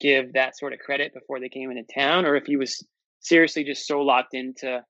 give 0.00 0.34
that 0.34 0.58
sort 0.58 0.74
of 0.74 0.80
credit 0.80 1.14
before 1.14 1.40
they 1.40 1.48
came 1.48 1.70
into 1.70 1.84
town, 1.94 2.26
or 2.26 2.36
if 2.36 2.44
he 2.44 2.56
was 2.56 2.84
seriously 3.20 3.64
just 3.64 3.86
so 3.86 4.02
locked 4.02 4.34
into 4.34 4.84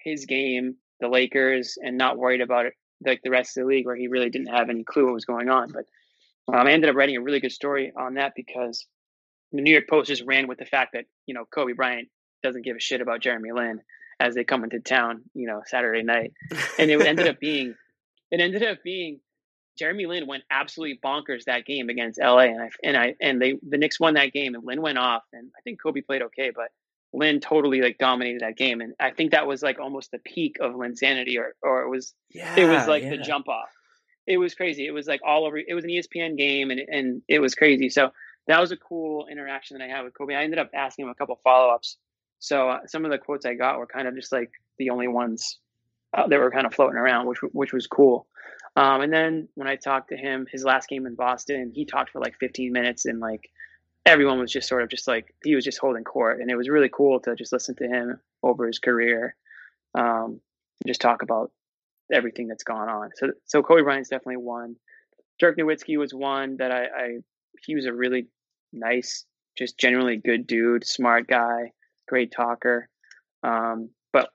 his 0.00 0.24
game, 0.24 0.76
the 1.00 1.08
Lakers, 1.08 1.76
and 1.82 1.98
not 1.98 2.16
worried 2.16 2.40
about 2.40 2.66
it 2.66 2.72
like 3.04 3.20
the 3.22 3.30
rest 3.30 3.56
of 3.56 3.64
the 3.64 3.68
league, 3.68 3.84
where 3.84 3.96
he 3.96 4.08
really 4.08 4.30
didn't 4.30 4.54
have 4.54 4.70
any 4.70 4.84
clue 4.84 5.04
what 5.04 5.14
was 5.14 5.26
going 5.26 5.50
on. 5.50 5.70
But 5.70 5.84
um, 6.52 6.66
I 6.66 6.72
ended 6.72 6.90
up 6.90 6.96
writing 6.96 7.16
a 7.16 7.22
really 7.22 7.40
good 7.40 7.52
story 7.52 7.92
on 7.96 8.14
that 8.14 8.32
because 8.34 8.86
the 9.52 9.62
New 9.62 9.72
York 9.72 9.88
Post 9.88 10.08
just 10.08 10.24
ran 10.26 10.48
with 10.48 10.58
the 10.58 10.64
fact 10.64 10.92
that 10.94 11.04
you 11.26 11.34
know 11.34 11.44
Kobe 11.44 11.72
Bryant 11.72 12.08
doesn't 12.42 12.64
give 12.64 12.76
a 12.76 12.80
shit 12.80 13.00
about 13.00 13.20
Jeremy 13.20 13.52
Lin 13.52 13.80
as 14.20 14.34
they 14.34 14.44
come 14.44 14.64
into 14.64 14.80
town, 14.80 15.22
you 15.34 15.46
know, 15.46 15.62
Saturday 15.66 16.02
night, 16.02 16.32
and 16.78 16.90
it 16.90 17.00
ended 17.00 17.28
up 17.28 17.38
being 17.38 17.74
it 18.30 18.40
ended 18.40 18.62
up 18.62 18.78
being 18.82 19.20
Jeremy 19.78 20.06
Lin 20.06 20.26
went 20.26 20.42
absolutely 20.50 20.98
bonkers 21.02 21.44
that 21.44 21.64
game 21.64 21.88
against 21.88 22.20
LA, 22.20 22.40
and 22.40 22.62
I 22.62 22.70
and 22.82 22.96
I 22.96 23.14
and 23.20 23.40
they 23.40 23.58
the 23.66 23.78
Knicks 23.78 24.00
won 24.00 24.14
that 24.14 24.32
game, 24.32 24.54
and 24.54 24.64
Lin 24.64 24.82
went 24.82 24.98
off, 24.98 25.22
and 25.32 25.50
I 25.56 25.60
think 25.62 25.80
Kobe 25.82 26.00
played 26.00 26.22
okay, 26.22 26.50
but 26.54 26.68
Lin 27.12 27.40
totally 27.40 27.80
like 27.80 27.98
dominated 27.98 28.40
that 28.40 28.56
game, 28.56 28.80
and 28.80 28.94
I 29.00 29.10
think 29.10 29.32
that 29.32 29.46
was 29.46 29.62
like 29.62 29.78
almost 29.78 30.10
the 30.10 30.18
peak 30.18 30.56
of 30.60 30.72
Linsanity, 30.72 31.38
or 31.38 31.54
or 31.62 31.82
it 31.82 31.88
was 31.88 32.14
yeah, 32.30 32.56
it 32.56 32.68
was 32.68 32.86
like 32.88 33.04
yeah. 33.04 33.10
the 33.10 33.18
jump 33.18 33.48
off. 33.48 33.68
It 34.28 34.36
was 34.36 34.54
crazy. 34.54 34.86
It 34.86 34.92
was 34.92 35.06
like 35.06 35.20
all 35.24 35.46
over. 35.46 35.56
It 35.56 35.74
was 35.74 35.84
an 35.84 35.90
ESPN 35.90 36.36
game, 36.36 36.70
and 36.70 36.80
and 36.80 37.22
it 37.28 37.40
was 37.40 37.54
crazy. 37.54 37.88
So 37.88 38.10
that 38.46 38.60
was 38.60 38.72
a 38.72 38.76
cool 38.76 39.26
interaction 39.26 39.78
that 39.78 39.84
I 39.84 39.88
had 39.88 40.04
with 40.04 40.14
Kobe. 40.16 40.34
I 40.34 40.42
ended 40.42 40.58
up 40.58 40.70
asking 40.74 41.06
him 41.06 41.10
a 41.10 41.14
couple 41.14 41.40
follow 41.42 41.74
ups. 41.74 41.96
So 42.38 42.68
uh, 42.68 42.86
some 42.86 43.04
of 43.04 43.10
the 43.10 43.18
quotes 43.18 43.46
I 43.46 43.54
got 43.54 43.78
were 43.78 43.86
kind 43.86 44.06
of 44.06 44.14
just 44.14 44.30
like 44.30 44.50
the 44.78 44.90
only 44.90 45.08
ones 45.08 45.58
uh, 46.14 46.26
that 46.28 46.38
were 46.38 46.50
kind 46.50 46.66
of 46.66 46.74
floating 46.74 46.98
around, 46.98 47.26
which 47.26 47.38
which 47.52 47.72
was 47.72 47.86
cool. 47.86 48.26
Um, 48.76 49.00
and 49.00 49.12
then 49.12 49.48
when 49.54 49.66
I 49.66 49.76
talked 49.76 50.10
to 50.10 50.16
him, 50.16 50.46
his 50.50 50.62
last 50.62 50.88
game 50.88 51.06
in 51.06 51.14
Boston, 51.14 51.72
he 51.74 51.84
talked 51.84 52.10
for 52.10 52.20
like 52.20 52.38
15 52.38 52.72
minutes, 52.72 53.06
and 53.06 53.18
like 53.18 53.50
everyone 54.06 54.38
was 54.38 54.52
just 54.52 54.68
sort 54.68 54.82
of 54.82 54.88
just 54.88 55.08
like 55.08 55.34
he 55.42 55.54
was 55.54 55.64
just 55.64 55.78
holding 55.78 56.04
court, 56.04 56.40
and 56.40 56.50
it 56.50 56.56
was 56.56 56.68
really 56.68 56.90
cool 56.90 57.20
to 57.20 57.34
just 57.34 57.52
listen 57.52 57.74
to 57.76 57.88
him 57.88 58.20
over 58.42 58.66
his 58.66 58.78
career, 58.78 59.34
um, 59.94 60.40
and 60.80 60.86
just 60.86 61.00
talk 61.00 61.22
about 61.22 61.50
everything 62.12 62.48
that's 62.48 62.64
gone 62.64 62.88
on. 62.88 63.10
So 63.16 63.32
so 63.46 63.62
Kobe 63.62 63.82
Bryant's 63.82 64.10
definitely 64.10 64.38
one. 64.38 64.76
Dirk 65.38 65.56
Nowitzki 65.56 65.98
was 65.98 66.12
one 66.12 66.56
that 66.56 66.72
I, 66.72 66.82
I 66.84 67.18
he 67.64 67.74
was 67.74 67.86
a 67.86 67.92
really 67.92 68.26
nice, 68.72 69.24
just 69.56 69.78
generally 69.78 70.16
good 70.16 70.46
dude, 70.46 70.86
smart 70.86 71.26
guy, 71.26 71.72
great 72.08 72.32
talker. 72.32 72.88
Um, 73.42 73.90
but 74.12 74.30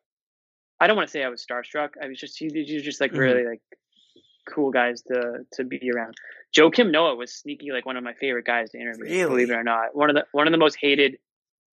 I 0.80 0.88
don't 0.88 0.96
want 0.96 1.08
to 1.10 1.12
say 1.12 1.24
I 1.24 1.30
was 1.30 1.46
starstruck. 1.46 1.92
I 2.02 2.08
was 2.08 2.20
just 2.20 2.38
he, 2.38 2.46
was 2.46 2.84
just 2.84 3.02
like 3.02 3.12
mm-hmm. 3.12 3.20
really 3.20 3.46
like 3.46 3.62
cool 4.50 4.72
guys 4.72 5.02
to 5.04 5.46
to 5.54 5.64
be 5.64 5.92
around. 5.94 6.16
Joakim 6.58 6.92
Noah 6.92 7.16
was 7.16 7.34
sneaky 7.34 7.72
like 7.72 7.86
one 7.86 7.98
of 7.98 8.04
my 8.04 8.14
favorite 8.14 8.46
guys 8.46 8.72
to 8.72 8.80
interview. 8.80 9.06
Really? 9.06 9.30
Believe 9.30 9.50
it 9.50 9.56
or 9.56 9.64
not, 9.64 9.96
one 9.96 10.10
of 10.10 10.16
the 10.16 10.26
one 10.32 10.48
of 10.48 10.52
the 10.52 10.58
most 10.58 10.78
hated 10.80 11.18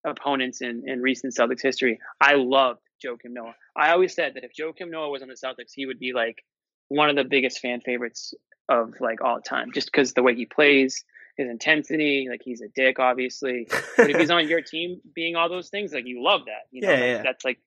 opponents 0.04 0.60
in 0.60 0.82
in 0.86 1.00
recent 1.00 1.34
Celtics 1.34 1.62
history. 1.62 2.00
I 2.20 2.34
loved 2.34 2.80
Joakim 3.04 3.32
Noah. 3.32 3.54
I 3.76 3.92
always 3.92 4.14
said 4.14 4.34
that 4.34 4.44
if 4.44 4.52
Joakim 4.54 4.90
Noah 4.90 5.10
was 5.10 5.22
on 5.22 5.28
the 5.28 5.34
Celtics, 5.34 5.72
he 5.74 5.86
would 5.86 5.98
be 5.98 6.12
like 6.12 6.44
one 6.88 7.10
of 7.10 7.16
the 7.16 7.24
biggest 7.24 7.60
fan 7.60 7.80
favorites 7.80 8.34
of 8.68 8.94
like 9.00 9.20
all 9.20 9.40
time, 9.40 9.72
just 9.72 9.90
because 9.90 10.12
the 10.12 10.22
way 10.22 10.34
he 10.34 10.46
plays, 10.46 11.04
his 11.36 11.48
intensity. 11.48 12.26
Like 12.30 12.42
he's 12.44 12.60
a 12.60 12.68
dick, 12.68 12.98
obviously. 12.98 13.68
But 13.96 14.10
if 14.10 14.16
he's 14.16 14.30
on 14.30 14.48
your 14.48 14.60
team, 14.60 15.00
being 15.14 15.36
all 15.36 15.48
those 15.48 15.68
things, 15.68 15.92
like 15.92 16.06
you 16.06 16.22
love 16.22 16.42
that. 16.46 16.68
You 16.70 16.82
know, 16.82 16.90
yeah, 16.90 16.98
yeah. 16.98 17.22
that's 17.22 17.44
like 17.44 17.58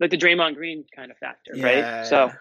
like 0.00 0.10
the 0.10 0.18
Draymond 0.18 0.54
Green 0.54 0.84
kind 0.94 1.10
of 1.10 1.18
factor, 1.18 1.52
yeah, 1.54 1.64
right? 1.64 2.06
So 2.06 2.32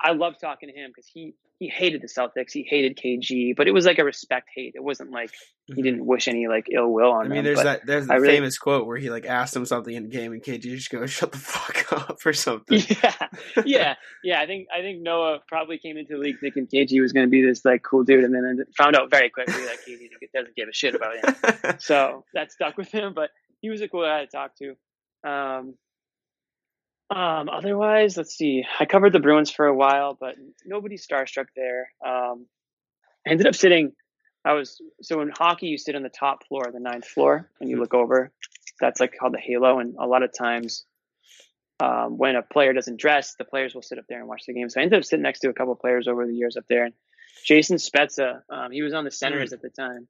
I 0.00 0.12
love 0.12 0.34
talking 0.40 0.68
to 0.68 0.74
him 0.74 0.90
because 0.90 1.10
he 1.12 1.34
he 1.58 1.68
hated 1.68 2.02
the 2.02 2.06
Celtics. 2.06 2.52
He 2.52 2.62
hated 2.62 2.96
KG, 2.96 3.56
but 3.56 3.66
it 3.66 3.72
was 3.72 3.84
like 3.84 3.98
a 3.98 4.04
respect 4.04 4.48
hate. 4.54 4.74
It 4.76 4.82
wasn't 4.82 5.10
like 5.10 5.32
he 5.66 5.72
mm-hmm. 5.72 5.82
didn't 5.82 6.06
wish 6.06 6.28
any 6.28 6.46
like 6.46 6.68
ill 6.70 6.92
will 6.92 7.10
on. 7.10 7.26
I 7.26 7.28
mean, 7.28 7.36
them, 7.36 7.44
there's 7.44 7.62
that 7.64 7.84
there's 7.84 8.06
really, 8.06 8.28
famous 8.28 8.58
quote 8.58 8.86
where 8.86 8.96
he 8.96 9.10
like 9.10 9.26
asked 9.26 9.56
him 9.56 9.66
something 9.66 9.92
in 9.92 10.04
the 10.04 10.08
game, 10.08 10.32
and 10.32 10.40
KG 10.40 10.60
just 10.60 10.90
goes, 10.90 11.10
"Shut 11.10 11.32
the 11.32 11.38
fuck 11.38 11.92
up" 11.92 12.24
or 12.24 12.32
something. 12.32 12.80
Yeah, 13.02 13.28
yeah, 13.64 13.94
yeah. 14.22 14.40
I 14.40 14.46
think 14.46 14.68
I 14.72 14.82
think 14.82 15.02
Noah 15.02 15.40
probably 15.48 15.78
came 15.78 15.96
into 15.96 16.14
the 16.14 16.20
league 16.20 16.38
thinking 16.40 16.68
KG 16.68 17.00
was 17.00 17.12
going 17.12 17.26
to 17.26 17.30
be 17.30 17.42
this 17.42 17.64
like 17.64 17.82
cool 17.82 18.04
dude, 18.04 18.22
and 18.22 18.32
then 18.32 18.64
found 18.76 18.94
out 18.94 19.10
very 19.10 19.28
quickly 19.28 19.54
that 19.64 19.78
KG 19.86 20.08
doesn't 20.32 20.54
give 20.54 20.68
a 20.68 20.72
shit 20.72 20.94
about 20.94 21.16
him. 21.16 21.76
so 21.80 22.24
that 22.34 22.52
stuck 22.52 22.76
with 22.76 22.92
him. 22.92 23.14
But 23.14 23.30
he 23.60 23.68
was 23.68 23.80
a 23.80 23.88
cool 23.88 24.02
guy 24.04 24.24
to 24.24 24.30
talk 24.30 24.52
to. 24.58 24.76
Um, 25.28 25.74
um, 27.10 27.48
otherwise, 27.48 28.16
let's 28.16 28.36
see. 28.36 28.64
I 28.78 28.84
covered 28.84 29.12
the 29.12 29.20
Bruins 29.20 29.50
for 29.50 29.66
a 29.66 29.74
while, 29.74 30.16
but 30.18 30.34
nobody 30.66 30.96
starstruck 30.96 31.46
there. 31.56 31.90
Um, 32.06 32.46
I 33.26 33.30
ended 33.30 33.46
up 33.46 33.54
sitting. 33.54 33.92
I 34.44 34.52
was 34.52 34.80
so 35.02 35.20
in 35.20 35.30
hockey, 35.30 35.66
you 35.68 35.78
sit 35.78 35.96
on 35.96 36.02
the 36.02 36.10
top 36.10 36.46
floor, 36.46 36.70
the 36.72 36.80
ninth 36.80 37.06
floor, 37.06 37.50
and 37.60 37.70
you 37.70 37.76
hmm. 37.76 37.82
look 37.82 37.94
over. 37.94 38.32
That's 38.80 39.00
like 39.00 39.16
called 39.18 39.34
the 39.34 39.40
halo. 39.40 39.78
And 39.78 39.96
a 39.98 40.06
lot 40.06 40.22
of 40.22 40.30
times, 40.36 40.84
um, 41.80 42.18
when 42.18 42.36
a 42.36 42.42
player 42.42 42.72
doesn't 42.72 43.00
dress, 43.00 43.34
the 43.38 43.44
players 43.44 43.74
will 43.74 43.82
sit 43.82 43.98
up 43.98 44.04
there 44.08 44.18
and 44.18 44.28
watch 44.28 44.42
the 44.46 44.52
game. 44.52 44.68
So 44.68 44.80
I 44.80 44.84
ended 44.84 44.98
up 44.98 45.04
sitting 45.04 45.22
next 45.22 45.40
to 45.40 45.48
a 45.48 45.54
couple 45.54 45.72
of 45.72 45.80
players 45.80 46.08
over 46.08 46.26
the 46.26 46.34
years 46.34 46.56
up 46.56 46.64
there. 46.68 46.84
And 46.84 46.94
Jason 47.44 47.76
Spezza, 47.76 48.42
um, 48.50 48.70
he 48.70 48.82
was 48.82 48.94
on 48.94 49.04
the 49.04 49.10
Senators 49.10 49.50
mm. 49.50 49.54
at 49.54 49.62
the 49.62 49.70
time. 49.70 50.08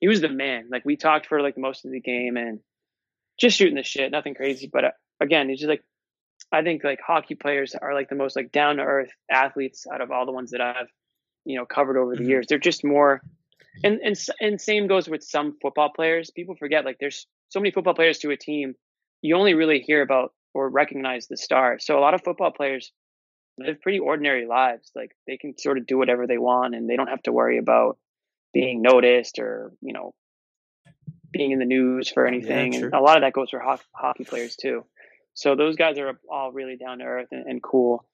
He 0.00 0.08
was 0.08 0.20
the 0.20 0.28
man. 0.28 0.68
Like 0.70 0.84
we 0.84 0.96
talked 0.96 1.26
for 1.26 1.40
like 1.40 1.56
most 1.56 1.84
of 1.84 1.92
the 1.92 2.00
game 2.00 2.36
and 2.36 2.60
just 3.38 3.56
shooting 3.56 3.76
the 3.76 3.82
shit, 3.82 4.10
nothing 4.10 4.34
crazy. 4.34 4.68
But 4.72 4.84
uh, 4.84 4.90
again, 5.20 5.48
he's 5.48 5.60
just 5.60 5.68
like 5.68 5.84
I 6.52 6.62
think 6.62 6.82
like 6.82 7.00
hockey 7.04 7.34
players 7.34 7.74
are 7.80 7.94
like 7.94 8.08
the 8.08 8.16
most 8.16 8.36
like 8.36 8.52
down 8.52 8.76
to 8.76 8.82
earth 8.82 9.10
athletes 9.30 9.86
out 9.92 10.00
of 10.00 10.10
all 10.10 10.26
the 10.26 10.32
ones 10.32 10.50
that 10.50 10.60
I've 10.60 10.88
you 11.44 11.56
know 11.56 11.64
covered 11.64 11.96
over 11.96 12.14
the 12.14 12.22
mm-hmm. 12.22 12.30
years. 12.30 12.46
They're 12.48 12.58
just 12.58 12.84
more, 12.84 13.22
and 13.84 14.00
and 14.02 14.18
and 14.40 14.60
same 14.60 14.86
goes 14.86 15.08
with 15.08 15.22
some 15.22 15.56
football 15.62 15.90
players. 15.94 16.30
People 16.30 16.56
forget 16.56 16.84
like 16.84 16.96
there's 16.98 17.26
so 17.48 17.60
many 17.60 17.70
football 17.70 17.94
players 17.94 18.18
to 18.18 18.30
a 18.30 18.36
team. 18.36 18.74
You 19.22 19.36
only 19.36 19.54
really 19.54 19.80
hear 19.80 20.02
about 20.02 20.32
or 20.54 20.68
recognize 20.68 21.28
the 21.28 21.36
stars. 21.36 21.84
So 21.84 21.98
a 21.98 22.00
lot 22.00 22.14
of 22.14 22.22
football 22.24 22.50
players 22.50 22.90
live 23.58 23.80
pretty 23.80 23.98
ordinary 23.98 24.46
lives. 24.46 24.90
Like 24.94 25.12
they 25.26 25.36
can 25.36 25.56
sort 25.58 25.78
of 25.78 25.86
do 25.86 25.98
whatever 25.98 26.26
they 26.26 26.38
want, 26.38 26.74
and 26.74 26.88
they 26.88 26.96
don't 26.96 27.08
have 27.08 27.22
to 27.24 27.32
worry 27.32 27.58
about 27.58 27.98
being 28.52 28.82
noticed 28.82 29.38
or 29.38 29.72
you 29.80 29.92
know 29.92 30.14
being 31.32 31.52
in 31.52 31.60
the 31.60 31.64
news 31.64 32.08
for 32.08 32.26
anything. 32.26 32.72
Yeah, 32.72 32.80
and 32.86 32.94
a 32.94 33.00
lot 33.00 33.16
of 33.16 33.22
that 33.22 33.32
goes 33.32 33.50
for 33.50 33.60
ho- 33.60 33.78
hockey 33.94 34.24
players 34.24 34.56
too. 34.56 34.84
So 35.34 35.56
those 35.56 35.76
guys 35.76 35.98
are 35.98 36.18
all 36.30 36.52
really 36.52 36.76
down 36.76 36.98
to 36.98 37.04
earth 37.04 37.28
and, 37.30 37.46
and 37.46 37.62
cool. 37.62 38.06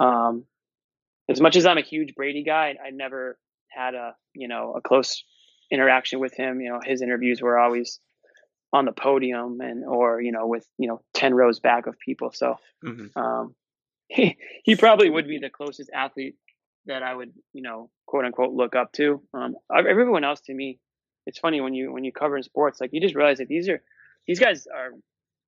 Um, 0.00 0.44
as 1.28 1.40
much 1.40 1.56
as 1.56 1.66
I'm 1.66 1.78
a 1.78 1.82
huge 1.82 2.14
Brady 2.14 2.42
guy, 2.44 2.74
I 2.84 2.90
never 2.90 3.38
had 3.68 3.94
a 3.94 4.14
you 4.34 4.48
know 4.48 4.74
a 4.76 4.80
close 4.80 5.24
interaction 5.70 6.20
with 6.20 6.34
him. 6.34 6.60
You 6.60 6.70
know, 6.70 6.80
his 6.84 7.02
interviews 7.02 7.40
were 7.40 7.58
always 7.58 8.00
on 8.74 8.86
the 8.86 8.92
podium 8.92 9.60
and 9.60 9.84
or 9.84 10.20
you 10.20 10.32
know 10.32 10.48
with 10.48 10.66
you 10.78 10.88
know 10.88 11.00
10 11.14 11.32
rows 11.32 11.60
back 11.60 11.86
of 11.86 11.96
people 11.98 12.32
so 12.32 12.56
mm-hmm. 12.84 13.16
um, 13.18 13.54
he, 14.08 14.36
he 14.64 14.74
probably 14.76 15.08
would 15.08 15.28
be 15.28 15.38
the 15.38 15.48
closest 15.48 15.88
athlete 15.94 16.34
that 16.86 17.02
i 17.02 17.14
would 17.14 17.32
you 17.52 17.62
know 17.62 17.88
quote 18.04 18.24
unquote 18.24 18.52
look 18.52 18.74
up 18.74 18.92
to 18.92 19.22
um, 19.32 19.54
everyone 19.72 20.24
else 20.24 20.40
to 20.40 20.52
me 20.52 20.78
it's 21.24 21.38
funny 21.38 21.60
when 21.60 21.72
you 21.72 21.92
when 21.92 22.02
you 22.02 22.12
cover 22.12 22.36
in 22.36 22.42
sports 22.42 22.80
like 22.80 22.90
you 22.92 23.00
just 23.00 23.14
realize 23.14 23.38
that 23.38 23.48
these 23.48 23.68
are 23.68 23.80
these 24.26 24.40
guys 24.40 24.66
are 24.66 24.90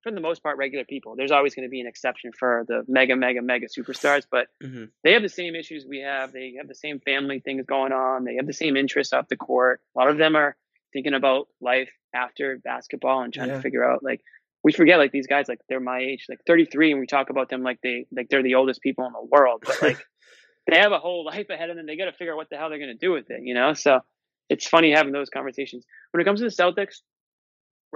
for 0.07 0.13
the 0.13 0.21
most 0.21 0.41
part 0.41 0.57
regular 0.57 0.85
people. 0.85 1.17
There's 1.17 1.33
always 1.33 1.57
going 1.57 1.67
to 1.67 1.69
be 1.69 1.81
an 1.81 1.89
exception 1.89 2.31
for 2.31 2.65
the 2.69 2.85
mega 2.87 3.17
mega 3.17 3.43
mega 3.43 3.67
superstars 3.67 4.25
but 4.31 4.47
mm-hmm. 4.63 4.85
they 5.03 5.13
have 5.15 5.23
the 5.23 5.29
same 5.29 5.57
issues 5.57 5.85
we 5.89 5.99
have. 5.99 6.33
They 6.33 6.55
have 6.59 6.69
the 6.69 6.77
same 6.77 7.01
family 7.01 7.41
things 7.41 7.67
going 7.67 7.93
on. 7.93 8.25
They 8.25 8.37
have 8.37 8.47
the 8.47 8.53
same 8.53 8.77
interests 8.77 9.13
off 9.13 9.27
the 9.29 9.37
court. 9.37 9.81
A 9.97 9.99
lot 9.99 10.09
of 10.09 10.17
them 10.17 10.37
are 10.37 10.57
thinking 10.93 11.13
about 11.13 11.49
life 11.61 11.91
after 12.15 12.59
basketball 12.63 13.23
and 13.23 13.35
trying 13.35 13.49
yeah. 13.49 13.57
to 13.57 13.63
figure 13.63 13.85
out 13.85 14.05
like 14.05 14.21
we 14.63 14.73
forget 14.73 14.99
like 14.99 15.11
these 15.11 15.27
guys 15.27 15.49
like 15.49 15.59
they're 15.69 15.81
my 15.81 15.99
age 15.99 16.27
like 16.29 16.39
33 16.47 16.93
and 16.93 17.01
we 17.01 17.07
talk 17.09 17.29
about 17.29 17.49
them 17.49 17.65
like 17.65 17.81
they 17.83 18.07
like 18.13 18.29
they're 18.29 18.45
the 18.45 18.55
oldest 18.55 18.81
people 18.83 19.07
in 19.07 19.13
the 19.13 19.29
world 19.29 19.65
but 19.67 19.83
like 19.83 19.99
they 20.71 20.79
have 20.79 20.93
a 20.93 20.99
whole 20.99 21.25
life 21.25 21.51
ahead 21.51 21.69
of 21.69 21.77
them. 21.77 21.87
They 21.87 21.97
got 21.97 22.05
to 22.05 22.13
figure 22.13 22.33
out 22.33 22.37
what 22.37 22.49
the 22.49 22.57
hell 22.57 22.71
they're 22.71 22.79
going 22.79 22.97
to 22.97 23.07
do 23.07 23.11
with 23.11 23.29
it 23.31 23.41
you 23.43 23.55
know? 23.55 23.75
So 23.75 24.01
it's 24.49 24.69
funny 24.69 24.93
having 24.93 25.13
those 25.13 25.31
conversations. 25.31 25.85
When 26.13 26.21
it 26.21 26.25
comes 26.25 26.39
to 26.39 26.45
the 26.45 26.51
celtics 26.51 27.01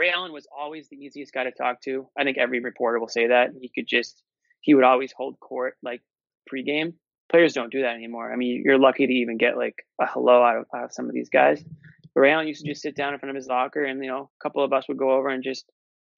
ray 0.00 0.10
allen 0.10 0.32
was 0.32 0.46
always 0.56 0.88
the 0.88 0.96
easiest 0.96 1.32
guy 1.32 1.44
to 1.44 1.52
talk 1.52 1.80
to 1.80 2.08
i 2.18 2.24
think 2.24 2.38
every 2.38 2.60
reporter 2.60 2.98
will 2.98 3.08
say 3.08 3.26
that 3.28 3.50
he 3.60 3.70
could 3.74 3.86
just 3.86 4.22
he 4.60 4.74
would 4.74 4.84
always 4.84 5.12
hold 5.16 5.38
court 5.40 5.76
like 5.82 6.02
pregame 6.52 6.94
players 7.30 7.52
don't 7.52 7.72
do 7.72 7.82
that 7.82 7.94
anymore 7.94 8.32
i 8.32 8.36
mean 8.36 8.62
you're 8.64 8.78
lucky 8.78 9.06
to 9.06 9.12
even 9.12 9.36
get 9.36 9.56
like 9.56 9.76
a 10.00 10.06
hello 10.06 10.42
out 10.42 10.56
of, 10.56 10.64
out 10.74 10.84
of 10.84 10.92
some 10.92 11.06
of 11.06 11.12
these 11.12 11.28
guys 11.28 11.64
But 12.14 12.20
Ray 12.20 12.32
Allen 12.32 12.48
used 12.48 12.62
to 12.62 12.68
just 12.68 12.82
sit 12.82 12.96
down 12.96 13.12
in 13.12 13.18
front 13.18 13.30
of 13.30 13.36
his 13.36 13.46
locker, 13.46 13.84
and 13.84 14.02
you 14.02 14.10
know, 14.10 14.30
a 14.40 14.42
couple 14.42 14.64
of 14.64 14.72
us 14.72 14.88
would 14.88 14.98
go 14.98 15.12
over 15.12 15.28
and 15.28 15.42
just 15.42 15.64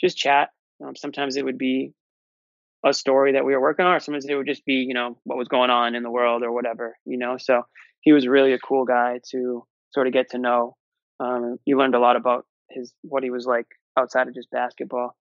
just 0.01 0.17
chat. 0.17 0.51
Um, 0.85 0.97
sometimes 0.97 1.37
it 1.37 1.45
would 1.45 1.59
be 1.59 1.93
a 2.85 2.93
story 2.93 3.33
that 3.33 3.45
we 3.45 3.55
were 3.55 3.61
working 3.61 3.85
on, 3.85 3.95
or 3.95 4.01
sometimes 4.01 4.27
it 4.27 4.35
would 4.35 4.47
just 4.47 4.65
be 4.65 4.75
you 4.75 4.95
know 4.95 5.19
what 5.25 5.39
was 5.39 5.49
going 5.49 5.71
on 5.71 5.95
in 5.95 6.03
the 6.03 6.11
world 6.11 6.43
or 6.43 6.53
whatever. 6.53 6.97
You 7.05 7.19
know, 7.19 7.37
so 7.39 7.63
he 8.01 8.13
was 8.13 8.27
really 8.27 8.53
a 8.53 8.59
cool 8.59 8.85
guy 8.85 9.21
to 9.31 9.67
sort 9.93 10.07
of 10.07 10.13
get 10.13 10.31
to 10.31 10.39
know. 10.39 10.77
Um, 11.21 11.59
you 11.65 11.79
learned 11.79 11.95
a 11.95 12.01
lot 12.01 12.17
about 12.17 12.47
his 12.73 12.93
what 13.03 13.23
he 13.23 13.31
was 13.31 13.47
like 13.47 13.67
outside 13.97 14.29
of 14.29 14.35
just 14.35 14.51
basketball. 14.51 15.17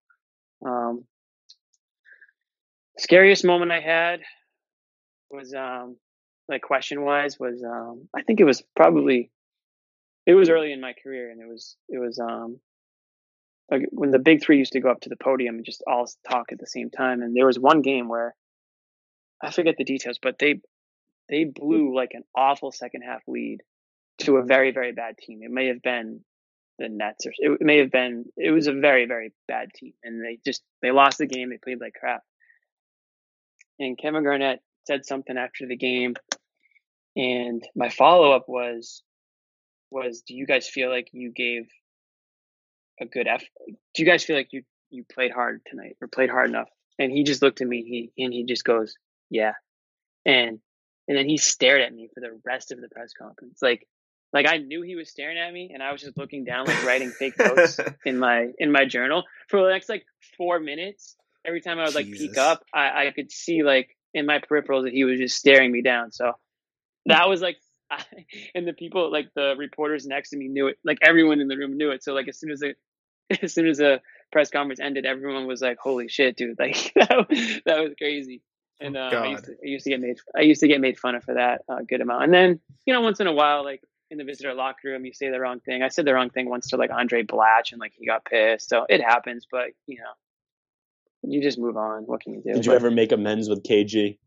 Um, 0.66 1.06
scariest 2.98 3.44
moment 3.46 3.72
I 3.72 3.80
had 3.80 4.22
was 5.30 5.54
um, 5.54 5.98
like 6.48 6.62
question 6.62 7.04
wise 7.04 7.40
was 7.40 7.64
um, 7.64 8.08
I 8.16 8.22
think 8.24 8.40
it 8.40 8.46
was 8.46 8.64
probably 8.76 9.32
it 10.26 10.34
was 10.34 10.50
early 10.50 10.72
in 10.72 10.82
my 10.82 10.94
career, 11.02 11.32
and 11.32 11.42
it 11.42 11.48
was 11.48 11.76
it 11.90 12.00
was 12.00 12.20
um 12.20 12.60
like 13.72 13.84
when 13.92 14.12
the 14.12 14.20
big 14.20 14.44
three 14.44 14.58
used 14.58 14.74
to 14.74 14.82
go 14.82 14.92
up 14.92 15.02
to 15.02 15.10
the 15.10 15.16
podium 15.16 15.56
and 15.56 15.66
just 15.66 15.84
all 15.88 16.06
talk 16.30 16.52
at 16.52 16.60
the 16.60 16.68
same 16.68 16.90
time. 16.90 17.22
And 17.22 17.36
there 17.36 17.46
was 17.46 17.58
one 17.58 17.82
game 17.82 18.10
where 18.10 18.36
I 19.42 19.52
forget 19.52 19.76
the 19.78 19.86
details, 19.86 20.20
but 20.22 20.38
they 20.40 20.60
they 21.30 21.46
blew 21.46 21.96
like 21.96 22.12
an 22.14 22.24
awful 22.36 22.72
second 22.72 23.02
half 23.02 23.22
lead 23.28 23.62
to 24.20 24.38
a 24.38 24.44
very 24.44 24.72
very 24.72 24.92
bad 24.92 25.18
team. 25.18 25.40
It 25.42 25.52
may 25.52 25.68
have 25.68 25.82
been 25.82 26.22
the 26.82 26.90
Nets 26.90 27.26
or 27.26 27.32
it 27.38 27.62
may 27.62 27.78
have 27.78 27.92
been 27.92 28.26
it 28.36 28.52
was 28.52 28.68
a 28.68 28.74
very 28.74 29.06
very 29.06 29.32
bad 29.48 29.70
team, 29.74 29.94
and 30.04 30.24
they 30.24 30.40
just 30.46 30.64
they 30.82 30.92
lost 30.92 31.18
the 31.18 31.28
game. 31.28 31.50
They 31.50 31.58
played 31.58 31.80
like 31.80 31.94
crap. 31.94 32.24
And 33.80 33.98
Kevin 33.98 34.24
Garnett 34.24 34.60
said 34.86 35.06
something 35.06 35.38
after 35.38 35.68
the 35.68 35.78
game, 35.78 36.16
and 37.16 37.64
my 37.76 37.90
follow 37.90 38.32
up 38.32 38.46
was, 38.48 39.04
was 39.90 40.22
do 40.22 40.36
you 40.36 40.46
guys 40.46 40.68
feel 40.68 40.90
like 40.90 41.10
you 41.14 41.32
gave 41.32 41.68
a 43.00 43.06
good 43.06 43.28
effort? 43.28 43.48
Do 43.68 44.04
you 44.04 44.06
guys 44.06 44.24
feel 44.24 44.36
like 44.36 44.50
you 44.52 44.64
you 44.90 45.06
played 45.12 45.32
hard 45.32 45.62
tonight 45.68 45.98
or 46.02 46.08
played 46.08 46.30
hard 46.30 46.50
enough? 46.50 46.70
And 47.00 47.12
he 47.12 47.24
just 47.24 47.42
looked 47.42 47.62
at 47.62 47.68
me 47.68 48.12
he 48.16 48.24
and 48.24 48.34
he 48.34 48.46
just 48.46 48.64
goes, 48.64 48.96
"Yeah." 49.30 49.54
And 50.26 50.60
and 51.08 51.18
then 51.18 51.28
he 51.28 51.38
stared 51.38 51.82
at 51.82 51.94
me 51.94 52.10
for 52.14 52.22
the 52.22 52.40
rest 52.46 52.72
of 52.72 52.80
the 52.80 52.90
press 52.90 53.12
conference. 53.20 53.60
Like 53.62 53.88
like 54.34 54.48
I 54.48 54.58
knew 54.58 54.82
he 54.82 54.96
was 54.96 55.10
staring 55.10 55.38
at 55.38 55.52
me 55.52 55.72
and 55.74 55.84
I 55.84 55.92
was 55.92 56.02
just 56.02 56.18
looking 56.18 56.44
down 56.44 56.66
like 56.66 56.86
writing 56.86 57.12
fake 57.12 57.34
notes 57.40 57.80
in 58.06 58.18
my 58.18 58.48
in 58.58 58.72
my 58.72 58.86
journal 58.86 59.24
for 59.50 59.64
the 59.64 59.70
next 59.70 59.90
like 59.90 60.06
4 60.38 60.60
minutes. 60.60 61.16
Every 61.46 61.62
time 61.62 61.80
I 61.80 61.86
would 61.86 61.96
like 61.96 62.06
Jesus. 62.06 62.28
peek 62.28 62.38
up, 62.38 62.64
I 62.74 63.08
I 63.08 63.12
could 63.12 63.32
see 63.32 63.64
like 63.64 63.96
in 64.14 64.26
my 64.26 64.40
peripherals 64.40 64.84
that 64.84 64.94
he 64.94 65.04
was 65.06 65.20
just 65.20 65.38
staring 65.38 65.72
me 65.72 65.82
down. 65.82 66.12
So 66.12 66.34
that 67.06 67.28
was 67.30 67.42
like 67.42 67.58
I, 67.92 68.04
and 68.56 68.68
the 68.68 68.74
people 68.74 69.12
like 69.12 69.28
the 69.36 69.56
reporters 69.58 70.06
next 70.06 70.30
to 70.30 70.38
me 70.38 70.48
knew 70.48 70.68
it 70.68 70.78
like 70.84 71.00
everyone 71.02 71.42
in 71.42 71.48
the 71.48 71.58
room 71.58 71.76
knew 71.76 71.92
it 71.92 72.04
so 72.04 72.14
like 72.14 72.28
as 72.30 72.40
soon 72.40 72.52
as 72.52 72.62
the 72.62 72.76
as 73.42 73.54
soon 73.54 73.68
as 73.68 73.78
the 73.80 74.00
press 74.32 74.50
conference 74.50 74.80
ended 74.80 75.06
everyone 75.06 75.46
was 75.46 75.62
like 75.62 75.78
holy 75.78 76.08
shit 76.08 76.38
dude 76.38 76.58
like 76.58 76.94
that, 76.96 77.62
that 77.66 77.80
was 77.80 77.94
crazy 77.98 78.42
and 78.80 78.98
uh, 78.98 79.10
I, 79.14 79.28
used 79.28 79.44
to, 79.46 79.52
I, 79.52 79.68
used 79.68 79.84
to, 79.84 79.90
get 79.92 80.00
made 80.00 80.18
I 80.36 80.42
used 80.42 80.62
to 80.62 80.68
get 80.68 80.80
made 80.80 80.98
fun 80.98 81.16
of 81.16 81.24
for 81.24 81.36
that 81.36 81.62
a 81.70 81.74
uh, 81.74 81.80
good 81.88 82.02
amount 82.02 82.24
and 82.24 82.34
then 82.34 82.60
you 82.86 82.94
know 82.94 83.02
once 83.02 83.20
in 83.20 83.28
a 83.28 83.34
while 83.34 83.64
like 83.66 83.82
in 84.12 84.20
the 84.20 84.24
visitor 84.24 84.54
locker 84.54 84.90
room 84.90 85.06
you 85.06 85.14
say 85.14 85.32
the 85.32 85.40
wrong 85.40 85.60
thing. 85.60 85.82
I 85.82 85.88
said 85.88 86.06
the 86.06 86.14
wrong 86.14 86.30
thing 86.30 86.50
once 86.50 86.70
to 86.70 86.78
like 86.78 86.92
Andray 86.92 87.26
Blatche, 87.26 87.72
and 87.72 87.80
like 87.80 87.94
he 87.98 88.06
got 88.06 88.26
pissed. 88.26 88.70
So 88.70 88.86
it 88.88 89.02
happens 89.02 89.48
but 89.50 89.70
you 89.88 89.98
know 89.98 90.12
you 91.24 91.42
just 91.42 91.58
move 91.58 91.78
on. 91.78 92.04
What 92.04 92.22
can 92.22 92.34
you 92.34 92.42
do? 92.42 92.54
Did 92.54 92.66
you 92.66 92.72
but, 92.72 92.76
ever 92.76 92.92
make 92.92 93.12
amends 93.12 93.50
with 93.50 93.64
KG 93.64 94.18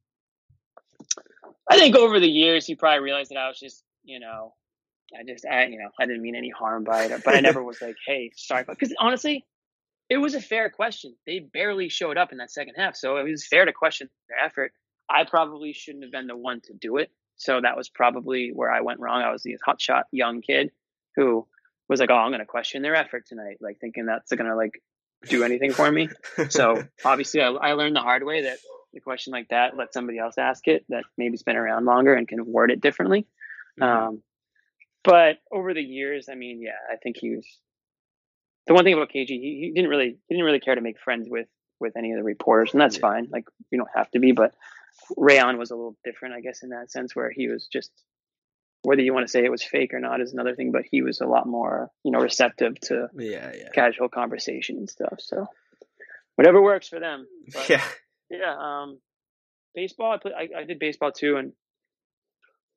I 1.69 1.78
think 1.78 1.97
over 1.97 2.20
the 2.20 2.28
years 2.28 2.66
he 2.66 2.74
probably 2.74 3.02
realized 3.02 3.31
that 3.31 3.39
I 3.39 3.48
was 3.48 3.59
just, 3.59 3.82
you 4.05 4.20
know, 4.20 4.55
I 5.19 5.23
just, 5.24 5.47
I, 5.47 5.66
you 5.66 5.78
know, 5.78 5.90
I 5.98 6.06
didn't 6.06 6.23
mean 6.23 6.36
any 6.36 6.51
harm 6.51 6.85
by 6.85 7.05
it, 7.05 7.24
but 7.24 7.35
I 7.35 7.40
never 7.40 7.62
was 7.62 7.81
like, 7.81 7.97
hey, 8.06 8.32
sorry, 8.36 8.65
because 8.69 8.94
honestly, 8.98 9.44
it 10.11 10.19
was 10.19 10.35
a 10.35 10.40
fair 10.40 10.69
question. 10.70 11.15
They 11.27 11.39
barely 11.39 11.89
showed 11.89 12.19
up 12.19 12.32
in 12.32 12.39
that 12.39 12.51
second 12.51 12.74
half, 12.77 12.97
so 12.97 13.16
it 13.16 13.24
was 13.24 13.47
fair 13.47 13.65
to 13.65 13.73
question 13.73 14.11
their 14.28 14.39
effort. 14.44 14.73
I 15.09 15.24
probably 15.24 15.73
shouldn't 15.73 16.05
have 16.05 16.12
been 16.12 16.27
the 16.27 16.36
one 16.36 16.61
to 16.62 16.74
do 16.74 16.98
it, 16.98 17.11
so 17.36 17.61
that 17.61 17.77
was 17.77 17.89
probably 17.89 18.51
where 18.55 18.70
I 18.70 18.81
went 18.81 19.01
wrong. 19.01 19.23
I 19.23 19.32
was 19.32 19.43
the 19.43 19.56
hotshot 19.66 20.02
young 20.12 20.40
kid 20.40 20.70
who 21.16 21.47
was 21.89 22.01
like, 22.01 22.11
"Oh, 22.11 22.16
I'm 22.16 22.31
going 22.31 22.40
to 22.40 22.47
question 22.47 22.82
their 22.82 22.94
effort 22.94 23.27
tonight," 23.27 23.59
like 23.61 23.78
thinking 23.81 24.06
that's 24.06 24.32
going 24.32 24.51
to 24.51 24.56
like 24.56 24.81
do 25.28 25.44
anything 25.44 25.73
for 25.73 25.90
me. 25.90 26.09
so 26.48 26.82
obviously, 27.05 27.40
I, 27.40 27.48
I 27.48 27.73
learned 27.73 27.97
the 27.97 28.01
hard 28.01 28.24
way 28.24 28.43
that 28.43 28.59
a 28.97 29.01
question 29.01 29.32
like 29.32 29.48
that, 29.48 29.77
let 29.77 29.93
somebody 29.93 30.19
else 30.19 30.39
ask 30.39 30.66
it 30.69 30.85
that 30.89 31.05
maybe's 31.19 31.43
been 31.43 31.56
around 31.56 31.85
longer 31.85 32.15
and 32.15 32.28
can 32.28 32.44
word 32.47 32.70
it 32.70 32.81
differently. 32.81 33.27
Mm-hmm. 33.81 34.06
Um, 34.06 34.23
but 35.02 35.39
over 35.52 35.74
the 35.74 35.82
years, 35.82 36.28
I 36.31 36.35
mean, 36.35 36.62
yeah, 36.62 36.78
I 36.90 36.97
think 36.97 37.16
he 37.19 37.31
was 37.36 37.47
the 38.66 38.74
one 38.74 38.85
thing 38.85 38.94
about 38.94 39.11
KG. 39.11 39.27
He, 39.28 39.61
he 39.66 39.73
didn't 39.74 39.90
really 39.90 40.16
he 40.28 40.35
didn't 40.35 40.44
really 40.44 40.61
care 40.61 40.74
to 40.74 40.81
make 40.81 40.98
friends 40.98 41.28
with 41.28 41.48
with 41.81 41.97
any 41.97 42.12
of 42.12 42.19
the 42.19 42.24
reporters, 42.24 42.73
and 42.73 42.81
that's 42.81 42.97
yeah. 42.97 43.02
fine. 43.02 43.28
Like 43.31 43.44
you 43.70 43.78
don't 43.78 43.90
have 43.94 44.11
to 44.12 44.19
be, 44.19 44.32
but 44.32 44.55
Ray 45.16 45.39
Allen 45.39 45.59
was 45.59 45.71
a 45.71 45.77
little 45.77 45.97
different, 46.05 46.35
I 46.35 46.41
guess, 46.41 46.62
in 46.62 46.71
that 46.71 46.91
sense, 46.91 47.15
where 47.15 47.31
he 47.31 47.49
was 47.49 47.66
just 47.73 47.91
whether 48.83 49.01
you 49.01 49.15
want 49.15 49.27
to 49.27 49.31
say 49.31 49.43
it 49.45 49.51
was 49.51 49.62
fake 49.62 49.95
or 49.95 50.01
not 50.01 50.21
is 50.21 50.35
another 50.35 50.55
thing, 50.55 50.71
but 50.71 50.83
he 50.91 51.01
was 51.01 51.23
a 51.23 51.27
lot 51.27 51.47
more, 51.47 51.91
you 52.05 52.11
know, 52.11 52.21
receptive 52.21 52.79
to 52.81 53.09
yeah, 53.16 53.51
yeah. 53.57 53.71
casual 53.75 54.11
conversation 54.11 54.77
and 54.77 54.91
stuff. 54.91 55.15
So 55.21 55.47
whatever 56.37 56.62
works 56.62 56.89
for 56.89 57.01
them. 57.01 57.27
But, 57.53 57.69
yeah. 57.69 57.85
Yeah, 58.31 58.57
um, 58.59 58.99
baseball. 59.75 60.12
I, 60.12 60.19
played, 60.19 60.35
I, 60.35 60.61
I 60.61 60.65
did 60.65 60.79
baseball 60.79 61.12
too, 61.12 61.37
and 61.37 61.53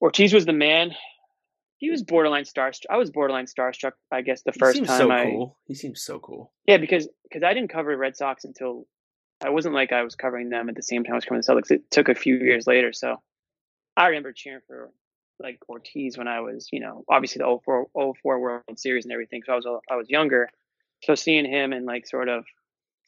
Ortiz 0.02 0.34
was 0.34 0.46
the 0.46 0.54
man. 0.54 0.92
He 1.78 1.90
was 1.90 2.04
borderline 2.04 2.44
starstruck. 2.44 2.86
I 2.90 2.98
was 2.98 3.12
borderline 3.12 3.46
starstruck. 3.46 3.94
I 4.12 4.22
guess 4.22 4.42
the 4.44 4.52
first 4.52 4.84
time 4.84 4.98
so 4.98 5.12
I. 5.12 5.26
Cool. 5.26 5.58
He 5.66 5.76
seems 5.76 6.02
so 6.02 6.20
cool. 6.20 6.52
Yeah, 6.68 6.78
because 6.78 7.08
because 7.24 7.44
I 7.44 7.54
didn't 7.54 7.72
cover 7.72 7.96
Red 7.96 8.16
Sox 8.18 8.44
until 8.44 8.88
I 9.44 9.50
wasn't 9.50 9.76
like 9.76 9.92
I 9.92 10.04
was 10.04 10.16
covering 10.16 10.50
them 10.50 10.70
at 10.70 10.76
the 10.76 10.84
same 10.84 11.04
time 11.04 11.14
I 11.14 11.18
was 11.18 11.26
covering 11.26 11.42
the 11.46 11.54
Celtics. 11.54 11.72
It 11.72 11.92
took 11.92 12.10
a 12.10 12.16
few 12.16 12.38
years 12.38 12.66
later, 12.66 12.92
so 12.92 13.22
I 13.96 14.08
remember 14.08 14.32
cheering 14.32 14.62
for 14.68 14.92
like 15.40 15.60
Ortiz 15.70 16.18
when 16.18 16.28
I 16.28 16.42
was, 16.42 16.70
you 16.72 16.80
know, 16.80 17.04
obviously 17.08 17.40
the 17.40 17.60
04, 17.64 17.88
04 17.94 18.40
World 18.40 18.64
Series 18.78 19.06
and 19.06 19.12
everything. 19.12 19.44
So 19.46 19.54
I 19.54 19.56
was 19.56 19.66
I 19.92 19.96
was 19.96 20.10
younger, 20.10 20.50
so 21.04 21.16
seeing 21.16 21.46
him 21.46 21.74
and 21.74 21.86
like 21.86 22.08
sort 22.08 22.30
of 22.30 22.46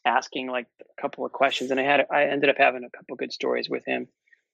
asking 0.05 0.47
like 0.47 0.67
a 0.81 1.01
couple 1.01 1.25
of 1.25 1.31
questions, 1.31 1.71
and 1.71 1.79
I 1.79 1.83
had 1.83 2.05
I 2.11 2.25
ended 2.25 2.49
up 2.49 2.57
having 2.57 2.83
a 2.83 2.89
couple 2.89 3.15
good 3.15 3.33
stories 3.33 3.69
with 3.69 3.85
him. 3.85 4.07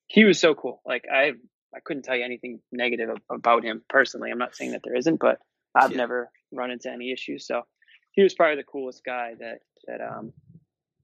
He 0.08 0.24
was 0.24 0.40
so 0.40 0.56
cool. 0.56 0.82
Like 0.86 1.06
I 1.12 1.34
I 1.76 1.80
couldn't 1.84 2.04
tell 2.04 2.16
you 2.16 2.24
anything 2.24 2.62
negative 2.72 3.10
about 3.30 3.64
him 3.64 3.84
personally. 3.90 4.32
I'm 4.32 4.38
not 4.38 4.56
saying 4.56 4.72
that 4.72 4.82
there 4.84 4.96
isn't, 4.96 5.20
but 5.20 5.40
I've 5.76 5.92
yeah. 5.92 5.98
never 5.98 6.30
run 6.54 6.72
into 6.72 6.90
any 6.90 7.12
issues. 7.12 7.46
So 7.46 7.64
he 8.12 8.24
was 8.24 8.34
probably 8.34 8.56
the 8.56 8.64
coolest 8.64 9.04
guy 9.04 9.34
that 9.40 9.60
that 9.88 10.00
um 10.02 10.32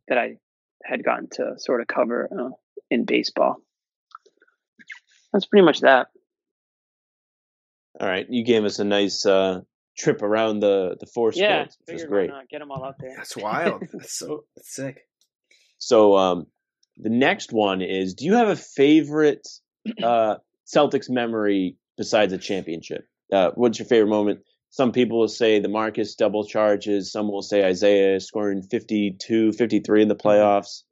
that 0.07 0.17
I 0.17 0.37
had 0.83 1.03
gotten 1.03 1.27
to 1.33 1.53
sort 1.57 1.81
of 1.81 1.87
cover 1.87 2.29
uh, 2.31 2.49
in 2.89 3.05
baseball. 3.05 3.57
That's 5.33 5.45
pretty 5.45 5.65
much 5.65 5.81
that. 5.81 6.07
All 7.99 8.07
right, 8.07 8.25
you 8.29 8.43
gave 8.43 8.65
us 8.65 8.79
a 8.79 8.83
nice 8.83 9.25
uh, 9.25 9.61
trip 9.97 10.21
around 10.21 10.59
the 10.59 10.95
the 10.99 11.05
four 11.05 11.31
yeah, 11.33 11.63
sports, 11.63 11.77
which 11.85 11.95
is 11.97 12.05
great. 12.05 12.31
Get 12.49 12.59
them 12.59 12.71
all 12.71 12.83
out 12.83 12.95
there. 12.99 13.13
That's 13.15 13.37
wild. 13.37 13.83
that's 13.93 14.17
so 14.17 14.45
that's 14.55 14.73
sick. 14.73 15.01
So 15.77 16.17
um, 16.17 16.47
the 16.97 17.09
next 17.09 17.51
one 17.51 17.81
is: 17.81 18.13
Do 18.13 18.25
you 18.25 18.35
have 18.35 18.47
a 18.47 18.55
favorite 18.55 19.47
uh, 20.01 20.35
Celtics 20.73 21.09
memory 21.09 21.77
besides 21.97 22.33
a 22.33 22.37
championship? 22.37 23.07
Uh, 23.31 23.51
what's 23.55 23.79
your 23.79 23.87
favorite 23.87 24.09
moment? 24.09 24.39
Some 24.71 24.93
people 24.93 25.19
will 25.19 25.27
say 25.27 25.59
the 25.59 25.67
Marcus 25.67 26.15
double 26.15 26.45
charges. 26.45 27.11
Some 27.11 27.29
will 27.29 27.41
say 27.41 27.65
Isaiah 27.65 28.19
scoring 28.21 28.61
52, 28.63 29.51
53 29.51 30.01
in 30.01 30.07
the 30.07 30.15
mm-hmm. 30.15 30.27
playoffs. 30.27 30.83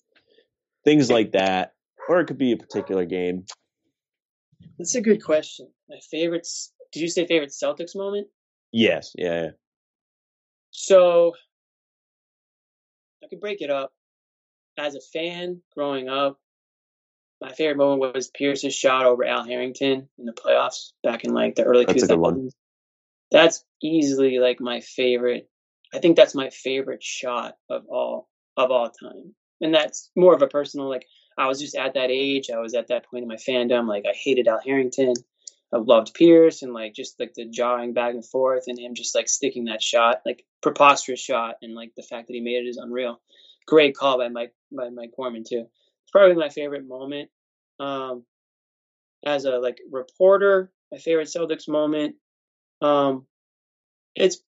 Things 0.84 1.10
like 1.10 1.31
that. 1.31 1.73
Or 2.07 2.19
it 2.19 2.26
could 2.26 2.38
be 2.38 2.51
a 2.51 2.57
particular 2.57 3.06
game. 3.06 3.45
That's 4.77 4.95
a 4.95 5.01
good 5.01 5.23
question. 5.23 5.69
My 5.88 5.99
favorites. 6.11 6.73
Did 6.91 7.01
you 7.01 7.07
say 7.07 7.26
favorite 7.26 7.51
Celtics 7.51 7.95
moment? 7.95 8.27
Yes. 8.72 9.14
Yeah. 9.15 9.43
yeah. 9.43 9.49
So 10.72 11.34
I 13.23 13.27
could 13.27 13.39
break 13.39 13.61
it 13.61 13.69
up. 13.69 13.93
As 14.77 14.95
a 14.95 15.01
fan 15.14 15.61
growing 15.76 16.10
up, 16.10 16.39
my 17.41 17.51
favorite 17.53 17.77
moment 17.77 18.15
was 18.15 18.30
Pierce's 18.30 18.76
shot 18.76 19.06
over 19.06 19.23
Al 19.26 19.45
Harrington 19.45 20.10
in 20.18 20.26
the 20.26 20.34
playoffs 20.34 20.91
back 21.03 21.23
in 21.23 21.34
like 21.34 21.56
the 21.56 21.64
early 21.64 21.85
That's 21.85 22.03
2000s. 22.03 22.51
That's 23.31 23.64
easily 23.81 24.39
like 24.39 24.60
my 24.60 24.81
favorite. 24.81 25.49
I 25.93 25.99
think 25.99 26.15
that's 26.15 26.35
my 26.35 26.49
favorite 26.49 27.03
shot 27.03 27.57
of 27.69 27.85
all 27.88 28.30
of 28.57 28.72
all 28.72 28.89
time. 28.89 29.35
And 29.61 29.73
that's 29.73 30.11
more 30.15 30.34
of 30.34 30.41
a 30.41 30.47
personal 30.47 30.89
like 30.89 31.06
I 31.38 31.47
was 31.47 31.60
just 31.60 31.76
at 31.76 31.93
that 31.93 32.11
age. 32.11 32.49
I 32.49 32.60
was 32.60 32.73
at 32.73 32.88
that 32.88 33.06
point 33.06 33.23
in 33.23 33.30
my 33.30 33.35
fandom. 33.35 33.88
Like 33.88 34.06
I 34.07 34.14
hated 34.14 34.47
Al 34.47 34.60
Harrington. 34.60 35.14
I 35.72 35.77
loved 35.77 36.14
Pierce 36.14 36.64
and 36.64 36.73
like 36.73 36.93
just 36.93 37.19
like 37.19 37.34
the 37.35 37.45
jawing 37.45 37.93
back 37.93 38.14
and 38.14 38.26
forth 38.26 38.64
and 38.68 38.80
him 38.80 38.95
just 38.95 39.14
like 39.14 39.30
sticking 39.30 39.65
that 39.65 39.84
shot, 39.84 40.22
like 40.26 40.43
preposterous 40.61 41.19
shot, 41.19 41.56
and 41.61 41.76
like 41.76 41.93
the 41.95 42.03
fact 42.03 42.27
that 42.27 42.34
he 42.34 42.41
made 42.41 42.65
it 42.65 42.69
is 42.69 42.77
unreal. 42.77 43.22
Great 43.68 43.95
call 43.95 44.18
by 44.18 44.30
Mike 44.30 44.53
by 44.72 44.89
Mike 44.89 45.11
Gorman 45.15 45.43
too. 45.47 45.68
It's 46.03 46.11
probably 46.11 46.35
my 46.35 46.49
favorite 46.49 46.88
moment. 46.88 47.30
Um, 47.80 48.23
as 49.23 49.45
a 49.45 49.60
like 49.60 49.80
reporter, 49.91 50.72
my 50.91 50.97
favorite 50.97 51.27
Celtics 51.27 51.68
moment. 51.68 52.15
Um, 52.81 53.26
it's 54.15 54.41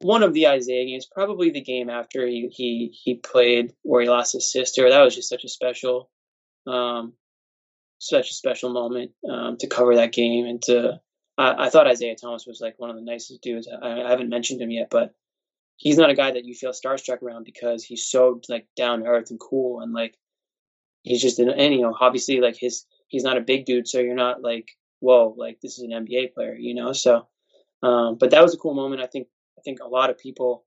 one 0.00 0.22
of 0.22 0.34
the 0.34 0.48
Isaiah 0.48 0.86
games, 0.86 1.06
probably 1.06 1.50
the 1.50 1.60
game 1.60 1.88
after 1.88 2.26
he 2.26 2.48
he 2.48 2.92
he 2.92 3.14
played 3.14 3.72
where 3.82 4.02
he 4.02 4.08
lost 4.08 4.32
his 4.32 4.50
sister. 4.50 4.88
That 4.88 5.02
was 5.02 5.14
just 5.14 5.28
such 5.28 5.44
a 5.44 5.48
special 5.48 6.10
um, 6.66 7.14
such 7.98 8.30
a 8.30 8.34
special 8.34 8.70
moment 8.70 9.12
um, 9.28 9.56
to 9.58 9.66
cover 9.66 9.96
that 9.96 10.12
game 10.12 10.46
and 10.46 10.62
to. 10.62 11.00
I, 11.38 11.66
I, 11.66 11.70
thought 11.70 11.86
Isaiah 11.86 12.14
Thomas 12.14 12.46
was 12.46 12.60
like 12.60 12.78
one 12.78 12.90
of 12.90 12.96
the 12.96 13.02
nicest 13.02 13.40
dudes. 13.40 13.66
I, 13.66 14.02
I, 14.02 14.10
haven't 14.10 14.28
mentioned 14.28 14.60
him 14.60 14.70
yet, 14.70 14.88
but 14.90 15.14
he's 15.76 15.96
not 15.96 16.10
a 16.10 16.14
guy 16.14 16.30
that 16.30 16.44
you 16.44 16.54
feel 16.54 16.72
starstruck 16.72 17.22
around 17.22 17.44
because 17.44 17.82
he's 17.82 18.06
so 18.06 18.40
like 18.50 18.66
down 18.76 19.00
to 19.00 19.06
earth 19.06 19.30
and 19.30 19.40
cool 19.40 19.80
and 19.80 19.94
like 19.94 20.16
he's 21.02 21.22
just 21.22 21.38
and 21.38 21.74
you 21.74 21.80
know 21.80 21.96
obviously 21.98 22.40
like 22.40 22.56
his 22.56 22.84
he's 23.08 23.24
not 23.24 23.38
a 23.38 23.42
big 23.42 23.64
dude, 23.64 23.88
so 23.88 24.00
you're 24.00 24.14
not 24.14 24.42
like 24.42 24.70
whoa 25.00 25.34
like 25.36 25.60
this 25.60 25.78
is 25.78 25.84
an 25.84 25.90
NBA 25.90 26.34
player, 26.34 26.54
you 26.54 26.74
know. 26.74 26.92
So, 26.92 27.26
um, 27.82 28.16
but 28.18 28.30
that 28.30 28.42
was 28.42 28.54
a 28.54 28.58
cool 28.58 28.74
moment. 28.74 29.02
I 29.02 29.06
think 29.06 29.28
I 29.58 29.62
think 29.62 29.80
a 29.80 29.88
lot 29.88 30.10
of 30.10 30.18
people 30.18 30.64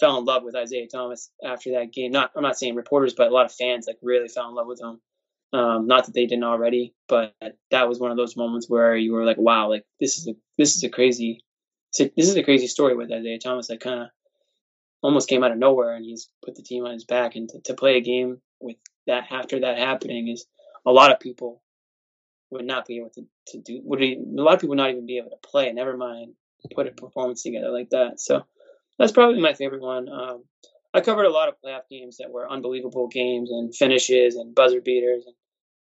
fell 0.00 0.18
in 0.18 0.24
love 0.24 0.42
with 0.42 0.56
Isaiah 0.56 0.88
Thomas 0.88 1.30
after 1.44 1.72
that 1.72 1.92
game. 1.92 2.12
Not 2.12 2.32
I'm 2.36 2.42
not 2.42 2.58
saying 2.58 2.74
reporters, 2.74 3.14
but 3.14 3.28
a 3.28 3.34
lot 3.34 3.46
of 3.46 3.52
fans 3.52 3.86
like 3.86 3.98
really 4.02 4.28
fell 4.28 4.48
in 4.48 4.54
love 4.54 4.66
with 4.66 4.80
him. 4.80 5.00
Um, 5.52 5.86
not 5.86 6.06
that 6.06 6.14
they 6.14 6.26
didn't 6.26 6.44
already, 6.44 6.94
but 7.08 7.34
that 7.70 7.88
was 7.88 8.00
one 8.00 8.10
of 8.10 8.16
those 8.16 8.36
moments 8.36 8.68
where 8.68 8.96
you 8.96 9.12
were 9.12 9.24
like, 9.24 9.38
"Wow, 9.38 9.68
like 9.68 9.84
this 10.00 10.18
is 10.18 10.28
a 10.28 10.34
this 10.58 10.76
is 10.76 10.82
a 10.82 10.88
crazy, 10.88 11.44
this 11.96 12.10
is 12.16 12.36
a 12.36 12.42
crazy 12.42 12.66
story 12.66 12.96
with 12.96 13.12
Isaiah 13.12 13.38
Thomas." 13.38 13.68
That 13.68 13.80
kind 13.80 14.00
of 14.00 14.08
almost 15.02 15.28
came 15.28 15.44
out 15.44 15.52
of 15.52 15.58
nowhere, 15.58 15.94
and 15.94 16.04
he's 16.04 16.28
put 16.44 16.56
the 16.56 16.62
team 16.62 16.84
on 16.84 16.92
his 16.92 17.04
back. 17.04 17.36
And 17.36 17.48
to, 17.50 17.60
to 17.60 17.74
play 17.74 17.96
a 17.96 18.00
game 18.00 18.40
with 18.60 18.76
that 19.06 19.30
after 19.30 19.60
that 19.60 19.78
happening 19.78 20.28
is 20.28 20.44
a 20.84 20.90
lot 20.90 21.12
of 21.12 21.20
people 21.20 21.62
would 22.50 22.64
not 22.64 22.86
be 22.86 22.98
able 22.98 23.10
to, 23.10 23.24
to 23.48 23.58
do. 23.58 23.80
Would 23.84 24.02
a 24.02 24.16
lot 24.30 24.54
of 24.54 24.60
people 24.60 24.76
not 24.76 24.90
even 24.90 25.06
be 25.06 25.18
able 25.18 25.30
to 25.30 25.48
play? 25.48 25.72
Never 25.72 25.96
mind 25.96 26.34
put 26.74 26.86
a 26.86 26.90
performance 26.90 27.42
together 27.42 27.70
like 27.70 27.90
that. 27.90 28.20
So 28.20 28.44
that's 28.98 29.12
probably 29.12 29.40
my 29.40 29.54
favorite 29.54 29.82
one. 29.82 30.08
Um, 30.08 30.44
I 30.92 31.00
covered 31.00 31.24
a 31.24 31.30
lot 31.30 31.48
of 31.48 31.56
playoff 31.64 31.88
games 31.90 32.18
that 32.18 32.30
were 32.30 32.50
unbelievable 32.50 33.08
games 33.08 33.50
and 33.50 33.74
finishes 33.74 34.36
and 34.36 34.54
buzzer 34.54 34.80
beaters. 34.80 35.24
And 35.26 35.34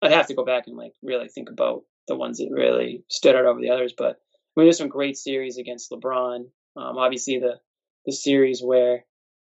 I'd 0.03 0.17
have 0.17 0.29
to 0.29 0.35
go 0.35 0.45
back 0.45 0.67
and 0.67 0.77
like 0.77 0.93
really 1.03 1.29
think 1.29 1.51
about 1.51 1.83
the 2.07 2.17
ones 2.17 2.39
that 2.39 2.49
really 2.51 3.05
stood 3.09 3.35
out 3.35 3.45
over 3.45 3.61
the 3.61 3.71
others. 3.71 3.93
But 3.97 4.21
I 4.57 4.61
mean, 4.61 4.67
there's 4.67 4.79
some 4.79 4.89
great 4.89 5.17
series 5.17 5.59
against 5.59 5.91
LeBron. 5.91 6.47
Um, 6.77 6.99
obviously, 6.99 7.39
the 7.39 7.61
the 8.07 8.13
series 8.13 8.63
where 8.63 9.05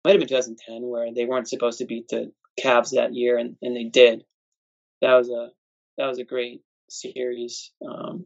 might 0.04 0.12
have 0.12 0.20
been 0.20 0.28
2010 0.28 0.82
where 0.82 1.14
they 1.14 1.26
weren't 1.26 1.48
supposed 1.48 1.78
to 1.80 1.86
beat 1.86 2.10
the 2.10 2.34
Cavs 2.62 2.92
that 2.92 3.14
year 3.14 3.38
and, 3.38 3.56
and 3.62 3.76
they 3.76 3.86
did. 3.86 4.26
That 5.02 5.16
was 5.16 5.30
a 5.30 5.50
that 5.98 6.08
was 6.08 6.20
a 6.20 6.24
great 6.24 6.62
series. 6.94 7.72
Um, 7.86 8.26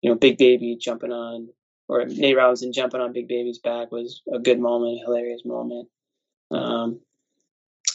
you 0.00 0.10
know, 0.10 0.16
Big 0.16 0.38
Baby 0.38 0.76
jumping 0.80 1.12
on 1.12 1.48
or 1.88 2.04
Nate 2.06 2.36
Robinson 2.36 2.72
jumping 2.72 3.00
on 3.00 3.12
Big 3.12 3.28
Baby's 3.28 3.58
back 3.58 3.92
was 3.92 4.22
a 4.32 4.38
good 4.38 4.58
moment, 4.58 5.00
a 5.00 5.04
hilarious 5.04 5.42
moment. 5.44 5.88
Um, 6.50 7.00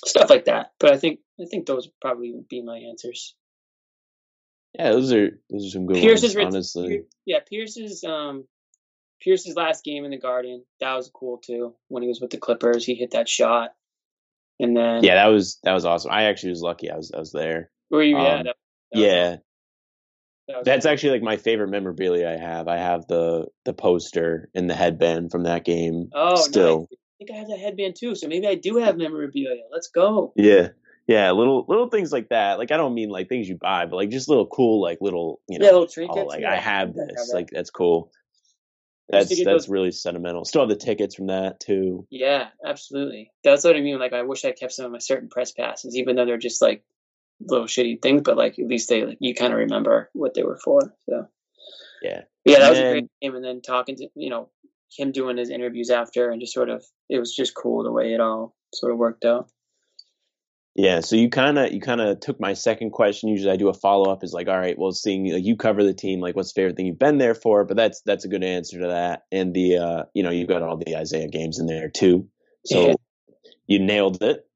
stuff 0.06 0.30
like 0.30 0.46
that. 0.46 0.74
But 0.80 0.94
I 0.94 0.98
think 0.98 1.20
I 1.40 1.46
think 1.46 1.66
those 1.66 1.90
probably 2.02 2.34
would 2.34 2.48
be 2.48 2.62
my 2.62 2.78
answers. 2.78 3.36
Yeah, 4.74 4.92
those 4.92 5.12
are 5.12 5.40
those 5.50 5.66
are 5.66 5.70
some 5.70 5.86
good 5.86 5.98
Pierce's 5.98 6.36
ones. 6.36 6.54
Honestly, 6.54 7.04
yeah, 7.26 7.40
Pierce's 7.48 8.04
um, 8.04 8.46
Pierce's 9.22 9.56
last 9.56 9.84
game 9.84 10.06
in 10.06 10.12
the 10.12 10.20
Garden 10.20 10.64
that 10.80 10.94
was 10.94 11.10
cool 11.14 11.38
too. 11.38 11.76
When 11.88 12.04
he 12.04 12.10
was 12.10 12.22
with 12.22 12.30
the 12.30 12.38
Clippers, 12.38 12.86
he 12.86 12.96
hit 12.96 13.12
that 13.12 13.28
shot, 13.28 13.72
and 14.60 14.76
then 14.76 15.04
yeah, 15.04 15.16
that 15.16 15.28
was 15.28 15.60
that 15.64 15.74
was 15.74 15.86
awesome. 15.86 16.12
I 16.12 16.24
actually 16.24 16.52
was 16.52 16.62
lucky. 16.62 16.92
I 16.92 16.98
was 16.98 17.12
I 17.12 17.20
was 17.20 17.32
there. 17.32 17.72
Were 17.90 18.04
you? 18.04 18.18
Um, 18.18 18.48
yeah, 18.94 19.08
that, 19.08 19.42
that 20.48 20.54
yeah. 20.54 20.62
That's 20.64 20.86
actually 20.86 21.12
like 21.12 21.24
my 21.24 21.38
favorite 21.38 21.70
memorabilia 21.70 22.30
I 22.30 22.38
have. 22.38 22.68
I 22.68 22.78
have 22.78 23.08
the 23.08 23.48
the 23.66 23.74
poster 23.74 24.50
and 24.56 24.70
the 24.70 24.76
headband 24.76 25.32
from 25.32 25.44
that 25.44 25.66
game. 25.66 26.10
Oh, 26.14 26.36
still. 26.36 26.80
Nice. 26.80 26.88
I 26.92 27.26
think 27.26 27.32
I 27.32 27.40
have 27.40 27.48
the 27.48 27.58
headband 27.58 27.96
too, 28.00 28.16
so 28.16 28.28
maybe 28.28 28.48
I 28.48 28.56
do 28.56 28.78
have 28.78 28.96
memorabilia. 28.96 29.64
Let's 29.72 29.88
go. 29.88 30.34
Yeah. 30.36 30.70
Yeah, 31.08 31.32
little 31.32 31.66
little 31.70 31.88
things 31.90 32.12
like 32.12 32.30
that. 32.30 32.60
Like 32.60 32.72
I 32.72 32.78
don't 32.78 32.94
mean 32.94 33.10
like 33.10 33.30
things 33.30 33.48
you 33.48 33.56
buy, 33.56 33.86
but 33.86 33.96
like 33.96 34.10
just 34.10 34.28
little 34.28 34.46
cool, 34.46 34.82
like 34.82 35.00
little 35.00 35.40
you 35.48 35.58
know, 35.58 35.66
yeah, 35.66 35.72
little 35.72 35.86
oh, 35.86 35.92
trinkets. 35.92 36.20
Oh, 36.22 36.26
like 36.26 36.42
yeah. 36.42 36.52
I 36.52 36.56
have 36.58 36.94
this. 36.94 37.08
Have 37.18 37.34
like 37.34 37.50
that's 37.50 37.70
cool. 37.70 38.12
That's 39.10 39.30
that's 39.30 39.46
those... 39.46 39.70
really 39.70 39.92
sentimental. 39.92 40.44
Still 40.44 40.62
have 40.62 40.70
the 40.70 40.76
tickets 40.76 41.16
from 41.16 41.28
that 41.28 41.62
too. 41.62 42.06
Yeah, 42.10 42.48
absolutely. 42.66 43.32
That's 43.42 43.64
what 43.64 43.78
I 43.78 43.82
mean. 43.82 44.00
Like 44.00 44.12
I 44.12 44.24
wish 44.24 44.44
I 44.44 44.52
kept 44.52 44.74
some 44.74 44.86
of 44.86 44.92
my 44.92 44.98
certain 44.98 45.30
press 45.30 45.54
passes, 45.54 45.96
even 45.96 46.18
though 46.18 46.26
they're 46.26 46.38
just 46.38 46.62
like 46.62 46.84
little 47.40 47.68
shitty 47.68 48.02
things, 48.02 48.22
but 48.24 48.38
like 48.38 48.58
at 48.60 48.68
least 48.68 48.90
they 48.90 49.06
like 49.06 49.18
you 49.20 49.36
kind 49.36 49.54
of 49.54 49.60
remember 49.60 50.10
what 50.14 50.34
they 50.34 50.44
were 50.44 50.60
for. 50.64 50.94
So 51.10 51.28
yeah, 52.02 52.22
yeah, 52.46 52.60
that 52.60 52.70
was 52.70 52.80
a 52.80 52.92
great 52.92 53.10
game. 53.22 53.36
And 53.36 53.44
then 53.44 53.62
talking 53.62 53.96
to 53.98 54.08
you 54.16 54.30
know 54.30 54.50
him 54.96 55.12
doing 55.12 55.38
his 55.38 55.50
interviews 55.50 55.90
after, 55.90 56.30
and 56.30 56.42
just 56.42 56.54
sort 56.54 56.70
of 56.70 56.84
it 57.10 57.20
was 57.20 57.36
just 57.36 57.56
cool 57.56 57.84
the 57.84 57.92
way 57.92 58.14
it 58.14 58.20
all 58.20 58.56
sort 58.74 58.92
of 58.92 58.98
worked 58.98 59.26
out. 59.26 59.50
Yeah, 60.78 61.00
so 61.00 61.16
you 61.16 61.32
kind 61.32 61.58
of 61.58 61.72
you 61.72 61.82
kind 61.82 62.02
of 62.02 62.20
took 62.20 62.40
my 62.40 62.54
second 62.54 62.92
question. 62.92 63.30
Usually, 63.30 63.52
I 63.52 63.56
do 63.56 63.70
a 63.70 63.74
follow 63.74 64.12
up. 64.12 64.24
Is 64.24 64.32
like, 64.32 64.48
all 64.48 64.60
right, 64.60 64.78
well, 64.78 64.92
seeing 64.92 65.34
like 65.34 65.44
you 65.44 65.56
cover 65.56 65.84
the 65.84 65.94
team, 65.96 66.20
like, 66.20 66.36
what's 66.36 66.54
the 66.54 66.62
favorite 66.62 66.76
thing 66.76 66.86
you've 66.86 67.00
been 67.00 67.18
there 67.18 67.34
for? 67.34 67.66
But 67.66 67.78
that's 67.78 68.02
that's 68.02 68.26
a 68.26 68.28
good 68.28 68.44
answer 68.44 68.80
to 68.82 68.88
that. 68.90 69.24
And 69.32 69.56
the 69.56 69.78
uh, 69.78 70.04
you 70.14 70.22
know, 70.22 70.30
you've 70.30 70.48
got 70.48 70.62
all 70.62 70.78
the 70.78 70.96
Isaiah 70.96 71.30
games 71.30 71.58
in 71.58 71.66
there 71.66 71.90
too. 71.90 72.30
So 72.64 72.90
yeah. 72.90 72.94
you 73.66 73.80
nailed 73.80 74.22
it. 74.22 74.47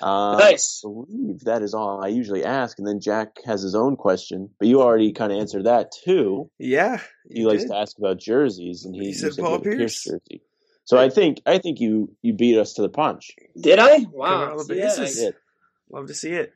Uh, 0.00 0.36
nice. 0.38 0.82
I 0.84 0.88
believe 0.88 1.40
that 1.40 1.62
is 1.62 1.74
all 1.74 2.02
I 2.02 2.08
usually 2.08 2.44
ask, 2.44 2.78
and 2.78 2.86
then 2.86 3.00
Jack 3.00 3.38
has 3.44 3.62
his 3.62 3.74
own 3.74 3.96
question, 3.96 4.50
but 4.58 4.68
you 4.68 4.80
already 4.80 5.12
kind 5.12 5.32
of 5.32 5.38
answered 5.38 5.66
that 5.66 5.92
too. 6.04 6.50
Yeah, 6.58 7.00
he 7.30 7.44
likes 7.46 7.64
to 7.64 7.76
ask 7.76 7.98
about 7.98 8.18
jerseys, 8.18 8.84
and 8.84 8.94
he, 8.94 9.06
he 9.06 9.12
said, 9.12 9.32
Paul 9.38 9.60
Pierce. 9.60 9.76
Pierce 9.76 10.04
jersey. 10.04 10.42
So 10.84 10.96
I 10.96 11.10
think 11.10 11.42
I 11.44 11.58
think 11.58 11.80
you 11.80 12.16
you 12.22 12.32
beat 12.32 12.58
us 12.58 12.74
to 12.74 12.82
the 12.82 12.88
punch. 12.88 13.32
Did 13.60 13.78
I? 13.78 14.06
Wow. 14.10 14.58
Yeah, 14.70 14.90
I 14.90 15.04
did. 15.04 15.34
Love 15.90 16.06
to 16.06 16.14
see 16.14 16.32
it. 16.32 16.52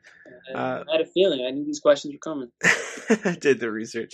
I, 0.55 0.57
uh, 0.57 0.83
I 0.87 0.91
had 0.91 1.01
a 1.01 1.09
feeling 1.09 1.45
I 1.45 1.51
knew 1.51 1.65
these 1.65 1.79
questions 1.79 2.13
were 2.13 2.19
coming. 2.19 2.49
I 3.25 3.35
did 3.39 3.59
the 3.59 3.71
research. 3.71 4.13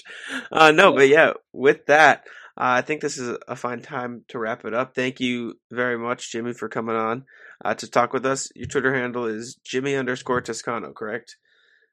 Uh, 0.51 0.71
no, 0.71 0.89
yeah. 0.89 0.95
but 0.95 1.07
yeah, 1.07 1.33
with 1.53 1.85
that, 1.85 2.23
uh, 2.57 2.79
I 2.79 2.81
think 2.81 3.01
this 3.01 3.17
is 3.17 3.37
a 3.47 3.55
fine 3.55 3.81
time 3.81 4.25
to 4.29 4.39
wrap 4.39 4.65
it 4.65 4.73
up. 4.73 4.95
Thank 4.95 5.19
you 5.19 5.55
very 5.71 5.97
much, 5.97 6.31
Jimmy, 6.31 6.53
for 6.53 6.67
coming 6.67 6.95
on 6.95 7.25
uh, 7.63 7.73
to 7.75 7.89
talk 7.89 8.13
with 8.13 8.25
us. 8.25 8.49
Your 8.55 8.67
Twitter 8.67 8.95
handle 8.95 9.25
is 9.25 9.55
Jimmy 9.63 9.95
underscore 9.95 10.41
Toscano, 10.41 10.93
correct? 10.93 11.37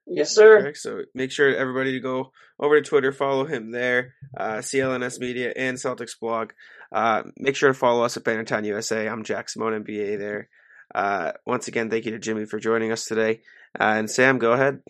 Yes, 0.06 0.34
sir. 0.34 0.60
Correct? 0.60 0.78
So 0.78 1.02
make 1.14 1.32
sure 1.32 1.54
everybody 1.54 1.92
to 1.92 2.00
go 2.00 2.30
over 2.60 2.80
to 2.80 2.88
Twitter, 2.88 3.12
follow 3.12 3.44
him 3.44 3.72
there, 3.72 4.14
uh, 4.36 4.58
CLNS 4.58 5.18
Media 5.18 5.52
and 5.56 5.76
Celtics 5.76 6.18
blog. 6.18 6.52
Uh, 6.92 7.24
make 7.36 7.56
sure 7.56 7.70
to 7.70 7.74
follow 7.74 8.04
us 8.04 8.16
at 8.16 8.24
Bannertown 8.24 8.64
USA. 8.66 9.08
I'm 9.08 9.24
Jack 9.24 9.48
Simone 9.48 9.84
NBA 9.84 10.18
there. 10.18 10.48
Uh, 10.94 11.32
once 11.44 11.66
again, 11.66 11.90
thank 11.90 12.04
you 12.04 12.12
to 12.12 12.18
Jimmy 12.20 12.44
for 12.44 12.60
joining 12.60 12.92
us 12.92 13.04
today. 13.04 13.40
Uh, 13.78 13.94
and 13.96 14.10
Sam, 14.10 14.38
go 14.38 14.52
ahead. 14.52 14.80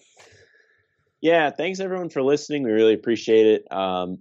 Yeah, 1.22 1.50
thanks 1.50 1.80
everyone 1.80 2.10
for 2.10 2.22
listening. 2.22 2.62
We 2.62 2.72
really 2.72 2.94
appreciate 2.94 3.46
it. 3.46 3.72
Um, 3.72 4.18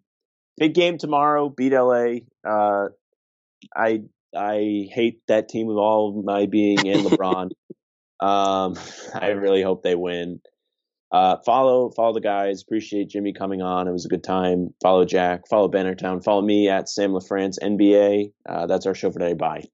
big 0.58 0.74
game 0.74 0.98
tomorrow. 0.98 1.50
Beat 1.50 1.74
LA. 1.74 2.20
Uh, 2.44 2.88
I 3.76 4.04
I 4.36 4.88
hate 4.92 5.22
that 5.28 5.50
team 5.50 5.68
with 5.68 5.78
all 5.78 6.22
my 6.24 6.46
being 6.46 6.88
and 6.88 7.02
LeBron. 7.02 7.52
Um, 8.18 8.76
I 9.14 9.32
really 9.32 9.62
hope 9.62 9.84
they 9.84 9.94
win. 9.94 10.40
Uh, 11.12 11.36
follow 11.46 11.92
follow 11.92 12.14
the 12.14 12.22
guys. 12.22 12.62
Appreciate 12.62 13.10
Jimmy 13.10 13.34
coming 13.34 13.62
on. 13.62 13.90
It 13.90 13.92
was 13.92 14.06
a 14.06 14.10
good 14.10 14.24
time. 14.24 14.74
Follow 14.82 15.04
Jack. 15.04 15.50
Follow 15.50 15.70
Bannertown. 15.70 16.24
Follow 16.24 16.42
me 16.42 16.70
at 16.70 16.88
Sam 16.88 17.12
LaFrance 17.12 17.60
NBA. 17.62 18.32
Uh, 18.48 18.68
that's 18.68 18.86
our 18.86 18.96
show 18.96 19.12
for 19.12 19.20
today. 19.20 19.34
Bye. 19.34 19.66